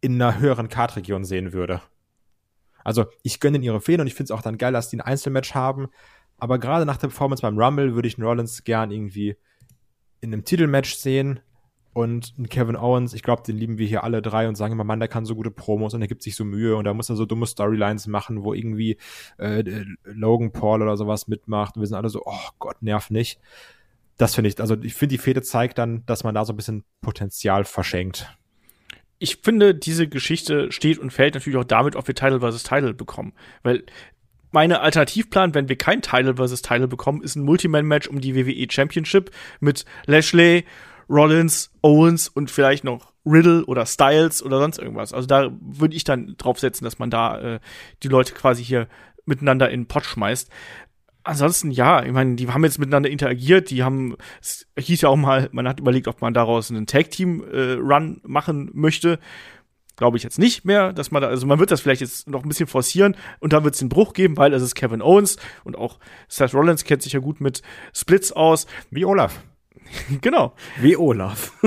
in 0.00 0.20
einer 0.20 0.38
höheren 0.38 0.68
Kartregion 0.68 1.24
sehen 1.24 1.52
würde. 1.52 1.82
Also 2.84 3.06
ich 3.22 3.40
gönne 3.40 3.56
ihnen 3.56 3.64
ihre 3.64 3.80
Fehler 3.80 4.02
und 4.02 4.06
ich 4.06 4.14
finde 4.14 4.32
es 4.32 4.38
auch 4.38 4.42
dann 4.42 4.58
geil, 4.58 4.72
dass 4.72 4.88
die 4.88 4.96
ein 4.96 5.02
Einzelmatch 5.02 5.54
haben. 5.54 5.88
Aber 6.38 6.58
gerade 6.58 6.86
nach 6.86 6.96
der 6.96 7.08
Performance 7.08 7.42
beim 7.42 7.58
Rumble 7.58 7.94
würde 7.94 8.08
ich 8.08 8.16
einen 8.16 8.26
Rollins 8.26 8.64
gern 8.64 8.90
irgendwie 8.90 9.36
in 10.20 10.32
einem 10.32 10.44
Titelmatch 10.44 10.94
sehen. 10.94 11.40
Und 11.94 12.34
einen 12.36 12.48
Kevin 12.48 12.76
Owens, 12.76 13.12
ich 13.12 13.24
glaube, 13.24 13.42
den 13.42 13.56
lieben 13.56 13.78
wir 13.78 13.86
hier 13.86 14.04
alle 14.04 14.22
drei 14.22 14.46
und 14.46 14.54
sagen 14.54 14.72
immer, 14.72 14.84
Mann, 14.84 15.00
der 15.00 15.08
kann 15.08 15.24
so 15.24 15.34
gute 15.34 15.50
Promos 15.50 15.94
und 15.94 16.02
er 16.02 16.06
gibt 16.06 16.22
sich 16.22 16.36
so 16.36 16.44
Mühe 16.44 16.76
und 16.76 16.84
da 16.84 16.94
muss 16.94 17.08
er 17.08 17.16
so 17.16 17.26
dumme 17.26 17.46
Storylines 17.46 18.06
machen, 18.06 18.44
wo 18.44 18.54
irgendwie 18.54 18.98
äh, 19.38 19.64
Logan 20.04 20.52
Paul 20.52 20.82
oder 20.82 20.96
sowas 20.96 21.26
mitmacht 21.26 21.74
und 21.74 21.82
wir 21.82 21.88
sind 21.88 21.96
alle 21.96 22.08
so, 22.08 22.22
oh 22.24 22.48
Gott, 22.60 22.82
nerv 22.82 23.10
nicht. 23.10 23.40
Das 24.18 24.34
finde 24.34 24.50
ich, 24.50 24.60
also 24.60 24.76
ich 24.82 24.94
finde, 24.94 25.14
die 25.14 25.18
Fehde 25.18 25.42
zeigt 25.42 25.78
dann, 25.78 26.04
dass 26.06 26.24
man 26.24 26.34
da 26.34 26.44
so 26.44 26.52
ein 26.52 26.56
bisschen 26.56 26.84
Potenzial 27.00 27.64
verschenkt. 27.64 28.28
ich 29.18 29.38
finde, 29.42 29.74
diese 29.74 30.08
Geschichte 30.08 30.70
steht 30.70 30.98
und 30.98 31.12
fällt 31.12 31.34
natürlich 31.34 31.58
auch 31.58 31.64
damit, 31.64 31.96
ob 31.96 32.06
wir 32.06 32.14
Title 32.14 32.40
vs. 32.40 32.62
Title 32.62 32.94
bekommen. 32.94 33.32
Weil 33.62 33.84
meine 34.50 34.80
Alternativplan, 34.80 35.54
wenn 35.54 35.68
wir 35.68 35.76
kein 35.76 36.02
Title 36.02 36.36
vs. 36.36 36.62
Title 36.62 36.88
bekommen, 36.88 37.22
ist 37.22 37.36
ein 37.36 37.42
Multiman-Match 37.42 38.08
um 38.08 38.20
die 38.20 38.34
WWE 38.34 38.66
Championship 38.70 39.30
mit 39.60 39.84
Lashley, 40.06 40.64
Rollins, 41.08 41.70
Owens 41.82 42.28
und 42.28 42.50
vielleicht 42.50 42.84
noch 42.84 43.12
Riddle 43.26 43.64
oder 43.66 43.86
Styles 43.86 44.42
oder 44.42 44.58
sonst 44.58 44.78
irgendwas. 44.78 45.12
Also 45.12 45.26
da 45.26 45.50
würde 45.60 45.96
ich 45.96 46.04
dann 46.04 46.34
drauf 46.38 46.58
setzen, 46.58 46.84
dass 46.84 46.98
man 46.98 47.10
da 47.10 47.56
äh, 47.56 47.60
die 48.02 48.08
Leute 48.08 48.34
quasi 48.34 48.64
hier 48.64 48.88
miteinander 49.26 49.68
in 49.70 49.82
den 49.82 49.88
Pott 49.88 50.04
schmeißt. 50.04 50.50
Ansonsten 51.28 51.70
ja, 51.70 52.02
ich 52.02 52.12
meine, 52.12 52.36
die 52.36 52.48
haben 52.48 52.64
jetzt 52.64 52.78
miteinander 52.78 53.10
interagiert, 53.10 53.68
die 53.68 53.82
haben, 53.82 54.16
es 54.40 54.66
hieß 54.78 55.02
ja 55.02 55.10
auch 55.10 55.16
mal, 55.16 55.50
man 55.52 55.68
hat 55.68 55.78
überlegt, 55.78 56.08
ob 56.08 56.22
man 56.22 56.32
daraus 56.32 56.70
einen 56.70 56.86
Tag-Team-Run 56.86 58.22
machen 58.24 58.70
möchte. 58.72 59.18
Glaube 59.96 60.16
ich 60.16 60.22
jetzt 60.22 60.38
nicht 60.38 60.64
mehr, 60.64 60.94
dass 60.94 61.10
man 61.10 61.20
da, 61.20 61.28
also 61.28 61.46
man 61.46 61.58
wird 61.58 61.70
das 61.70 61.82
vielleicht 61.82 62.00
jetzt 62.00 62.30
noch 62.30 62.44
ein 62.44 62.48
bisschen 62.48 62.66
forcieren 62.66 63.14
und 63.40 63.52
dann 63.52 63.62
wird 63.62 63.74
es 63.74 63.80
den 63.80 63.90
Bruch 63.90 64.14
geben, 64.14 64.38
weil 64.38 64.54
es 64.54 64.62
ist 64.62 64.74
Kevin 64.74 65.02
Owens 65.02 65.36
und 65.64 65.76
auch 65.76 65.98
Seth 66.28 66.54
Rollins 66.54 66.84
kennt 66.84 67.02
sich 67.02 67.12
ja 67.12 67.20
gut 67.20 67.42
mit 67.42 67.60
Splits 67.94 68.32
aus. 68.32 68.66
Wie 68.90 69.04
Olaf. 69.04 69.42
genau. 70.22 70.54
Wie 70.80 70.96
Olaf. 70.96 71.52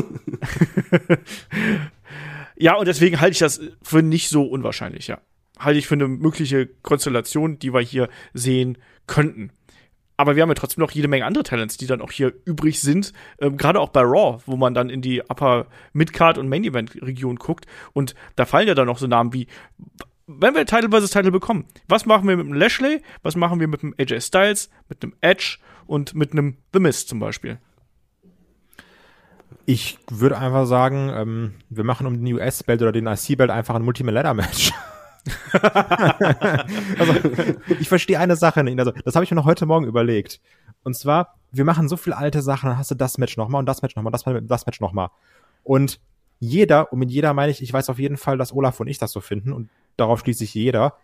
Ja, 2.57 2.75
und 2.75 2.87
deswegen 2.87 3.19
halte 3.19 3.31
ich 3.31 3.39
das 3.39 3.59
für 3.81 4.03
nicht 4.03 4.29
so 4.29 4.43
unwahrscheinlich, 4.43 5.07
ja. 5.07 5.19
Halte 5.57 5.79
ich 5.79 5.87
für 5.87 5.95
eine 5.95 6.07
mögliche 6.07 6.67
Konstellation, 6.67 7.57
die 7.57 7.73
wir 7.73 7.81
hier 7.81 8.07
sehen 8.33 8.77
könnten. 9.07 9.51
Aber 10.17 10.35
wir 10.35 10.43
haben 10.43 10.49
ja 10.49 10.55
trotzdem 10.55 10.83
noch 10.83 10.91
jede 10.91 11.07
Menge 11.07 11.25
andere 11.25 11.43
Talents, 11.43 11.77
die 11.77 11.87
dann 11.87 11.99
auch 11.99 12.11
hier 12.11 12.31
übrig 12.45 12.79
sind. 12.79 13.11
Ähm, 13.39 13.57
Gerade 13.57 13.79
auch 13.79 13.89
bei 13.89 14.01
Raw, 14.01 14.39
wo 14.45 14.55
man 14.55 14.75
dann 14.75 14.91
in 14.91 15.01
die 15.01 15.21
Upper 15.21 15.65
Midcard 15.93 16.37
und 16.37 16.47
Main 16.47 16.63
Event 16.63 16.95
Region 17.01 17.37
guckt. 17.37 17.65
Und 17.93 18.13
da 18.35 18.45
fallen 18.45 18.67
ja 18.67 18.75
dann 18.75 18.85
noch 18.85 18.99
so 18.99 19.07
Namen 19.07 19.33
wie, 19.33 19.47
wenn 20.27 20.53
wir 20.53 20.65
Title 20.65 20.89
vs. 20.91 21.09
Title 21.09 21.31
bekommen, 21.31 21.65
was 21.87 22.05
machen 22.05 22.27
wir 22.27 22.37
mit 22.37 22.45
dem 22.45 22.53
Lashley? 22.53 23.01
Was 23.23 23.35
machen 23.35 23.59
wir 23.59 23.67
mit 23.67 23.81
dem 23.81 23.95
AJ 23.97 24.21
Styles? 24.21 24.69
Mit 24.89 25.03
einem 25.03 25.13
Edge 25.21 25.57
und 25.87 26.13
mit 26.13 26.33
einem 26.33 26.57
The 26.73 26.79
Miz 26.79 27.07
zum 27.07 27.19
Beispiel? 27.19 27.57
Ich 29.65 29.97
würde 30.09 30.37
einfach 30.37 30.65
sagen, 30.65 31.11
ähm, 31.13 31.53
wir 31.69 31.83
machen 31.83 32.07
um 32.07 32.23
den 32.23 32.33
US-Belt 32.33 32.81
oder 32.81 32.91
den 32.91 33.07
IC-Belt 33.07 33.49
einfach 33.49 33.75
ein 33.75 33.83
Multiman-Ladder-Match. 33.83 34.71
also, 36.99 37.13
ich 37.79 37.89
verstehe 37.89 38.19
eine 38.19 38.35
Sache 38.35 38.63
nicht. 38.63 38.79
Also, 38.79 38.91
das 39.05 39.15
habe 39.15 39.23
ich 39.23 39.31
mir 39.31 39.35
noch 39.35 39.45
heute 39.45 39.65
Morgen 39.65 39.85
überlegt. 39.85 40.39
Und 40.83 40.95
zwar, 40.95 41.35
wir 41.51 41.65
machen 41.65 41.87
so 41.87 41.97
viele 41.97 42.17
alte 42.17 42.41
Sachen, 42.41 42.69
dann 42.69 42.77
hast 42.77 42.91
du 42.91 42.95
das 42.95 43.17
Match 43.17 43.37
nochmal 43.37 43.59
und 43.59 43.65
das 43.65 43.81
Match 43.81 43.95
nochmal, 43.95 44.11
das, 44.11 44.23
das 44.43 44.65
Match 44.65 44.79
nochmal. 44.79 45.09
Und 45.63 45.99
jeder, 46.39 46.91
und 46.91 46.99
mit 46.99 47.11
jeder 47.11 47.33
meine 47.33 47.51
ich, 47.51 47.61
ich 47.61 47.71
weiß 47.71 47.89
auf 47.89 47.99
jeden 47.99 48.17
Fall, 48.17 48.37
dass 48.37 48.53
Olaf 48.53 48.79
und 48.79 48.87
ich 48.87 48.97
das 48.97 49.11
so 49.11 49.21
finden 49.21 49.53
und 49.53 49.69
darauf 49.97 50.21
schließt 50.21 50.39
sich 50.39 50.53
jeder. 50.53 50.95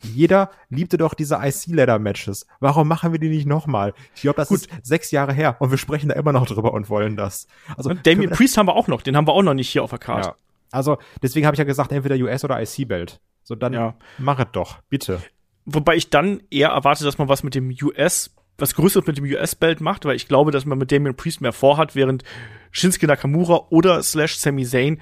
Jeder 0.00 0.52
liebte 0.68 0.96
doch 0.96 1.14
diese 1.14 1.40
IC-Ladder-Matches. 1.42 2.46
Warum 2.60 2.86
machen 2.86 3.10
wir 3.10 3.18
die 3.18 3.28
nicht 3.28 3.46
nochmal? 3.46 3.94
Ich 4.14 4.22
glaube, 4.22 4.36
das 4.36 4.48
Gut. 4.48 4.58
ist 4.60 4.70
sechs 4.82 5.10
Jahre 5.10 5.32
her 5.32 5.56
und 5.58 5.72
wir 5.72 5.78
sprechen 5.78 6.10
da 6.10 6.14
immer 6.14 6.32
noch 6.32 6.46
drüber 6.46 6.72
und 6.72 6.88
wollen 6.88 7.16
das. 7.16 7.48
Also, 7.76 7.90
Und 7.90 8.06
Damien 8.06 8.30
Priest 8.30 8.56
haben 8.56 8.68
wir 8.68 8.76
auch 8.76 8.86
noch, 8.86 9.02
den 9.02 9.16
haben 9.16 9.26
wir 9.26 9.32
auch 9.32 9.42
noch 9.42 9.54
nicht 9.54 9.68
hier 9.68 9.82
auf 9.82 9.90
der 9.90 9.98
Karte. 9.98 10.28
ja. 10.28 10.34
Also, 10.70 10.98
deswegen 11.22 11.46
habe 11.46 11.54
ich 11.54 11.58
ja 11.58 11.64
gesagt, 11.64 11.90
entweder 11.90 12.14
US 12.16 12.44
oder 12.44 12.60
IC-Belt. 12.62 13.20
So, 13.48 13.54
dann 13.54 13.72
Ja. 13.72 13.94
mach 14.18 14.38
es 14.38 14.46
doch, 14.52 14.80
bitte. 14.90 15.22
Wobei 15.64 15.96
ich 15.96 16.10
dann 16.10 16.42
eher 16.50 16.68
erwarte, 16.68 17.02
dass 17.04 17.16
man 17.16 17.30
was 17.30 17.42
mit 17.42 17.54
dem 17.54 17.74
US, 17.82 18.36
was 18.58 18.74
Größeres 18.74 19.06
mit 19.06 19.16
dem 19.16 19.24
US-Belt 19.24 19.80
macht, 19.80 20.04
weil 20.04 20.16
ich 20.16 20.28
glaube, 20.28 20.50
dass 20.50 20.66
man 20.66 20.76
mit 20.76 20.92
Damian 20.92 21.16
Priest 21.16 21.40
mehr 21.40 21.54
vorhat, 21.54 21.94
während 21.94 22.24
Shinsuke 22.72 23.06
Nakamura 23.06 23.68
oder 23.70 24.02
slash 24.02 24.36
Sami 24.36 24.66
Zayn 24.66 25.00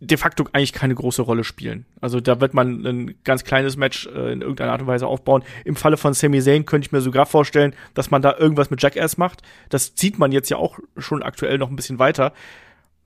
de 0.00 0.18
facto 0.18 0.44
eigentlich 0.52 0.74
keine 0.74 0.94
große 0.94 1.22
Rolle 1.22 1.44
spielen. 1.44 1.86
Also 1.98 2.20
da 2.20 2.42
wird 2.42 2.52
man 2.52 2.84
ein 2.84 3.14
ganz 3.24 3.42
kleines 3.44 3.78
Match 3.78 4.06
äh, 4.06 4.30
in 4.34 4.42
irgendeiner 4.42 4.72
Art 4.72 4.82
und 4.82 4.86
Weise 4.86 5.06
aufbauen. 5.06 5.44
Im 5.64 5.76
Falle 5.76 5.96
von 5.96 6.12
Sami 6.12 6.42
Zayn 6.42 6.66
könnte 6.66 6.84
ich 6.88 6.92
mir 6.92 7.00
sogar 7.00 7.24
vorstellen, 7.24 7.74
dass 7.94 8.10
man 8.10 8.20
da 8.20 8.36
irgendwas 8.36 8.68
mit 8.68 8.82
Jackass 8.82 9.16
macht. 9.16 9.40
Das 9.70 9.94
zieht 9.94 10.18
man 10.18 10.30
jetzt 10.30 10.50
ja 10.50 10.58
auch 10.58 10.78
schon 10.98 11.22
aktuell 11.22 11.56
noch 11.56 11.70
ein 11.70 11.76
bisschen 11.76 11.98
weiter. 11.98 12.34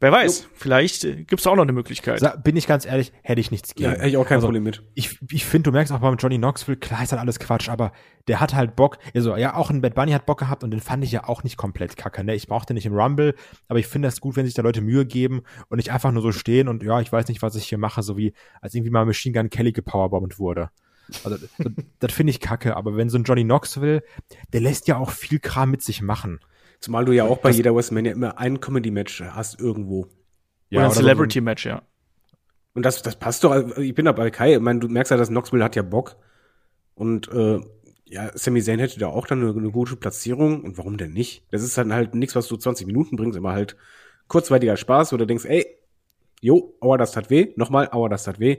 Wer 0.00 0.12
weiß, 0.12 0.46
vielleicht 0.54 1.04
äh, 1.04 1.24
gibt's 1.24 1.42
da 1.42 1.50
auch 1.50 1.56
noch 1.56 1.64
eine 1.64 1.72
Möglichkeit. 1.72 2.20
Sa 2.20 2.36
bin 2.36 2.56
ich 2.56 2.68
ganz 2.68 2.86
ehrlich, 2.86 3.12
hätte 3.22 3.40
ich 3.40 3.50
nichts 3.50 3.70
Ja, 3.76 3.88
gegen. 3.90 4.00
hätte 4.00 4.08
ich 4.10 4.16
auch 4.16 4.26
kein 4.26 4.36
Also, 4.36 4.46
Problem 4.46 4.62
mit. 4.62 4.84
Ich, 4.94 5.18
ich 5.32 5.44
finde, 5.44 5.70
du 5.70 5.72
merkst 5.72 5.92
auch 5.92 5.98
beim 5.98 6.16
Johnny 6.16 6.38
Knoxville, 6.38 6.76
klar 6.76 7.02
ist 7.02 7.10
halt 7.10 7.20
alles 7.20 7.40
Quatsch, 7.40 7.68
aber 7.68 7.90
der 8.28 8.38
hat 8.38 8.54
halt 8.54 8.76
Bock. 8.76 8.98
Also, 9.14 9.36
ja, 9.36 9.54
auch 9.56 9.70
ein 9.70 9.80
Bad 9.80 9.96
Bunny 9.96 10.12
hat 10.12 10.24
Bock 10.24 10.38
gehabt 10.38 10.62
und 10.62 10.70
den 10.70 10.80
fand 10.80 11.02
ich 11.02 11.10
ja 11.10 11.24
auch 11.24 11.42
nicht 11.42 11.56
komplett 11.56 11.96
kacke. 11.96 12.22
Ne? 12.22 12.36
Ich 12.36 12.46
brauchte 12.46 12.74
nicht 12.74 12.86
im 12.86 12.94
Rumble, 12.94 13.34
aber 13.66 13.80
ich 13.80 13.88
finde 13.88 14.06
es 14.06 14.20
gut, 14.20 14.36
wenn 14.36 14.46
sich 14.46 14.54
da 14.54 14.62
Leute 14.62 14.82
Mühe 14.82 15.04
geben 15.04 15.42
und 15.68 15.78
nicht 15.78 15.90
einfach 15.90 16.12
nur 16.12 16.22
so 16.22 16.30
stehen 16.30 16.68
und 16.68 16.84
ja, 16.84 17.00
ich 17.00 17.10
weiß 17.10 17.26
nicht, 17.26 17.42
was 17.42 17.56
ich 17.56 17.64
hier 17.64 17.78
mache, 17.78 18.02
so 18.02 18.16
wie 18.16 18.34
als 18.60 18.74
irgendwie 18.74 18.92
mal 18.92 19.04
Machine 19.04 19.36
Gun 19.36 19.50
Kelly 19.50 19.72
gepowerbombt 19.72 20.38
wurde. 20.38 20.70
Also, 21.24 21.38
so, 21.58 21.70
das 21.98 22.12
finde 22.12 22.30
ich 22.30 22.38
kacke, 22.38 22.76
aber 22.76 22.96
wenn 22.96 23.08
so 23.08 23.18
ein 23.18 23.24
Johnny 23.24 23.42
Knoxville, 23.42 24.02
der 24.52 24.60
lässt 24.60 24.86
ja 24.86 24.96
auch 24.98 25.10
viel 25.10 25.40
Kram 25.40 25.70
mit 25.70 25.82
sich 25.82 26.02
machen. 26.02 26.38
Zumal 26.80 27.04
du 27.04 27.12
ja 27.12 27.24
auch 27.24 27.38
bei 27.38 27.50
jeder 27.50 27.74
WrestleMania 27.74 28.12
immer 28.12 28.38
ein 28.38 28.60
Comedy-Match 28.60 29.22
hast 29.22 29.60
irgendwo. 29.60 30.00
oder 30.00 30.10
ein 30.70 30.78
oder 30.86 30.90
so- 30.90 31.00
Celebrity-Match, 31.00 31.66
ja. 31.66 31.82
Und 32.74 32.84
das, 32.84 33.02
das 33.02 33.16
passt 33.16 33.42
doch. 33.42 33.50
Also 33.50 33.76
Ich 33.78 33.94
bin 33.94 34.04
da 34.04 34.12
bei 34.12 34.30
Kai. 34.30 34.54
Ich 34.54 34.60
meine, 34.60 34.78
du 34.78 34.88
merkst 34.88 35.10
ja, 35.10 35.16
dass 35.16 35.28
Knoxville 35.28 35.64
hat 35.64 35.74
ja 35.74 35.82
Bock. 35.82 36.16
Und 36.94 37.28
äh, 37.32 37.60
ja, 38.04 38.30
Sami 38.34 38.62
Zayn 38.62 38.78
hätte 38.78 38.98
da 39.00 39.08
auch 39.08 39.26
dann 39.26 39.42
eine, 39.42 39.50
eine 39.50 39.70
gute 39.70 39.96
Platzierung. 39.96 40.62
Und 40.62 40.78
warum 40.78 40.96
denn 40.96 41.12
nicht? 41.12 41.44
Das 41.50 41.62
ist 41.62 41.76
dann 41.76 41.92
halt 41.92 42.14
nichts, 42.14 42.36
was 42.36 42.46
du 42.46 42.56
20 42.56 42.86
Minuten 42.86 43.16
bringst, 43.16 43.36
immer 43.36 43.52
halt 43.52 43.76
kurzweiliger 44.28 44.76
Spaß, 44.76 45.12
wo 45.12 45.16
du 45.16 45.26
denkst, 45.26 45.46
ey, 45.46 45.66
jo, 46.40 46.74
aua, 46.80 46.96
das 46.98 47.12
tat 47.12 47.30
weh. 47.30 47.52
Nochmal, 47.56 47.88
aua, 47.90 48.08
das 48.08 48.24
tat 48.24 48.38
weh. 48.38 48.58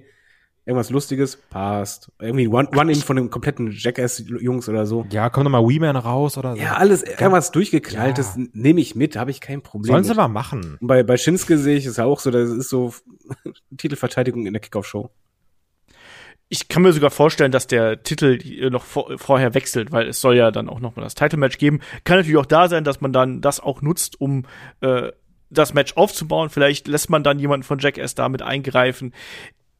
Irgendwas 0.65 0.89
Lustiges, 0.91 1.35
passt. 1.49 2.11
Irgendwie 2.19 2.47
One- 2.47 2.69
One-In 2.75 2.97
von 3.01 3.15
dem 3.15 3.29
kompletten 3.31 3.71
Jackass-Jungs 3.71 4.69
oder 4.69 4.85
so. 4.85 5.05
Ja, 5.09 5.29
kommt 5.29 5.45
nochmal 5.45 5.67
Wee-Man 5.67 5.95
raus 5.95 6.37
oder 6.37 6.55
so. 6.55 6.61
Ja, 6.61 6.73
alles, 6.75 7.01
irgendwas 7.01 7.51
durchgeknalltes 7.51 8.37
nehme 8.53 8.79
ich 8.79 8.93
mit, 8.95 9.15
habe 9.15 9.31
ich 9.31 9.41
kein 9.41 9.61
Problem 9.61 9.91
Sollen 9.91 10.03
sie 10.03 10.09
mit. 10.11 10.17
mal 10.17 10.27
machen. 10.27 10.77
Und 10.79 10.87
bei, 10.87 11.01
bei 11.01 11.17
Shinsuke 11.17 11.57
sehe 11.57 11.77
ich 11.77 11.85
es 11.87 11.97
ja 11.97 12.05
auch 12.05 12.19
so, 12.19 12.29
das 12.29 12.49
ist 12.51 12.69
so 12.69 12.93
Titelverteidigung 13.77 14.45
in 14.45 14.53
der 14.53 14.59
Kickoff-Show. 14.61 15.09
ich 16.49 16.67
kann 16.67 16.81
mir 16.83 16.93
sogar 16.93 17.09
vorstellen, 17.11 17.51
dass 17.51 17.65
der 17.67 18.03
Titel 18.03 18.37
äh, 18.43 18.69
noch 18.69 18.83
vor, 18.83 19.17
vorher 19.17 19.53
wechselt, 19.55 19.91
weil 19.91 20.07
es 20.07 20.21
soll 20.21 20.35
ja 20.35 20.51
dann 20.51 20.69
auch 20.69 20.79
noch 20.79 20.95
mal 20.95 21.01
das 21.03 21.15
Title-Match 21.15 21.57
geben. 21.57 21.79
Kann 22.03 22.17
natürlich 22.17 22.37
auch 22.37 22.45
da 22.45 22.67
sein, 22.67 22.83
dass 22.83 23.01
man 23.01 23.13
dann 23.13 23.41
das 23.41 23.59
auch 23.59 23.81
nutzt, 23.81 24.19
um 24.21 24.45
äh, 24.81 25.11
das 25.51 25.73
Match 25.73 25.93
aufzubauen. 25.97 26.49
Vielleicht 26.51 26.87
lässt 26.87 27.09
man 27.09 27.23
dann 27.23 27.39
jemanden 27.39 27.63
von 27.63 27.79
Jackass 27.79 28.13
damit 28.13 28.41
eingreifen. 28.43 29.13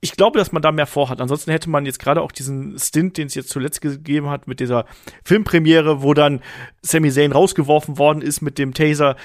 Ich 0.01 0.13
glaube, 0.13 0.39
dass 0.39 0.51
man 0.51 0.61
da 0.61 0.71
mehr 0.71 0.87
vorhat. 0.87 1.19
Ansonsten 1.19 1.51
hätte 1.51 1.69
man 1.69 1.85
jetzt 1.85 1.99
gerade 1.99 2.21
auch 2.21 2.31
diesen 2.31 2.79
Stint, 2.79 3.17
den 3.17 3.27
es 3.27 3.35
jetzt 3.35 3.49
zuletzt 3.49 3.81
gegeben 3.81 4.29
hat, 4.29 4.47
mit 4.47 4.59
dieser 4.59 4.85
Filmpremiere, 5.25 6.01
wo 6.01 6.13
dann 6.13 6.41
Sami 6.81 7.11
Zayn 7.11 7.33
rausgeworfen 7.33 7.97
worden 7.97 8.21
ist 8.21 8.41
mit 8.41 8.57
dem 8.57 8.73
Taser. 8.73 9.17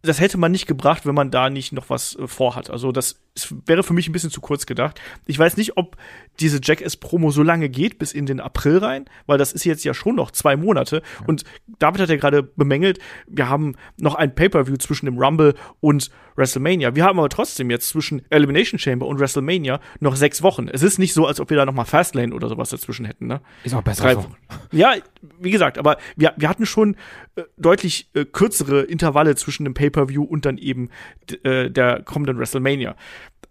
Das 0.00 0.20
hätte 0.20 0.38
man 0.38 0.50
nicht 0.50 0.66
gebracht, 0.66 1.06
wenn 1.06 1.14
man 1.14 1.30
da 1.30 1.50
nicht 1.50 1.72
noch 1.72 1.90
was 1.90 2.16
äh, 2.16 2.26
vorhat. 2.26 2.70
Also 2.70 2.92
das 2.92 3.20
es 3.34 3.54
wäre 3.66 3.82
für 3.82 3.94
mich 3.94 4.08
ein 4.08 4.12
bisschen 4.12 4.30
zu 4.30 4.40
kurz 4.40 4.66
gedacht. 4.66 5.00
Ich 5.26 5.38
weiß 5.38 5.56
nicht, 5.56 5.76
ob 5.76 5.96
diese 6.40 6.60
Jackass-Promo 6.62 7.30
so 7.30 7.42
lange 7.42 7.68
geht, 7.68 7.98
bis 7.98 8.12
in 8.12 8.26
den 8.26 8.40
April 8.40 8.78
rein, 8.78 9.06
weil 9.26 9.38
das 9.38 9.52
ist 9.52 9.64
jetzt 9.64 9.84
ja 9.84 9.94
schon 9.94 10.16
noch 10.16 10.30
zwei 10.30 10.56
Monate. 10.56 10.96
Ja. 11.20 11.26
Und 11.26 11.44
David 11.78 12.02
hat 12.02 12.08
ja 12.10 12.16
gerade 12.16 12.42
bemängelt, 12.42 12.98
wir 13.26 13.48
haben 13.48 13.76
noch 13.96 14.14
ein 14.16 14.34
Pay-Per-View 14.34 14.76
zwischen 14.76 15.06
dem 15.06 15.18
Rumble 15.18 15.54
und 15.80 16.10
WrestleMania. 16.36 16.94
Wir 16.94 17.04
haben 17.04 17.18
aber 17.18 17.28
trotzdem 17.28 17.70
jetzt 17.70 17.88
zwischen 17.88 18.22
Elimination 18.30 18.78
Chamber 18.78 19.06
und 19.06 19.18
WrestleMania 19.18 19.80
noch 20.00 20.16
sechs 20.16 20.42
Wochen. 20.42 20.68
Es 20.68 20.82
ist 20.82 20.98
nicht 20.98 21.14
so, 21.14 21.26
als 21.26 21.40
ob 21.40 21.50
wir 21.50 21.56
da 21.56 21.66
noch 21.66 21.74
mal 21.74 21.84
Fastlane 21.84 22.34
oder 22.34 22.48
sowas 22.48 22.70
dazwischen 22.70 23.04
hätten. 23.04 23.26
Ne? 23.26 23.40
Ist 23.64 23.74
auch 23.74 23.82
besser. 23.82 24.02
Drei 24.04 24.16
Wochen. 24.16 24.34
Ja, 24.72 24.94
wie 25.38 25.50
gesagt, 25.50 25.78
aber 25.78 25.98
wir, 26.16 26.34
wir 26.36 26.48
hatten 26.48 26.66
schon 26.66 26.96
äh, 27.36 27.42
deutlich 27.56 28.10
äh, 28.14 28.24
kürzere 28.24 28.82
Intervalle 28.82 29.34
zwischen 29.36 29.64
dem 29.64 29.74
Pay-Per-View 29.74 30.22
und 30.22 30.44
dann 30.44 30.58
eben 30.58 30.90
äh, 31.44 31.70
der 31.70 32.02
kommenden 32.02 32.38
WrestleMania. 32.38 32.96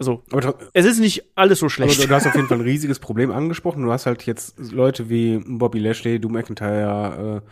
Also, 0.01 0.23
aber 0.31 0.55
es 0.73 0.83
ist 0.83 0.99
nicht 0.99 1.23
alles 1.35 1.59
so 1.59 1.69
schlecht. 1.69 1.99
Aber 1.99 2.07
du 2.07 2.15
hast 2.15 2.25
auf 2.25 2.33
jeden 2.33 2.47
Fall 2.47 2.57
ein 2.57 2.63
riesiges 2.63 2.97
Problem 2.97 3.29
angesprochen. 3.29 3.83
Du 3.83 3.91
hast 3.91 4.07
halt 4.07 4.25
jetzt 4.25 4.57
Leute 4.71 5.09
wie 5.09 5.37
Bobby 5.45 5.77
Lashley, 5.77 6.19
Drew 6.19 6.29
McIntyre, 6.29 7.43
äh, 7.45 7.49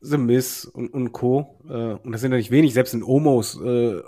The 0.00 0.18
Miz 0.18 0.64
und, 0.64 0.92
und 0.92 1.12
Co. 1.12 1.60
Äh, 1.68 1.94
und 2.04 2.10
das 2.10 2.20
sind 2.20 2.32
ja 2.32 2.38
nicht 2.38 2.50
wenig, 2.50 2.74
selbst 2.74 2.92
in 2.92 3.04
Omos. 3.04 3.56
Äh, 3.62 4.00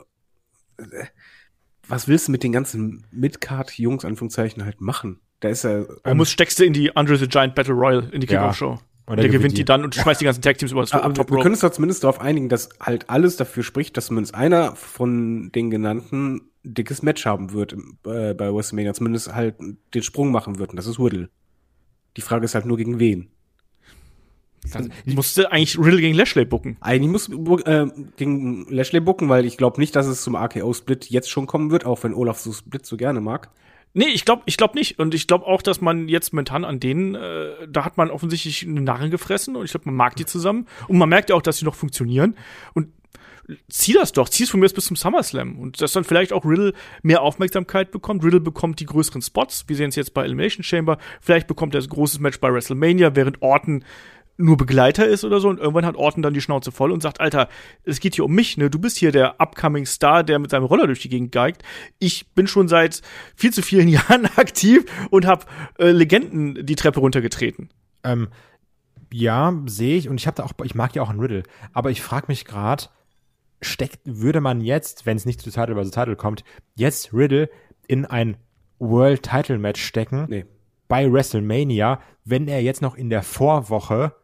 was 1.86 2.08
willst 2.08 2.26
du 2.26 2.32
mit 2.32 2.42
den 2.42 2.50
ganzen 2.50 3.06
Midcard-Jungs, 3.12 4.04
Anführungszeichen, 4.04 4.64
halt 4.64 4.80
machen? 4.80 5.20
Da 5.38 5.50
ist 5.50 5.64
er. 5.64 5.86
Ähm, 6.04 6.14
Omos 6.14 6.32
steckst 6.32 6.58
du 6.58 6.64
in 6.64 6.72
die 6.72 6.96
Andre 6.96 7.16
the 7.16 7.28
Giant 7.28 7.54
Battle 7.54 7.74
Royal, 7.74 8.10
in 8.10 8.20
die 8.20 8.26
Kickoff-Show. 8.26 8.72
Ja. 8.72 8.80
Und 9.06 9.16
der, 9.16 9.28
der 9.28 9.38
gewinnt 9.38 9.58
die 9.58 9.64
dann 9.64 9.84
und 9.84 9.94
schmeißt 9.94 10.20
die 10.20 10.24
ganzen 10.24 10.40
Tag-Teams 10.40 10.72
über 10.72 10.80
das 10.80 10.92
aber 10.92 11.12
Top 11.12 11.30
Wir 11.30 11.38
können 11.38 11.54
uns 11.54 11.60
doch 11.60 11.70
zumindest 11.70 12.04
darauf 12.04 12.20
einigen, 12.20 12.48
dass 12.48 12.70
halt 12.80 13.10
alles 13.10 13.36
dafür 13.36 13.62
spricht, 13.62 13.96
dass 13.96 14.06
zumindest 14.06 14.34
einer 14.34 14.76
von 14.76 15.52
den 15.52 15.70
genannten 15.70 16.50
dickes 16.62 17.02
Match 17.02 17.26
haben 17.26 17.52
wird 17.52 17.74
äh, 18.06 18.32
bei 18.32 18.52
WrestleMania, 18.52 18.94
zumindest 18.94 19.34
halt 19.34 19.56
den 19.92 20.02
Sprung 20.02 20.32
machen 20.32 20.58
wird, 20.58 20.70
und 20.70 20.76
das 20.76 20.86
ist 20.86 20.98
Riddle. 20.98 21.28
Die 22.16 22.22
Frage 22.22 22.46
ist 22.46 22.54
halt 22.54 22.64
nur 22.64 22.78
gegen 22.78 22.98
wen. 22.98 23.28
Dann 24.72 24.92
musste 25.04 25.52
eigentlich 25.52 25.78
Riddle 25.78 26.00
gegen 26.00 26.16
Lashley 26.16 26.46
bucken. 26.46 26.78
Eigentlich 26.80 27.10
muss 27.10 27.28
äh, 27.66 27.86
gegen 28.16 28.66
Lashley 28.70 29.00
bucken, 29.00 29.28
weil 29.28 29.44
ich 29.44 29.58
glaube 29.58 29.78
nicht, 29.78 29.94
dass 29.94 30.06
es 30.06 30.22
zum 30.22 30.36
RKO-Split 30.36 31.10
jetzt 31.10 31.28
schon 31.28 31.46
kommen 31.46 31.70
wird, 31.70 31.84
auch 31.84 32.02
wenn 32.02 32.14
Olaf 32.14 32.38
so 32.38 32.52
Split 32.52 32.86
so 32.86 32.96
gerne 32.96 33.20
mag. 33.20 33.50
Nee, 33.96 34.08
ich 34.08 34.24
glaube 34.24 34.42
ich 34.46 34.56
glaub 34.56 34.74
nicht. 34.74 34.98
Und 34.98 35.14
ich 35.14 35.26
glaube 35.28 35.46
auch, 35.46 35.62
dass 35.62 35.80
man 35.80 36.08
jetzt 36.08 36.32
momentan 36.32 36.64
an 36.64 36.80
denen, 36.80 37.14
äh, 37.14 37.68
da 37.68 37.84
hat 37.84 37.96
man 37.96 38.10
offensichtlich 38.10 38.66
eine 38.66 38.80
Narren 38.80 39.10
gefressen 39.10 39.54
und 39.54 39.64
ich 39.64 39.70
glaube, 39.70 39.86
man 39.86 39.94
mag 39.94 40.16
die 40.16 40.26
zusammen. 40.26 40.66
Und 40.88 40.98
man 40.98 41.08
merkt 41.08 41.30
ja 41.30 41.36
auch, 41.36 41.42
dass 41.42 41.58
sie 41.58 41.64
noch 41.64 41.76
funktionieren. 41.76 42.36
Und 42.74 42.88
zieh 43.68 43.92
das 43.92 44.12
doch, 44.12 44.28
zieh 44.28 44.44
es 44.44 44.50
von 44.50 44.60
mir 44.60 44.68
bis 44.68 44.86
zum 44.86 44.96
SummerSlam. 44.96 45.58
Und 45.58 45.80
dass 45.80 45.92
dann 45.92 46.04
vielleicht 46.04 46.32
auch 46.32 46.44
Riddle 46.44 46.72
mehr 47.02 47.22
Aufmerksamkeit 47.22 47.90
bekommt. 47.92 48.24
Riddle 48.24 48.40
bekommt 48.40 48.80
die 48.80 48.86
größeren 48.86 49.22
Spots. 49.22 49.64
Wir 49.68 49.76
sehen 49.76 49.90
es 49.90 49.96
jetzt 49.96 50.14
bei 50.14 50.24
Elimination 50.24 50.64
Chamber. 50.64 50.98
Vielleicht 51.20 51.46
bekommt 51.46 51.74
er 51.74 51.80
das 51.80 51.88
großes 51.88 52.18
Match 52.18 52.40
bei 52.40 52.52
WrestleMania, 52.52 53.14
während 53.14 53.42
Orton 53.42 53.84
nur 54.36 54.56
Begleiter 54.56 55.06
ist 55.06 55.24
oder 55.24 55.40
so 55.40 55.48
und 55.48 55.60
irgendwann 55.60 55.86
hat 55.86 55.96
Orton 55.96 56.22
dann 56.22 56.34
die 56.34 56.40
Schnauze 56.40 56.72
voll 56.72 56.90
und 56.90 57.02
sagt, 57.02 57.20
Alter, 57.20 57.48
es 57.84 58.00
geht 58.00 58.16
hier 58.16 58.24
um 58.24 58.32
mich, 58.32 58.56
ne? 58.56 58.68
Du 58.68 58.78
bist 58.78 58.96
hier 58.98 59.12
der 59.12 59.40
upcoming 59.40 59.86
Star, 59.86 60.24
der 60.24 60.38
mit 60.38 60.50
seinem 60.50 60.64
Roller 60.64 60.86
durch 60.86 61.00
die 61.00 61.08
Gegend 61.08 61.32
geigt. 61.32 61.62
Ich 61.98 62.32
bin 62.34 62.46
schon 62.46 62.68
seit 62.68 63.02
viel 63.36 63.52
zu 63.52 63.62
vielen 63.62 63.88
Jahren 63.94 64.26
aktiv 64.36 64.84
und 65.10 65.26
habe 65.26 65.44
äh, 65.78 65.90
Legenden 65.90 66.66
die 66.66 66.74
Treppe 66.74 67.00
runtergetreten. 67.00 67.70
Ähm, 68.02 68.28
ja, 69.12 69.54
sehe 69.66 69.96
ich 69.96 70.08
und 70.08 70.18
ich 70.18 70.26
habe 70.26 70.36
da 70.36 70.42
auch 70.42 70.52
ich 70.64 70.74
mag 70.74 70.94
ja 70.96 71.02
auch 71.02 71.10
einen 71.10 71.20
Riddle, 71.20 71.44
aber 71.72 71.90
ich 71.90 72.02
frage 72.02 72.26
mich 72.28 72.44
gerade, 72.44 72.86
steckt 73.62 74.00
würde 74.04 74.40
man 74.40 74.60
jetzt, 74.60 75.06
wenn 75.06 75.16
es 75.16 75.26
nicht 75.26 75.40
zu 75.40 75.50
Title 75.50 75.80
vs. 75.80 75.92
Title 75.92 76.16
kommt, 76.16 76.42
jetzt 76.74 77.14
Riddle 77.14 77.48
in 77.86 78.04
ein 78.04 78.36
World 78.80 79.22
Title 79.22 79.58
Match 79.58 79.82
stecken? 79.82 80.26
Nee. 80.28 80.44
Bei 80.88 81.10
WrestleMania, 81.10 82.00
wenn 82.24 82.48
er 82.48 82.60
jetzt 82.62 82.82
noch 82.82 82.94
in 82.94 83.08
der 83.08 83.22
Vorwoche 83.22 84.14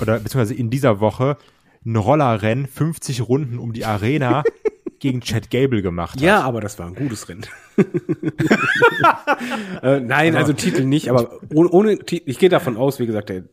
oder 0.00 0.18
beziehungsweise 0.18 0.54
in 0.54 0.70
dieser 0.70 1.00
Woche 1.00 1.36
ein 1.84 1.96
Rollerrennen 1.96 2.66
50 2.66 3.28
Runden 3.28 3.58
um 3.58 3.72
die 3.72 3.84
Arena 3.84 4.42
gegen 4.98 5.20
Chad 5.20 5.50
Gable 5.50 5.82
gemacht 5.82 6.16
hat. 6.16 6.22
Ja, 6.22 6.40
aber 6.40 6.60
das 6.60 6.78
war 6.78 6.86
ein 6.86 6.94
gutes 6.94 7.28
Rennen. 7.28 7.44
äh, 9.82 10.00
nein, 10.00 10.34
also 10.34 10.54
Titel 10.54 10.84
nicht, 10.84 11.10
aber 11.10 11.40
ohne, 11.52 11.68
ohne 11.68 11.98
ich 12.06 12.38
gehe 12.38 12.48
davon 12.48 12.76
aus, 12.76 13.00
wie 13.00 13.06
gesagt, 13.06 13.28
der 13.28 13.44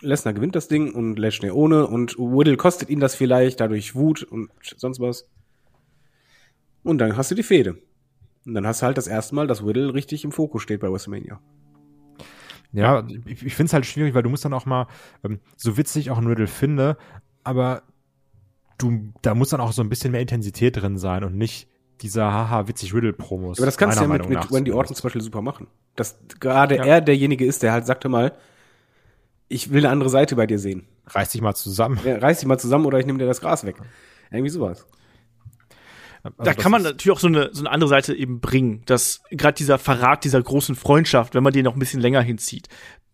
Lesnar 0.00 0.34
gewinnt 0.34 0.56
das 0.56 0.68
Ding 0.68 0.92
und 0.92 1.18
Lashley 1.18 1.50
ohne 1.50 1.86
und 1.86 2.18
Woodle 2.18 2.56
kostet 2.56 2.88
ihn 2.88 3.00
das 3.00 3.14
vielleicht, 3.14 3.60
dadurch 3.60 3.94
Wut 3.94 4.22
und 4.22 4.50
sonst 4.76 5.00
was. 5.00 5.28
Und 6.82 6.98
dann 6.98 7.16
hast 7.16 7.30
du 7.30 7.34
die 7.34 7.42
Fehde. 7.42 7.78
Und 8.46 8.54
dann 8.54 8.66
hast 8.66 8.82
du 8.82 8.86
halt 8.86 8.96
das 8.96 9.06
erste 9.06 9.34
Mal, 9.34 9.46
dass 9.46 9.64
Whittle 9.64 9.94
richtig 9.94 10.24
im 10.24 10.32
Fokus 10.32 10.62
steht 10.62 10.80
bei 10.80 10.90
WrestleMania. 10.90 11.40
Ja, 12.72 13.06
ich, 13.24 13.46
ich 13.46 13.54
finde 13.54 13.68
es 13.68 13.72
halt 13.72 13.86
schwierig, 13.86 14.14
weil 14.14 14.22
du 14.22 14.28
musst 14.28 14.44
dann 14.44 14.52
auch 14.52 14.66
mal, 14.66 14.86
ähm, 15.24 15.40
so 15.56 15.76
witzig 15.76 16.10
auch 16.10 16.18
ein 16.18 16.26
Riddle 16.26 16.46
finde, 16.46 16.96
aber 17.44 17.82
du, 18.76 19.12
da 19.22 19.34
muss 19.34 19.50
dann 19.50 19.60
auch 19.60 19.72
so 19.72 19.82
ein 19.82 19.88
bisschen 19.88 20.12
mehr 20.12 20.20
Intensität 20.20 20.76
drin 20.76 20.98
sein 20.98 21.24
und 21.24 21.36
nicht 21.36 21.68
dieser 22.00 22.32
haha 22.32 22.68
witzig 22.68 22.94
Riddle 22.94 23.12
Promos. 23.12 23.58
Aber 23.58 23.66
das 23.66 23.76
kannst 23.76 23.98
du 23.98 24.02
ja 24.02 24.08
mit, 24.08 24.28
mit 24.28 24.52
Wendy 24.52 24.72
Orton 24.72 24.94
zum 24.94 25.02
Beispiel 25.04 25.22
super 25.22 25.42
machen. 25.42 25.66
Dass 25.96 26.18
gerade 26.38 26.76
ja. 26.76 26.84
er 26.84 27.00
derjenige 27.00 27.44
ist, 27.44 27.62
der 27.62 27.72
halt 27.72 27.86
sagte 27.86 28.08
mal, 28.08 28.32
ich 29.48 29.72
will 29.72 29.84
eine 29.84 29.90
andere 29.90 30.10
Seite 30.10 30.36
bei 30.36 30.46
dir 30.46 30.58
sehen. 30.58 30.86
Reiß 31.06 31.30
dich 31.30 31.40
mal 31.40 31.54
zusammen. 31.54 31.98
Ja, 32.04 32.18
reiß 32.18 32.38
dich 32.38 32.46
mal 32.46 32.58
zusammen 32.58 32.86
oder 32.86 33.00
ich 33.00 33.06
nehme 33.06 33.18
dir 33.18 33.26
das 33.26 33.40
Gras 33.40 33.64
weg. 33.64 33.76
Irgendwie 34.30 34.50
sowas. 34.50 34.86
Also 36.36 36.50
da 36.50 36.54
kann 36.54 36.72
man 36.72 36.82
natürlich 36.82 37.16
auch 37.16 37.20
so 37.20 37.28
eine, 37.28 37.50
so 37.52 37.62
eine 37.62 37.70
andere 37.70 37.88
Seite 37.88 38.14
eben 38.14 38.40
bringen, 38.40 38.82
dass 38.86 39.22
gerade 39.30 39.56
dieser 39.56 39.78
Verrat 39.78 40.24
dieser 40.24 40.42
großen 40.42 40.74
Freundschaft, 40.74 41.34
wenn 41.34 41.42
man 41.42 41.52
den 41.52 41.64
noch 41.64 41.74
ein 41.74 41.78
bisschen 41.78 42.00
länger 42.00 42.20
hinzieht, 42.20 42.68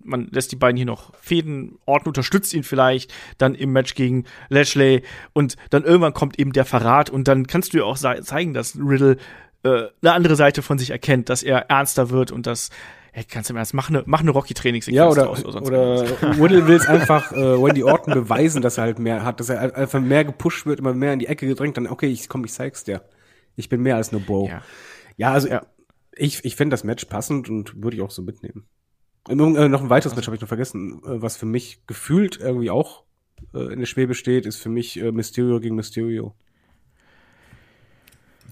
man 0.04 0.28
lässt 0.30 0.52
die 0.52 0.56
beiden 0.56 0.76
hier 0.76 0.86
noch 0.86 1.14
fäden, 1.16 1.78
Orton 1.86 2.08
unterstützt 2.08 2.52
ihn 2.52 2.62
vielleicht, 2.62 3.12
dann 3.38 3.54
im 3.54 3.72
Match 3.72 3.94
gegen 3.94 4.24
Lashley 4.48 5.02
und 5.32 5.56
dann 5.70 5.84
irgendwann 5.84 6.12
kommt 6.12 6.38
eben 6.38 6.52
der 6.52 6.64
Verrat 6.64 7.10
und 7.10 7.26
dann 7.26 7.46
kannst 7.46 7.72
du 7.72 7.78
ja 7.78 7.84
auch 7.84 7.96
zeigen, 7.96 8.54
dass 8.54 8.76
Riddle 8.76 9.16
äh, 9.62 9.84
eine 10.02 10.12
andere 10.12 10.36
Seite 10.36 10.62
von 10.62 10.78
sich 10.78 10.90
erkennt, 10.90 11.28
dass 11.28 11.42
er 11.42 11.70
ernster 11.70 12.10
wird 12.10 12.30
und 12.30 12.46
dass 12.46 12.70
hey, 13.14 13.24
kannst 13.24 13.48
du 13.48 13.52
im 13.52 13.58
Ernst, 13.58 13.74
mach 13.74 13.90
eine, 13.90 14.02
mach 14.06 14.20
eine 14.20 14.32
Rocky-Trainingssequenz 14.32 14.96
ja, 14.96 15.08
oder, 15.08 15.26
draus, 15.26 15.44
oder, 15.44 15.62
oder 15.62 16.36
Woodle 16.38 16.66
will 16.66 16.74
es 16.74 16.86
einfach 16.86 17.30
äh, 17.30 17.36
Wendy 17.36 17.84
Orton 17.84 18.12
beweisen, 18.12 18.60
dass 18.60 18.76
er 18.76 18.84
halt 18.84 18.98
mehr 18.98 19.24
hat, 19.24 19.38
dass 19.38 19.50
er 19.50 19.76
einfach 19.76 20.00
mehr 20.00 20.24
gepusht 20.24 20.66
wird, 20.66 20.80
immer 20.80 20.94
mehr 20.94 21.12
in 21.12 21.20
die 21.20 21.28
Ecke 21.28 21.46
gedrängt, 21.46 21.76
dann, 21.76 21.86
okay, 21.86 22.08
ich 22.08 22.28
komm, 22.28 22.44
ich 22.44 22.52
zeig's 22.52 22.82
dir. 22.82 23.02
Ich 23.54 23.68
bin 23.68 23.82
mehr 23.82 23.94
als 23.94 24.10
nur 24.10 24.20
Bro. 24.20 24.48
Ja, 24.48 24.62
ja 25.16 25.32
also 25.32 25.46
ja. 25.46 25.64
ich, 26.16 26.44
ich 26.44 26.56
finde 26.56 26.74
das 26.74 26.82
Match 26.82 27.04
passend 27.04 27.48
und 27.48 27.80
würde 27.80 27.96
ich 27.96 28.02
auch 28.02 28.10
so 28.10 28.20
mitnehmen. 28.20 28.66
Und, 29.28 29.56
äh, 29.56 29.68
noch 29.68 29.80
ein 29.80 29.90
weiteres 29.90 30.16
Match 30.16 30.26
habe 30.26 30.34
ich 30.34 30.42
noch 30.42 30.48
vergessen, 30.48 31.00
äh, 31.04 31.22
was 31.22 31.36
für 31.36 31.46
mich 31.46 31.86
gefühlt 31.86 32.40
irgendwie 32.40 32.70
auch 32.70 33.04
äh, 33.54 33.72
in 33.72 33.78
der 33.78 33.86
Schwebe 33.86 34.14
steht, 34.14 34.44
ist 34.44 34.56
für 34.56 34.70
mich 34.70 35.00
äh, 35.00 35.12
Mysterio 35.12 35.60
gegen 35.60 35.76
Mysterio. 35.76 36.34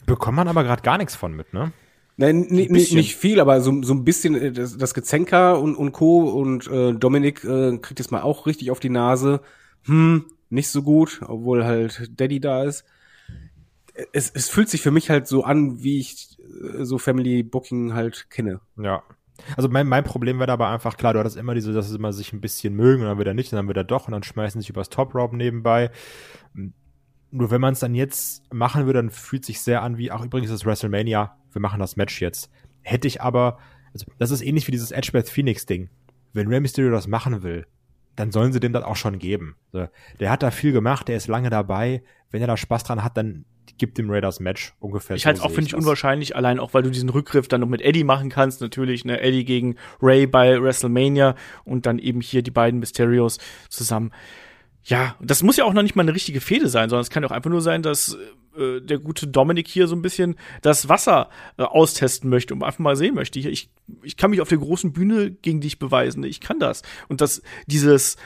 Bekommt 0.06 0.36
man 0.36 0.46
aber 0.46 0.62
gerade 0.62 0.82
gar 0.82 0.98
nichts 0.98 1.16
von 1.16 1.34
mit, 1.34 1.52
ne? 1.52 1.72
Nein, 2.16 2.40
nicht, 2.50 2.92
nicht 2.92 3.16
viel, 3.16 3.40
aber 3.40 3.60
so, 3.60 3.82
so 3.82 3.94
ein 3.94 4.04
bisschen 4.04 4.34
äh, 4.34 4.52
das, 4.52 4.76
das 4.76 4.94
Gezenker 4.94 5.60
und, 5.60 5.76
und 5.76 5.92
Co. 5.92 6.30
und 6.30 6.66
äh, 6.68 6.92
Dominik 6.92 7.42
äh, 7.44 7.78
kriegt 7.78 7.98
jetzt 7.98 8.12
mal 8.12 8.22
auch 8.22 8.46
richtig 8.46 8.70
auf 8.70 8.80
die 8.80 8.90
Nase. 8.90 9.40
Hm, 9.84 10.26
nicht 10.50 10.68
so 10.68 10.82
gut, 10.82 11.20
obwohl 11.26 11.64
halt 11.64 12.10
Daddy 12.20 12.40
da 12.40 12.64
ist. 12.64 12.84
Es, 14.12 14.30
es 14.30 14.48
fühlt 14.48 14.68
sich 14.68 14.82
für 14.82 14.90
mich 14.90 15.10
halt 15.10 15.26
so 15.26 15.44
an, 15.44 15.82
wie 15.82 16.00
ich 16.00 16.38
äh, 16.38 16.84
so 16.84 16.98
Family 16.98 17.42
Booking 17.42 17.94
halt 17.94 18.28
kenne. 18.30 18.60
Ja. 18.76 19.02
Also 19.56 19.68
mein, 19.68 19.88
mein 19.88 20.04
Problem 20.04 20.38
wäre 20.38 20.52
aber 20.52 20.68
einfach, 20.68 20.96
klar, 20.96 21.14
du 21.14 21.18
hattest 21.18 21.36
immer 21.36 21.54
diese, 21.54 21.72
dass 21.72 21.88
sie 21.88 21.96
immer 21.96 22.12
sich 22.12 22.32
ein 22.32 22.40
bisschen 22.40 22.74
mögen 22.74 23.02
und 23.02 23.08
dann 23.08 23.18
wieder 23.18 23.34
nicht 23.34 23.52
und 23.52 23.56
dann 23.56 23.68
wieder 23.68 23.84
doch 23.84 24.06
und 24.06 24.12
dann 24.12 24.22
schmeißen 24.22 24.60
sich 24.60 24.70
übers 24.70 24.90
Top 24.90 25.14
Rope 25.14 25.36
nebenbei. 25.36 25.90
Nur 27.32 27.50
wenn 27.50 27.60
man 27.60 27.72
es 27.72 27.80
dann 27.80 27.94
jetzt 27.94 28.42
machen 28.52 28.84
würde, 28.86 28.98
dann 28.98 29.10
fühlt 29.10 29.44
sich 29.44 29.60
sehr 29.60 29.82
an 29.82 29.96
wie, 29.96 30.10
ach 30.10 30.22
übrigens 30.22 30.50
ist 30.50 30.66
WrestleMania, 30.66 31.36
wir 31.50 31.60
machen 31.60 31.80
das 31.80 31.96
Match 31.96 32.20
jetzt. 32.20 32.50
Hätte 32.82 33.08
ich 33.08 33.22
aber, 33.22 33.58
also 33.92 34.06
das 34.18 34.30
ist 34.30 34.42
ähnlich 34.42 34.66
wie 34.66 34.72
dieses 34.72 34.90
Edgebeth 34.90 35.30
Phoenix 35.30 35.66
Ding. 35.66 35.88
Wenn 36.34 36.48
Rey 36.48 36.60
Mysterio 36.60 36.90
das 36.90 37.06
machen 37.06 37.42
will, 37.42 37.66
dann 38.16 38.30
sollen 38.30 38.52
sie 38.52 38.60
dem 38.60 38.74
das 38.74 38.84
auch 38.84 38.96
schon 38.96 39.18
geben. 39.18 39.56
So, 39.72 39.88
der 40.20 40.30
hat 40.30 40.42
da 40.42 40.50
viel 40.50 40.72
gemacht, 40.72 41.08
der 41.08 41.16
ist 41.16 41.26
lange 41.26 41.48
dabei. 41.48 42.02
Wenn 42.30 42.42
er 42.42 42.46
da 42.46 42.56
Spaß 42.56 42.84
dran 42.84 43.02
hat, 43.02 43.16
dann 43.16 43.46
gibt 43.78 43.96
dem 43.96 44.10
Raiders 44.10 44.40
Match 44.40 44.74
ungefähr. 44.80 45.16
Ich 45.16 45.24
halte 45.24 45.38
es 45.38 45.44
auch, 45.44 45.50
finde 45.50 45.68
ich, 45.68 45.74
unwahrscheinlich, 45.74 46.36
allein 46.36 46.60
auch, 46.60 46.74
weil 46.74 46.82
du 46.82 46.90
diesen 46.90 47.08
Rückgriff 47.08 47.48
dann 47.48 47.62
noch 47.62 47.68
mit 47.68 47.80
Eddie 47.80 48.04
machen 48.04 48.28
kannst. 48.28 48.60
Natürlich, 48.60 49.04
ne, 49.04 49.20
Eddie 49.20 49.44
gegen 49.44 49.76
Ray 50.00 50.26
bei 50.26 50.60
WrestleMania 50.60 51.34
und 51.64 51.86
dann 51.86 51.98
eben 51.98 52.20
hier 52.20 52.42
die 52.42 52.50
beiden 52.50 52.80
Mysterios 52.80 53.38
zusammen. 53.70 54.12
Ja, 54.84 55.16
das 55.20 55.42
muss 55.42 55.56
ja 55.56 55.64
auch 55.64 55.72
noch 55.72 55.82
nicht 55.82 55.94
mal 55.94 56.02
eine 56.02 56.14
richtige 56.14 56.40
Fehde 56.40 56.68
sein, 56.68 56.88
sondern 56.90 57.02
es 57.02 57.10
kann 57.10 57.22
ja 57.22 57.28
auch 57.28 57.32
einfach 57.32 57.50
nur 57.50 57.60
sein, 57.60 57.82
dass 57.82 58.16
äh, 58.56 58.80
der 58.80 58.98
gute 58.98 59.26
Dominik 59.28 59.68
hier 59.68 59.86
so 59.86 59.94
ein 59.94 60.02
bisschen 60.02 60.36
das 60.60 60.88
Wasser 60.88 61.30
äh, 61.56 61.62
austesten 61.62 62.28
möchte 62.28 62.52
und 62.52 62.62
einfach 62.62 62.80
mal 62.80 62.96
sehen 62.96 63.14
möchte. 63.14 63.38
Ich, 63.38 63.70
ich, 64.02 64.16
kann 64.16 64.30
mich 64.30 64.40
auf 64.40 64.48
der 64.48 64.58
großen 64.58 64.92
Bühne 64.92 65.30
gegen 65.30 65.60
dich 65.60 65.78
beweisen. 65.78 66.24
Ich 66.24 66.40
kann 66.40 66.58
das. 66.58 66.82
Und 67.08 67.20
dass 67.20 67.42
dieses 67.66 68.16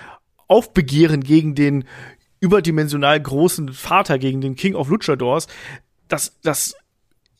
Aufbegehren 0.49 1.23
gegen 1.23 1.55
den 1.55 1.85
überdimensional 2.41 3.21
großen 3.21 3.73
Vater, 3.73 4.19
gegen 4.19 4.41
den 4.41 4.57
King 4.57 4.75
of 4.75 4.89
Luchadors, 4.89 5.47
das, 6.09 6.39
das 6.43 6.75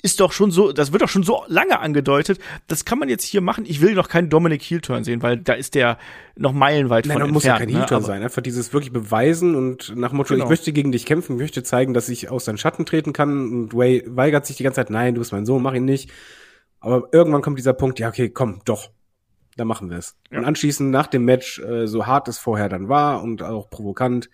ist 0.03 0.21
doch 0.21 0.33
schon 0.33 0.51
so, 0.51 0.73
das 0.73 0.93
wird 0.93 1.03
doch 1.03 1.09
schon 1.09 1.23
so 1.23 1.45
lange 1.49 1.81
angedeutet. 1.81 2.39
Das 2.69 2.85
kann 2.85 2.99
man 2.99 3.09
jetzt 3.09 3.25
hier 3.25 3.41
machen. 3.41 3.65
Ich 3.67 3.81
will 3.81 3.95
noch 3.95 4.09
keinen 4.09 4.29
Dominic 4.29 4.63
Heel-Turn 4.63 5.05
sehen, 5.05 5.23
weil 5.23 5.39
da 5.39 5.55
ist 5.55 5.75
der 5.75 5.99
noch 6.37 6.53
meilenweit 6.53 7.07
Nein, 7.07 7.15
von 7.15 7.23
man 7.23 7.31
muss 7.33 7.45
ja 7.45 7.53
entfernt. 7.57 7.71
kein 7.71 7.75
ne? 7.75 7.81
Heel-Turn 7.81 8.05
sein. 8.05 8.23
Einfach 8.23 8.43
dieses 8.43 8.73
wirklich 8.73 8.93
beweisen 8.93 9.55
und 9.57 9.95
nach 9.97 10.13
Motto, 10.13 10.35
Genau. 10.35 10.45
ich 10.45 10.51
möchte 10.51 10.73
gegen 10.73 10.93
dich 10.93 11.07
kämpfen, 11.07 11.37
ich 11.37 11.43
möchte 11.43 11.63
zeigen, 11.63 11.95
dass 11.95 12.09
ich 12.09 12.31
aus 12.31 12.45
deinen 12.45 12.59
Schatten 12.59 12.85
treten 12.87 13.13
kann. 13.13 13.31
Und 13.51 13.75
Way 13.75 14.05
weigert 14.07 14.47
sich 14.47 14.57
die 14.57 14.63
ganze 14.63 14.77
Zeit, 14.77 14.91
nein, 14.91 15.15
du 15.15 15.21
bist 15.21 15.33
mein 15.33 15.47
Sohn, 15.47 15.63
mach 15.63 15.75
ihn 15.75 15.85
nicht. 15.87 16.11
Aber 16.81 17.09
irgendwann 17.13 17.43
kommt 17.43 17.59
dieser 17.59 17.73
Punkt, 17.73 17.99
ja, 17.99 18.09
okay, 18.09 18.29
komm, 18.29 18.61
doch. 18.65 18.91
Dann 19.57 19.67
machen 19.67 19.89
wir 19.89 19.97
es. 19.97 20.15
Ja. 20.31 20.39
Und 20.39 20.45
anschließend 20.45 20.91
nach 20.91 21.07
dem 21.07 21.25
Match, 21.25 21.59
äh, 21.61 21.87
so 21.87 22.07
hart 22.07 22.29
es 22.29 22.37
vorher 22.39 22.69
dann 22.69 22.91
war 22.91 23.23
und 23.23 23.43
auch 23.43 23.71
provokant, 23.71 24.29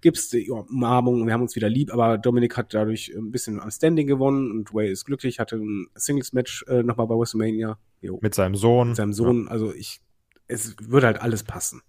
gibt's 0.00 0.28
die 0.30 0.46
ja, 0.48 0.54
Umarmung, 0.54 1.26
wir 1.26 1.32
haben 1.32 1.42
uns 1.42 1.56
wieder 1.56 1.68
lieb, 1.68 1.92
aber 1.92 2.18
Dominik 2.18 2.56
hat 2.56 2.72
dadurch 2.74 3.12
ein 3.16 3.30
bisschen 3.30 3.58
an 3.60 3.70
Standing 3.70 4.06
gewonnen 4.06 4.50
und 4.50 4.72
Way 4.72 4.90
ist 4.92 5.04
glücklich, 5.04 5.38
hatte 5.40 5.56
ein 5.56 5.88
Singles-Match 5.94 6.64
äh, 6.68 6.82
nochmal 6.82 7.06
bei 7.06 7.14
WrestleMania. 7.16 7.78
Jo, 8.00 8.18
Mit 8.22 8.34
seinem 8.34 8.54
Sohn. 8.54 8.88
mit 8.88 8.96
seinem 8.96 9.12
Sohn. 9.12 9.48
Also 9.48 9.74
ich, 9.74 10.00
es 10.46 10.76
würde 10.80 11.06
halt 11.06 11.20
alles 11.20 11.42
passen. 11.42 11.82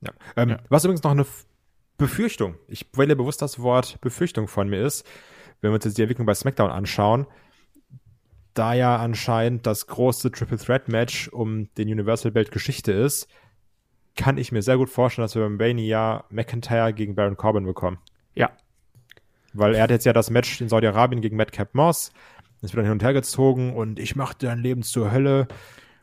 Ja. 0.00 0.10
Ähm, 0.36 0.50
Ja. 0.50 0.58
Was 0.68 0.84
übrigens 0.84 1.02
noch 1.04 1.12
eine 1.12 1.22
F- 1.22 1.46
Befürchtung, 1.96 2.56
ich 2.66 2.86
wähle 2.96 3.14
bewusst 3.14 3.40
das 3.40 3.60
Wort 3.60 4.00
Befürchtung 4.00 4.48
von 4.48 4.68
mir 4.68 4.84
ist, 4.84 5.06
wenn 5.60 5.70
wir 5.70 5.76
uns 5.76 5.84
jetzt 5.84 5.96
die 5.96 6.02
Entwicklung 6.02 6.26
bei 6.26 6.34
SmackDown 6.34 6.70
anschauen, 6.70 7.26
da 8.52 8.74
ja 8.74 8.96
anscheinend 8.96 9.66
das 9.66 9.86
große 9.86 10.30
Triple 10.30 10.58
Threat 10.58 10.88
Match 10.88 11.28
um 11.28 11.72
den 11.74 11.88
Universal 11.88 12.30
Belt 12.32 12.50
Geschichte 12.50 12.92
ist, 12.92 13.28
kann 14.16 14.38
ich 14.38 14.52
mir 14.52 14.62
sehr 14.62 14.76
gut 14.76 14.90
vorstellen, 14.90 15.24
dass 15.24 15.34
wir 15.34 15.42
beim 15.42 15.56
Mania 15.56 16.24
McIntyre 16.30 16.92
gegen 16.92 17.14
Baron 17.14 17.36
Corbin 17.36 17.64
bekommen. 17.64 17.98
Ja. 18.34 18.50
Weil 19.52 19.74
er 19.74 19.82
hat 19.84 19.90
jetzt 19.90 20.06
ja 20.06 20.12
das 20.12 20.30
Match 20.30 20.60
in 20.60 20.68
Saudi-Arabien 20.68 21.20
gegen 21.20 21.36
Madcap 21.36 21.74
Moss. 21.74 22.12
Das 22.60 22.72
wird 22.72 22.78
dann 22.78 22.84
hin 22.84 22.92
und 22.92 23.02
her 23.02 23.12
gezogen 23.12 23.74
und 23.74 23.98
ich 23.98 24.16
mache 24.16 24.36
dein 24.38 24.58
Leben 24.58 24.82
zur 24.82 25.12
Hölle. 25.12 25.48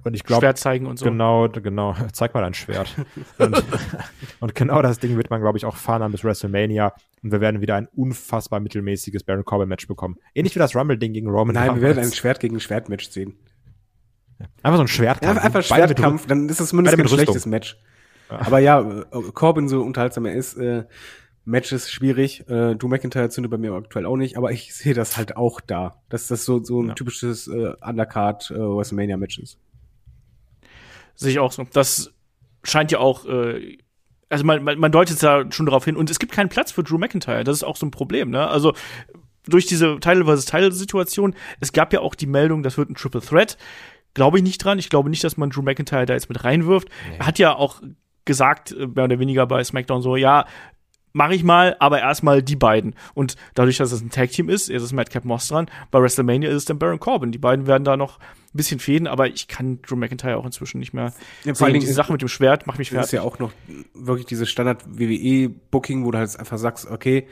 Und 0.04 0.16
ich 0.16 0.24
glaube, 0.24 0.42
Schwert 0.42 0.58
zeigen 0.58 0.88
und 0.88 0.98
so. 0.98 1.06
Genau, 1.06 1.48
genau. 1.48 1.96
Zeig 2.14 2.34
mal 2.34 2.42
dein 2.42 2.54
Schwert. 2.54 2.96
und, 3.38 3.64
und 4.40 4.56
genau 4.56 4.82
das 4.82 5.00
Ding 5.00 5.16
wird 5.18 5.30
man, 5.30 5.42
glaube 5.42 5.58
ich, 5.58 5.66
auch 5.66 5.76
fahren 5.76 6.02
an 6.02 6.12
bis 6.12 6.24
WrestleMania. 6.24 6.94
Und 7.22 7.32
wir 7.32 7.42
werden 7.42 7.62
wieder 7.62 7.76
ein 7.76 7.88
unfassbar 7.96 8.60
mittelmäßiges 8.60 9.24
Baron 9.24 9.46
Corbin 9.46 9.70
Match 9.70 9.88
bekommen. 9.88 10.18
Ähnlich 10.34 10.56
wie 10.56 10.60
das 10.60 10.76
Rumble-Ding 10.76 11.14
gegen 11.14 11.30
Roman 11.30 11.54
Nein, 11.54 11.76
wir 11.76 11.82
werden 11.82 12.00
ein. 12.00 12.12
Schwert 12.12 12.40
gegen 12.40 12.60
Schwert-Match 12.60 13.10
sehen. 13.10 13.36
Einfach 14.64 14.78
so 14.78 14.84
ein 14.84 14.88
Schwertkampf. 14.88 15.38
Ja, 15.38 15.44
einfach 15.44 15.64
Schwertkampf, 15.64 16.26
dann 16.26 16.50
ist 16.50 16.60
es 16.60 16.70
zumindest 16.70 16.98
kein 16.98 17.08
schlechtes 17.08 17.46
Match. 17.46 17.78
Aber 18.40 18.60
ja, 18.60 18.80
äh, 18.82 19.22
Corbin, 19.34 19.68
so 19.68 19.82
unterhaltsam 19.82 20.26
er 20.26 20.34
ist, 20.36 20.56
äh, 20.58 20.86
Match 21.44 21.72
ist 21.72 21.92
schwierig. 21.92 22.42
Äh, 22.50 22.76
Drew 22.76 22.88
McIntyre 22.88 23.30
zündet 23.30 23.50
bei 23.52 23.58
mir 23.58 23.74
aktuell 23.74 24.06
auch 24.06 24.16
nicht, 24.18 24.38
aber 24.38 24.52
ich 24.52 24.74
sehe 24.76 24.94
das 24.94 25.18
halt 25.18 25.36
auch 25.38 25.60
da. 25.60 25.96
Dass 26.10 26.28
das 26.28 26.46
so, 26.46 26.64
so 26.64 26.82
ein 26.82 26.90
Ja. 26.90 26.94
typisches 26.94 27.48
äh, 27.48 27.74
Undercard 27.82 28.52
äh, 28.52 28.56
WrestleMania-Match 28.60 29.40
ist. 29.40 29.58
Sehe 31.16 31.32
ich 31.32 31.40
auch 31.40 31.52
so. 31.52 31.66
Das 31.74 32.14
scheint 32.64 32.92
ja 32.92 33.00
auch, 33.00 33.26
äh, 33.26 33.78
also 34.30 34.46
man, 34.46 34.64
man, 34.64 34.80
man 34.80 34.92
deutet 34.92 35.22
da 35.22 35.52
schon 35.52 35.66
darauf 35.66 35.86
hin. 35.86 35.96
Und 35.98 36.10
es 36.10 36.20
gibt 36.20 36.32
keinen 36.32 36.50
Platz 36.50 36.72
für 36.72 36.84
Drew 36.84 36.98
McIntyre. 36.98 37.44
Das 37.44 37.58
ist 37.58 37.64
auch 37.64 37.76
so 37.76 37.86
ein 37.86 37.92
Problem, 37.92 38.30
ne? 38.30 38.48
Also 38.48 38.74
durch 39.48 39.66
diese 39.66 40.00
Title 40.00 40.26
vs. 40.26 40.46
Title 40.46 40.72
Situation, 40.72 41.36
es 41.60 41.74
gab 41.74 41.92
ja 41.94 42.02
auch 42.02 42.14
die 42.14 42.28
Meldung, 42.28 42.62
das 42.62 42.78
wird 42.78 42.90
ein 42.92 42.96
Triple 42.96 43.22
Threat. 43.22 43.58
Glaube 44.14 44.38
ich 44.38 44.44
nicht 44.44 44.60
dran. 44.64 44.78
Ich 44.78 44.90
glaube 44.90 45.10
nicht, 45.10 45.24
dass 45.24 45.38
man 45.38 45.50
Drew 45.50 45.62
McIntyre 45.64 46.06
da 46.06 46.14
jetzt 46.14 46.30
mit 46.30 46.44
reinwirft. 46.44 46.90
Er 47.18 47.26
hat 47.26 47.40
ja 47.40 47.56
auch 47.56 47.82
gesagt, 48.26 48.72
äh, 48.72 48.88
mehr 48.88 49.06
oder 49.06 49.20
weniger 49.20 49.46
bei 49.48 49.64
SmackDown 49.64 50.02
so, 50.02 50.16
ja, 50.16 50.46
mache 51.14 51.36
ich 51.36 51.44
mal, 51.44 51.76
aber 51.80 52.00
erstmal 52.00 52.42
die 52.42 52.56
beiden. 52.56 52.96
Und 53.14 53.36
dadurch, 53.54 53.78
dass 53.78 53.92
es 53.92 54.02
ein 54.02 54.12
Tag-Team 54.12 54.48
ist, 54.50 54.70
ist 54.70 54.82
es 54.82 54.94
Madcap 54.94 55.26
Moss 55.26 55.50
dran. 55.50 55.70
Bei 55.92 56.00
WrestleMania 56.02 56.50
ist 56.50 56.56
es 56.56 56.66
dann 56.66 56.80
Baron 56.80 57.00
Corbin. 57.02 57.34
Die 57.34 57.38
beiden 57.38 57.68
werden 57.68 57.84
da 57.84 57.98
noch 57.98 58.20
ein 58.20 58.24
bisschen 58.58 58.80
fäden, 58.80 59.08
aber 59.08 59.28
ich 59.28 59.48
kann 59.50 59.82
Drew 59.82 59.98
McIntyre 59.98 60.38
auch 60.38 60.46
inzwischen 60.46 60.80
nicht 60.80 60.94
mehr 60.94 61.14
Ja, 61.44 61.54
vor 61.54 61.68
Dingen 61.68 61.82
Die 61.82 61.88
Sache 61.88 62.12
mit 62.14 62.22
dem 62.22 62.30
Schwert 62.30 62.66
macht 62.66 62.80
mich 62.80 62.90
Das 62.92 63.06
ist 63.06 63.10
fertig. 63.12 63.26
ja 63.26 63.30
auch 63.30 63.40
noch 63.40 63.52
wirklich 63.94 64.26
dieses 64.26 64.50
Standard-WWE-Booking, 64.50 66.06
wo 66.06 66.12
du 66.12 66.18
halt 66.18 66.38
einfach 66.40 66.58
sagst, 66.58 66.88
okay, 66.90 67.28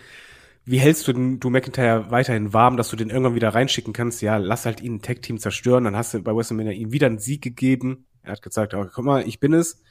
wie 0.65 0.77
hältst 0.79 1.07
du 1.07 1.13
den 1.13 1.39
Drew 1.39 1.49
McIntyre 1.49 2.11
weiterhin 2.11 2.53
warm, 2.53 2.77
dass 2.77 2.89
du 2.89 2.95
den 2.95 3.09
irgendwann 3.09 3.35
wieder 3.35 3.49
reinschicken 3.55 3.93
kannst? 3.93 4.21
Ja, 4.21 4.37
lass 4.37 4.65
halt 4.65 4.81
ihn 4.81 4.95
ein 4.95 5.01
Tag-Team 5.01 5.39
zerstören, 5.39 5.85
dann 5.85 5.95
hast 5.95 6.13
du 6.13 6.21
bei 6.21 6.35
WrestleMania 6.35 6.73
ihm 6.73 6.91
wieder 6.91 7.07
einen 7.07 7.19
Sieg 7.19 7.41
gegeben. 7.41 8.05
Er 8.23 8.33
hat 8.33 8.41
gesagt, 8.41 8.73
oh, 8.73 8.85
guck 8.93 9.05
mal, 9.05 9.25
ich 9.27 9.39
bin 9.39 9.53
es. 9.53 9.81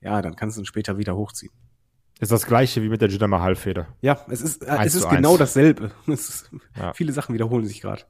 Ja, 0.00 0.22
dann 0.22 0.36
kannst 0.36 0.56
du 0.56 0.62
ihn 0.62 0.66
später 0.66 0.98
wieder 0.98 1.16
hochziehen. 1.16 1.52
Ist 2.20 2.32
das 2.32 2.46
gleiche 2.46 2.82
wie 2.82 2.88
mit 2.88 3.00
der 3.00 3.08
Jinder 3.08 3.28
Mahal-Fehde. 3.28 3.86
Ja, 4.02 4.20
es 4.28 4.42
ist, 4.42 4.62
äh, 4.62 4.76
es 4.84 4.94
ist 4.94 5.08
genau 5.08 5.30
eins. 5.30 5.38
dasselbe. 5.38 5.90
Es 6.06 6.28
ist, 6.28 6.50
Ja. 6.76 6.92
Viele 6.92 7.12
Sachen 7.12 7.34
wiederholen 7.34 7.64
sich 7.64 7.80
gerade. 7.80 8.02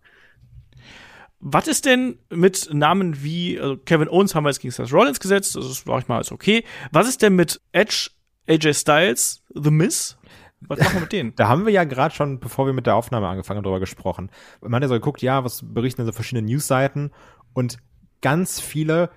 Was 1.38 1.68
ist 1.68 1.86
denn 1.86 2.18
mit 2.28 2.68
Namen 2.72 3.22
wie 3.22 3.58
also 3.58 3.76
Kevin 3.78 4.08
Owens 4.08 4.34
haben 4.34 4.44
wir 4.44 4.50
jetzt 4.50 4.60
gegen 4.60 4.72
Seth 4.72 4.92
Rollins 4.92 5.20
gesetzt, 5.20 5.56
das 5.56 5.64
ist, 5.64 5.86
sag 5.86 6.02
ich 6.02 6.08
mal, 6.08 6.20
ist 6.20 6.32
okay. 6.32 6.64
Was 6.92 7.08
ist 7.08 7.22
denn 7.22 7.34
mit 7.34 7.60
Edge, 7.72 8.10
AJ 8.48 8.74
Styles, 8.74 9.42
The 9.54 9.70
Miz? 9.70 10.18
Was 10.60 10.78
machen 10.80 10.94
wir 10.94 11.00
mit 11.02 11.12
denen? 11.12 11.34
Da 11.36 11.48
haben 11.48 11.64
wir 11.64 11.72
ja 11.72 11.84
gerade 11.84 12.14
schon, 12.14 12.40
bevor 12.40 12.66
wir 12.66 12.74
mit 12.74 12.86
der 12.86 12.96
Aufnahme 12.96 13.28
angefangen 13.28 13.58
haben, 13.58 13.64
darüber 13.64 13.80
gesprochen. 13.80 14.30
Man 14.60 14.74
hat 14.74 14.82
ja 14.82 14.88
so 14.88 14.94
geguckt, 14.94 15.22
ja, 15.22 15.42
was 15.44 15.62
berichten 15.64 16.02
denn 16.02 16.06
so 16.06 16.12
verschiedene 16.12 16.46
Newsseiten 16.46 17.12
und 17.54 17.78
ganz 18.20 18.60
viele 18.60 19.08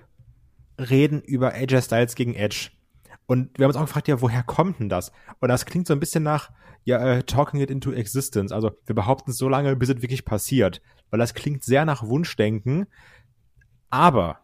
reden 0.78 1.20
über 1.22 1.54
AJ 1.54 1.82
Styles 1.82 2.14
gegen 2.14 2.34
Edge. 2.34 2.70
Und 3.26 3.56
wir 3.58 3.64
haben 3.64 3.70
uns 3.70 3.76
auch 3.76 3.86
gefragt, 3.86 4.08
ja, 4.08 4.20
woher 4.20 4.42
kommt 4.42 4.80
denn 4.80 4.88
das? 4.88 5.12
Und 5.40 5.48
das 5.48 5.64
klingt 5.64 5.86
so 5.86 5.94
ein 5.94 6.00
bisschen 6.00 6.22
nach, 6.22 6.50
ja, 6.84 6.98
äh, 6.98 7.22
talking 7.22 7.60
it 7.60 7.70
into 7.70 7.92
existence. 7.92 8.52
Also 8.52 8.72
wir 8.84 8.94
behaupten 8.94 9.30
es 9.30 9.38
so 9.38 9.48
lange, 9.48 9.74
bis 9.76 9.88
es 9.88 10.02
wirklich 10.02 10.24
passiert. 10.24 10.82
Weil 11.10 11.20
das 11.20 11.34
klingt 11.34 11.64
sehr 11.64 11.84
nach 11.84 12.02
Wunschdenken. 12.02 12.86
Aber, 13.88 14.40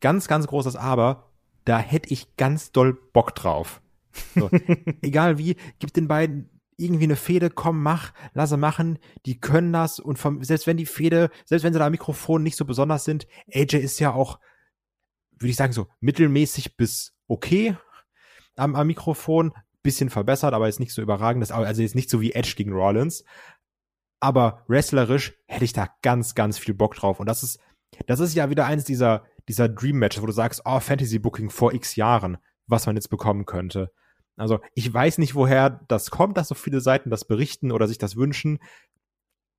ganz, 0.00 0.26
ganz 0.26 0.46
großes 0.46 0.74
Aber, 0.74 1.30
da 1.64 1.78
hätte 1.78 2.12
ich 2.12 2.36
ganz 2.36 2.72
doll 2.72 2.98
Bock 3.12 3.34
drauf. 3.34 3.80
So, 4.34 4.50
egal 5.02 5.38
wie, 5.38 5.56
gib 5.78 5.92
den 5.92 6.08
beiden 6.08 6.50
irgendwie 6.80 7.04
eine 7.04 7.16
Fehde, 7.16 7.50
komm, 7.50 7.82
mach, 7.82 8.12
lasse 8.32 8.56
machen, 8.56 8.98
die 9.26 9.38
können 9.38 9.72
das 9.72 10.00
und 10.00 10.18
vom, 10.18 10.42
selbst 10.42 10.66
wenn 10.66 10.78
die 10.78 10.86
Fehde, 10.86 11.30
selbst 11.44 11.62
wenn 11.62 11.72
sie 11.72 11.78
da 11.78 11.86
am 11.86 11.92
Mikrofon 11.92 12.42
nicht 12.42 12.56
so 12.56 12.64
besonders 12.64 13.04
sind, 13.04 13.26
AJ 13.52 13.76
ist 13.76 14.00
ja 14.00 14.12
auch, 14.12 14.38
würde 15.40 15.50
ich 15.50 15.56
sagen, 15.56 15.72
so 15.72 15.88
mittelmäßig 16.00 16.76
bis 16.76 17.14
okay 17.26 17.76
am, 18.56 18.74
am 18.76 18.86
Mikrofon, 18.86 19.52
bisschen 19.82 20.10
verbessert, 20.10 20.52
aber 20.52 20.68
ist 20.68 20.80
nicht 20.80 20.92
so 20.92 21.00
überragend, 21.00 21.50
also 21.50 21.82
ist 21.82 21.94
nicht 21.94 22.10
so 22.10 22.20
wie 22.20 22.32
Edge 22.32 22.52
gegen 22.56 22.72
Rollins, 22.72 23.24
aber 24.20 24.64
wrestlerisch 24.68 25.32
hätte 25.46 25.64
ich 25.64 25.72
da 25.72 25.88
ganz, 26.02 26.34
ganz 26.34 26.58
viel 26.58 26.74
Bock 26.74 26.94
drauf 26.94 27.18
und 27.18 27.26
das 27.26 27.42
ist, 27.42 27.58
das 28.06 28.20
ist 28.20 28.34
ja 28.34 28.50
wieder 28.50 28.66
eins 28.66 28.84
dieser, 28.84 29.24
dieser 29.48 29.68
Dream-Matches, 29.70 30.22
wo 30.22 30.26
du 30.26 30.32
sagst, 30.32 30.62
oh, 30.66 30.78
Fantasy-Booking 30.78 31.48
vor 31.48 31.72
x 31.72 31.96
Jahren, 31.96 32.36
was 32.66 32.86
man 32.86 32.96
jetzt 32.96 33.08
bekommen 33.08 33.46
könnte. 33.46 33.90
Also 34.36 34.60
ich 34.74 34.92
weiß 34.92 35.18
nicht, 35.18 35.34
woher 35.34 35.70
das 35.88 36.10
kommt, 36.10 36.36
dass 36.36 36.48
so 36.48 36.54
viele 36.54 36.80
Seiten 36.80 37.10
das 37.10 37.26
berichten 37.26 37.72
oder 37.72 37.88
sich 37.88 37.98
das 37.98 38.16
wünschen. 38.16 38.58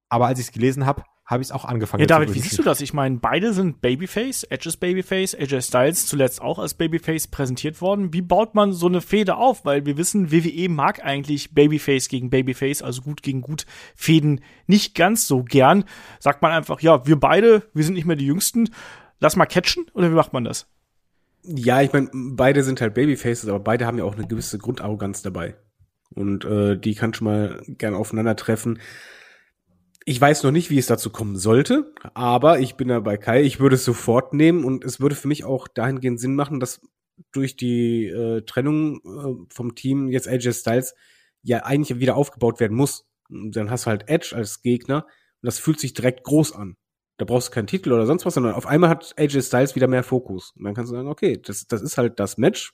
Aber 0.09 0.27
als 0.27 0.39
ich 0.39 0.47
es 0.47 0.51
gelesen 0.51 0.85
habe, 0.85 1.03
habe 1.31 1.41
ich 1.41 1.47
es 1.47 1.51
auch 1.51 1.63
angefangen 1.63 2.01
Ja, 2.01 2.07
David, 2.07 2.33
wie 2.33 2.39
siehst 2.39 2.59
du 2.59 2.63
das? 2.63 2.81
Ich 2.81 2.93
meine, 2.93 3.17
beide 3.17 3.53
sind 3.53 3.81
Babyface, 3.81 4.43
Edge 4.43 4.67
ist 4.67 4.77
Babyface, 4.77 5.33
AJ 5.33 5.61
Styles 5.61 6.05
zuletzt 6.05 6.41
auch 6.41 6.59
als 6.59 6.73
Babyface 6.73 7.27
präsentiert 7.27 7.81
worden. 7.81 8.13
Wie 8.13 8.21
baut 8.21 8.53
man 8.53 8.73
so 8.73 8.87
eine 8.87 8.99
Fehde 8.99 9.37
auf? 9.37 9.63
Weil 9.63 9.85
wir 9.85 9.97
wissen, 9.97 10.31
WWE 10.31 10.67
mag 10.67 11.03
eigentlich 11.03 11.53
Babyface 11.53 12.09
gegen 12.09 12.29
Babyface, 12.29 12.81
also 12.81 13.01
gut 13.01 13.23
gegen 13.23 13.41
gut 13.41 13.65
Fäden 13.95 14.41
nicht 14.67 14.93
ganz 14.93 15.25
so 15.25 15.43
gern. 15.43 15.85
Sagt 16.19 16.41
man 16.41 16.51
einfach, 16.51 16.81
ja, 16.81 17.07
wir 17.07 17.19
beide, 17.19 17.63
wir 17.73 17.85
sind 17.85 17.93
nicht 17.93 18.05
mehr 18.05 18.17
die 18.17 18.27
Jüngsten, 18.27 18.69
lass 19.21 19.37
mal 19.37 19.45
catchen 19.45 19.85
oder 19.93 20.11
wie 20.11 20.15
macht 20.15 20.33
man 20.33 20.43
das? 20.43 20.67
Ja, 21.43 21.81
ich 21.81 21.93
meine, 21.93 22.09
beide 22.13 22.63
sind 22.63 22.81
halt 22.81 22.93
Babyfaces, 22.93 23.47
aber 23.47 23.59
beide 23.59 23.85
haben 23.85 23.97
ja 23.97 24.03
auch 24.03 24.15
eine 24.15 24.27
gewisse 24.27 24.57
Grundarroganz 24.57 25.21
dabei. 25.21 25.55
Und 26.13 26.43
äh, 26.43 26.77
die 26.77 26.93
kann 26.93 27.13
schon 27.13 27.25
mal 27.25 27.61
gern 27.67 27.93
aufeinandertreffen. 27.95 28.79
Ich 30.05 30.19
weiß 30.19 30.43
noch 30.43 30.51
nicht, 30.51 30.69
wie 30.69 30.79
es 30.79 30.87
dazu 30.87 31.11
kommen 31.11 31.37
sollte, 31.37 31.93
aber 32.13 32.59
ich 32.59 32.75
bin 32.75 32.87
da 32.87 32.99
bei 32.99 33.17
Kai. 33.17 33.43
Ich 33.43 33.59
würde 33.59 33.75
es 33.75 33.85
sofort 33.85 34.33
nehmen 34.33 34.63
und 34.63 34.83
es 34.83 34.99
würde 34.99 35.15
für 35.15 35.27
mich 35.27 35.43
auch 35.43 35.67
dahingehend 35.67 36.19
Sinn 36.19 36.35
machen, 36.35 36.59
dass 36.59 36.81
durch 37.31 37.55
die 37.55 38.07
äh, 38.07 38.41
Trennung 38.41 39.01
äh, 39.05 39.53
vom 39.53 39.75
Team 39.75 40.09
jetzt 40.09 40.27
AJ 40.27 40.53
Styles 40.53 40.95
ja 41.43 41.59
eigentlich 41.59 41.99
wieder 41.99 42.15
aufgebaut 42.15 42.59
werden 42.59 42.75
muss. 42.75 43.05
Und 43.29 43.55
dann 43.55 43.69
hast 43.69 43.85
du 43.85 43.91
halt 43.91 44.09
Edge 44.09 44.35
als 44.35 44.61
Gegner 44.61 45.05
und 45.05 45.47
das 45.47 45.59
fühlt 45.59 45.79
sich 45.79 45.93
direkt 45.93 46.23
groß 46.23 46.53
an. 46.53 46.77
Da 47.17 47.25
brauchst 47.25 47.49
du 47.49 47.51
keinen 47.51 47.67
Titel 47.67 47.91
oder 47.91 48.07
sonst 48.07 48.25
was, 48.25 48.33
sondern 48.33 48.55
auf 48.55 48.65
einmal 48.65 48.89
hat 48.89 49.13
AJ 49.17 49.43
Styles 49.43 49.75
wieder 49.75 49.87
mehr 49.87 50.03
Fokus. 50.03 50.53
Und 50.57 50.63
dann 50.63 50.73
kannst 50.73 50.91
du 50.91 50.95
sagen, 50.95 51.07
okay, 51.07 51.39
das, 51.39 51.67
das 51.67 51.81
ist 51.81 51.97
halt 51.97 52.19
das 52.19 52.37
Match, 52.37 52.73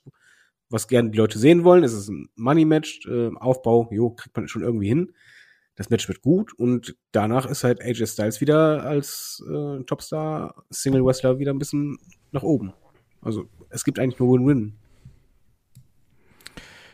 was 0.70 0.88
gerne 0.88 1.12
die 1.12 1.18
Leute 1.18 1.38
sehen 1.38 1.64
wollen. 1.66 1.84
Es 1.84 1.94
ist 1.94 2.08
ein 2.08 2.30
Money-Match, 2.36 3.08
äh, 3.08 3.32
Aufbau, 3.36 3.90
jo, 3.92 4.12
kriegt 4.12 4.36
man 4.36 4.48
schon 4.48 4.64
irgendwie 4.64 4.88
hin. 4.88 5.14
Das 5.78 5.92
Match 5.92 6.08
wird 6.08 6.22
gut 6.22 6.54
und 6.54 6.98
danach 7.12 7.46
ist 7.46 7.64
halt 7.64 7.82
AJ 7.82 8.08
Styles 8.08 8.42
wieder 8.42 8.84
als 8.84 9.44
äh, 9.48 9.84
Topstar 9.84 10.64
Single 10.72 11.06
Wrestler 11.06 11.38
wieder 11.38 11.54
ein 11.54 11.60
bisschen 11.60 12.00
nach 12.32 12.42
oben. 12.42 12.74
Also 13.22 13.48
es 13.70 13.84
gibt 13.84 14.00
eigentlich 14.00 14.20
nur 14.20 14.34
Win-Win. 14.34 14.74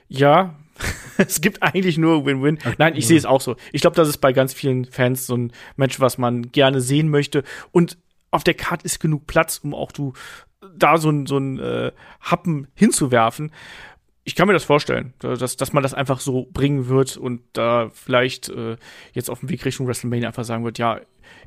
Ja, 0.10 0.60
es 1.18 1.40
gibt 1.40 1.64
eigentlich 1.64 1.98
nur 1.98 2.26
Win-Win. 2.26 2.60
Nein, 2.78 2.96
ich 2.98 3.08
sehe 3.08 3.18
es 3.18 3.26
auch 3.26 3.40
so. 3.40 3.56
Ich 3.72 3.80
glaube, 3.80 3.96
das 3.96 4.10
ist 4.10 4.18
bei 4.18 4.34
ganz 4.34 4.54
vielen 4.54 4.84
Fans 4.84 5.28
so 5.28 5.38
ein 5.38 5.54
Match, 5.78 6.02
was 6.02 6.18
man 6.18 6.52
gerne 6.52 6.82
sehen 6.82 7.08
möchte. 7.08 7.44
Und 7.72 7.98
auf 8.32 8.44
der 8.44 8.54
Karte 8.54 8.86
ist 8.86 9.00
genug 9.00 9.28
Platz, 9.28 9.62
um 9.64 9.74
auch 9.74 9.94
du 9.94 10.12
da 10.76 10.98
so 10.98 11.10
ein, 11.10 11.26
so 11.26 11.38
ein 11.38 11.58
äh, 11.60 11.92
Happen 12.20 12.68
hinzuwerfen. 12.74 13.52
Ich 14.26 14.36
kann 14.36 14.48
mir 14.48 14.54
das 14.54 14.64
vorstellen, 14.64 15.14
dass, 15.20 15.58
dass 15.58 15.74
man 15.74 15.84
das 15.84 15.94
einfach 15.94 16.20
so 16.22 16.48
bringen 16.52 16.88
wird 16.88 17.18
und 17.18 17.42
da 17.54 17.90
vielleicht 17.94 18.48
äh, 18.50 18.78
jetzt 19.12 19.30
auf 19.30 19.42
dem 19.42 19.50
Weg 19.50 19.66
Richtung 19.66 19.86
WrestleMania 19.88 20.28
einfach 20.30 20.46
sagen 20.46 20.64
wird, 20.64 20.78
ja, 20.78 21.02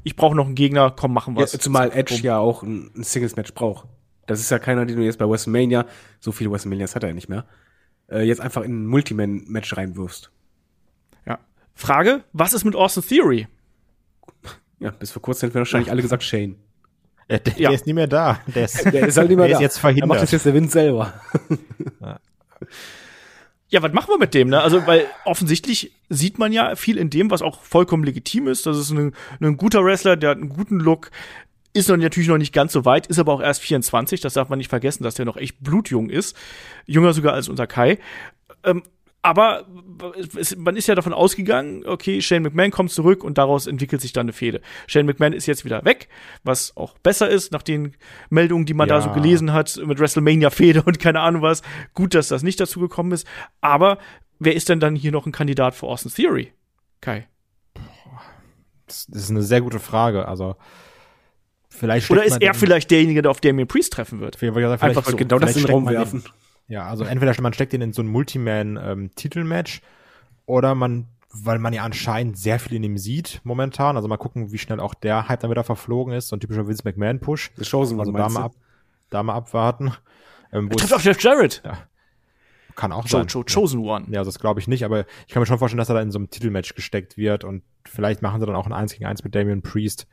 ich 0.05 0.15
brauche 0.15 0.37
noch 0.37 0.45
einen 0.47 0.55
Gegner, 0.55 0.91
komm, 0.91 1.15
machen 1.15 1.35
wir 1.37 1.41
Ja, 1.41 1.47
zumal 1.47 1.91
Edge 1.93 2.17
ja 2.17 2.39
auch 2.39 2.63
ein, 2.63 2.91
ein 2.95 3.03
Singles-Match 3.03 3.55
braucht. 3.55 3.89
Das 4.27 4.41
ist 4.41 4.51
ja 4.51 4.59
keiner, 4.59 4.85
den 4.85 4.97
du 4.97 5.03
jetzt 5.05 5.19
bei 5.19 5.27
WrestleMania, 5.29 5.87
so 6.21 6.33
viele 6.33 6.51
WrestleManias 6.51 6.95
hat 6.95 7.03
er 7.03 7.11
ja 7.11 7.15
nicht 7.15 7.29
mehr, 7.31 7.47
äh, 8.11 8.23
jetzt 8.23 8.41
einfach 8.41 8.63
in 8.63 8.83
ein 8.83 8.87
Multiman-Match 8.87 9.75
reinwirfst. 9.77 10.31
Ja. 11.27 11.39
Frage, 11.75 12.25
was 12.33 12.53
ist 12.53 12.65
mit 12.65 12.75
Austin 12.77 13.03
Theory? 13.05 13.47
Ja, 14.79 14.91
bis 14.91 15.11
vor 15.11 15.23
kurzem 15.23 15.47
hätten 15.47 15.55
wir 15.55 15.61
wahrscheinlich 15.61 15.91
alle 15.91 16.03
gesagt 16.03 16.23
Shane. 16.23 16.57
Der, 17.31 17.39
der, 17.39 17.55
Ja. 17.59 17.71
der 17.71 17.77
ist 17.77 17.87
nie 17.87 17.95
mehr 17.95 18.07
da. 18.07 18.41
Der 18.55 18.67
ist, 18.67 18.85
Der 18.93 19.07
ist 19.07 19.17
halt 19.17 19.31
nicht 19.31 19.39
mehr 19.39 19.47
der 19.49 19.55
da. 19.55 19.59
ist 19.61 19.63
jetzt 19.63 19.77
Er 19.79 19.81
verhindert. 19.81 20.09
macht 20.11 20.21
das 20.21 20.31
jetzt 20.33 20.45
der 20.45 20.53
Wind 20.53 20.71
selber. 20.71 21.15
Ja, 22.03 22.21
was 23.83 23.93
machen 23.93 24.09
wir 24.09 24.19
mit 24.19 24.35
dem, 24.35 24.49
ne? 24.49 24.61
Also, 24.61 24.87
weil 24.87 25.07
offensichtlich 25.25 25.93
sieht 26.09 26.39
man 26.39 26.53
ja 26.53 26.77
viel 26.77 26.99
in 26.99 27.11
dem, 27.11 27.31
was 27.31 27.43
auch 27.43 27.63
vollkommen 27.63 28.05
legitim 28.05 28.49
ist. 28.49 28.67
Das 28.67 28.79
ist 28.79 28.91
ein, 28.91 29.15
ein 29.41 29.57
guter 29.57 29.85
Wrestler, 29.85 30.17
der 30.17 30.31
hat 30.31 30.39
einen 30.39 30.49
guten 30.49 30.79
Look, 30.79 31.11
ist 31.73 31.89
noch 31.89 31.97
natürlich 31.97 32.29
noch 32.29 32.39
nicht 32.39 32.55
ganz 32.55 32.73
so 32.73 32.85
weit, 32.85 33.07
ist 33.07 33.19
aber 33.19 33.33
auch 33.33 33.43
erst 33.43 33.61
24. 33.61 34.21
Das 34.21 34.35
darf 34.35 34.49
man 34.49 34.59
nicht 34.59 34.71
vergessen, 34.71 35.03
dass 35.03 35.15
der 35.15 35.27
noch 35.27 35.37
echt 35.37 35.61
blutjung 35.61 36.09
ist. 36.09 36.37
Jünger 36.87 37.13
sogar 37.13 37.35
als 37.35 37.49
unser 37.49 37.67
Kai. 37.67 37.99
Ähm, 38.65 38.83
aber 39.27 39.67
es, 40.37 40.57
man 40.57 40.77
ist 40.77 40.87
ja 40.87 40.95
davon 40.95 41.13
ausgegangen, 41.13 41.85
okay, 41.85 42.23
Shane 42.23 42.45
McMahon 42.45 42.71
kommt 42.71 42.93
zurück 42.93 43.25
und 43.25 43.39
daraus 43.39 43.67
entwickelt 43.67 44.01
sich 44.01 44.13
dann 44.13 44.27
eine 44.27 44.33
Fehde. 44.33 44.61
Shane 44.87 45.05
McMahon 45.05 45.33
ist 45.33 45.47
jetzt 45.47 45.65
wieder 45.65 45.85
weg, 45.85 46.09
was 46.45 46.77
auch 46.77 46.97
besser 46.99 47.29
ist 47.29 47.51
nach 47.51 47.65
den 47.65 47.97
Meldungen, 48.31 48.67
die 48.67 48.75
man 48.75 48.89
da 48.89 48.99
Ja. 48.99 49.01
so 49.01 49.11
gelesen 49.11 49.53
hat 49.53 49.81
mit 49.85 49.99
WrestleMania-Fehde 49.99 50.83
und 50.87 51.01
keine 51.01 51.19
Ahnung 51.19 51.43
was. 51.43 51.63
Gut, 51.93 52.15
dass 52.15 52.29
das 52.29 52.45
nicht 52.45 52.61
dazu 52.61 52.79
gekommen 52.79 53.11
ist. 53.11 53.27
Aber 53.61 53.99
wer 54.39 54.55
ist 54.55 54.69
denn 54.69 54.79
dann 54.79 54.95
hier 54.95 55.11
noch 55.11 55.27
ein 55.27 55.33
Kandidat 55.33 55.75
für 55.75 55.87
Austin 55.89 56.13
Theory? 56.13 56.53
Kai. 57.01 57.27
Das 58.87 59.07
ist 59.13 59.31
eine 59.31 59.43
sehr 59.43 59.61
gute 59.61 59.81
Frage. 59.81 60.29
Also 60.29 60.55
vielleicht 61.69 62.09
Oder 62.13 62.23
ist 62.23 62.35
man 62.35 62.43
er 62.43 62.55
vielleicht 62.55 62.93
derjenige, 62.93 63.23
der 63.23 63.33
auf 63.33 63.41
Damien 63.41 63.67
Priest 63.67 63.93
treffen 63.93 64.21
wird? 64.21 64.37
Vielleicht, 64.37 64.55
vielleicht, 64.55 64.83
Einfach 64.85 65.05
so. 65.05 65.17
Genau 65.17 65.41
das 65.41 65.57
in 65.57 65.65
den 65.65 65.73
Raum 65.73 65.83
man 65.83 65.95
werfen. 65.95 66.23
Den, 66.23 66.31
ja, 66.69 66.87
also 66.87 67.05
entweder 67.05 67.35
man 67.41 67.53
steckt 67.53 67.73
den 67.73 67.81
in 67.83 67.93
so 67.93 68.03
ein 68.03 68.09
Multiman-Titelmatch 68.09 69.83
oder 70.47 70.75
man, 70.75 71.07
weil 71.33 71.59
man 71.59 71.73
ja 71.73 71.83
anscheinend 71.85 72.39
sehr 72.39 72.59
viel 72.59 72.77
in 72.77 72.83
ihm 72.83 72.99
sieht 72.99 73.41
momentan. 73.45 73.97
Also 73.97 74.09
mal 74.09 74.17
gucken, 74.17 74.53
wie 74.53 74.59
schnell 74.59 74.81
auch 74.81 74.95
der 74.95 75.29
Hype 75.29 75.41
dann 75.41 75.51
wieder 75.51 75.65
verflogen 75.65 76.13
ist. 76.15 76.29
So 76.29 76.37
ein 76.37 76.41
typischer 76.41 76.67
Vince 76.67 76.83
McMahon-Push. 76.85 77.53
The 77.57 77.65
Chosen 77.71 77.99
Also 78.01 78.11
One, 78.11 78.19
da 78.19 78.25
meinst 78.25 78.39
mal, 78.39 78.45
ab, 78.45 78.55
da 79.11 79.23
mal 79.23 79.35
abwarten. 79.35 79.93
Ähm, 80.53 80.71
Trifft 80.71 80.95
auf 80.95 81.05
Jeff 81.05 81.21
Jarrett. 81.21 81.63
kann 82.77 82.93
auch 82.93 83.05
Jo, 83.05 83.19
sein. 83.19 83.27
jo, 83.29 83.45
Chosen 83.45 83.81
One. 83.81 84.07
Ja, 84.11 84.21
also 84.21 84.31
das 84.31 84.39
glaube 84.39 84.61
ich 84.61 84.69
nicht, 84.69 84.85
aber 84.85 85.07
ich 85.27 85.33
kann 85.35 85.41
mir 85.41 85.47
schon 85.47 85.59
vorstellen, 85.59 85.79
dass 85.79 85.89
er 85.89 85.95
da 85.97 86.03
in 86.03 86.11
so 86.11 86.19
einem 86.19 86.31
Titelmatch 86.31 86.75
gesteckt 86.75 87.17
wird 87.17 87.45
und 87.45 87.63
vielleicht 87.85 88.23
machen 88.23 88.41
sie 88.41 88.47
dann 88.47 88.57
auch 88.57 88.67
ein 88.67 88.73
1 88.73 88.93
gegen 88.93 89.07
1 89.07 89.25
mit 89.25 89.35
Damian 89.35 89.63
Priest. 89.63 90.07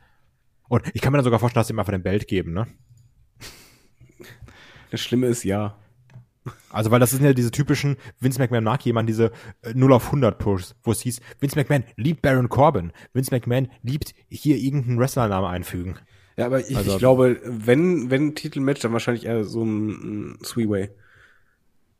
Und 0.68 0.82
ich 0.94 1.02
kann 1.02 1.12
mir 1.12 1.18
dann 1.18 1.24
sogar 1.24 1.38
vorstellen, 1.40 1.60
dass 1.60 1.66
sie 1.68 1.74
ihm 1.74 1.78
einfach 1.78 1.92
den 1.92 2.02
Belt 2.02 2.26
geben, 2.26 2.52
ne? 2.52 2.66
Das 4.90 5.00
Schlimme 5.00 5.26
ist 5.26 5.44
ja. 5.44 5.76
Also, 6.70 6.90
weil 6.90 7.00
das 7.00 7.10
sind 7.10 7.24
ja 7.24 7.32
diese 7.32 7.50
typischen, 7.50 7.96
Vince 8.20 8.38
McMahon 8.38 8.64
mag 8.64 8.84
jemand 8.84 9.08
diese 9.08 9.32
äh, 9.62 9.72
0 9.74 9.92
auf 9.94 10.06
100 10.06 10.38
Pushs, 10.38 10.74
wo 10.82 10.92
es 10.92 11.00
hieß, 11.00 11.20
Vince 11.40 11.56
McMahon 11.56 11.84
liebt 11.96 12.20
Baron 12.22 12.48
Corbin, 12.48 12.92
Vince 13.14 13.30
McMahon 13.34 13.68
liebt 13.82 14.14
hier 14.28 14.56
irgendeinen 14.56 14.98
Wrestlernamen 14.98 15.48
einfügen. 15.50 15.96
Ja, 16.36 16.46
aber 16.46 16.60
ich, 16.60 16.76
Also- 16.76 16.92
ich 16.92 16.98
glaube, 16.98 17.40
wenn, 17.44 18.10
wenn 18.10 18.26
ein 18.28 18.34
Titelmatch, 18.34 18.80
dann 18.80 18.92
wahrscheinlich 18.92 19.24
eher 19.26 19.44
so 19.44 19.62
ein, 19.64 20.34
ein 20.34 20.38
Three-Way. 20.42 20.90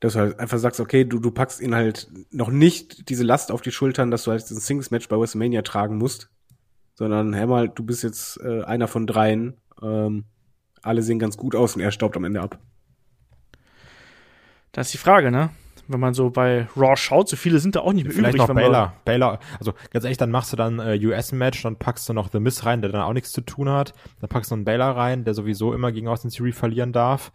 Dass 0.01 0.15
du 0.15 0.19
halt 0.19 0.39
einfach 0.39 0.59
sagst, 0.59 0.81
okay, 0.81 1.05
du, 1.05 1.19
du 1.21 1.31
packst 1.31 1.61
ihn 1.63 1.75
halt 1.75 2.11
noch 2.31 2.51
nicht 2.51 3.09
diese 3.09 3.23
Last 3.25 3.51
auf 3.51 3.63
die 3.63 3.71
Schultern, 3.71 4.11
dass 4.11 4.25
du 4.25 4.33
halt 4.33 4.43
diesen 4.43 4.61
Singles-Match 4.61 5.09
bei 5.09 5.17
WrestleMania 5.19 5.63
tragen 5.63 5.97
musst, 5.97 6.29
sondern, 6.95 7.35
hör 7.35 7.47
mal, 7.47 7.69
du 7.71 7.83
bist 7.85 8.03
jetzt 8.03 8.39
äh, 8.43 8.63
einer 8.65 8.89
von 8.89 9.07
dreien, 9.07 9.55
ähm, 9.81 10.25
alle 10.83 11.03
sehen 11.03 11.19
ganz 11.19 11.37
gut 11.39 11.55
aus 11.55 11.77
und 11.77 11.81
er 11.81 11.93
staubt 11.93 12.17
am 12.17 12.25
Ende 12.25 12.43
ab. 12.43 12.59
Das 14.75 14.87
ist 14.89 14.93
die 14.95 14.99
Frage, 14.99 15.31
ne? 15.31 15.51
Wenn 15.87 16.01
man 16.01 16.15
so 16.15 16.31
bei 16.31 16.67
Raw 16.77 16.97
schaut, 16.97 17.29
so 17.29 17.37
viele 17.37 17.59
sind 17.59 17.77
da 17.77 17.81
auch 17.81 17.93
nicht 17.93 18.05
mehr 18.05 18.13
Vielleicht 18.15 18.37
übrig. 18.37 18.49
noch 18.49 18.55
wenn 18.57 18.71
man- 18.71 18.73
Baylor. 18.73 18.95
Baylor, 19.05 19.39
also 19.59 19.73
ganz 19.91 20.05
ehrlich, 20.05 20.17
dann 20.19 20.31
machst 20.31 20.53
du 20.53 20.57
dann 20.57 20.79
äh, 20.79 20.99
US-Match, 21.05 21.63
dann 21.63 21.77
packst 21.77 22.09
du 22.09 22.13
noch 22.15 22.31
The 22.33 22.41
Miz 22.41 22.65
rein, 22.65 22.81
der 22.81 22.91
dann 22.91 23.03
auch 23.03 23.13
nichts 23.13 23.33
zu 23.33 23.43
tun 23.43 23.69
hat. 23.69 23.93
Dann 24.21 24.29
packst 24.31 24.51
du 24.51 24.55
einen 24.55 24.65
Baylor 24.65 24.97
rein, 24.97 25.25
der 25.25 25.35
sowieso 25.35 25.75
immer 25.75 25.93
gegen 25.93 26.09
Austin 26.09 26.31
Theory 26.31 26.53
verlieren 26.53 26.93
darf. 26.93 27.33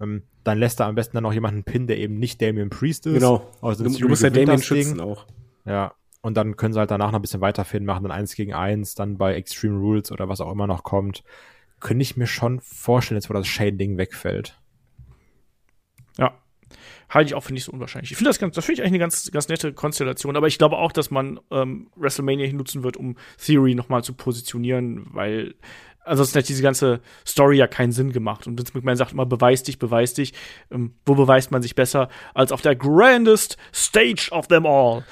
Ähm, 0.00 0.22
dann 0.44 0.58
lässt 0.58 0.80
er 0.80 0.86
am 0.86 0.94
besten 0.94 1.16
dann 1.18 1.24
noch 1.24 1.34
jemanden 1.34 1.62
pinnen, 1.64 1.86
der 1.86 1.98
eben 1.98 2.18
nicht 2.18 2.40
Damian 2.40 2.70
Priest 2.70 3.06
ist. 3.06 3.14
Genau. 3.14 3.46
Austin 3.60 3.92
Du, 3.92 3.98
du 3.98 4.08
musst 4.08 4.22
ja 4.22 4.30
Damien 4.30 4.48
Ding. 4.56 4.62
schützen 4.62 5.00
auch. 5.00 5.26
Ja. 5.66 5.92
Und 6.22 6.38
dann 6.38 6.56
können 6.56 6.72
sie 6.72 6.78
halt 6.80 6.90
danach 6.90 7.12
noch 7.12 7.18
ein 7.18 7.22
bisschen 7.22 7.42
weiterfinden, 7.42 7.86
machen 7.86 8.02
dann 8.04 8.12
eins 8.12 8.34
gegen 8.34 8.54
eins, 8.54 8.94
dann 8.94 9.18
bei 9.18 9.34
Extreme 9.34 9.78
Rules 9.78 10.10
oder 10.10 10.28
was 10.30 10.40
auch 10.40 10.50
immer 10.50 10.66
noch 10.66 10.84
kommt. 10.84 11.22
Könnte 11.80 12.02
ich 12.02 12.16
mir 12.16 12.26
schon 12.26 12.60
vorstellen, 12.60 13.18
jetzt 13.18 13.28
wo 13.28 13.34
das 13.34 13.46
Shane-Ding 13.46 13.98
wegfällt. 13.98 14.58
Ja. 16.18 16.32
Halte 17.08 17.28
ich 17.28 17.34
auch 17.34 17.42
für 17.42 17.52
nicht 17.52 17.64
so 17.64 17.72
unwahrscheinlich. 17.72 18.12
Ich 18.12 18.16
finde 18.16 18.30
das 18.30 18.38
ganz, 18.38 18.54
das 18.54 18.64
finde 18.64 18.80
ich 18.80 18.82
eigentlich 18.82 18.94
eine 18.94 18.98
ganz, 19.00 19.30
ganz 19.30 19.48
nette 19.48 19.72
Konstellation. 19.72 20.36
Aber 20.36 20.46
ich 20.46 20.58
glaube 20.58 20.76
auch, 20.76 20.92
dass 20.92 21.10
man 21.10 21.40
ähm, 21.50 21.88
WrestleMania 21.96 22.46
hier 22.46 22.56
nutzen 22.56 22.82
wird, 22.82 22.96
um 22.96 23.16
Theory 23.44 23.74
nochmal 23.74 24.04
zu 24.04 24.14
positionieren, 24.14 25.06
weil 25.12 25.54
ansonsten 26.04 26.38
hätte 26.38 26.48
diese 26.48 26.62
ganze 26.62 27.00
Story 27.26 27.56
ja 27.56 27.66
keinen 27.66 27.92
Sinn 27.92 28.12
gemacht. 28.12 28.46
Und 28.46 28.58
Vince 28.58 28.72
McMahon 28.74 28.96
sagt 28.96 29.12
immer, 29.12 29.26
beweis 29.26 29.62
dich, 29.62 29.78
beweis 29.78 30.14
dich. 30.14 30.32
Ähm, 30.70 30.94
wo 31.06 31.14
beweist 31.14 31.50
man 31.50 31.62
sich 31.62 31.74
besser 31.74 32.08
als 32.34 32.52
auf 32.52 32.62
der 32.62 32.76
grandest 32.76 33.56
stage 33.74 34.28
of 34.30 34.46
them 34.48 34.66
all? 34.66 35.04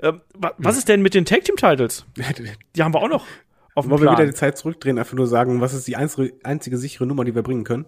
Ähm, 0.00 0.20
wa 0.34 0.52
was 0.58 0.76
ist 0.76 0.88
denn 0.88 1.02
mit 1.02 1.14
den 1.14 1.24
Tag 1.24 1.44
Team 1.44 1.56
Titles? 1.56 2.04
Die 2.76 2.82
haben 2.82 2.94
wir 2.94 3.00
auch 3.00 3.08
noch 3.08 3.26
auf 3.74 3.86
dem 3.86 3.90
Wollen 3.90 4.02
wir 4.02 4.12
wieder 4.12 4.26
die 4.26 4.34
Zeit 4.34 4.58
zurückdrehen, 4.58 4.98
einfach 4.98 5.16
nur 5.16 5.26
sagen, 5.26 5.62
was 5.62 5.72
ist 5.72 5.88
die 5.88 5.96
einzige, 5.96 6.34
einzige 6.42 6.76
sichere 6.76 7.06
Nummer, 7.06 7.24
die 7.24 7.34
wir 7.34 7.42
bringen 7.42 7.64
können? 7.64 7.86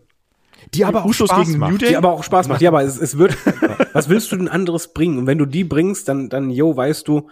Die 0.73 0.85
aber 0.85 1.03
auch 1.03 1.09
Usos 1.09 1.29
Spaß 1.29 1.47
gegen 1.49 1.59
macht. 1.59 1.73
New 1.73 1.79
Day? 1.79 1.89
Die 1.91 1.97
aber 1.97 2.13
auch 2.13 2.25
Spaß 2.25 2.49
macht. 2.49 2.61
Ja, 2.63 2.71
aber 2.71 2.83
es, 2.83 2.99
es 2.99 3.19
wird, 3.19 3.37
was 3.93 4.09
willst 4.09 4.33
du 4.33 4.37
denn 4.37 4.49
anderes 4.49 4.93
bringen? 4.95 5.19
Und 5.19 5.27
wenn 5.27 5.39
du 5.39 5.47
die 5.47 5.65
bringst, 5.65 6.09
dann, 6.09 6.29
dann, 6.29 6.51
yo, 6.51 6.77
weißt 6.77 7.07
du, 7.07 7.29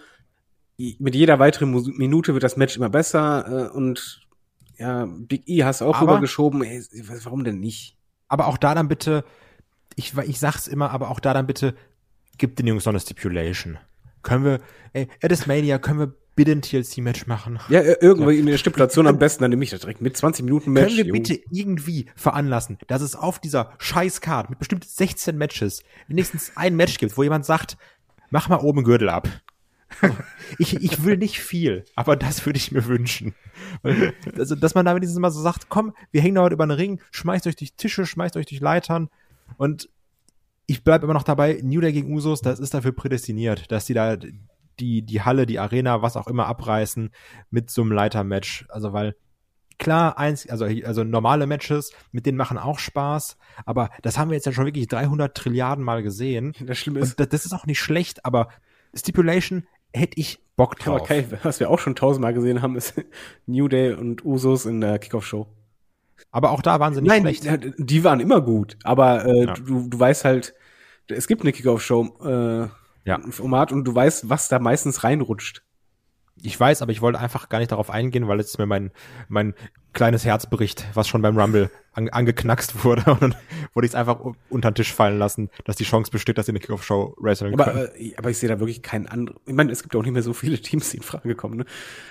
mit 0.77 1.15
jeder 1.15 1.39
weiteren 1.39 1.71
Minute 1.97 2.33
wird 2.33 2.43
das 2.43 2.57
Match 2.57 2.75
immer 2.77 2.89
besser, 2.89 3.69
äh, 3.71 3.75
und, 3.75 4.21
ja, 4.77 5.05
Big 5.07 5.43
E 5.47 5.63
hast 5.63 5.81
du 5.81 5.85
auch 5.85 5.95
Aber- 6.01 6.13
rübergeschoben, 6.13 6.63
ey, 6.63 6.83
warum 7.23 7.43
denn 7.43 7.59
nicht? 7.59 7.97
Aber 8.27 8.47
auch 8.47 8.57
da 8.57 8.73
dann 8.75 8.87
bitte, 8.87 9.23
ich, 9.95 10.17
ich 10.17 10.39
sag's 10.39 10.67
immer, 10.67 10.91
aber 10.91 11.09
auch 11.11 11.19
da 11.19 11.33
dann 11.33 11.45
bitte, 11.47 11.75
gib 12.37 12.55
den 12.55 12.67
Jungs 12.67 12.85
noch 12.85 12.91
eine 12.93 12.99
Stipulation. 12.99 13.77
Können 14.23 14.43
wir, 14.45 14.59
ey, 14.93 15.07
Edis 15.21 15.45
Mania, 15.45 15.77
können 15.77 15.99
wir 15.99 16.13
bitte 16.35 16.51
ein 16.51 16.61
TLC-Match 16.61 17.27
machen? 17.27 17.59
Ja, 17.69 17.81
irgendwie 17.81 18.39
in 18.39 18.45
der 18.45 18.57
Stipulation 18.57 19.07
am 19.07 19.19
besten, 19.19 19.43
dann 19.43 19.51
nehme 19.51 19.63
ich 19.63 19.69
das 19.69 19.81
direkt 19.81 20.01
mit 20.01 20.15
20 20.17 20.45
Minuten 20.45 20.71
Match. 20.71 20.87
Können 20.87 20.97
wir 20.97 21.05
jo. 21.05 21.13
bitte 21.13 21.39
irgendwie 21.51 22.07
veranlassen, 22.15 22.77
dass 22.87 23.01
es 23.01 23.15
auf 23.15 23.39
dieser 23.39 23.73
scheiß 23.77 24.21
Card 24.21 24.49
mit 24.49 24.59
bestimmt 24.59 24.85
16 24.85 25.37
Matches 25.37 25.83
wenigstens 26.07 26.51
ein 26.55 26.75
Match 26.75 26.97
gibt, 26.97 27.17
wo 27.17 27.23
jemand 27.23 27.45
sagt, 27.45 27.77
mach 28.29 28.49
mal 28.49 28.57
oben 28.57 28.83
Gürtel 28.83 29.09
ab. 29.09 29.27
Ich, 30.59 30.75
ich 30.75 31.03
will 31.03 31.17
nicht 31.17 31.39
viel, 31.39 31.85
aber 31.95 32.15
das 32.15 32.45
würde 32.45 32.57
ich 32.57 32.71
mir 32.71 32.85
wünschen. 32.85 33.33
Also, 34.37 34.55
dass 34.55 34.75
man 34.75 34.85
da 34.85 34.95
wenigstens 34.95 35.19
mal 35.19 35.31
so 35.31 35.41
sagt, 35.41 35.69
komm, 35.69 35.93
wir 36.11 36.21
hängen 36.21 36.35
da 36.35 36.41
heute 36.41 36.53
über 36.53 36.63
einen 36.63 36.71
Ring, 36.71 37.01
schmeißt 37.11 37.47
euch 37.47 37.55
durch 37.55 37.73
Tische, 37.73 38.05
schmeißt 38.05 38.37
euch 38.37 38.45
durch 38.45 38.61
Leitern 38.61 39.09
und 39.57 39.89
ich 40.65 40.83
bleibe 40.83 41.05
immer 41.05 41.13
noch 41.13 41.23
dabei, 41.23 41.59
New 41.63 41.81
Day 41.81 41.91
gegen 41.91 42.13
Usos, 42.13 42.41
das 42.41 42.59
ist 42.59 42.73
dafür 42.73 42.91
prädestiniert, 42.91 43.71
dass 43.71 43.85
die 43.85 43.93
da 43.93 44.15
die, 44.79 45.01
die 45.03 45.21
Halle, 45.21 45.45
die 45.45 45.59
Arena, 45.59 46.01
was 46.01 46.17
auch 46.17 46.27
immer 46.27 46.47
abreißen 46.47 47.11
mit 47.49 47.69
so 47.69 47.81
einem 47.81 47.91
Leitermatch. 47.91 48.65
Also, 48.69 48.93
weil 48.93 49.15
klar, 49.79 50.17
eins, 50.17 50.47
also, 50.49 50.65
also 50.65 51.03
normale 51.03 51.47
Matches, 51.47 51.91
mit 52.11 52.25
denen 52.25 52.37
machen 52.37 52.57
auch 52.57 52.79
Spaß, 52.79 53.37
aber 53.65 53.89
das 54.01 54.17
haben 54.17 54.29
wir 54.29 54.35
jetzt 54.35 54.45
ja 54.45 54.51
schon 54.53 54.65
wirklich 54.65 54.87
300 54.87 55.35
Trilliarden 55.35 55.83
Mal 55.83 56.03
gesehen. 56.03 56.53
Das 56.65 56.77
Schlimme 56.77 56.99
ist, 56.99 57.19
das, 57.19 57.29
das 57.29 57.45
ist 57.45 57.53
auch 57.53 57.65
nicht 57.65 57.79
schlecht, 57.79 58.25
aber 58.25 58.49
Stipulation 58.93 59.65
hätte 59.93 60.19
ich 60.19 60.39
Bock 60.55 60.75
aber 60.85 60.97
drauf. 60.97 61.01
okay, 61.09 61.25
was 61.43 61.59
wir 61.59 61.69
auch 61.69 61.79
schon 61.79 61.95
tausendmal 61.95 62.33
gesehen 62.33 62.61
haben, 62.61 62.75
ist 62.75 62.93
New 63.47 63.67
Day 63.67 63.93
und 63.93 64.23
Usos 64.23 64.65
in 64.65 64.81
der 64.81 64.99
Kickoff-Show. 64.99 65.47
Aber 66.31 66.51
auch 66.51 66.61
da 66.61 66.79
waren 66.79 66.93
sie 66.93 67.01
nicht 67.01 67.09
Nein, 67.11 67.21
schlecht. 67.21 67.43
die, 67.43 67.73
die 67.85 68.03
waren 68.03 68.19
immer 68.19 68.41
gut, 68.41 68.77
aber 68.83 69.25
äh, 69.25 69.45
Ja. 69.45 69.53
du, 69.53 69.89
du 69.89 69.99
weißt 69.99 70.25
halt, 70.25 70.53
es 71.07 71.27
gibt 71.27 71.41
eine 71.41 71.51
Kickoff-Show, 71.51 72.19
äh, 72.23 72.67
Ja. 73.05 73.19
Format 73.29 73.71
und 73.71 73.83
du 73.85 73.93
weißt, 73.93 74.29
was 74.29 74.47
da 74.47 74.59
meistens 74.59 75.03
reinrutscht. 75.03 75.63
Ich 76.41 76.59
weiß, 76.59 76.81
aber 76.81 76.91
ich 76.91 77.01
wollte 77.01 77.19
einfach 77.19 77.47
gar 77.47 77.59
nicht 77.59 77.71
darauf 77.71 77.89
eingehen, 77.89 78.27
weil 78.27 78.39
jetzt 78.39 78.57
mir 78.57 78.65
mein, 78.65 78.91
mein 79.27 79.53
kleines 79.93 80.25
Herz 80.25 80.49
bricht, 80.49 80.87
was 80.93 81.07
schon 81.07 81.21
beim 81.21 81.37
Rumble 81.37 81.69
an, 81.91 82.09
angeknackst 82.09 82.83
wurde. 82.83 83.03
Und 83.11 83.21
dann 83.21 83.35
wurde 83.73 83.85
ich 83.85 83.91
es 83.91 83.95
einfach 83.95 84.19
unter 84.49 84.71
den 84.71 84.75
Tisch 84.75 84.93
fallen 84.93 85.19
lassen, 85.19 85.49
dass 85.65 85.75
die 85.75 85.83
Chance 85.83 86.11
besteht, 86.11 86.37
dass 86.37 86.47
sie 86.47 86.51
eine 86.51 86.59
Kickoff-Show 86.59 87.15
wresteln 87.19 87.55
können. 87.55 87.69
Aber, 87.69 87.95
äh, 87.95 88.15
aber 88.17 88.31
ich 88.31 88.39
sehe 88.39 88.49
da 88.49 88.59
wirklich 88.59 88.81
keinen 88.81 89.07
anderen. 89.07 89.39
Ich 89.45 89.53
meine, 89.53 89.71
es 89.71 89.83
gibt 89.83 89.95
auch 89.95 90.01
nicht 90.01 90.13
mehr 90.13 90.23
so 90.23 90.33
viele 90.33 90.59
Teams, 90.59 90.89
die 90.89 90.97
in 90.97 91.03
Frage 91.03 91.35
kommen. 91.35 91.57
Ne? 91.57 91.65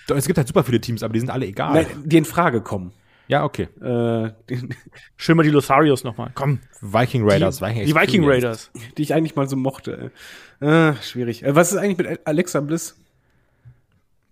Doch, 0.07 0.17
es 0.17 0.27
gibt 0.27 0.39
halt 0.39 0.47
super 0.47 0.63
viele 0.63 0.81
Teams, 0.81 1.03
aber 1.03 1.13
die 1.13 1.21
sind 1.21 1.31
alle 1.31 1.47
egal. 1.47 1.75
Nein, 1.75 1.87
die 2.05 2.17
in 2.17 2.25
Frage 2.25 2.61
kommen. 2.61 2.93
Ja, 3.29 3.45
okay. 3.45 3.69
Äh, 3.81 4.33
die, 4.49 4.69
Schön 5.17 5.37
mal 5.37 5.43
die 5.43 5.51
Lotharios 5.51 6.05
nochmal. 6.05 6.31
Komm. 6.35 6.61
Viking 6.81 7.29
Raiders. 7.29 7.59
Die, 7.59 7.65
Viking 7.65 7.87
die 7.87 7.95
Viking. 7.95 8.29
Raiders. 8.29 8.71
die 8.97 9.03
ich 9.03 9.15
eigentlich 9.15 9.37
mal 9.37 9.49
so 9.49 9.57
mochte. 9.57 10.13
Äh, 10.61 10.95
schwierig. 11.03 11.43
Äh, 11.43 11.55
was 11.55 11.73
ist 11.73 11.79
eigentlich 11.79 11.99
mit 11.99 12.27
Alexa 12.27 12.61
Bliss? 12.61 12.97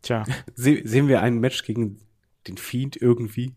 Tja. 0.02 0.24
Se 0.54 0.80
sehen 0.84 1.08
wir 1.08 1.22
ein 1.22 1.38
Match 1.38 1.64
gegen 1.64 1.98
den 2.46 2.56
Fiend 2.56 2.96
irgendwie? 2.96 3.54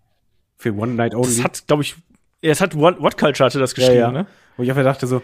Für 0.57 0.73
One 0.73 0.93
Night 0.93 1.15
Only? 1.15 1.27
Das 1.27 1.43
hat, 1.43 1.67
glaube 1.67 1.83
ich, 1.83 1.95
ja, 2.41 2.51
es 2.51 2.61
hat 2.61 2.75
What, 2.75 3.01
What 3.01 3.17
Culture 3.17 3.45
hatte 3.45 3.59
das 3.59 3.73
geschrieben, 3.73 3.95
ja, 3.95 4.07
ja. 4.07 4.11
ne? 4.11 4.27
Wo 4.57 4.63
ich 4.63 4.69
einfach 4.69 4.83
dachte 4.83 5.07
so, 5.07 5.21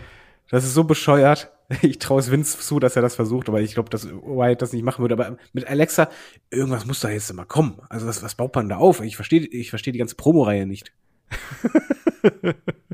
das 0.49 0.65
ist 0.65 0.73
so 0.73 0.83
bescheuert. 0.83 1.51
Ich 1.83 1.99
traue 1.99 2.19
es 2.19 2.31
Vince 2.31 2.57
zu, 2.57 2.79
dass 2.79 2.95
er 2.95 3.03
das 3.03 3.13
versucht, 3.13 3.47
aber 3.47 3.61
ich 3.61 3.75
glaube, 3.75 3.91
dass 3.91 4.09
Wyatt 4.09 4.59
das 4.59 4.73
nicht 4.73 4.81
machen 4.81 5.03
würde. 5.03 5.13
Aber 5.13 5.37
mit 5.53 5.67
Alexa, 5.67 6.09
irgendwas 6.49 6.87
muss 6.87 6.99
da 6.99 7.11
jetzt 7.11 7.29
immer 7.29 7.45
kommen. 7.45 7.79
Also 7.89 8.07
was, 8.07 8.23
was 8.23 8.33
baut 8.33 8.55
man 8.55 8.69
da 8.69 8.77
auf? 8.77 9.01
Ich 9.01 9.15
verstehe 9.15 9.41
ich 9.45 9.69
verstehe 9.69 9.93
die 9.93 9.99
ganze 9.99 10.15
Promoreihe 10.15 10.65
nicht. 10.65 10.91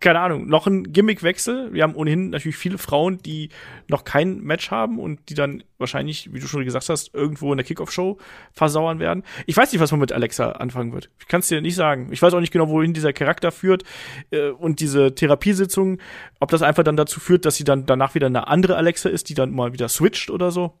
Keine 0.00 0.20
Ahnung, 0.20 0.46
noch 0.46 0.66
ein 0.66 0.92
Gimmickwechsel. 0.92 1.72
Wir 1.72 1.82
haben 1.82 1.94
ohnehin 1.94 2.30
natürlich 2.30 2.56
viele 2.56 2.78
Frauen, 2.78 3.18
die 3.18 3.50
noch 3.88 4.04
kein 4.04 4.40
Match 4.40 4.70
haben 4.70 4.98
und 4.98 5.28
die 5.28 5.34
dann 5.34 5.62
wahrscheinlich, 5.78 6.32
wie 6.32 6.40
du 6.40 6.46
schon 6.46 6.64
gesagt 6.64 6.88
hast, 6.88 7.14
irgendwo 7.14 7.52
in 7.52 7.58
der 7.58 7.64
Kickoff-Show 7.64 8.18
versauern 8.52 8.98
werden. 8.98 9.22
Ich 9.46 9.56
weiß 9.56 9.72
nicht, 9.72 9.80
was 9.80 9.90
man 9.90 10.00
mit 10.00 10.12
Alexa 10.12 10.52
anfangen 10.52 10.92
wird. 10.92 11.10
Ich 11.18 11.28
kann 11.28 11.40
es 11.40 11.48
dir 11.48 11.60
nicht 11.60 11.76
sagen. 11.76 12.08
Ich 12.10 12.22
weiß 12.22 12.34
auch 12.34 12.40
nicht 12.40 12.52
genau, 12.52 12.68
wohin 12.68 12.94
dieser 12.94 13.12
Charakter 13.12 13.52
führt 13.52 13.84
äh, 14.30 14.50
und 14.50 14.80
diese 14.80 15.14
Therapiesitzung, 15.14 15.98
ob 16.40 16.50
das 16.50 16.62
einfach 16.62 16.84
dann 16.84 16.96
dazu 16.96 17.20
führt, 17.20 17.44
dass 17.44 17.56
sie 17.56 17.64
dann 17.64 17.86
danach 17.86 18.14
wieder 18.14 18.26
eine 18.26 18.48
andere 18.48 18.76
Alexa 18.76 19.08
ist, 19.08 19.28
die 19.28 19.34
dann 19.34 19.52
mal 19.52 19.72
wieder 19.72 19.88
switcht 19.88 20.30
oder 20.30 20.50
so. 20.50 20.78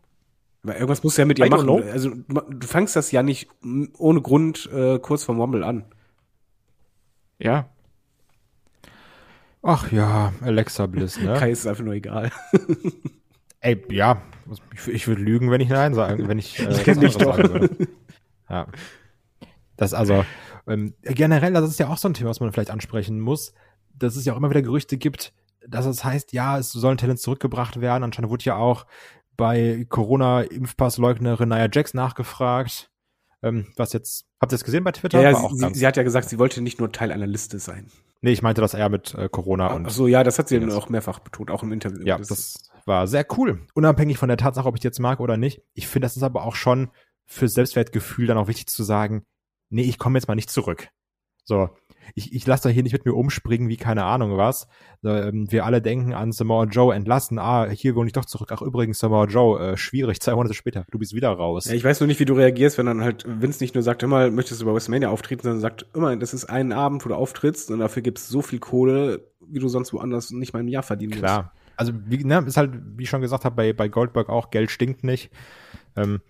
Aber 0.64 0.74
irgendwas 0.74 1.04
muss 1.04 1.16
ja 1.18 1.26
mit 1.26 1.38
ihr 1.38 1.48
machen. 1.48 1.64
know. 1.64 1.82
Also 1.92 2.10
du 2.10 2.66
fangst 2.66 2.96
das 2.96 3.12
ja 3.12 3.22
nicht 3.22 3.48
ohne 3.98 4.22
Grund 4.22 4.68
äh, 4.72 4.98
kurz 4.98 5.24
vorm 5.24 5.38
Rumble 5.38 5.62
an. 5.62 5.84
Ja. 7.38 7.68
Ach 9.66 9.90
ja, 9.90 10.34
Alexa 10.42 10.86
Bliss, 10.86 11.18
ne? 11.18 11.34
Kai 11.38 11.50
ist 11.50 11.60
es 11.60 11.66
einfach 11.66 11.84
nur 11.84 11.94
egal. 11.94 12.30
Ey, 13.60 13.82
ja, 13.90 14.20
ich, 14.74 14.88
ich 14.88 15.08
würde 15.08 15.22
lügen, 15.22 15.50
wenn 15.50 15.62
ich 15.62 15.70
nein 15.70 15.94
sagen, 15.94 16.28
wenn 16.28 16.38
ich, 16.38 16.58
äh, 16.58 16.70
Ich 16.70 16.84
kenn 16.84 17.02
was 17.02 17.16
dich 17.16 17.16
doch. 17.16 17.38
Ja. 18.50 18.66
Das 19.78 19.94
also 19.94 20.24
ähm, 20.66 20.94
generell, 21.02 21.54
das 21.54 21.70
ist 21.70 21.80
ja 21.80 21.88
auch 21.88 21.96
so 21.96 22.08
ein 22.08 22.14
Thema, 22.14 22.28
was 22.28 22.40
man 22.40 22.52
vielleicht 22.52 22.70
ansprechen 22.70 23.20
muss, 23.20 23.54
dass 23.94 24.16
es 24.16 24.26
ja 24.26 24.34
auch 24.34 24.36
immer 24.36 24.50
wieder 24.50 24.60
Gerüchte 24.60 24.98
gibt, 24.98 25.32
dass 25.66 25.86
es 25.86 26.04
heißt, 26.04 26.34
ja, 26.34 26.58
es 26.58 26.70
sollen 26.70 26.98
Talents 26.98 27.22
zurückgebracht 27.22 27.80
werden. 27.80 28.04
Anscheinend 28.04 28.30
wurde 28.30 28.44
ja 28.44 28.56
auch 28.56 28.86
bei 29.36 29.86
Corona-Impfpassleugnerin 29.88 31.48
Nia 31.48 31.68
Jax 31.72 31.94
nachgefragt. 31.94 32.90
Ähm, 33.44 33.66
was 33.76 33.92
jetzt, 33.92 34.26
habt 34.40 34.52
ihr 34.52 34.56
das 34.56 34.64
gesehen 34.64 34.84
bei 34.84 34.92
Twitter? 34.92 35.20
Ja, 35.20 35.30
ja 35.32 35.48
sie, 35.52 35.74
sie, 35.74 35.86
hat 35.86 35.96
ja 35.96 36.02
gesagt, 36.02 36.28
sie 36.28 36.38
wollte 36.38 36.62
nicht 36.62 36.80
nur 36.80 36.90
Teil 36.90 37.12
einer 37.12 37.26
Liste 37.26 37.58
sein. 37.58 37.90
nee, 38.22 38.32
ich 38.32 38.42
meinte 38.42 38.60
das 38.60 38.74
eher 38.74 38.88
mit 38.88 39.14
äh, 39.14 39.28
Corona 39.28 39.74
und 39.74 39.86
Ach 39.86 39.90
so, 39.90 40.06
ja, 40.06 40.24
das 40.24 40.38
hat 40.38 40.48
sie 40.48 40.58
dann 40.58 40.70
Yes. 40.70 40.78
auch 40.78 40.88
mehrfach 40.88 41.18
betont, 41.18 41.50
auch 41.50 41.62
im 41.62 41.72
Interview. 41.72 42.04
Ja, 42.04 42.18
das, 42.18 42.70
war 42.86 43.06
sehr 43.06 43.26
cool. 43.36 43.66
Unabhängig 43.74 44.18
von 44.18 44.28
der 44.28 44.36
Tatsache, 44.36 44.68
ob 44.68 44.76
ich 44.76 44.82
jetzt 44.82 45.00
mag 45.00 45.20
oder 45.20 45.36
nicht. 45.36 45.62
Ich 45.72 45.86
finde, 45.88 46.06
das 46.06 46.16
ist 46.16 46.22
aber 46.22 46.44
auch 46.44 46.54
schon 46.54 46.90
für 47.26 47.48
Selbstwertgefühl 47.48 48.26
dann 48.26 48.38
auch 48.38 48.48
wichtig 48.48 48.66
zu 48.66 48.82
sagen, 48.82 49.24
nee, 49.70 49.82
ich 49.82 49.98
komme 49.98 50.18
jetzt 50.18 50.28
mal 50.28 50.34
nicht 50.34 50.50
zurück. 50.50 50.88
So, 51.44 51.70
ich, 52.14 52.32
ich 52.32 52.46
lasse 52.46 52.64
da 52.64 52.68
hier 52.68 52.82
nicht 52.82 52.92
mit 52.92 53.04
mir 53.06 53.14
umspringen 53.14 53.68
wie 53.68 53.76
keine 53.76 54.04
Ahnung 54.04 54.36
was. 54.36 54.66
Ähm, 55.04 55.50
wir 55.50 55.64
alle 55.64 55.80
denken 55.80 56.12
an 56.12 56.32
Samoa 56.32 56.64
Joe 56.64 56.94
entlassen. 56.94 57.38
Ah, 57.38 57.66
hier 57.66 57.94
wohne 57.94 58.06
ich 58.08 58.12
doch 58.12 58.24
zurück. 58.24 58.50
Ach, 58.52 58.62
übrigens, 58.62 58.98
Samoa 58.98 59.26
Joe, 59.26 59.60
äh, 59.60 59.76
schwierig, 59.76 60.20
zwei 60.20 60.34
Monate 60.34 60.54
später, 60.54 60.84
du 60.90 60.98
bist 60.98 61.14
wieder 61.14 61.30
raus. 61.30 61.66
Ja, 61.66 61.74
ich 61.74 61.84
weiß 61.84 62.00
nur 62.00 62.06
nicht, 62.06 62.20
wie 62.20 62.24
du 62.24 62.34
reagierst, 62.34 62.78
wenn 62.78 62.86
dann 62.86 63.02
halt 63.02 63.24
Vince 63.26 63.62
nicht 63.62 63.74
nur 63.74 63.82
sagt, 63.82 64.02
immer 64.02 64.30
möchtest 64.30 64.60
du 64.60 64.66
bei 64.66 64.72
WrestleMania 64.72 65.08
auftreten, 65.08 65.42
sondern 65.42 65.60
sagt, 65.60 65.86
immer, 65.94 66.16
das 66.16 66.34
ist 66.34 66.46
ein 66.46 66.72
Abend, 66.72 67.04
wo 67.04 67.08
du 67.08 67.14
auftrittst 67.14 67.70
und 67.70 67.78
dafür 67.78 68.02
gibt's 68.02 68.28
so 68.28 68.42
viel 68.42 68.58
Kohle, 68.58 69.28
wie 69.46 69.58
du 69.58 69.68
sonst 69.68 69.92
woanders 69.92 70.30
nicht 70.30 70.52
mal 70.52 70.60
im 70.60 70.68
Jahr 70.68 70.82
verdienen 70.82 71.12
Klar. 71.12 71.52
Also, 71.76 71.92
wie, 72.06 72.24
ne, 72.24 72.44
ist 72.46 72.56
halt, 72.56 72.70
wie 72.96 73.02
ich 73.02 73.08
schon 73.08 73.20
gesagt 73.20 73.44
habe, 73.44 73.56
bei, 73.56 73.72
bei 73.72 73.88
Goldberg 73.88 74.28
auch, 74.28 74.50
Geld 74.50 74.70
stinkt 74.70 75.02
nicht. 75.02 75.30
Ähm, 75.96 76.20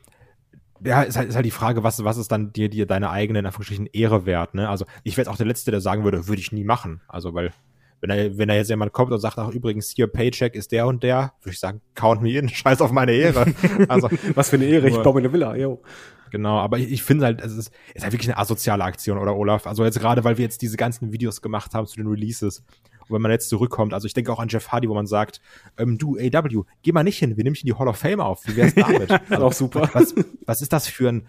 ja, 0.85 1.03
ist 1.03 1.17
halt, 1.17 1.29
ist 1.29 1.35
halt 1.35 1.47
die 1.47 1.51
Frage, 1.51 1.83
was, 1.83 2.05
was 2.05 2.17
ist 2.17 2.31
dann 2.31 2.53
dir, 2.53 2.69
dir 2.69 2.87
deine 2.87 3.11
eigene, 3.11 3.39
in 3.39 3.47
Anführungsstrichen, 3.47 3.89
Ehre 3.93 4.27
wert, 4.27 4.55
ne? 4.55 4.69
Also, 4.69 4.85
ich 5.03 5.17
wäre 5.17 5.25
jetzt 5.25 5.33
auch 5.33 5.37
der 5.37 5.47
Letzte, 5.47 5.71
der 5.71 5.81
sagen 5.81 6.05
würde, 6.05 6.29
würde 6.29 6.41
ich 6.41 6.53
nie 6.53 6.65
machen. 6.65 7.01
Also, 7.09 7.35
weil, 7.35 7.53
wenn 8.01 8.11
da, 8.11 8.39
wenn 8.39 8.49
da 8.49 8.55
jetzt 8.55 8.69
jemand 8.69 8.93
kommt 8.93 9.13
und 9.13 9.19
sagt, 9.19 9.39
ach, 9.39 9.49
übrigens, 9.51 9.91
hier, 9.91 10.07
Paycheck 10.07 10.55
ist 10.55 10.73
der 10.73 10.87
und 10.87 11.03
der, 11.03 11.33
würde 11.43 11.53
ich 11.53 11.59
sagen, 11.59 11.81
count 11.95 12.23
me 12.23 12.39
in, 12.39 12.49
scheiß 12.51 12.81
auf 12.81 12.93
meine 12.93 13.13
Ehre. 13.13 13.47
Also. 13.89 14.09
Was 14.35 14.51
für 14.51 14.57
eine 14.57 14.67
Ehre, 14.67 14.89
ich 14.89 14.99
baue 14.99 15.15
mir 15.15 15.21
eine 15.21 15.33
Villa, 15.33 15.57
yo. 15.57 15.83
Genau, 16.31 16.59
aber 16.59 16.79
ich, 16.79 16.91
ich 16.91 17.03
finde 17.05 17.27
halt, 17.27 17.41
es 17.41 17.53
ist, 17.53 17.73
es 17.91 17.95
ist 17.95 18.03
halt 18.03 18.13
wirklich 18.13 18.29
eine 18.29 18.39
asoziale 18.39 18.83
Aktion, 18.83 19.19
oder 19.19 19.37
Olaf? 19.37 19.69
Also 19.69 19.85
jetzt 19.85 20.01
gerade, 20.01 20.25
weil 20.25 20.37
wir 20.37 20.43
jetzt 20.43 20.63
diese 20.63 20.77
ganzen 20.77 21.13
Videos 21.13 21.41
gemacht 21.41 21.75
haben 21.75 21.87
zu 21.87 21.97
den 21.97 22.09
Releases. 22.09 22.65
Und 23.09 23.15
wenn 23.15 23.23
man 23.23 23.31
jetzt 23.31 23.49
zurückkommt, 23.49 23.95
also 23.95 24.07
ich 24.07 24.15
denke 24.15 24.33
auch 24.33 24.39
an 24.39 24.49
Jeff 24.49 24.69
Hardy, 24.69 24.89
wo 24.89 24.95
man 24.95 25.07
sagt, 25.07 25.41
ähm, 25.79 25.99
du, 25.99 26.17
AW, 26.17 26.65
geh 26.83 26.93
mal 26.93 27.05
nicht 27.05 27.19
hin, 27.19 27.37
wir 27.37 27.45
nehmen 27.45 27.55
dich 27.55 27.65
in 27.65 27.73
die 27.73 27.79
Hall 27.79 27.89
of 27.89 27.97
Fame 27.97 28.21
auf. 28.21 28.47
Wie 28.47 28.57
wär's 28.57 28.75
damit? 28.75 29.11
Also, 29.31 29.45
Auch 29.47 29.53
super. 29.53 29.91
Was, 29.93 30.15
was 30.47 30.63
ist 30.63 30.73
das 30.73 30.89
für 30.89 31.09
ein 31.09 31.29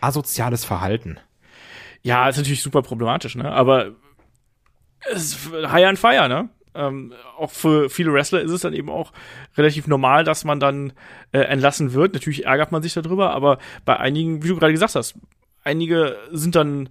asoziales 0.00 0.64
Verhalten? 0.64 1.18
Ja, 2.02 2.28
ist 2.28 2.36
natürlich 2.36 2.62
super 2.62 2.82
problematisch, 2.82 3.34
ne? 3.34 3.50
Aber 3.50 3.92
es 5.12 5.34
ist 5.34 5.52
high 5.52 5.88
on 5.88 5.96
fire, 5.96 6.28
ne? 6.28 6.48
Ähm, 6.74 7.12
auch 7.38 7.50
für 7.50 7.88
viele 7.88 8.12
Wrestler 8.12 8.40
ist 8.40 8.50
es 8.50 8.62
dann 8.62 8.74
eben 8.74 8.90
auch 8.90 9.12
relativ 9.56 9.86
normal, 9.86 10.24
dass 10.24 10.44
man 10.44 10.58
dann 10.58 10.92
äh, 11.32 11.38
entlassen 11.38 11.92
wird. 11.92 12.14
Natürlich 12.14 12.46
ärgert 12.46 12.72
man 12.72 12.82
sich 12.82 12.94
darüber, 12.94 13.30
aber 13.32 13.58
bei 13.84 13.96
einigen, 13.98 14.42
wie 14.42 14.48
du 14.48 14.56
gerade 14.56 14.72
gesagt 14.72 14.96
hast, 14.96 15.14
einige 15.62 16.16
sind 16.32 16.56
dann 16.56 16.88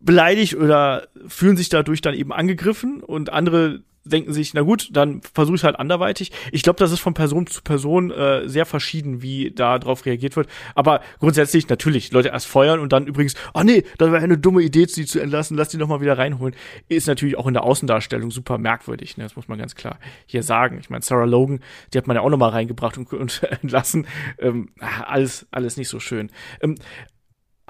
beleidigt 0.00 0.56
oder 0.56 1.08
fühlen 1.28 1.56
sich 1.56 1.68
dadurch 1.68 2.00
dann 2.00 2.14
eben 2.14 2.32
angegriffen 2.32 3.02
und 3.02 3.30
andere 3.30 3.82
denken 4.04 4.32
sich, 4.32 4.54
na 4.54 4.62
gut, 4.62 4.88
dann 4.92 5.20
versuche 5.34 5.56
ich 5.56 5.64
halt 5.64 5.78
anderweitig. 5.78 6.32
Ich 6.52 6.62
glaube, 6.62 6.78
das 6.78 6.90
ist 6.90 7.00
von 7.00 7.14
Person 7.14 7.46
zu 7.46 7.62
Person 7.62 8.10
äh, 8.10 8.48
sehr 8.48 8.64
verschieden, 8.64 9.22
wie 9.22 9.50
da 9.50 9.78
drauf 9.78 10.06
reagiert 10.06 10.36
wird. 10.36 10.48
Aber 10.74 11.00
grundsätzlich 11.18 11.68
natürlich, 11.68 12.10
Leute 12.12 12.28
erst 12.28 12.46
feuern 12.46 12.80
und 12.80 12.92
dann 12.92 13.06
übrigens, 13.06 13.34
ah 13.52 13.62
nee, 13.62 13.84
das 13.98 14.10
wäre 14.10 14.22
eine 14.22 14.38
dumme 14.38 14.62
Idee, 14.62 14.86
sie 14.86 15.04
zu 15.04 15.20
entlassen, 15.20 15.56
lass 15.56 15.68
die 15.68 15.76
noch 15.76 15.88
mal 15.88 16.00
wieder 16.00 16.16
reinholen, 16.16 16.54
ist 16.88 17.06
natürlich 17.06 17.36
auch 17.36 17.46
in 17.46 17.54
der 17.54 17.64
Außendarstellung 17.64 18.30
super 18.30 18.58
merkwürdig. 18.58 19.16
Ne? 19.16 19.24
Das 19.24 19.36
muss 19.36 19.48
man 19.48 19.58
ganz 19.58 19.74
klar 19.74 19.98
hier 20.26 20.42
sagen. 20.42 20.78
Ich 20.80 20.88
meine, 20.88 21.02
Sarah 21.02 21.24
Logan, 21.24 21.60
die 21.92 21.98
hat 21.98 22.06
man 22.06 22.16
ja 22.16 22.22
auch 22.22 22.30
noch 22.30 22.38
mal 22.38 22.48
reingebracht 22.48 22.96
und, 22.96 23.12
und 23.12 23.42
entlassen. 23.62 24.06
Ähm, 24.38 24.70
alles, 24.78 25.46
alles 25.50 25.76
nicht 25.76 25.88
so 25.88 26.00
schön. 26.00 26.30
Ähm, 26.62 26.76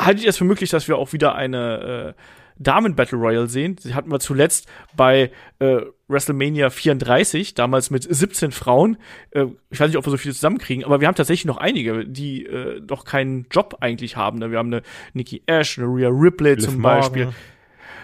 haltet 0.04 0.24
ihr 0.24 0.30
es 0.30 0.36
für 0.38 0.44
möglich, 0.44 0.70
dass 0.70 0.88
wir 0.88 0.96
auch 0.98 1.12
wieder 1.12 1.34
eine 1.34 2.14
äh, 2.16 2.22
Damen-Battle 2.58 3.16
Royale 3.18 3.46
sehen? 3.46 3.76
Sie 3.80 3.94
hatten 3.94 4.10
wir 4.10 4.20
zuletzt 4.20 4.68
bei 4.96 5.30
äh, 5.60 5.80
WrestleMania 6.08 6.70
34, 6.70 7.54
damals 7.54 7.90
mit 7.90 8.02
17 8.02 8.52
Frauen. 8.52 8.96
Äh, 9.30 9.46
ich 9.70 9.80
weiß 9.80 9.88
nicht, 9.88 9.96
ob 9.96 10.06
wir 10.06 10.10
so 10.10 10.16
viele 10.16 10.34
zusammenkriegen, 10.34 10.84
aber 10.84 11.00
wir 11.00 11.08
haben 11.08 11.14
tatsächlich 11.14 11.46
noch 11.46 11.56
einige, 11.58 12.04
die 12.06 12.44
äh, 12.46 12.80
doch 12.80 13.04
keinen 13.04 13.46
Job 13.50 13.76
eigentlich 13.80 14.16
haben. 14.16 14.38
Ne? 14.38 14.50
Wir 14.50 14.58
haben 14.58 14.72
eine 14.72 14.82
Nikki 15.14 15.42
Ash, 15.46 15.78
eine 15.78 15.86
Rhea 15.86 16.08
Ripley 16.10 16.54
Liv 16.54 16.64
zum 16.64 16.78
Morgan. 16.80 16.98
Beispiel. 17.00 17.28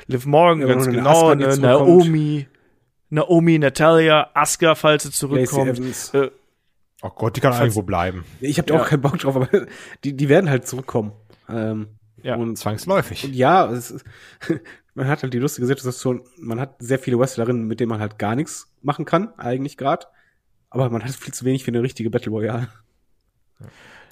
Liv 0.07 0.25
Morgan, 0.27 0.61
Ja, 0.61 0.67
ganz 0.69 0.87
genau. 0.87 1.29
Eine. 1.31 1.57
Naomi, 1.59 2.47
Naomi, 3.11 3.59
Natalia, 3.59 4.31
Asuka, 4.35 4.75
falls 4.75 5.03
sie 5.05 5.11
zurückkommt. 5.11 5.81
Äh, 6.15 6.31
Oh 7.03 7.11
Gott, 7.11 7.37
die 7.37 7.41
kann 7.41 7.53
irgendwo 7.53 7.83
bleiben. 7.83 8.25
Ich 8.41 8.57
habe 8.59 8.73
Ja. 8.73 8.81
auch 8.81 8.87
keinen 8.89 9.03
Bock 9.03 9.19
drauf, 9.19 9.37
aber 9.37 9.49
die, 10.05 10.17
die 10.17 10.29
werden 10.31 10.49
halt 10.49 10.67
zurückkommen. 10.67 11.13
Ähm, 11.49 11.89
Ja. 12.23 12.37
und 12.37 12.57
Zwangsläufig. 12.57 13.25
Und 13.25 13.35
ja, 13.35 13.67
ist, 13.67 14.05
man 14.95 15.07
hat 15.09 15.23
halt 15.23 15.33
die 15.35 15.39
lustige 15.39 15.67
Situation, 15.67 16.23
man 16.39 16.59
hat 16.61 16.77
sehr 16.79 16.99
viele 16.99 17.19
Wrestlerinnen, 17.19 17.67
mit 17.67 17.81
denen 17.81 17.91
man 17.91 18.01
halt 18.01 18.19
gar 18.19 18.35
nichts 18.35 18.73
machen 18.83 19.05
kann, 19.05 19.33
eigentlich 19.39 19.77
gerade. 19.77 20.07
Aber 20.71 20.91
man 20.91 21.03
hat 21.05 21.11
viel 21.13 21.33
zu 21.35 21.45
wenig 21.45 21.65
für 21.65 21.71
eine 21.71 21.83
richtige 21.83 22.11
Battle 22.11 22.31
Royale. 22.33 22.69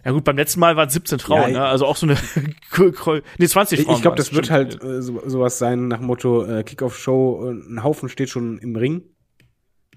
ja 0.04 0.10
gut, 0.12 0.24
beim 0.24 0.36
letzten 0.36 0.60
Mal 0.60 0.76
waren 0.76 0.86
es 0.88 0.94
17 0.94 1.18
Frauen, 1.18 1.52
Ja, 1.52 1.60
ne? 1.60 1.64
also 1.66 1.86
auch 1.86 1.96
so 1.96 2.06
eine, 2.06 2.16
nee, 3.38 3.46
20 3.48 3.78
Ich, 3.78 3.84
Frauen. 3.86 3.96
ich 3.96 4.02
glaube, 4.02 4.16
das 4.16 4.32
wird 4.34 4.50
halt 4.50 4.82
äh, 4.82 5.02
so, 5.02 5.22
sowas 5.28 5.58
sein 5.58 5.88
nach 5.88 5.98
dem 5.98 6.06
Motto 6.06 6.44
äh, 6.44 6.62
Kickoff-Show, 6.62 7.46
äh, 7.48 7.50
ein 7.52 7.82
Haufen 7.82 8.08
steht 8.08 8.28
schon 8.30 8.58
im 8.58 8.76
Ring. 8.76 9.02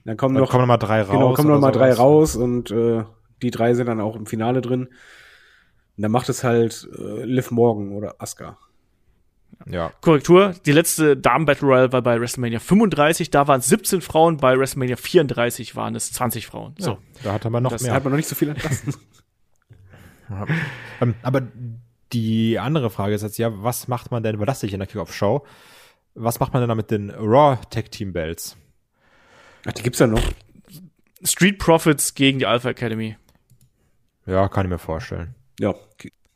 Dann 0.05 0.15
kommen 0.17 0.35
Dann 0.35 0.43
noch, 0.43 0.49
kommen 0.49 0.61
noch 0.61 0.67
mal 0.67 0.77
drei 0.77 1.01
raus. 1.01 1.11
genau, 1.11 1.33
kommen 1.33 1.49
noch 1.49 1.59
mal 1.59 1.71
drei 1.71 1.91
raus 1.93 2.35
und 2.37 2.71
äh, 2.71 3.03
die 3.41 3.51
drei 3.51 3.73
sind 3.73 3.87
dann 3.87 3.99
auch 3.99 4.15
im 4.15 4.25
Finale 4.25 4.61
drin. 4.61 4.87
Und 5.97 6.03
dann 6.03 6.11
macht 6.11 6.29
es 6.29 6.43
halt 6.43 6.87
äh, 6.97 7.23
Liv 7.23 7.51
Morgan 7.51 7.91
oder 7.91 8.15
Asuka. 8.19 8.57
Ja. 9.65 9.91
Korrektur, 10.01 10.53
die 10.65 10.71
letzte 10.71 11.17
Damen-Battle 11.17 11.67
Royale 11.67 11.91
war 11.91 12.01
bei 12.03 12.19
WrestleMania 12.21 12.59
35, 12.59 13.31
da 13.31 13.47
waren 13.47 13.59
es 13.59 13.67
17 13.67 14.01
Frauen, 14.01 14.37
bei 14.37 14.57
WrestleMania 14.57 14.95
34 14.95 15.75
waren 15.75 15.95
es 15.95 16.11
20 16.13 16.45
Frauen. 16.45 16.75
So. 16.77 16.91
So, 16.91 16.97
da 17.23 17.33
hat 17.33 17.45
er 17.45 17.49
mal 17.49 17.59
noch 17.61 17.71
Das 17.71 17.81
mehr. 17.81 17.93
hat 17.93 18.03
man 18.03 18.11
noch 18.11 18.17
nicht 18.17 18.29
so 18.29 18.35
viel 18.35 18.49
entlassen. 18.49 18.93
ähm, 21.01 21.15
aber 21.23 21.41
die 22.13 22.59
andere 22.59 22.89
Frage 22.89 23.15
ist 23.15 23.23
jetzt 23.23 23.37
ja, 23.37 23.49
was 23.63 23.87
macht 23.87 24.11
man 24.11 24.21
denn, 24.23 24.37
weil 24.39 24.45
das 24.45 24.61
nicht 24.61 24.73
in 24.73 24.79
der 24.79 24.87
Kickoff-Show, 24.87 25.45
was 26.13 26.39
macht 26.39 26.53
man 26.53 26.61
denn 26.61 26.69
da 26.69 26.75
mit 26.75 26.91
den 26.91 27.09
Raw 27.09 27.57
Tag 27.69 27.91
Team 27.91 28.13
Belts? 28.13 28.55
Ach, 29.65 29.73
die 29.73 29.83
gibt's 29.83 29.99
ja 29.99 30.07
noch. 30.07 30.21
Street 31.23 31.57
Profits 31.57 32.13
gegen 32.13 32.39
die 32.39 32.45
Alpha 32.45 32.69
Academy. 32.69 33.17
Ja, 34.25 34.47
kann 34.49 34.65
ich 34.65 34.69
mir 34.69 34.77
vorstellen. 34.77 35.33
Ja. 35.59 35.75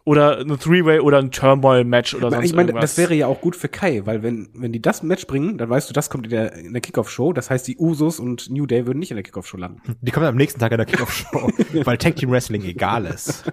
Oder 0.03 0.39
ein 0.39 0.57
Three-Way 0.59 0.99
oder 1.01 1.19
ein 1.19 1.29
Turmoil-Match 1.29 2.15
oder 2.15 2.31
sonst 2.31 2.45
ich 2.45 2.53
meine, 2.55 2.69
irgendwas. 2.71 2.91
das 2.91 2.97
wäre 2.97 3.13
ja 3.13 3.27
auch 3.27 3.39
gut 3.39 3.55
für 3.55 3.69
Kai, 3.69 4.01
weil 4.05 4.23
wenn, 4.23 4.49
wenn 4.55 4.71
die 4.73 4.81
das 4.81 5.03
Match 5.03 5.27
bringen, 5.27 5.59
dann 5.59 5.69
weißt 5.69 5.87
du, 5.89 5.93
das 5.93 6.09
kommt 6.09 6.25
in 6.25 6.31
der, 6.31 6.53
in 6.55 6.73
der 6.73 6.81
Kickoff-Show. 6.81 7.33
Das 7.33 7.51
heißt, 7.51 7.67
die 7.67 7.77
Usos 7.77 8.19
und 8.19 8.49
New 8.49 8.65
Day 8.65 8.87
würden 8.87 8.97
nicht 8.97 9.11
in 9.11 9.15
der 9.17 9.23
Kickoff-Show 9.23 9.57
landen. 9.57 9.79
Die 10.01 10.11
kommen 10.11 10.25
am 10.25 10.35
nächsten 10.35 10.59
Tag 10.59 10.71
in 10.71 10.77
der 10.77 10.87
Kickoff-Show, 10.87 11.51
weil 11.85 11.97
Tag 11.99 12.15
Team 12.15 12.31
Wrestling 12.31 12.63
egal 12.63 13.05
ist. 13.05 13.43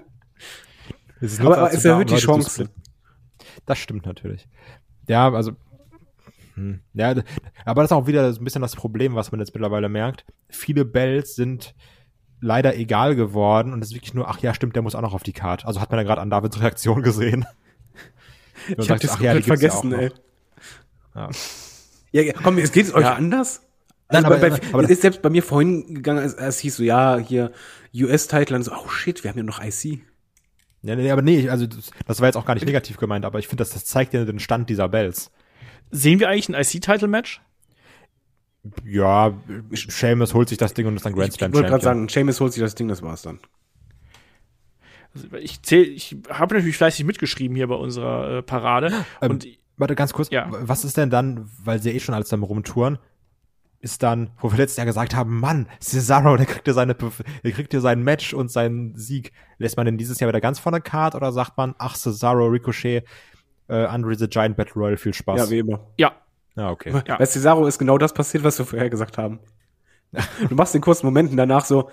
Es 1.20 1.32
ist 1.34 1.42
nur 1.42 1.52
Aber- 1.52 1.66
aber 1.66 1.74
es 1.74 1.82
da, 1.82 1.90
erhöht 1.90 2.10
um 2.10 2.16
die 2.16 2.22
Chance. 2.22 2.70
Das 3.66 3.76
stimmt 3.78 4.06
natürlich. 4.06 4.48
Ja, 5.06 5.30
also 5.30 5.52
hm, 6.54 6.80
ja, 6.94 7.14
aber 7.66 7.82
das 7.82 7.90
ist 7.90 7.92
auch 7.96 8.06
wieder 8.06 8.32
so 8.32 8.40
ein 8.40 8.44
bisschen 8.44 8.62
das 8.62 8.74
Problem, 8.74 9.14
was 9.14 9.30
man 9.32 9.40
jetzt 9.40 9.54
mittlerweile 9.54 9.88
merkt. 9.88 10.24
Viele 10.48 10.84
Bells 10.84 11.34
sind 11.34 11.74
leider 12.40 12.76
egal 12.76 13.14
geworden 13.16 13.72
und 13.72 13.82
es 13.82 13.88
ist 13.88 13.94
wirklich 13.94 14.14
nur, 14.14 14.28
ach 14.28 14.38
ja, 14.40 14.54
stimmt, 14.54 14.74
der 14.76 14.82
muss 14.82 14.94
auch 14.94 15.00
noch 15.00 15.14
auf 15.14 15.22
die 15.22 15.32
Card. 15.32 15.64
Also 15.66 15.80
hat 15.80 15.90
man 15.90 15.98
ja 15.98 16.04
gerade 16.04 16.20
an 16.20 16.30
Davids 16.30 16.60
Reaktion 16.60 17.02
gesehen. 17.02 17.44
Und 18.68 18.80
Ich 18.80 18.90
hab 18.90 19.00
das 19.00 19.12
ach 19.12 19.20
ja, 19.20 19.34
ja 19.34 19.40
vergessen, 19.40 19.90
noch. 19.90 19.98
ey. 19.98 20.10
Ja. 21.14 21.28
Ja, 22.12 22.22
ja, 22.22 22.32
komm, 22.32 22.58
es 22.58 22.72
geht 22.72 22.92
euch 22.92 23.02
Ja. 23.04 23.14
anders? 23.14 23.62
Nein, 24.10 24.24
Also 24.24 24.36
aber- 24.36 24.50
bei, 24.50 24.60
aber- 24.72 24.82
es 24.84 24.90
ist 24.90 25.02
selbst 25.02 25.22
bei 25.22 25.30
mir 25.30 25.42
vorhin 25.42 25.94
gegangen, 25.94 26.18
als, 26.20 26.34
als 26.36 26.58
hieß 26.58 26.76
so, 26.76 26.82
ja, 26.82 27.18
hier 27.18 27.52
US-Title, 27.94 28.56
und 28.56 28.62
so, 28.64 28.72
oh 28.72 28.88
shit, 28.88 29.22
wir 29.22 29.30
haben 29.30 29.38
ja 29.38 29.44
noch 29.44 29.62
IC. 29.62 30.00
Ja, 30.82 30.96
nee, 30.96 31.10
aber 31.10 31.22
nee, 31.22 31.48
also 31.48 31.66
das, 31.66 31.90
das 32.06 32.20
war 32.20 32.26
jetzt 32.28 32.36
auch 32.36 32.44
gar 32.46 32.54
nicht 32.54 32.66
negativ 32.66 32.96
gemeint, 32.98 33.24
aber 33.24 33.38
ich 33.38 33.46
finde, 33.48 33.62
das, 33.62 33.70
das 33.70 33.84
zeigt 33.84 34.12
ja 34.14 34.24
den 34.24 34.38
Stand 34.38 34.68
dieser 34.70 34.88
Bells. 34.88 35.30
Sehen 35.90 36.18
wir 36.20 36.28
eigentlich 36.28 36.48
ein 36.48 36.54
IC-Title-Match? 36.54 37.40
Ja, 38.84 39.32
Seamus 39.70 40.34
holt 40.34 40.48
sich 40.48 40.58
das 40.58 40.74
Ding 40.74 40.86
und 40.86 40.96
ist 40.96 41.06
dann 41.06 41.14
Grand 41.14 41.28
Ich 41.28 41.34
Slam 41.34 41.52
wollte 41.52 41.68
gerade 41.68 41.84
sagen, 41.84 42.08
Seamus 42.08 42.40
holt 42.40 42.52
sich 42.52 42.62
das 42.62 42.74
Ding, 42.74 42.88
das 42.88 43.02
war's 43.02 43.22
dann. 43.22 43.38
Also 45.14 45.36
ich 45.36 45.62
zähl, 45.62 45.82
ich 45.88 46.16
habe 46.28 46.54
natürlich 46.54 46.76
fleißig 46.76 47.04
mitgeschrieben 47.04 47.56
hier 47.56 47.66
bei 47.66 47.74
unserer 47.74 48.38
äh, 48.38 48.42
Parade. 48.42 48.92
Ähm, 49.20 49.30
und 49.30 49.46
Warte, 49.78 49.94
ganz 49.94 50.12
kurz. 50.12 50.28
Ja. 50.30 50.48
Was 50.50 50.84
ist 50.84 50.96
denn 50.96 51.08
dann, 51.08 51.48
weil 51.62 51.80
sie 51.80 51.90
ja 51.90 51.96
eh 51.96 52.00
schon 52.00 52.14
alles 52.14 52.32
am 52.32 52.42
rumtouren, 52.42 52.98
ist 53.80 54.02
dann, 54.02 54.30
wo 54.40 54.50
wir 54.50 54.58
letztes 54.58 54.76
Jahr 54.76 54.86
gesagt 54.86 55.14
haben, 55.14 55.38
Mann, 55.38 55.68
Cesaro, 55.80 56.36
der 56.36 56.46
kriegt 56.46 56.66
ja 56.66 56.74
seine, 56.74 56.94
der 56.94 57.52
kriegt 57.52 57.72
ja 57.72 57.80
sein 57.80 58.02
Match 58.02 58.34
und 58.34 58.50
seinen 58.50 58.96
Sieg. 58.96 59.32
Lässt 59.58 59.76
man 59.76 59.86
denn 59.86 59.96
dieses 59.96 60.18
Jahr 60.18 60.28
wieder 60.28 60.40
ganz 60.40 60.58
vorne 60.58 60.80
Card 60.80 61.14
oder 61.14 61.30
sagt 61.30 61.56
man, 61.56 61.76
ach, 61.78 61.94
Cesaro, 61.94 62.46
Ricochet, 62.46 63.04
äh, 63.68 63.84
Andre 63.84 64.16
the 64.16 64.26
Giant 64.28 64.56
Battle 64.56 64.74
Royale, 64.74 64.96
viel 64.96 65.14
Spaß. 65.14 65.38
Ja, 65.38 65.50
wie 65.50 65.58
immer. 65.58 65.86
ja, 65.96 66.12
ja 66.58 66.70
okay. 66.70 66.92
Ja. 67.06 67.16
Bei 67.16 67.24
Cesaro 67.26 67.66
ist 67.66 67.78
genau 67.78 67.96
das 67.98 68.12
passiert, 68.12 68.44
was 68.44 68.58
wir 68.58 68.66
vorher 68.66 68.90
gesagt 68.90 69.16
haben. 69.18 69.40
Du 70.48 70.54
machst 70.54 70.74
den 70.74 70.80
kurzen 70.80 71.06
Momenten 71.06 71.36
danach 71.36 71.64
so, 71.64 71.90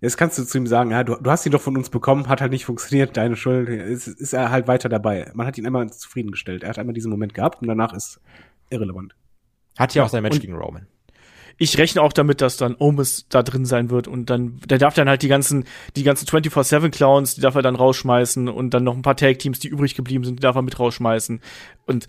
jetzt 0.00 0.16
kannst 0.18 0.38
du 0.38 0.44
zu 0.44 0.58
ihm 0.58 0.66
sagen, 0.66 0.90
ja, 0.90 1.02
du, 1.02 1.16
du 1.16 1.30
hast 1.30 1.46
ihn 1.46 1.52
doch 1.52 1.60
von 1.62 1.76
uns 1.76 1.88
bekommen, 1.88 2.28
hat 2.28 2.40
halt 2.40 2.52
nicht 2.52 2.66
funktioniert, 2.66 3.16
deine 3.16 3.36
Schuld, 3.36 3.68
ist, 3.68 4.06
ist 4.06 4.32
er 4.34 4.50
halt 4.50 4.68
weiter 4.68 4.88
dabei. 4.88 5.30
Man 5.34 5.46
hat 5.46 5.56
ihn 5.58 5.66
einmal 5.66 5.88
zufriedengestellt. 5.90 6.62
Er 6.62 6.68
hat 6.70 6.78
einmal 6.78 6.92
diesen 6.94 7.10
Moment 7.10 7.32
gehabt 7.34 7.62
und 7.62 7.68
danach 7.68 7.92
ist 7.94 8.20
irrelevant. 8.70 9.14
Hat 9.78 9.94
ja 9.94 10.04
auch 10.04 10.08
sein 10.08 10.22
Match 10.22 10.34
Und- 10.36 10.40
gegen 10.42 10.54
Roman. 10.56 10.86
ich 11.56 11.78
rechne 11.78 12.02
auch 12.02 12.12
damit, 12.12 12.40
dass 12.40 12.56
dann 12.56 12.76
Omis 12.78 13.26
da 13.28 13.42
drin 13.42 13.64
sein 13.64 13.88
wird 13.88 14.08
und 14.08 14.28
dann, 14.28 14.58
der 14.68 14.78
darf 14.78 14.94
dann 14.94 15.08
halt 15.08 15.22
die 15.22 15.28
ganzen, 15.28 15.64
die 15.96 16.02
ganzen 16.02 16.26
24-7 16.26 16.90
Clowns, 16.90 17.36
die 17.36 17.40
darf 17.40 17.54
er 17.54 17.62
dann 17.62 17.76
rausschmeißen 17.76 18.48
und 18.48 18.74
dann 18.74 18.84
noch 18.84 18.94
ein 18.96 19.02
paar 19.02 19.16
Tag-Teams, 19.16 19.58
die 19.60 19.68
übrig 19.68 19.94
geblieben 19.94 20.24
sind, 20.24 20.36
die 20.36 20.42
darf 20.42 20.56
er 20.56 20.62
mit 20.62 20.78
rausschmeißen. 20.78 21.40
Und 21.86 22.08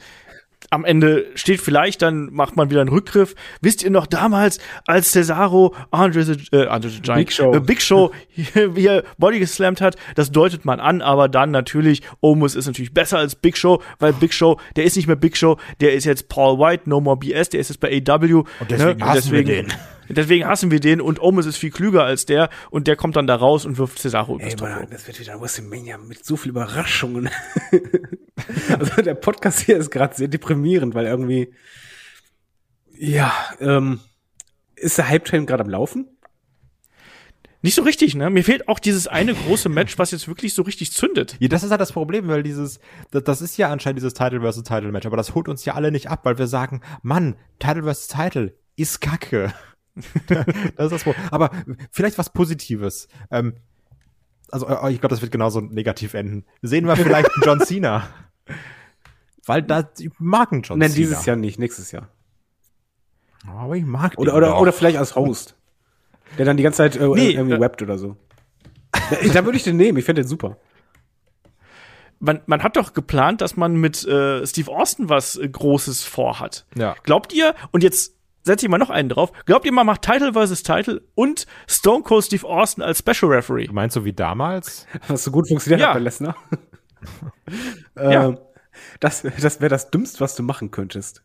am 0.69 0.85
Ende 0.85 1.25
steht 1.35 1.61
vielleicht, 1.61 2.01
dann 2.01 2.33
macht 2.33 2.55
man 2.55 2.69
wieder 2.69 2.81
einen 2.81 2.89
Rückgriff. 2.89 3.35
Wisst 3.61 3.83
ihr 3.83 3.89
noch 3.89 4.07
damals, 4.07 4.59
als 4.85 5.11
Cesaro 5.11 5.75
Andre 5.91 6.23
the, 6.23 6.37
äh, 6.51 6.67
Andre 6.67 6.89
the 6.89 7.01
Giant, 7.01 7.19
Big 7.19 7.33
Show. 7.33 7.53
Äh, 7.53 7.59
Big 7.59 7.81
Show 7.81 8.11
hier, 8.29 8.73
hier 8.75 9.03
Body 9.17 9.39
geslammt 9.39 9.81
hat, 9.81 9.95
das 10.15 10.31
deutet 10.31 10.65
man 10.65 10.79
an, 10.79 11.01
aber 11.01 11.29
dann 11.29 11.51
natürlich, 11.51 12.01
Omus 12.21 12.55
ist 12.55 12.67
natürlich 12.67 12.93
besser 12.93 13.17
als 13.17 13.35
Big 13.35 13.57
Show, 13.57 13.81
weil 13.99 14.13
Big 14.13 14.33
Show, 14.33 14.59
der 14.75 14.85
ist 14.85 14.95
nicht 14.95 15.07
mehr 15.07 15.15
Big 15.15 15.37
Show, 15.37 15.57
der 15.81 15.93
ist 15.93 16.05
jetzt 16.05 16.29
Paul 16.29 16.59
White, 16.59 16.89
No 16.89 17.01
More 17.01 17.17
BS, 17.17 17.49
der 17.49 17.59
ist 17.59 17.69
jetzt 17.69 17.79
bei 17.79 18.01
AW. 18.07 18.33
Und 18.33 18.47
deswegen 18.69 19.03
hassen 19.03 19.31
wir 19.31 19.43
den. 19.43 19.67
Deswegen 19.67 19.95
hassen 20.09 20.71
wir 20.71 20.79
den 20.79 21.01
und 21.01 21.21
Omus 21.21 21.45
ist 21.45 21.57
viel 21.57 21.71
klüger 21.71 22.03
als 22.03 22.25
der 22.25 22.49
und 22.69 22.87
der 22.87 22.95
kommt 22.95 23.15
dann 23.15 23.27
da 23.27 23.35
raus 23.35 23.65
und 23.65 23.77
wirft 23.77 23.99
Cesaro 23.99 24.37
Ey, 24.39 24.53
übers 24.53 24.61
Mann, 24.61 24.81
Top. 24.81 24.91
das 24.91 25.07
wird 25.07 25.19
wieder 25.19 25.41
WrestleMania 25.41 25.97
mit 25.97 26.25
so 26.25 26.37
viel 26.37 26.51
Überraschungen. 26.51 27.29
also 28.79 29.01
der 29.01 29.15
Podcast 29.15 29.59
hier 29.61 29.77
ist 29.77 29.91
gerade 29.91 30.15
sehr 30.15 30.27
deprimierend, 30.27 30.95
weil 30.95 31.05
irgendwie, 31.05 31.53
ja, 32.97 33.33
ähm, 33.59 33.99
ist 34.75 34.97
der 34.97 35.07
Hype-Train 35.07 35.45
gerade 35.45 35.63
am 35.63 35.69
Laufen? 35.69 36.07
Nicht 37.65 37.73
so 37.73 37.81
richtig, 37.81 38.13
ne? 38.13 38.29
Mir 38.29 38.43
fehlt 38.43 38.67
auch 38.67 38.77
dieses 38.77 39.07
eine 39.07 39.33
große 39.33 39.69
Match, 39.69 39.97
was 39.97 40.11
jetzt 40.11 40.27
wirklich 40.27 40.53
so 40.53 40.61
richtig 40.61 40.91
zündet. 40.91 41.35
Ja, 41.39 41.47
das 41.47 41.63
ist 41.63 41.71
halt 41.71 41.81
das 41.81 41.93
Problem, 41.93 42.27
weil 42.27 42.43
dieses, 42.43 42.79
das, 43.09 43.23
das 43.23 43.41
ist 43.41 43.57
ja 43.57 43.71
anscheinend 43.71 43.97
dieses 43.97 44.13
Title 44.13 44.41
versus 44.41 44.61
Title 44.61 44.91
Match, 44.91 45.07
aber 45.07 45.17
das 45.17 45.33
holt 45.33 45.47
uns 45.47 45.65
ja 45.65 45.73
alle 45.73 45.91
nicht 45.91 46.07
ab, 46.07 46.19
weil 46.25 46.37
wir 46.37 46.45
sagen, 46.45 46.81
Mann, 47.01 47.35
Title 47.57 47.81
versus 47.81 48.07
Title 48.07 48.53
ist 48.75 49.01
Kacke. 49.01 49.51
das 50.27 50.85
ist 50.85 50.91
das 50.91 51.03
Problem. 51.03 51.23
Aber 51.31 51.51
vielleicht 51.91 52.17
was 52.17 52.29
Positives. 52.31 53.07
Ähm, 53.31 53.55
also 54.51 54.67
äh, 54.67 54.91
ich 54.91 54.99
glaube, 54.99 55.13
das 55.13 55.21
wird 55.21 55.31
genauso 55.31 55.61
negativ 55.61 56.13
enden. 56.13 56.45
Sehen 56.61 56.85
wir 56.87 56.95
vielleicht 56.95 57.29
John 57.45 57.59
Cena. 57.61 58.07
Weil 59.45 59.61
da, 59.63 59.89
ich 59.97 60.11
mag 60.19 60.51
einen 60.51 60.63
John 60.63 60.79
Nein, 60.79 60.91
Cena. 60.91 60.97
dieses 60.97 61.25
Jahr 61.25 61.35
nicht, 61.35 61.59
nächstes 61.59 61.91
Jahr. 61.91 62.09
Aber 63.47 63.75
ich 63.75 63.85
mag 63.85 64.17
Oder, 64.17 64.31
den 64.31 64.37
oder, 64.37 64.47
doch. 64.47 64.59
oder 64.59 64.73
vielleicht 64.73 64.97
als 64.97 65.15
Host. 65.15 65.55
Der 66.37 66.45
dann 66.45 66.57
die 66.57 66.63
ganze 66.63 66.77
Zeit 66.77 66.95
äh, 66.95 67.07
Nee, 67.07 67.31
irgendwie 67.31 67.55
äh, 67.55 67.59
rappt 67.59 67.81
oder 67.81 67.97
so. 67.97 68.17
Da, 68.91 69.17
da 69.33 69.45
würde 69.45 69.57
ich 69.57 69.63
den 69.63 69.77
nehmen, 69.77 69.97
ich 69.97 70.05
fände 70.05 70.23
den 70.23 70.27
super. 70.27 70.57
Man, 72.19 72.41
man 72.47 72.63
hat 72.63 72.75
doch 72.75 72.93
geplant, 72.93 73.41
dass 73.41 73.55
man 73.55 73.75
mit 73.75 74.03
äh, 74.07 74.45
Steve 74.47 74.71
Austin 74.71 75.09
was 75.09 75.35
äh, 75.35 75.47
Großes 75.47 76.03
vorhat. 76.03 76.65
Ja. 76.75 76.95
Glaubt 77.03 77.33
ihr, 77.33 77.53
und 77.71 77.83
jetzt 77.83 78.14
setze 78.45 78.65
ich 78.65 78.69
mal 78.69 78.77
noch 78.77 78.89
einen 78.89 79.09
drauf, 79.09 79.31
glaubt 79.45 79.65
ihr, 79.65 79.71
man 79.73 79.85
macht 79.85 80.03
Title 80.03 80.33
versus 80.33 80.63
Title 80.63 81.01
und 81.15 81.45
Stone 81.67 82.03
Cold 82.03 82.23
Steve 82.25 82.45
Austin 82.47 82.83
als 82.83 82.99
Special 82.99 83.31
Referee? 83.31 83.65
Du 83.67 83.73
meinst 83.73 83.93
so 83.95 84.05
wie 84.05 84.13
damals? 84.13 84.87
Was 85.07 85.23
so 85.23 85.31
gut 85.31 85.47
funktioniert 85.47 85.81
Ja. 85.81 85.87
hat 85.87 85.93
bei 85.95 85.99
Lesnar. 85.99 86.35
Ja. 87.97 88.29
ähm, 88.29 88.37
das 88.99 89.21
das 89.21 89.59
wäre 89.61 89.69
das 89.69 89.91
Dümmste, 89.91 90.19
was 90.21 90.35
du 90.35 90.41
machen 90.43 90.71
könntest. 90.71 91.21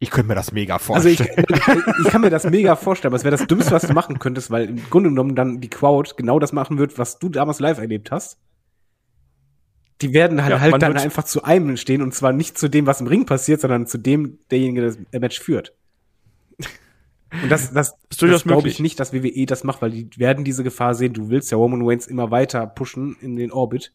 Ich 0.00 0.10
könnte 0.10 0.28
mir 0.28 0.34
das 0.34 0.50
mega 0.50 0.74
Also 0.88 1.08
ich, 1.08 1.18
vorstellen. 1.18 1.46
ich 2.04 2.08
kann 2.10 2.20
mir 2.22 2.30
das 2.30 2.42
mega 2.44 2.74
vorstellen, 2.74 3.10
aber 3.12 3.16
es 3.18 3.24
wäre 3.24 3.36
das 3.36 3.46
Dümmste, 3.46 3.70
was 3.70 3.82
du 3.82 3.92
machen 3.92 4.18
könntest, 4.18 4.50
weil 4.50 4.68
im 4.68 4.90
Grunde 4.90 5.10
genommen 5.10 5.36
dann 5.36 5.60
die 5.60 5.70
Crowd 5.70 6.14
genau 6.16 6.40
das 6.40 6.52
machen 6.52 6.78
wird, 6.78 6.98
was 6.98 7.18
du 7.20 7.28
damals 7.28 7.60
live 7.60 7.78
erlebt 7.78 8.10
hast. 8.10 8.38
Die 10.00 10.12
werden 10.12 10.42
halt, 10.42 10.50
Ja, 10.54 10.60
halt 10.60 10.82
dann 10.82 10.96
einfach 10.96 11.22
zu 11.24 11.44
einem 11.44 11.76
stehen 11.76 12.02
und 12.02 12.12
zwar 12.12 12.32
nicht 12.32 12.58
zu 12.58 12.68
dem, 12.68 12.86
was 12.86 13.00
im 13.00 13.06
Ring 13.06 13.24
passiert, 13.26 13.60
sondern 13.60 13.86
zu 13.86 13.98
dem, 13.98 14.40
derjenige, 14.50 14.80
der 14.80 14.90
das 14.90 15.20
Match 15.20 15.38
führt. 15.38 15.72
Und 17.42 17.50
das, 17.50 17.72
das, 17.72 17.96
Ist 18.10 18.20
durchaus 18.20 18.42
das 18.42 18.48
glaube 18.48 18.68
ich 18.68 18.80
nicht, 18.80 19.00
dass 19.00 19.12
WWE 19.12 19.46
das 19.46 19.64
macht, 19.64 19.80
weil 19.82 19.90
die 19.90 20.10
werden 20.16 20.44
diese 20.44 20.64
Gefahr 20.64 20.94
sehen. 20.94 21.14
Du 21.14 21.30
willst 21.30 21.50
ja 21.50 21.56
Roman 21.56 21.82
Reigns 21.82 22.06
immer 22.06 22.30
weiter 22.30 22.66
pushen 22.66 23.16
in 23.20 23.36
den 23.36 23.52
Orbit. 23.52 23.92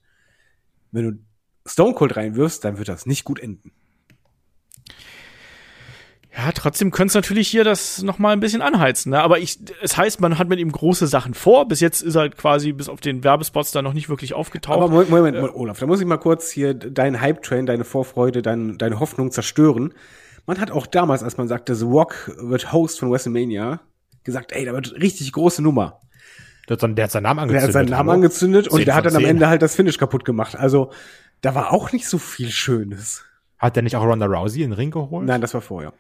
Wenn 0.92 1.04
du 1.04 1.20
Stone 1.66 1.94
Cold 1.94 2.16
reinwirfst, 2.16 2.64
dann 2.64 2.78
wird 2.78 2.88
das 2.88 3.06
nicht 3.06 3.26
gut 3.26 3.40
enden. 3.40 3.72
Ja, 6.38 6.52
trotzdem 6.52 6.92
könnte 6.92 7.10
es 7.10 7.16
natürlich 7.16 7.48
hier 7.48 7.64
das 7.64 8.04
noch 8.04 8.20
mal 8.20 8.32
ein 8.32 8.40
bisschen 8.40 8.62
anheizen. 8.62 9.10
Ne? 9.10 9.20
Aber 9.20 9.40
ich, 9.40 9.58
es 9.82 9.98
heißt, 9.98 10.22
man 10.22 10.38
hat 10.38 10.48
mit 10.48 10.60
ihm 10.60 10.72
große 10.72 11.08
Sachen 11.08 11.34
vor. 11.34 11.68
Bis 11.68 11.80
jetzt 11.80 12.04
ist 12.04 12.14
er 12.14 12.30
quasi 12.30 12.74
bis 12.74 12.90
auf 12.90 13.02
den 13.02 13.24
Werbespots 13.24 13.72
da 13.72 13.82
noch 13.82 13.94
nicht 13.94 14.08
wirklich 14.08 14.36
aufgetaucht. 14.36 14.78
Aber 14.78 14.88
Moment, 14.88 15.10
Moment, 15.10 15.38
Moment, 15.38 15.56
Olaf, 15.56 15.80
da 15.80 15.88
muss 15.88 16.00
ich 16.00 16.06
mal 16.06 16.18
kurz 16.18 16.52
hier 16.52 16.76
deinen 16.76 17.22
Hype-Train, 17.22 17.66
deine 17.66 17.84
Vorfreude, 17.84 18.44
dein, 18.44 18.78
deine 18.78 19.00
Hoffnung 19.00 19.32
zerstören. 19.32 19.96
Man 20.48 20.60
hat 20.60 20.72
auch 20.72 20.88
damals, 20.88 21.22
als 21.24 21.38
man 21.38 21.48
sagte, 21.48 21.76
The 21.76 21.86
Rock 21.86 22.32
wird 22.42 22.72
Host 22.74 23.00
von 23.00 23.12
WrestleMania, 23.12 23.82
gesagt, 24.24 24.52
ey, 24.54 24.66
da 24.66 24.74
wird 24.74 24.94
richtig 25.00 25.32
große 25.34 25.62
Nummer. 25.62 26.00
Der 26.68 26.74
hat 26.74 26.82
seinen- 26.82 26.96
der 26.96 27.04
hat 27.06 27.12
seinen 27.12 27.24
Namen 27.24 27.38
Der 27.38 27.44
angezündet. 27.44 27.68
hat 27.68 27.74
seinen 27.74 27.90
Namen 27.90 28.10
hallo? 28.10 28.12
angezündet 28.18 28.68
und 28.68 28.86
der 28.88 28.96
hat 28.96 29.06
dann 29.06 29.16
am 29.16 29.22
zehn. 29.22 29.30
Ende 29.30 29.48
halt 29.48 29.62
das 29.62 29.76
Finish 29.76 29.98
kaputt 29.98 30.26
gemacht. 30.26 30.56
Also, 30.56 30.92
da 31.42 31.54
war 31.54 31.72
auch 31.72 31.92
nicht 31.92 32.08
so 32.08 32.18
viel 32.18 32.50
Schönes. 32.50 33.24
Hat 33.60 33.76
der 33.76 33.84
nicht 33.84 33.96
auch 33.96 34.04
Ronda 34.04 34.26
Rousey 34.26 34.64
in 34.64 34.72
den 34.72 34.74
Ring 34.78 34.92
geholt? 34.92 35.26
Nein, 35.28 35.42
das 35.42 35.54
war 35.54 35.62
vorher. 35.62 35.94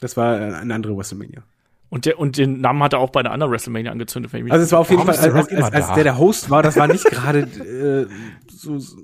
Das 0.00 0.16
war 0.16 0.38
äh, 0.40 0.52
eine 0.54 0.74
andere 0.74 0.96
WrestleMania. 0.96 1.42
und, 1.90 2.06
der, 2.06 2.18
und 2.18 2.36
den 2.38 2.60
Namen 2.60 2.82
hat 2.82 2.92
er 2.92 2.98
auch 2.98 3.10
bei 3.10 3.20
einer 3.20 3.30
anderen 3.32 3.52
WrestleMania 3.52 3.90
angezündet. 3.92 4.32
Wenn 4.32 4.38
ich 4.38 4.44
mich 4.44 4.52
Also 4.52 4.64
es 4.64 4.72
war 4.72 4.80
auf 4.80 4.90
jeden 4.90 5.02
Fall, 5.04 5.14
der 5.16 5.34
als, 5.34 5.48
als, 5.52 5.72
als 5.72 5.92
der 5.94 6.04
der 6.04 6.18
Host 6.18 6.50
war, 6.50 6.62
das 6.62 6.76
war 6.76 6.86
nicht 6.88 7.04
gerade 7.04 7.40
äh, 7.40 8.06
so, 8.50 8.78
so 8.78 8.96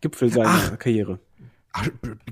Gipfel 0.00 0.30
seiner 0.30 0.76
Karriere. 0.78 1.18
Ach, 1.78 1.86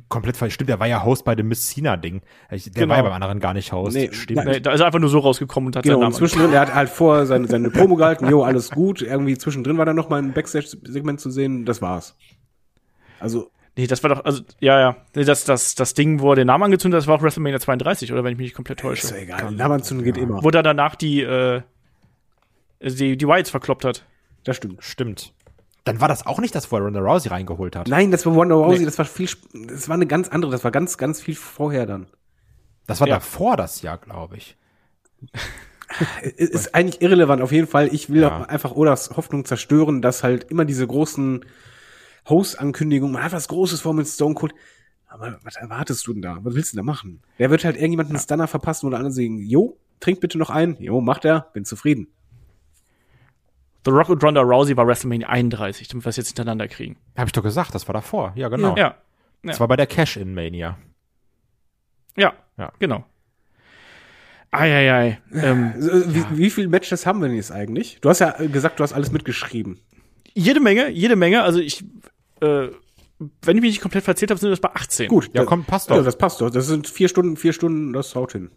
komplett 0.08 0.36
falsch. 0.38 0.54
Stimmt, 0.54 0.70
der 0.70 0.80
war 0.80 0.86
ja 0.86 1.04
Host 1.04 1.24
bei 1.26 1.34
dem 1.34 1.48
Miss 1.48 1.68
Cena-Ding. 1.68 2.22
Der 2.50 2.58
Genau. 2.72 2.88
war 2.88 2.96
ja 2.96 3.02
beim 3.02 3.12
anderen 3.12 3.40
gar 3.40 3.52
nicht 3.52 3.72
Host. 3.72 3.94
Nee, 3.94 4.08
Stimmt. 4.12 4.44
Nee, 4.46 4.60
da 4.60 4.72
ist 4.72 4.80
er 4.80 4.86
einfach 4.86 5.00
nur 5.00 5.10
so 5.10 5.18
rausgekommen 5.18 5.66
und 5.68 5.76
hat 5.76 5.82
Genau, 5.82 5.96
seinen 5.96 6.02
Namen 6.02 6.14
zwischendrin, 6.14 6.52
er 6.54 6.60
hat 6.60 6.74
halt 6.74 6.88
vor 6.88 7.26
seine, 7.26 7.46
seine 7.46 7.68
Promo 7.70 7.96
gehalten, 7.96 8.26
jo, 8.28 8.42
alles 8.42 8.70
gut. 8.70 9.02
Irgendwie 9.02 9.36
zwischendrin 9.36 9.76
war 9.76 9.84
da 9.84 9.92
noch 9.92 10.08
mal 10.08 10.18
ein 10.22 10.32
Backstage-Segment 10.32 11.20
zu 11.20 11.30
sehen, 11.30 11.64
das 11.66 11.82
war's. 11.82 12.16
Also, 13.20 13.50
Nee, 13.76 13.88
das 13.88 14.04
war 14.04 14.10
doch, 14.14 14.24
also, 14.24 14.42
ja, 14.60 14.78
ja. 14.78 14.96
Nee, 15.16 15.24
Das, 15.24 15.42
das, 15.44 15.74
das 15.74 15.94
Ding, 15.94 16.20
wo 16.20 16.30
er 16.30 16.36
den 16.36 16.46
Namen 16.46 16.62
angezündet 16.62 16.96
hat, 16.98 17.02
das 17.02 17.08
war 17.08 17.16
auch 17.16 17.22
WrestleMania 17.22 17.58
32, 17.58 18.12
oder 18.12 18.22
wenn 18.22 18.30
ich 18.30 18.38
mich 18.38 18.44
nicht 18.46 18.54
komplett 18.54 18.78
ist 18.78 18.82
täusche. 18.82 19.08
ja 19.16 19.22
egal. 19.22 19.50
Namenszünden 19.50 20.04
geht 20.04 20.16
immer. 20.16 20.44
Wo 20.44 20.48
er 20.50 20.62
danach 20.62 20.94
die, 20.94 21.22
äh, 21.22 21.60
die, 22.80 23.16
die 23.16 23.26
Wilds 23.26 23.50
verkloppt 23.50 23.84
hat. 23.84 24.04
Das 24.44 24.56
stimmt. 24.56 24.82
Stimmt. 24.84 25.33
Dann 25.84 26.00
war 26.00 26.08
das 26.08 26.26
auch 26.26 26.40
nicht 26.40 26.54
das, 26.54 26.72
wo 26.72 26.76
er 26.76 26.82
Ronda 26.82 27.00
Rousey 27.00 27.28
reingeholt 27.28 27.76
hat. 27.76 27.88
Nein, 27.88 28.10
das 28.10 28.24
war 28.24 28.34
Wonder 28.34 28.54
Rousey, 28.56 28.80
Nee. 28.80 28.84
das 28.86 28.96
war 28.98 29.04
viel, 29.04 29.28
das 29.68 29.88
war 29.88 29.94
eine 29.94 30.06
ganz 30.06 30.28
andere, 30.28 30.50
das 30.50 30.64
war 30.64 30.70
ganz, 30.70 30.96
ganz 30.96 31.20
viel 31.20 31.34
vorher 31.34 31.84
dann. 31.86 32.06
Das 32.86 33.00
war 33.00 33.08
Ja. 33.08 33.16
davor 33.16 33.56
das 33.56 33.82
Jahr, 33.82 33.98
glaube 33.98 34.36
ich. 34.38 34.56
Ist- 36.36 36.74
eigentlich 36.74 37.02
irrelevant, 37.02 37.42
auf 37.42 37.52
jeden 37.52 37.66
Fall. 37.66 37.88
Ich 37.92 38.10
will 38.10 38.22
Ja. 38.22 38.42
einfach 38.44 38.72
Odas 38.72 39.10
Hoffnung 39.16 39.44
zerstören, 39.44 40.02
dass 40.02 40.22
halt 40.22 40.44
immer 40.50 40.64
diese 40.64 40.86
großen 40.86 41.44
Host-Ankündigungen, 42.28 43.12
man 43.14 43.22
hat 43.22 43.32
was 43.32 43.48
Großes 43.48 43.80
vor 43.82 43.94
mit 43.94 44.08
Stone 44.08 44.34
Cold. 44.34 44.54
Aber 45.06 45.38
was 45.44 45.56
erwartest 45.56 46.06
du 46.06 46.12
denn 46.14 46.22
da? 46.22 46.38
Was 46.42 46.54
willst 46.54 46.72
du 46.72 46.76
denn 46.76 46.86
da 46.86 46.90
machen? 46.92 47.22
Der 47.38 47.50
wird 47.50 47.64
halt 47.64 47.76
irgendjemanden 47.76 48.16
einen 48.16 48.22
Stunner 48.22 48.48
verpassen 48.48 48.86
oder 48.86 48.96
andere 48.96 49.12
sagen, 49.12 49.38
jo, 49.38 49.76
trink 50.00 50.20
bitte 50.20 50.38
noch 50.38 50.50
ein. 50.50 50.76
Jo, 50.80 51.00
macht 51.00 51.24
er, 51.24 51.48
bin 51.52 51.64
zufrieden. 51.64 52.08
The 53.84 53.90
Rock 53.90 54.08
und 54.08 54.22
Ronda 54.24 54.40
Rousey 54.40 54.76
war 54.76 54.86
WrestleMania 54.86 55.28
31, 55.28 55.88
damit 55.88 56.04
wir 56.06 56.10
es 56.10 56.16
jetzt 56.16 56.28
hintereinander 56.28 56.68
kriegen. 56.68 56.96
Habe 57.16 57.28
ich 57.28 57.32
doch 57.32 57.42
gesagt, 57.42 57.74
das 57.74 57.86
war 57.88 57.92
davor. 57.92 58.32
Ja, 58.34 58.48
genau. 58.48 58.76
Ja, 58.76 58.96
Das 59.42 59.60
war 59.60 59.68
bei 59.68 59.76
der 59.76 59.86
Cash-In-Mania. 59.86 60.78
ja, 62.16 62.32
Ja. 62.56 62.72
genau. 62.78 63.04
Eieiei. 64.50 65.20
Ähm, 65.32 65.72
Also, 65.74 66.14
Wie, 66.14 66.24
wie 66.38 66.50
viele 66.50 66.68
Matches 66.68 67.06
haben 67.06 67.20
wir 67.20 67.26
denn 67.28 67.36
jetzt 67.36 67.50
eigentlich? 67.52 67.98
Du 68.00 68.08
hast 68.08 68.20
ja 68.20 68.38
äh, 68.38 68.48
gesagt, 68.48 68.78
du 68.78 68.84
hast 68.84 68.92
alles 68.92 69.10
mitgeschrieben. 69.10 69.80
jede 70.32 70.60
Menge, 70.60 70.90
jede 70.90 71.16
Menge. 71.16 71.42
Also 71.42 71.58
ich, 71.58 71.84
äh, 72.40 72.68
wenn 73.42 73.56
ich 73.56 73.62
mich 73.62 73.72
nicht 73.72 73.80
komplett 73.80 74.04
verzählt 74.04 74.30
habe, 74.30 74.38
sind 74.40 74.50
das 74.50 74.60
bei 74.60 74.70
18. 74.74 75.08
Gut. 75.08 75.26
Ja, 75.34 75.42
da- 75.42 75.44
komm, 75.44 75.64
passt 75.64 75.90
Ja, 75.90 75.96
doch. 75.96 76.04
das 76.04 76.16
passt 76.16 76.40
doch. 76.40 76.50
Das 76.50 76.66
sind 76.68 76.88
vier 76.88 77.08
Stunden, 77.08 77.36
vier 77.36 77.52
Stunden, 77.52 77.92
das 77.92 78.14
haut 78.14 78.32
hin. 78.32 78.50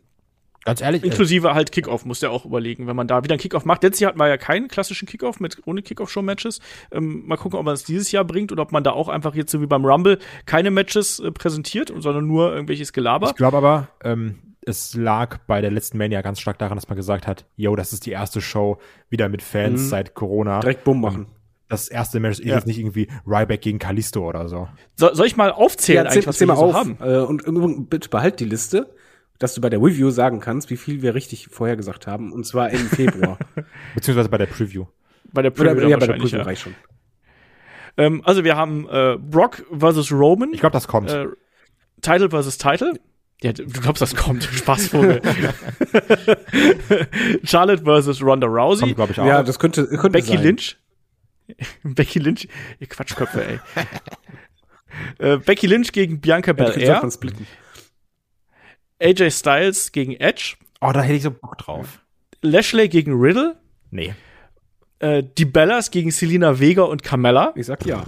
Ganz 0.67 0.81
ehrlich, 0.81 1.03
Inklusive 1.03 1.53
halt 1.55 1.71
Kickoff, 1.71 2.05
muss 2.05 2.19
der 2.19 2.29
auch 2.31 2.45
überlegen, 2.45 2.85
wenn 2.87 2.95
man 2.95 3.07
da 3.07 3.23
wieder 3.23 3.33
einen 3.33 3.39
Kickoff 3.39 3.65
macht. 3.65 3.81
Letztes 3.83 4.01
Jahr 4.01 4.09
hatten 4.09 4.19
wir 4.19 4.27
ja 4.27 4.37
keinen 4.37 4.67
klassischen 4.67 5.07
Kickoff 5.07 5.39
mit 5.39 5.61
ohne 5.65 5.81
Kickoff-Show-Matches. 5.81 6.59
Ähm, 6.91 7.23
mal 7.25 7.37
gucken, 7.37 7.57
ob 7.57 7.65
man 7.65 7.73
es 7.73 7.83
dieses 7.85 8.11
Jahr 8.11 8.25
bringt 8.25 8.51
oder 8.51 8.61
ob 8.63 8.71
man 8.73 8.83
da 8.83 8.91
auch 8.91 9.07
einfach 9.07 9.33
jetzt 9.33 9.51
so 9.51 9.61
wie 9.61 9.65
beim 9.65 9.85
Rumble 9.85 10.19
keine 10.45 10.69
Matches 10.69 11.19
äh, 11.19 11.31
präsentiert, 11.31 11.91
sondern 11.97 12.27
nur 12.27 12.51
irgendwelches 12.51 12.91
Gelaber. 12.93 13.29
ich 13.29 13.35
glaube 13.35 13.57
aber, 13.57 13.87
ähm, 14.03 14.39
es 14.61 14.93
lag 14.95 15.37
bei 15.47 15.61
der 15.61 15.71
letzten 15.71 15.97
Mania 15.97 16.21
ganz 16.21 16.41
stark 16.41 16.59
daran, 16.59 16.75
dass 16.77 16.89
man 16.89 16.97
gesagt 16.97 17.25
hat, 17.25 17.45
yo, 17.55 17.75
das 17.77 17.93
ist 17.93 18.05
die 18.05 18.11
erste 18.11 18.41
Show 18.41 18.77
wieder 19.09 19.29
mit 19.29 19.41
Fans 19.41 19.83
Mhm. 19.83 19.87
seit 19.87 20.13
Corona. 20.13 20.59
Direkt 20.59 20.83
Bumm 20.83 20.99
machen. 20.99 21.27
Das 21.69 21.87
erste 21.87 22.19
Match 22.19 22.39
ist 22.39 22.45
Ja. 22.45 22.55
jetzt 22.55 22.67
nicht 22.67 22.79
irgendwie 22.79 23.07
Ryback 23.25 23.61
gegen 23.61 23.79
Kalisto 23.79 24.27
oder 24.27 24.47
so. 24.49 24.67
So, 24.95 25.13
soll 25.13 25.25
ich 25.27 25.37
mal 25.37 25.51
aufzählen, 25.51 26.05
erzähl- 26.05 26.17
eigentlich, 26.17 26.27
was 26.27 26.39
wir 26.41 26.47
mal 26.47 26.53
hier 26.55 26.59
so 26.59 26.69
auf. 26.69 26.75
haben? 26.75 26.97
Äh, 27.01 27.17
und 27.25 27.43
im 27.43 27.55
Übrigen, 27.57 27.85
bitte 27.87 28.09
behalt 28.09 28.39
die 28.41 28.45
Liste, 28.45 28.93
dass 29.39 29.53
du 29.53 29.61
bei 29.61 29.69
der 29.69 29.79
Review 29.79 30.09
sagen 30.09 30.39
kannst, 30.39 30.69
wie 30.69 30.77
viel 30.77 31.01
wir 31.01 31.15
richtig 31.15 31.47
vorhergesagt 31.47 32.07
haben. 32.07 32.31
Und 32.31 32.45
zwar 32.45 32.69
im 32.69 32.87
Februar. 32.87 33.37
Beziehungsweise 33.95 34.29
bei 34.29 34.37
der 34.37 34.47
Preview. 34.47 34.85
Bei 35.31 35.41
der 35.41 35.51
Oder, 35.51 35.75
Preview 35.75 35.81
dann 35.81 35.89
ja, 35.89 35.97
bei 35.97 36.07
der 36.07 36.13
Preview 36.13 36.37
ja. 36.37 36.43
reicht 36.43 36.61
schon. 36.63 36.75
Ähm, 37.97 38.21
also 38.25 38.43
wir 38.43 38.55
haben 38.55 38.87
äh, 38.89 39.17
Brock 39.19 39.63
versus 39.77 40.11
Roman. 40.11 40.53
Ich 40.53 40.59
glaube, 40.59 40.73
das 40.73 40.87
kommt. 40.87 41.11
äh, 41.11 41.27
Title 42.01 42.29
versus 42.29 42.57
Title. 42.57 42.93
Ja, 43.41 43.53
du 43.53 43.65
glaubst, 43.67 44.01
das 44.01 44.15
kommt. 44.15 44.43
Spaßvogel. 44.43 45.21
Charlotte 47.43 47.83
versus 47.83 48.21
Ronda 48.21 48.47
Rousey. 48.47 48.81
kommt, 48.81 48.95
glaube 48.95 49.11
ich, 49.11 49.19
auch. 49.19 49.25
Ja, 49.25 49.43
das 49.43 49.59
könnte, 49.59 49.85
könnte 49.87 50.09
Becky 50.09 50.29
sein. 50.29 50.43
Lynch. 50.43 50.77
Becky 51.83 52.19
Lynch. 52.19 52.47
Ihr 52.79 52.87
Quatschköpfe, 52.87 53.45
ey. 53.45 53.59
äh, 55.19 55.37
Becky 55.37 55.67
Lynch 55.67 55.91
gegen 55.91 56.19
Bianca 56.19 56.51
Ja, 56.51 56.53
Belair. 56.53 57.11
splitten. 57.11 57.45
AJ 59.01 59.31
Styles 59.31 59.91
gegen 59.91 60.13
Edge. 60.15 60.55
oh, 60.81 60.91
da 60.91 61.01
hätte 61.01 61.15
ich 61.15 61.23
so 61.23 61.31
Bock 61.31 61.57
drauf. 61.57 62.01
Lashley 62.41 62.87
gegen 62.89 63.13
Riddle. 63.19 63.57
Nee. 63.91 64.13
Äh, 64.99 65.23
die 65.37 65.45
Bellas 65.45 65.91
gegen 65.91 66.11
Selena 66.11 66.59
Vega 66.59 66.83
und 66.83 67.03
Carmella. 67.03 67.51
Ich 67.55 67.65
sag 67.67 67.85
ja. 67.85 68.03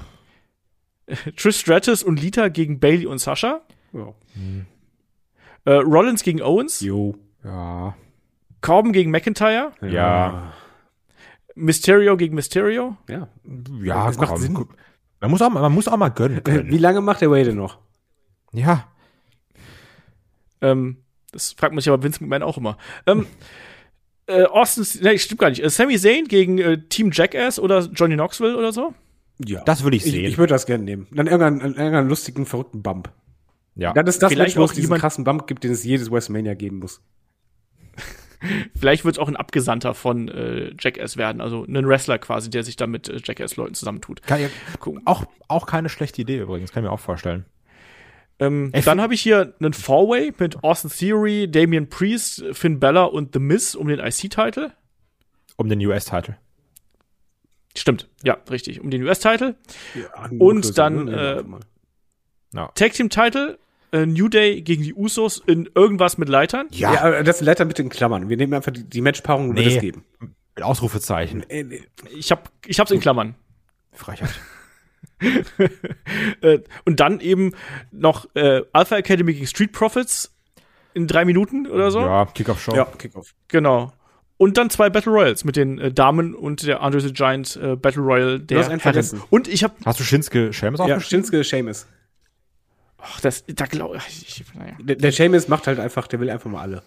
Trish 1.37 1.59
Stratus 1.59 2.03
und 2.03 2.21
Lita 2.21 2.47
gegen 2.49 2.79
Bailey 2.79 3.05
und 3.05 3.19
Sasha. 3.19 3.61
ja. 3.93 4.13
Äh, 5.65 5.73
Rollins 5.73 6.23
gegen 6.23 6.41
Owens. 6.41 6.79
Jo. 6.79 7.15
Ja. 7.43 7.95
Corbin 8.61 8.93
gegen 8.93 9.11
McIntyre. 9.11 9.71
Ja. 9.81 10.53
Mysterio 11.55 12.15
gegen 12.17 12.35
Mysterio. 12.35 12.95
Ja. 13.09 13.27
Ja, 13.83 14.07
Das 14.07 14.17
macht. 14.17 14.37
Sinn. 14.37 14.53
Man 15.19 15.31
muss 15.31 15.41
auch, 15.41 15.49
mal- 15.49 15.61
man 15.61 15.73
muss 15.73 15.87
auch 15.87 15.97
mal 15.97 16.09
gönnen 16.09 16.37
Wie 16.37 16.41
können. 16.41 16.79
lange 16.79 17.01
macht 17.01 17.21
der 17.21 17.29
Wade 17.31 17.53
noch? 17.53 17.77
ja. 18.53 18.87
Ähm, 20.61 21.03
das 21.31 21.53
fragt 21.53 21.73
man 21.73 21.81
sich 21.81 21.91
aber 21.91 22.03
Vince 22.03 22.23
McMahon 22.23 22.43
auch 22.43 22.57
immer. 22.57 22.77
Ähm, 23.05 23.27
äh, 24.27 24.43
Austin, 24.43 24.85
nee, 25.01 25.17
stimmt 25.17 25.41
gar 25.41 25.49
nicht. 25.49 25.63
Äh, 25.63 25.69
Sami 25.69 25.97
Zayn 25.97 26.25
gegen 26.25 26.57
äh, 26.57 26.79
Team 26.89 27.11
Jackass 27.11 27.59
oder 27.59 27.89
Johnny 27.93 28.15
Knoxville 28.15 28.57
oder 28.57 28.71
so. 28.71 28.93
Ja. 29.45 29.63
Das 29.63 29.83
würde 29.83 29.97
ich 29.97 30.05
ich, 30.05 30.11
sehen. 30.11 30.25
ich 30.25 30.37
würde 30.37 30.53
das 30.53 30.65
gerne 30.65 30.83
nehmen. 30.83 31.07
Dann 31.11 31.27
irgendeinen, 31.27 31.61
irgendeinen 31.61 32.09
lustigen, 32.09 32.45
verrückten 32.45 32.81
Bump. 32.81 33.11
ja. 33.75 33.93
Das 33.93 34.15
ist 34.15 34.23
das 34.23 34.31
Vielleicht 34.31 34.57
Match, 34.57 34.59
wo 34.59 34.65
es 34.65 34.73
diesen 34.73 34.97
krassen 34.97 35.23
Bump 35.23 35.47
gibt, 35.47 35.63
den 35.63 35.71
es 35.71 35.83
jedes 35.83 36.11
WrestleMania 36.11 36.55
geben 36.55 36.79
muss. 36.79 37.01
Vielleicht 38.75 39.05
wird 39.05 39.15
es 39.15 39.19
auch 39.19 39.27
ein 39.27 39.37
Abgesandter 39.37 39.93
von 39.93 40.27
äh, 40.27 40.73
Jackass 40.79 41.15
werden. 41.15 41.41
Also 41.41 41.63
ein 41.63 41.87
Wrestler 41.87 42.19
quasi, 42.19 42.49
der 42.49 42.63
sich 42.63 42.75
da 42.75 42.87
mit 42.87 43.07
äh, 43.07 43.19
Jackass-Leuten 43.23 43.75
zusammentut. 43.75 44.23
Kann, 44.23 44.41
ja, 44.41 44.47
Gucken. 44.79 45.01
auch, 45.05 45.25
auch 45.47 45.65
keine 45.65 45.89
schlechte 45.89 46.21
Idee 46.21 46.39
übrigens, 46.39 46.71
kann 46.71 46.83
ich 46.83 46.89
mir 46.89 46.93
auch 46.93 46.99
vorstellen. 46.99 47.45
Ähm, 48.39 48.71
dann 48.85 49.01
habe 49.01 49.13
ich 49.13 49.21
hier 49.21 49.53
einen 49.59 49.73
Four-Way 49.73 50.33
mit 50.37 50.63
Austin 50.63 50.89
Theory, 50.91 51.49
Damian 51.51 51.89
Priest, 51.89 52.43
Finn 52.53 52.79
Balor 52.79 53.13
und 53.13 53.33
The 53.33 53.39
Miz 53.39 53.75
um 53.75 53.87
den 53.87 53.99
IC-Title. 53.99 54.71
Um 55.57 55.67
den 55.67 55.85
US-Title. 55.85 56.37
Stimmt, 57.75 58.07
ja, 58.23 58.37
richtig. 58.49 58.81
Um 58.81 58.89
den 58.89 59.03
US-Title. 59.03 59.55
Ja, 59.95 60.25
Und 60.39 60.61
größer, 60.61 60.73
dann, 60.73 61.05
ne? 61.05 61.43
äh, 61.45 62.53
mal. 62.53 62.69
Tag 62.75 62.93
Team-Title, 62.93 63.59
äh, 63.91 64.05
New 64.05 64.27
Day 64.27 64.61
gegen 64.61 64.83
die 64.83 64.93
Usos 64.93 65.41
in 65.45 65.69
irgendwas 65.75 66.17
mit 66.17 66.29
Leitern. 66.29 66.67
ja, 66.71 67.01
aber 67.01 67.23
das 67.23 67.41
leider 67.41 67.65
mit 67.65 67.77
den 67.77 67.89
Klammern. 67.89 68.29
Wir 68.29 68.37
nehmen 68.37 68.53
einfach 68.53 68.71
die, 68.71 68.83
die 68.83 69.01
Matchpaarung 69.01 69.49
und 69.49 69.55
Nee. 69.55 69.65
wird 69.65 69.75
es 69.75 69.81
geben. 69.81 70.05
Mit 70.55 70.63
Ausrufezeichen. 70.63 71.47
Äh. 71.49 71.81
Ich 72.17 72.31
hab, 72.31 72.51
ich 72.65 72.79
hab's 72.79 72.91
in 72.91 72.99
Klammern. 72.99 73.35
Frechheit. 73.91 74.29
Äh, 76.41 76.59
und 76.85 76.99
dann 76.99 77.19
eben 77.19 77.51
noch 77.91 78.27
äh, 78.35 78.61
Alpha 78.73 78.95
Academy 78.97 79.33
gegen 79.33 79.47
Street 79.47 79.71
Profits 79.73 80.33
in 80.93 81.07
drei 81.07 81.25
Minuten 81.25 81.67
oder 81.67 81.91
so. 81.91 81.99
Ja, 82.01 82.25
Kickoff-Show. 82.25 82.75
Ja, 82.75 82.85
Kickoff. 82.85 83.33
Genau. 83.49 83.91
Und 84.37 84.57
dann 84.57 84.69
zwei 84.69 84.89
Battle 84.89 85.11
Royals 85.11 85.43
mit 85.43 85.55
den 85.57 85.77
äh, 85.79 85.91
Damen 85.91 86.33
und 86.33 86.65
der 86.65 86.81
Andre 86.81 87.01
the 87.01 87.11
Giant 87.11 87.57
äh, 87.61 87.75
Battle 87.75 88.01
Royal 88.01 88.39
der 88.39 88.63
Herren. 88.63 88.79
vergessen. 88.79 89.21
Und 89.29 89.47
ich 89.49 89.63
hab, 89.65 89.75
Hast 89.85 89.99
du 89.99 90.03
Shinsuke 90.05 90.53
Sheamus 90.53 90.79
Ja, 90.79 90.85
aufgeschrieben? 90.85 91.25
Shinsuke 91.25 91.43
Seamus. 91.43 91.85
ach, 92.97 93.19
das, 93.21 93.43
da 93.47 93.65
glaube 93.65 93.97
ich, 93.97 94.43
naja. 94.55 94.73
Der, 94.79 94.95
der 94.95 95.11
Seamus 95.11 95.47
macht 95.49 95.67
halt 95.67 95.79
einfach, 95.79 96.07
der 96.07 96.19
will 96.21 96.29
einfach 96.29 96.49
mal 96.49 96.61
alle. 96.61 96.83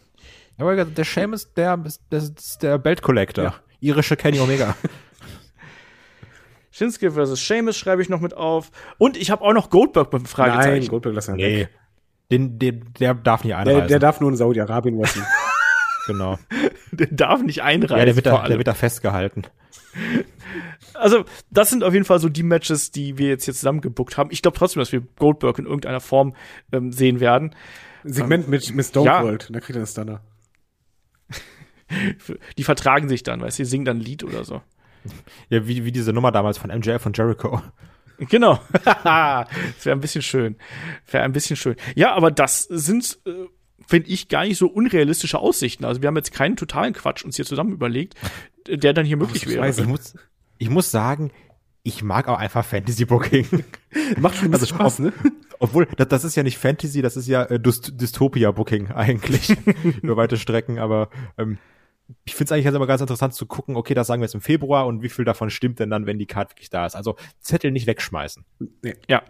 Ja, 0.58 0.64
aber 0.64 0.84
der 0.84 1.04
Sheamus, 1.04 1.52
der, 1.54 1.76
der 2.10 2.18
ist 2.18 2.62
der 2.62 2.78
Belt-Collector. 2.78 3.44
Ja. 3.44 3.54
Irische 3.80 4.16
Kenny 4.16 4.40
Omega. 4.40 4.74
Shinsuke 6.72 7.12
versus 7.12 7.40
Sheamus 7.40 7.76
schreibe 7.76 8.02
ich 8.02 8.08
noch 8.08 8.20
mit 8.20 8.34
auf. 8.34 8.70
Und 8.98 9.16
ich 9.16 9.30
habe 9.30 9.42
auch 9.42 9.52
noch 9.52 9.70
Goldberg 9.70 10.12
mit 10.12 10.22
dem 10.22 10.24
Nein, 10.24 10.30
Fragezeichen. 10.30 10.88
Goldberg 10.88 11.14
lass 11.14 11.28
ihn 11.28 11.36
nee. 11.36 11.60
weg. 11.60 11.68
Den, 12.30 12.58
den, 12.58 12.92
der 12.98 13.14
darf 13.14 13.44
nicht 13.44 13.50
Der, 13.52 13.58
einreisen. 13.58 13.88
der 13.88 13.98
darf 13.98 14.20
nur 14.20 14.30
in 14.30 14.36
Saudi-Arabien 14.36 14.98
wrestlen. 14.98 15.26
genau. 16.06 16.38
Der 16.90 17.08
darf 17.08 17.42
nicht 17.42 17.62
einreisen. 17.62 17.98
Ja, 17.98 18.04
der 18.06 18.16
wird, 18.16 18.26
da, 18.26 18.48
der 18.48 18.56
wird 18.56 18.68
da 18.68 18.74
festgehalten. 18.74 19.44
Also, 20.94 21.24
das 21.50 21.68
sind 21.68 21.84
auf 21.84 21.92
jeden 21.92 22.06
Fall 22.06 22.18
so 22.20 22.30
die 22.30 22.42
Matches, 22.42 22.90
die 22.90 23.18
wir 23.18 23.28
jetzt 23.28 23.44
hier 23.44 23.52
zusammengebuckt 23.52 24.16
haben. 24.16 24.30
Ich 24.32 24.40
glaube 24.40 24.56
trotzdem, 24.56 24.80
dass 24.80 24.92
wir 24.92 25.02
Goldberg 25.18 25.58
in 25.58 25.66
irgendeiner 25.66 26.00
Form 26.00 26.34
ähm, 26.72 26.90
sehen 26.90 27.20
werden. 27.20 27.54
Segment 28.02 28.48
mit, 28.48 28.74
mit 28.74 28.86
Stone 28.86 29.06
Ja. 29.06 29.20
Cold. 29.20 29.48
Da 29.52 29.60
kriegt 29.60 29.76
er 29.76 29.80
einen 29.80 29.86
Stunner. 29.86 30.22
Die 32.56 32.64
vertragen 32.64 33.10
sich 33.10 33.22
dann, 33.22 33.42
weißt 33.42 33.58
du, 33.58 33.64
die 33.64 33.68
singen 33.68 33.84
dann 33.84 33.98
ein 33.98 34.02
Lied 34.02 34.24
oder 34.24 34.44
so. 34.44 34.62
Ja, 35.48 35.66
wie, 35.66 35.84
wie 35.84 35.92
diese 35.92 36.12
Nummer 36.12 36.32
damals 36.32 36.58
von 36.58 36.70
MJF 36.70 37.06
und 37.06 37.16
Jericho. 37.16 37.60
Genau. 38.18 38.60
das 38.84 39.84
wäre 39.84 39.96
ein 39.96 40.00
bisschen 40.00 40.22
schön. 40.22 40.56
Wäre 41.10 41.24
ein 41.24 41.32
bisschen 41.32 41.56
schön. 41.56 41.76
Ja, 41.94 42.14
aber 42.14 42.30
das 42.30 42.62
sind, 42.62 43.18
äh, 43.26 43.32
finde 43.86 44.08
ich, 44.08 44.28
gar 44.28 44.44
nicht 44.44 44.58
so 44.58 44.68
unrealistische 44.68 45.38
Aussichten. 45.38 45.84
Also 45.84 46.02
wir 46.02 46.08
haben 46.08 46.16
jetzt 46.16 46.32
keinen 46.32 46.56
totalen 46.56 46.92
Quatsch 46.92 47.24
uns 47.24 47.36
hier 47.36 47.44
zusammen 47.44 47.72
überlegt, 47.72 48.14
der 48.68 48.92
dann 48.92 49.06
hier 49.06 49.16
möglich 49.16 49.46
wäre. 49.48 49.68
Ich 49.68 49.86
muss, 49.86 50.14
ich 50.58 50.70
muss 50.70 50.90
sagen, 50.90 51.32
ich 51.82 52.02
mag 52.02 52.28
auch 52.28 52.38
einfach 52.38 52.64
Fantasy 52.64 53.04
Booking. 53.04 53.46
Macht 54.18 54.36
schon 54.36 54.46
ein 54.46 54.50
bisschen 54.52 54.68
Spaß, 54.68 55.00
ne? 55.00 55.12
Obwohl, 55.58 55.86
das, 55.96 56.08
das 56.08 56.24
ist 56.24 56.36
ja 56.36 56.42
nicht 56.42 56.58
Fantasy, 56.58 57.02
das 57.02 57.16
ist 57.16 57.28
ja 57.28 57.44
äh, 57.44 57.60
Dyst 57.60 58.00
Dystopia-Booking 58.00 58.90
eigentlich 58.90 59.56
über 60.02 60.16
weite 60.16 60.36
Strecken, 60.36 60.78
aber 60.78 61.08
ähm, 61.38 61.58
ich 62.24 62.34
finde 62.34 62.44
es 62.44 62.52
eigentlich 62.52 62.66
halt 62.66 62.76
immer 62.76 62.86
ganz 62.86 63.00
interessant 63.00 63.34
zu 63.34 63.46
gucken, 63.46 63.76
okay, 63.76 63.94
das 63.94 64.06
sagen 64.06 64.20
wir 64.20 64.26
jetzt 64.26 64.34
im 64.34 64.40
Februar 64.40 64.86
und 64.86 65.02
wie 65.02 65.08
viel 65.08 65.24
davon 65.24 65.50
stimmt 65.50 65.78
denn 65.78 65.90
dann, 65.90 66.06
wenn 66.06 66.18
die 66.18 66.26
Card 66.26 66.50
wirklich 66.50 66.70
da 66.70 66.86
ist. 66.86 66.94
Also 66.94 67.16
Zettel 67.40 67.70
nicht 67.70 67.86
wegschmeißen. 67.86 68.44
Nee. 68.82 68.94
Ja. 69.08 69.22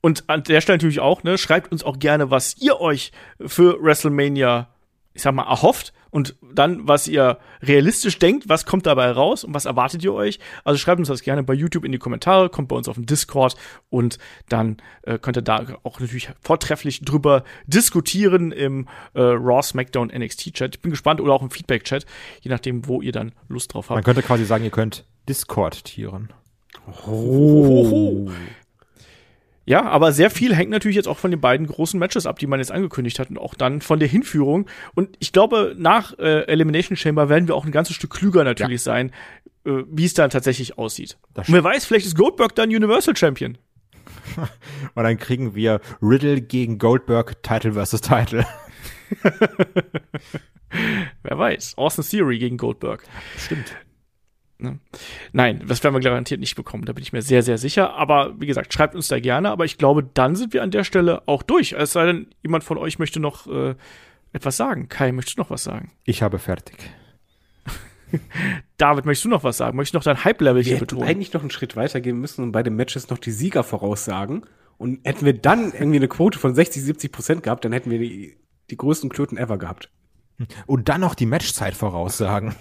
Und 0.00 0.28
an 0.28 0.42
der 0.44 0.60
Stelle 0.60 0.76
natürlich 0.76 1.00
auch, 1.00 1.24
ne, 1.24 1.36
schreibt 1.36 1.72
uns 1.72 1.82
auch 1.82 1.98
gerne, 1.98 2.30
was 2.30 2.56
ihr 2.58 2.80
euch 2.80 3.12
für 3.44 3.82
WrestleMania, 3.82 4.68
ich 5.16 5.22
sag 5.22 5.34
mal, 5.34 5.44
erhofft 5.44 5.92
und 6.10 6.36
dann, 6.54 6.86
was 6.86 7.08
ihr 7.08 7.38
realistisch 7.62 8.18
denkt, 8.18 8.48
was 8.48 8.66
kommt 8.66 8.86
dabei 8.86 9.10
raus 9.10 9.44
und 9.44 9.54
was 9.54 9.64
erwartet 9.64 10.04
ihr 10.04 10.12
euch. 10.12 10.38
Also 10.62 10.78
schreibt 10.78 10.98
uns 10.98 11.08
das 11.08 11.22
gerne 11.22 11.42
bei 11.42 11.54
YouTube 11.54 11.84
in 11.84 11.92
die 11.92 11.98
Kommentare, 11.98 12.48
kommt 12.48 12.68
bei 12.68 12.76
uns 12.76 12.88
auf 12.88 12.96
den 12.96 13.06
Discord 13.06 13.56
und 13.88 14.18
dann 14.48 14.76
äh, 15.02 15.18
könnt 15.18 15.36
ihr 15.38 15.42
da 15.42 15.66
auch 15.82 15.98
natürlich 15.98 16.30
vortrefflich 16.40 17.00
drüber 17.00 17.44
diskutieren 17.66 18.52
im 18.52 18.88
äh, 19.14 19.22
Raw 19.22 19.62
SmackDown 19.62 20.08
NXT 20.08 20.54
Chat. 20.54 20.76
Ich 20.76 20.82
bin 20.82 20.90
gespannt 20.90 21.20
oder 21.20 21.32
auch 21.32 21.42
im 21.42 21.50
Feedback 21.50 21.84
Chat, 21.84 22.06
je 22.40 22.50
nachdem, 22.50 22.86
wo 22.86 23.02
ihr 23.02 23.12
dann 23.12 23.32
Lust 23.48 23.74
drauf 23.74 23.90
habt. 23.90 23.96
Man 23.96 24.04
könnte 24.04 24.22
quasi 24.22 24.44
sagen, 24.44 24.64
ihr 24.64 24.70
könnt 24.70 25.06
Discord 25.28 25.84
tieren. 25.84 26.32
Oh. 27.06 28.30
Ja, 29.68 29.84
aber 29.84 30.12
sehr 30.12 30.30
viel 30.30 30.54
hängt 30.54 30.70
natürlich 30.70 30.94
jetzt 30.94 31.08
auch 31.08 31.18
von 31.18 31.32
den 31.32 31.40
beiden 31.40 31.66
großen 31.66 31.98
Matches 31.98 32.24
ab, 32.24 32.38
die 32.38 32.46
man 32.46 32.60
jetzt 32.60 32.70
angekündigt 32.70 33.18
hat 33.18 33.30
und 33.30 33.38
auch 33.38 33.54
dann 33.54 33.80
von 33.80 33.98
der 33.98 34.06
Hinführung. 34.08 34.68
Und 34.94 35.16
ich 35.18 35.32
glaube, 35.32 35.74
nach 35.76 36.16
äh, 36.20 36.46
Elimination 36.46 36.96
Chamber 36.96 37.28
werden 37.28 37.48
wir 37.48 37.56
auch 37.56 37.64
ein 37.64 37.72
ganzes 37.72 37.96
Stück 37.96 38.10
klüger 38.12 38.44
natürlich 38.44 38.84
ja. 38.84 38.92
sein, 38.92 39.10
äh, 39.64 39.82
wie 39.90 40.04
es 40.04 40.14
dann 40.14 40.30
tatsächlich 40.30 40.78
aussieht. 40.78 41.18
Und 41.34 41.52
wer 41.52 41.64
weiß, 41.64 41.84
vielleicht 41.84 42.06
ist 42.06 42.16
Goldberg 42.16 42.54
dann 42.54 42.68
Universal 42.68 43.16
Champion. 43.16 43.58
und 44.94 45.02
dann 45.02 45.18
kriegen 45.18 45.56
wir 45.56 45.80
Riddle 46.00 46.40
gegen 46.42 46.78
Goldberg 46.78 47.42
Title 47.42 47.72
versus 47.72 48.00
Title. 48.00 48.46
wer 51.24 51.38
weiß. 51.38 51.76
Austin 51.76 52.04
Theory 52.04 52.38
gegen 52.38 52.56
Goldberg. 52.56 53.02
Stimmt. 53.36 53.74
Ne? 54.58 54.78
Nein, 55.32 55.62
das 55.66 55.84
werden 55.84 55.94
wir 55.94 56.00
garantiert 56.00 56.40
nicht 56.40 56.54
bekommen, 56.54 56.84
da 56.86 56.92
bin 56.92 57.02
ich 57.02 57.12
mir 57.12 57.22
sehr, 57.22 57.42
sehr 57.42 57.58
sicher. 57.58 57.94
Aber 57.94 58.40
wie 58.40 58.46
gesagt, 58.46 58.72
schreibt 58.72 58.94
uns 58.94 59.08
da 59.08 59.20
gerne. 59.20 59.50
Aber 59.50 59.64
ich 59.64 59.78
glaube, 59.78 60.02
dann 60.02 60.34
sind 60.34 60.54
wir 60.54 60.62
an 60.62 60.70
der 60.70 60.84
Stelle 60.84 61.22
auch 61.26 61.42
durch. 61.42 61.72
Es 61.72 61.92
sei 61.92 62.06
denn, 62.06 62.28
jemand 62.42 62.64
von 62.64 62.78
euch 62.78 62.98
möchte 62.98 63.20
noch 63.20 63.46
äh, 63.46 63.74
etwas 64.32 64.56
sagen. 64.56 64.88
Kai, 64.88 65.12
möchtest 65.12 65.36
du 65.36 65.42
noch 65.42 65.50
was 65.50 65.64
sagen? 65.64 65.92
Ich 66.04 66.22
habe 66.22 66.38
fertig. 66.38 66.76
David, 68.78 69.04
möchtest 69.04 69.26
du 69.26 69.28
noch 69.28 69.44
was 69.44 69.58
sagen? 69.58 69.76
Möchtest 69.76 69.94
du 69.94 69.98
noch 69.98 70.04
dein 70.04 70.24
Hype-Level 70.24 70.62
hier 70.62 70.78
betonen? 70.78 71.04
Wir 71.04 71.10
eigentlich 71.10 71.32
noch 71.32 71.42
einen 71.42 71.50
Schritt 71.50 71.76
weiter 71.76 72.00
gehen 72.00 72.18
müssen 72.18 72.42
und 72.42 72.52
bei 72.52 72.62
den 72.62 72.76
Matches 72.76 73.10
noch 73.10 73.18
die 73.18 73.32
Sieger 73.32 73.62
voraussagen. 73.62 74.44
Und 74.78 75.06
hätten 75.06 75.24
wir 75.24 75.32
dann 75.32 75.72
irgendwie 75.72 75.96
eine 75.96 76.08
Quote 76.08 76.38
von 76.38 76.54
60, 76.54 76.82
70 76.82 77.12
Prozent 77.12 77.42
gehabt, 77.42 77.64
dann 77.64 77.72
hätten 77.72 77.90
wir 77.90 77.98
die, 77.98 78.36
die 78.70 78.76
größten 78.76 79.08
Klöten 79.08 79.38
ever 79.38 79.58
gehabt. 79.58 79.90
Und 80.66 80.88
dann 80.88 81.00
noch 81.00 81.14
die 81.14 81.26
Matchzeit 81.26 81.74
voraussagen. 81.74 82.54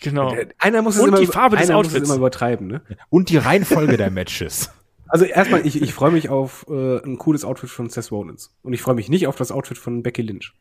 Genau. 0.00 0.36
Einer 0.58 0.82
muss 0.82 0.96
es 0.96 1.02
und 1.02 1.08
immer, 1.08 1.20
die 1.20 1.26
Farbe 1.26 1.56
des 1.56 1.70
Outfits. 1.70 1.94
Muss 1.94 2.02
es 2.02 2.08
immer 2.08 2.18
übertreiben, 2.18 2.66
ne? 2.66 2.82
Und 3.08 3.30
die 3.30 3.36
Reihenfolge 3.38 3.96
der 3.96 4.10
Matches. 4.10 4.70
Also 5.12 5.24
erstmal, 5.24 5.66
ich, 5.66 5.82
ich 5.82 5.92
freue 5.92 6.12
mich 6.12 6.28
auf 6.28 6.66
äh, 6.70 6.98
ein 6.98 7.18
cooles 7.18 7.44
Outfit 7.44 7.68
von 7.68 7.90
Seth 7.90 8.12
Rollins. 8.12 8.56
Und 8.62 8.74
ich 8.74 8.80
freue 8.80 8.94
mich 8.94 9.08
nicht 9.08 9.26
auf 9.26 9.34
das 9.34 9.50
Outfit 9.50 9.76
von 9.76 10.04
Becky 10.04 10.22
Lynch. 10.22 10.54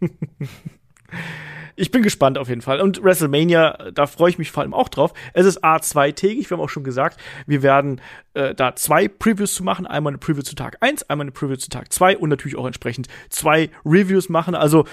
ich 1.76 1.92
bin 1.92 2.02
gespannt 2.02 2.38
auf 2.38 2.48
jeden 2.48 2.60
Fall. 2.60 2.80
Und 2.80 3.02
WrestleMania, 3.02 3.92
da 3.92 4.06
freue 4.06 4.30
ich 4.30 4.38
mich 4.38 4.50
vor 4.50 4.64
allem 4.64 4.74
auch 4.74 4.88
drauf. 4.88 5.12
Es 5.32 5.46
ist 5.46 5.64
A2-tägig, 5.64 6.50
wir 6.50 6.56
haben 6.56 6.64
auch 6.64 6.68
schon 6.68 6.82
gesagt, 6.82 7.20
wir 7.46 7.62
werden 7.62 8.00
äh, 8.34 8.52
da 8.52 8.74
zwei 8.74 9.06
Previews 9.06 9.54
zu 9.54 9.62
machen. 9.62 9.86
Einmal 9.86 10.10
eine 10.10 10.18
Preview 10.18 10.42
zu 10.42 10.56
Tag 10.56 10.78
1, 10.80 11.08
einmal 11.08 11.24
eine 11.24 11.32
Preview 11.32 11.56
zu 11.56 11.70
Tag 11.70 11.92
2 11.92 12.18
und 12.18 12.30
natürlich 12.30 12.56
auch 12.56 12.66
entsprechend 12.66 13.06
zwei 13.30 13.70
Reviews 13.84 14.28
machen. 14.28 14.56
Also 14.56 14.86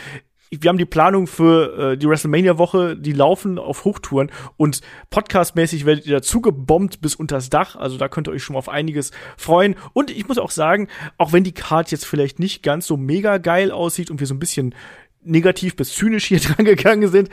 wir 0.51 0.69
haben 0.69 0.77
die 0.77 0.85
Planung 0.85 1.27
für 1.27 1.91
äh, 1.93 1.97
die 1.97 2.07
WrestleMania-Woche, 2.07 2.97
die 2.97 3.11
laufen 3.11 3.59
auf 3.59 3.85
Hochtouren 3.85 4.31
und 4.57 4.81
podcastmäßig 5.11 5.85
werdet 5.85 6.07
ihr 6.07 6.13
dazu 6.13 6.41
gebombt 6.41 7.01
bis 7.01 7.15
unters 7.15 7.49
Dach. 7.49 7.75
Also 7.75 7.97
da 7.97 8.07
könnt 8.07 8.27
ihr 8.27 8.31
euch 8.31 8.43
schon 8.43 8.53
mal 8.53 8.59
auf 8.59 8.69
einiges 8.69 9.11
freuen. 9.37 9.75
Und 9.93 10.09
ich 10.09 10.27
muss 10.27 10.39
auch 10.39 10.51
sagen, 10.51 10.87
auch 11.17 11.33
wenn 11.33 11.43
die 11.43 11.51
Card 11.51 11.91
jetzt 11.91 12.05
vielleicht 12.05 12.39
nicht 12.39 12.63
ganz 12.63 12.87
so 12.87 12.97
mega 12.97 13.37
geil 13.37 13.71
aussieht 13.71 14.09
und 14.09 14.19
wir 14.19 14.27
so 14.27 14.33
ein 14.33 14.39
bisschen 14.39 14.73
negativ 15.21 15.75
bis 15.75 15.93
zynisch 15.93 16.25
hier 16.25 16.39
dran 16.39 16.65
gegangen 16.65 17.09
sind, 17.09 17.29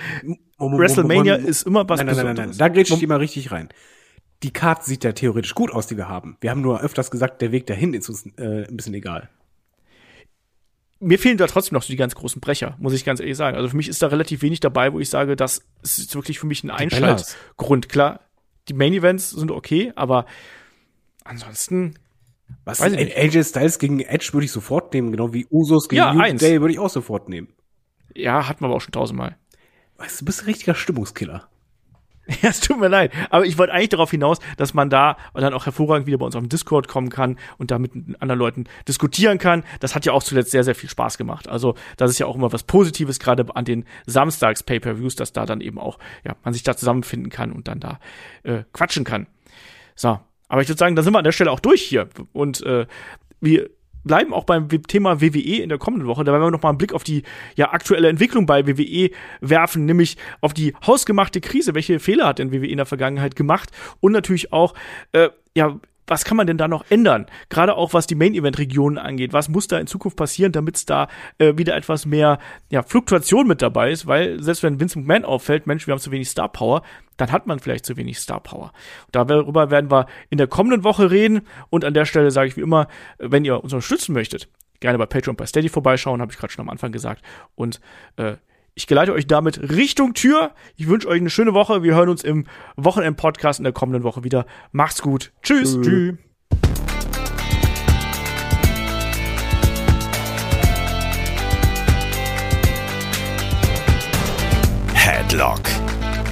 WrestleMania 0.58 1.36
ist 1.36 1.62
immer 1.62 1.88
was 1.88 1.98
nein, 1.98 2.06
nein, 2.06 2.14
Besonderes. 2.16 2.26
Nein, 2.26 2.36
nein, 2.36 2.48
nein, 2.50 2.58
da 2.58 2.68
grätsch 2.68 2.90
ich 2.90 3.02
immer 3.02 3.20
richtig 3.20 3.50
rein. 3.50 3.70
Die 4.42 4.52
Card 4.52 4.84
sieht 4.84 5.04
ja 5.04 5.12
theoretisch 5.12 5.54
gut 5.54 5.72
aus, 5.72 5.86
die 5.86 5.96
wir 5.96 6.10
haben. 6.10 6.36
Wir 6.42 6.50
haben 6.50 6.60
nur 6.60 6.82
öfters 6.82 7.10
gesagt, 7.10 7.40
der 7.40 7.52
Weg 7.52 7.66
dahin 7.66 7.94
ist 7.94 8.10
uns 8.10 8.26
äh, 8.36 8.66
ein 8.68 8.76
bisschen 8.76 8.92
egal 8.92 9.30
mir 11.00 11.18
fehlen 11.18 11.36
da 11.36 11.46
trotzdem 11.46 11.74
noch 11.74 11.82
so 11.82 11.88
die 11.92 11.96
ganz 11.96 12.14
großen 12.14 12.40
Brecher, 12.40 12.76
muss 12.78 12.92
ich 12.92 13.04
ganz 13.04 13.20
ehrlich 13.20 13.36
sagen. 13.36 13.56
Also 13.56 13.68
für 13.68 13.76
mich 13.76 13.88
ist 13.88 14.02
da 14.02 14.06
relativ 14.06 14.42
wenig 14.42 14.60
dabei, 14.60 14.92
wo 14.92 15.00
ich 15.00 15.10
sage, 15.10 15.36
das 15.36 15.62
ist 15.82 16.14
wirklich 16.14 16.38
für 16.38 16.46
mich 16.46 16.64
ein 16.64 16.70
Einschaltgrund. 16.70 17.88
Klar, 17.88 18.20
die 18.68 18.74
Main 18.74 18.92
Events 18.92 19.30
sind 19.30 19.50
okay, 19.50 19.92
aber 19.96 20.26
ansonsten. 21.24 21.94
Was? 22.64 22.80
Weiß 22.80 22.92
ich 22.92 23.16
AJ 23.16 23.42
Styles 23.42 23.80
gegen 23.80 24.00
Edge 24.00 24.28
würde 24.32 24.44
ich 24.44 24.52
sofort 24.52 24.94
nehmen, 24.94 25.10
genau 25.10 25.32
wie 25.32 25.46
Usos 25.50 25.88
gegen 25.88 25.98
ja, 25.98 26.14
New 26.14 26.36
Day 26.36 26.60
würde 26.60 26.72
ich 26.72 26.78
auch 26.78 26.90
sofort 26.90 27.28
nehmen. 27.28 27.48
Ja, 28.14 28.48
hatten 28.48 28.60
wir 28.60 28.66
aber 28.66 28.76
auch 28.76 28.80
schon 28.80 28.92
tausendmal. 28.92 29.36
Weißt 29.96 30.20
du, 30.20 30.24
du 30.24 30.26
bist 30.26 30.42
ein 30.42 30.46
richtiger 30.46 30.74
Stimmungskiller. 30.74 31.48
Ja, 32.42 32.50
es 32.50 32.60
tut 32.60 32.78
mir 32.78 32.88
leid. 32.88 33.12
Aber 33.30 33.46
ich 33.46 33.56
wollte 33.56 33.72
eigentlich 33.72 33.90
darauf 33.90 34.10
hinaus, 34.10 34.38
dass 34.56 34.74
man 34.74 34.90
da 34.90 35.16
dann 35.34 35.54
auch 35.54 35.66
hervorragend 35.66 36.06
wieder 36.06 36.18
bei 36.18 36.26
uns 36.26 36.34
auf 36.34 36.42
dem 36.42 36.48
Discord 36.48 36.88
kommen 36.88 37.08
kann 37.08 37.38
und 37.58 37.70
da 37.70 37.78
mit 37.78 37.92
anderen 38.20 38.38
Leuten 38.38 38.64
diskutieren 38.88 39.38
kann. 39.38 39.64
Das 39.80 39.94
hat 39.94 40.06
ja 40.06 40.12
auch 40.12 40.22
zuletzt 40.22 40.50
sehr, 40.50 40.64
sehr 40.64 40.74
viel 40.74 40.90
Spaß 40.90 41.18
gemacht. 41.18 41.48
Also, 41.48 41.74
das 41.96 42.10
ist 42.10 42.18
ja 42.18 42.26
auch 42.26 42.34
immer 42.34 42.52
was 42.52 42.64
Positives, 42.64 43.20
gerade 43.20 43.46
an 43.54 43.64
den 43.64 43.84
Samstags-Pay-Per-Views, 44.06 45.14
dass 45.16 45.32
da 45.32 45.46
dann 45.46 45.60
eben 45.60 45.78
auch, 45.78 45.98
ja, 46.24 46.34
man 46.44 46.52
sich 46.52 46.62
da 46.62 46.76
zusammenfinden 46.76 47.30
kann 47.30 47.52
und 47.52 47.68
dann 47.68 47.80
da 47.80 48.00
äh, 48.42 48.64
quatschen 48.72 49.04
kann. 49.04 49.26
So. 49.94 50.18
Aber 50.48 50.62
ich 50.62 50.68
würde 50.68 50.78
sagen, 50.78 50.94
da 50.94 51.02
sind 51.02 51.12
wir 51.12 51.18
an 51.18 51.24
der 51.24 51.32
Stelle 51.32 51.50
auch 51.50 51.60
durch 51.60 51.82
hier. 51.82 52.08
Und 52.32 52.62
äh, 52.62 52.86
wir 53.40 53.68
bleiben 54.06 54.32
auch 54.32 54.44
beim 54.44 54.68
Thema 54.68 55.20
WWE 55.20 55.62
in 55.62 55.68
der 55.68 55.78
kommenden 55.78 56.08
Woche. 56.08 56.24
Da 56.24 56.32
werden 56.32 56.42
wir 56.42 56.50
noch 56.50 56.62
mal 56.62 56.70
einen 56.70 56.78
Blick 56.78 56.92
auf 56.92 57.04
die 57.04 57.22
ja, 57.56 57.72
aktuelle 57.72 58.08
Entwicklung 58.08 58.46
bei 58.46 58.66
WWE 58.66 59.10
werfen, 59.40 59.84
nämlich 59.84 60.16
auf 60.40 60.54
die 60.54 60.74
hausgemachte 60.86 61.40
Krise. 61.40 61.74
Welche 61.74 62.00
Fehler 62.00 62.26
hat 62.26 62.38
denn 62.38 62.52
WWE 62.52 62.66
in 62.66 62.76
der 62.76 62.86
Vergangenheit 62.86 63.36
gemacht? 63.36 63.70
Und 64.00 64.12
natürlich 64.12 64.52
auch, 64.52 64.74
äh, 65.12 65.28
ja, 65.54 65.78
was 66.06 66.24
kann 66.24 66.36
man 66.36 66.46
denn 66.46 66.58
da 66.58 66.68
noch 66.68 66.84
ändern? 66.88 67.26
Gerade 67.48 67.76
auch 67.76 67.92
was 67.92 68.06
die 68.06 68.14
Main-Event-Regionen 68.14 68.98
angeht. 68.98 69.32
Was 69.32 69.48
muss 69.48 69.66
da 69.66 69.78
in 69.78 69.86
Zukunft 69.86 70.16
passieren, 70.16 70.52
damit 70.52 70.76
es 70.76 70.86
da 70.86 71.08
äh, 71.38 71.56
wieder 71.56 71.76
etwas 71.76 72.06
mehr 72.06 72.38
ja, 72.70 72.82
Fluktuation 72.82 73.46
mit 73.46 73.62
dabei 73.62 73.90
ist? 73.90 74.06
Weil 74.06 74.42
selbst 74.42 74.62
wenn 74.62 74.80
Vince 74.80 74.98
McMahon 74.98 75.24
auffällt, 75.24 75.66
Mensch, 75.66 75.86
wir 75.86 75.92
haben 75.92 76.00
zu 76.00 76.10
wenig 76.10 76.28
Star 76.28 76.48
Power, 76.48 76.82
dann 77.16 77.32
hat 77.32 77.46
man 77.46 77.58
vielleicht 77.58 77.86
zu 77.86 77.96
wenig 77.96 78.18
Star 78.18 78.40
Power. 78.40 78.72
Darüber 79.10 79.70
werden 79.70 79.90
wir 79.90 80.06
in 80.30 80.38
der 80.38 80.46
kommenden 80.46 80.84
Woche 80.84 81.10
reden. 81.10 81.42
Und 81.70 81.84
an 81.84 81.94
der 81.94 82.04
Stelle 82.04 82.30
sage 82.30 82.48
ich 82.48 82.56
wie 82.56 82.62
immer, 82.62 82.88
wenn 83.18 83.44
ihr 83.44 83.62
uns 83.62 83.72
unterstützen 83.72 84.12
möchtet, 84.12 84.48
gerne 84.80 84.98
bei 84.98 85.06
Patreon 85.06 85.36
bei 85.36 85.46
Steady 85.46 85.68
vorbeischauen, 85.68 86.20
habe 86.20 86.32
ich 86.32 86.38
gerade 86.38 86.52
schon 86.52 86.64
am 86.64 86.70
Anfang 86.70 86.92
gesagt. 86.92 87.22
Und 87.54 87.80
äh, 88.16 88.36
ich 88.76 88.86
geleite 88.86 89.14
euch 89.14 89.26
damit 89.26 89.58
Richtung 89.70 90.12
Tür. 90.12 90.52
Ich 90.76 90.86
wünsche 90.86 91.08
euch 91.08 91.20
eine 91.20 91.30
schöne 91.30 91.54
Woche. 91.54 91.82
Wir 91.82 91.94
hören 91.94 92.10
uns 92.10 92.22
im 92.22 92.46
Wochenend-Podcast 92.76 93.58
in 93.58 93.64
der 93.64 93.72
kommenden 93.72 94.04
Woche 94.04 94.22
wieder. 94.22 94.46
Macht's 94.70 95.02
gut. 95.02 95.32
Tschüss. 95.42 95.80
Tschüss. 95.80 96.14
Headlock, 104.94 105.62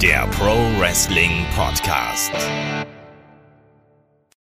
der 0.01 0.27
Pro 0.37 0.55
Wrestling 0.79 1.45
Podcast. 1.55 2.31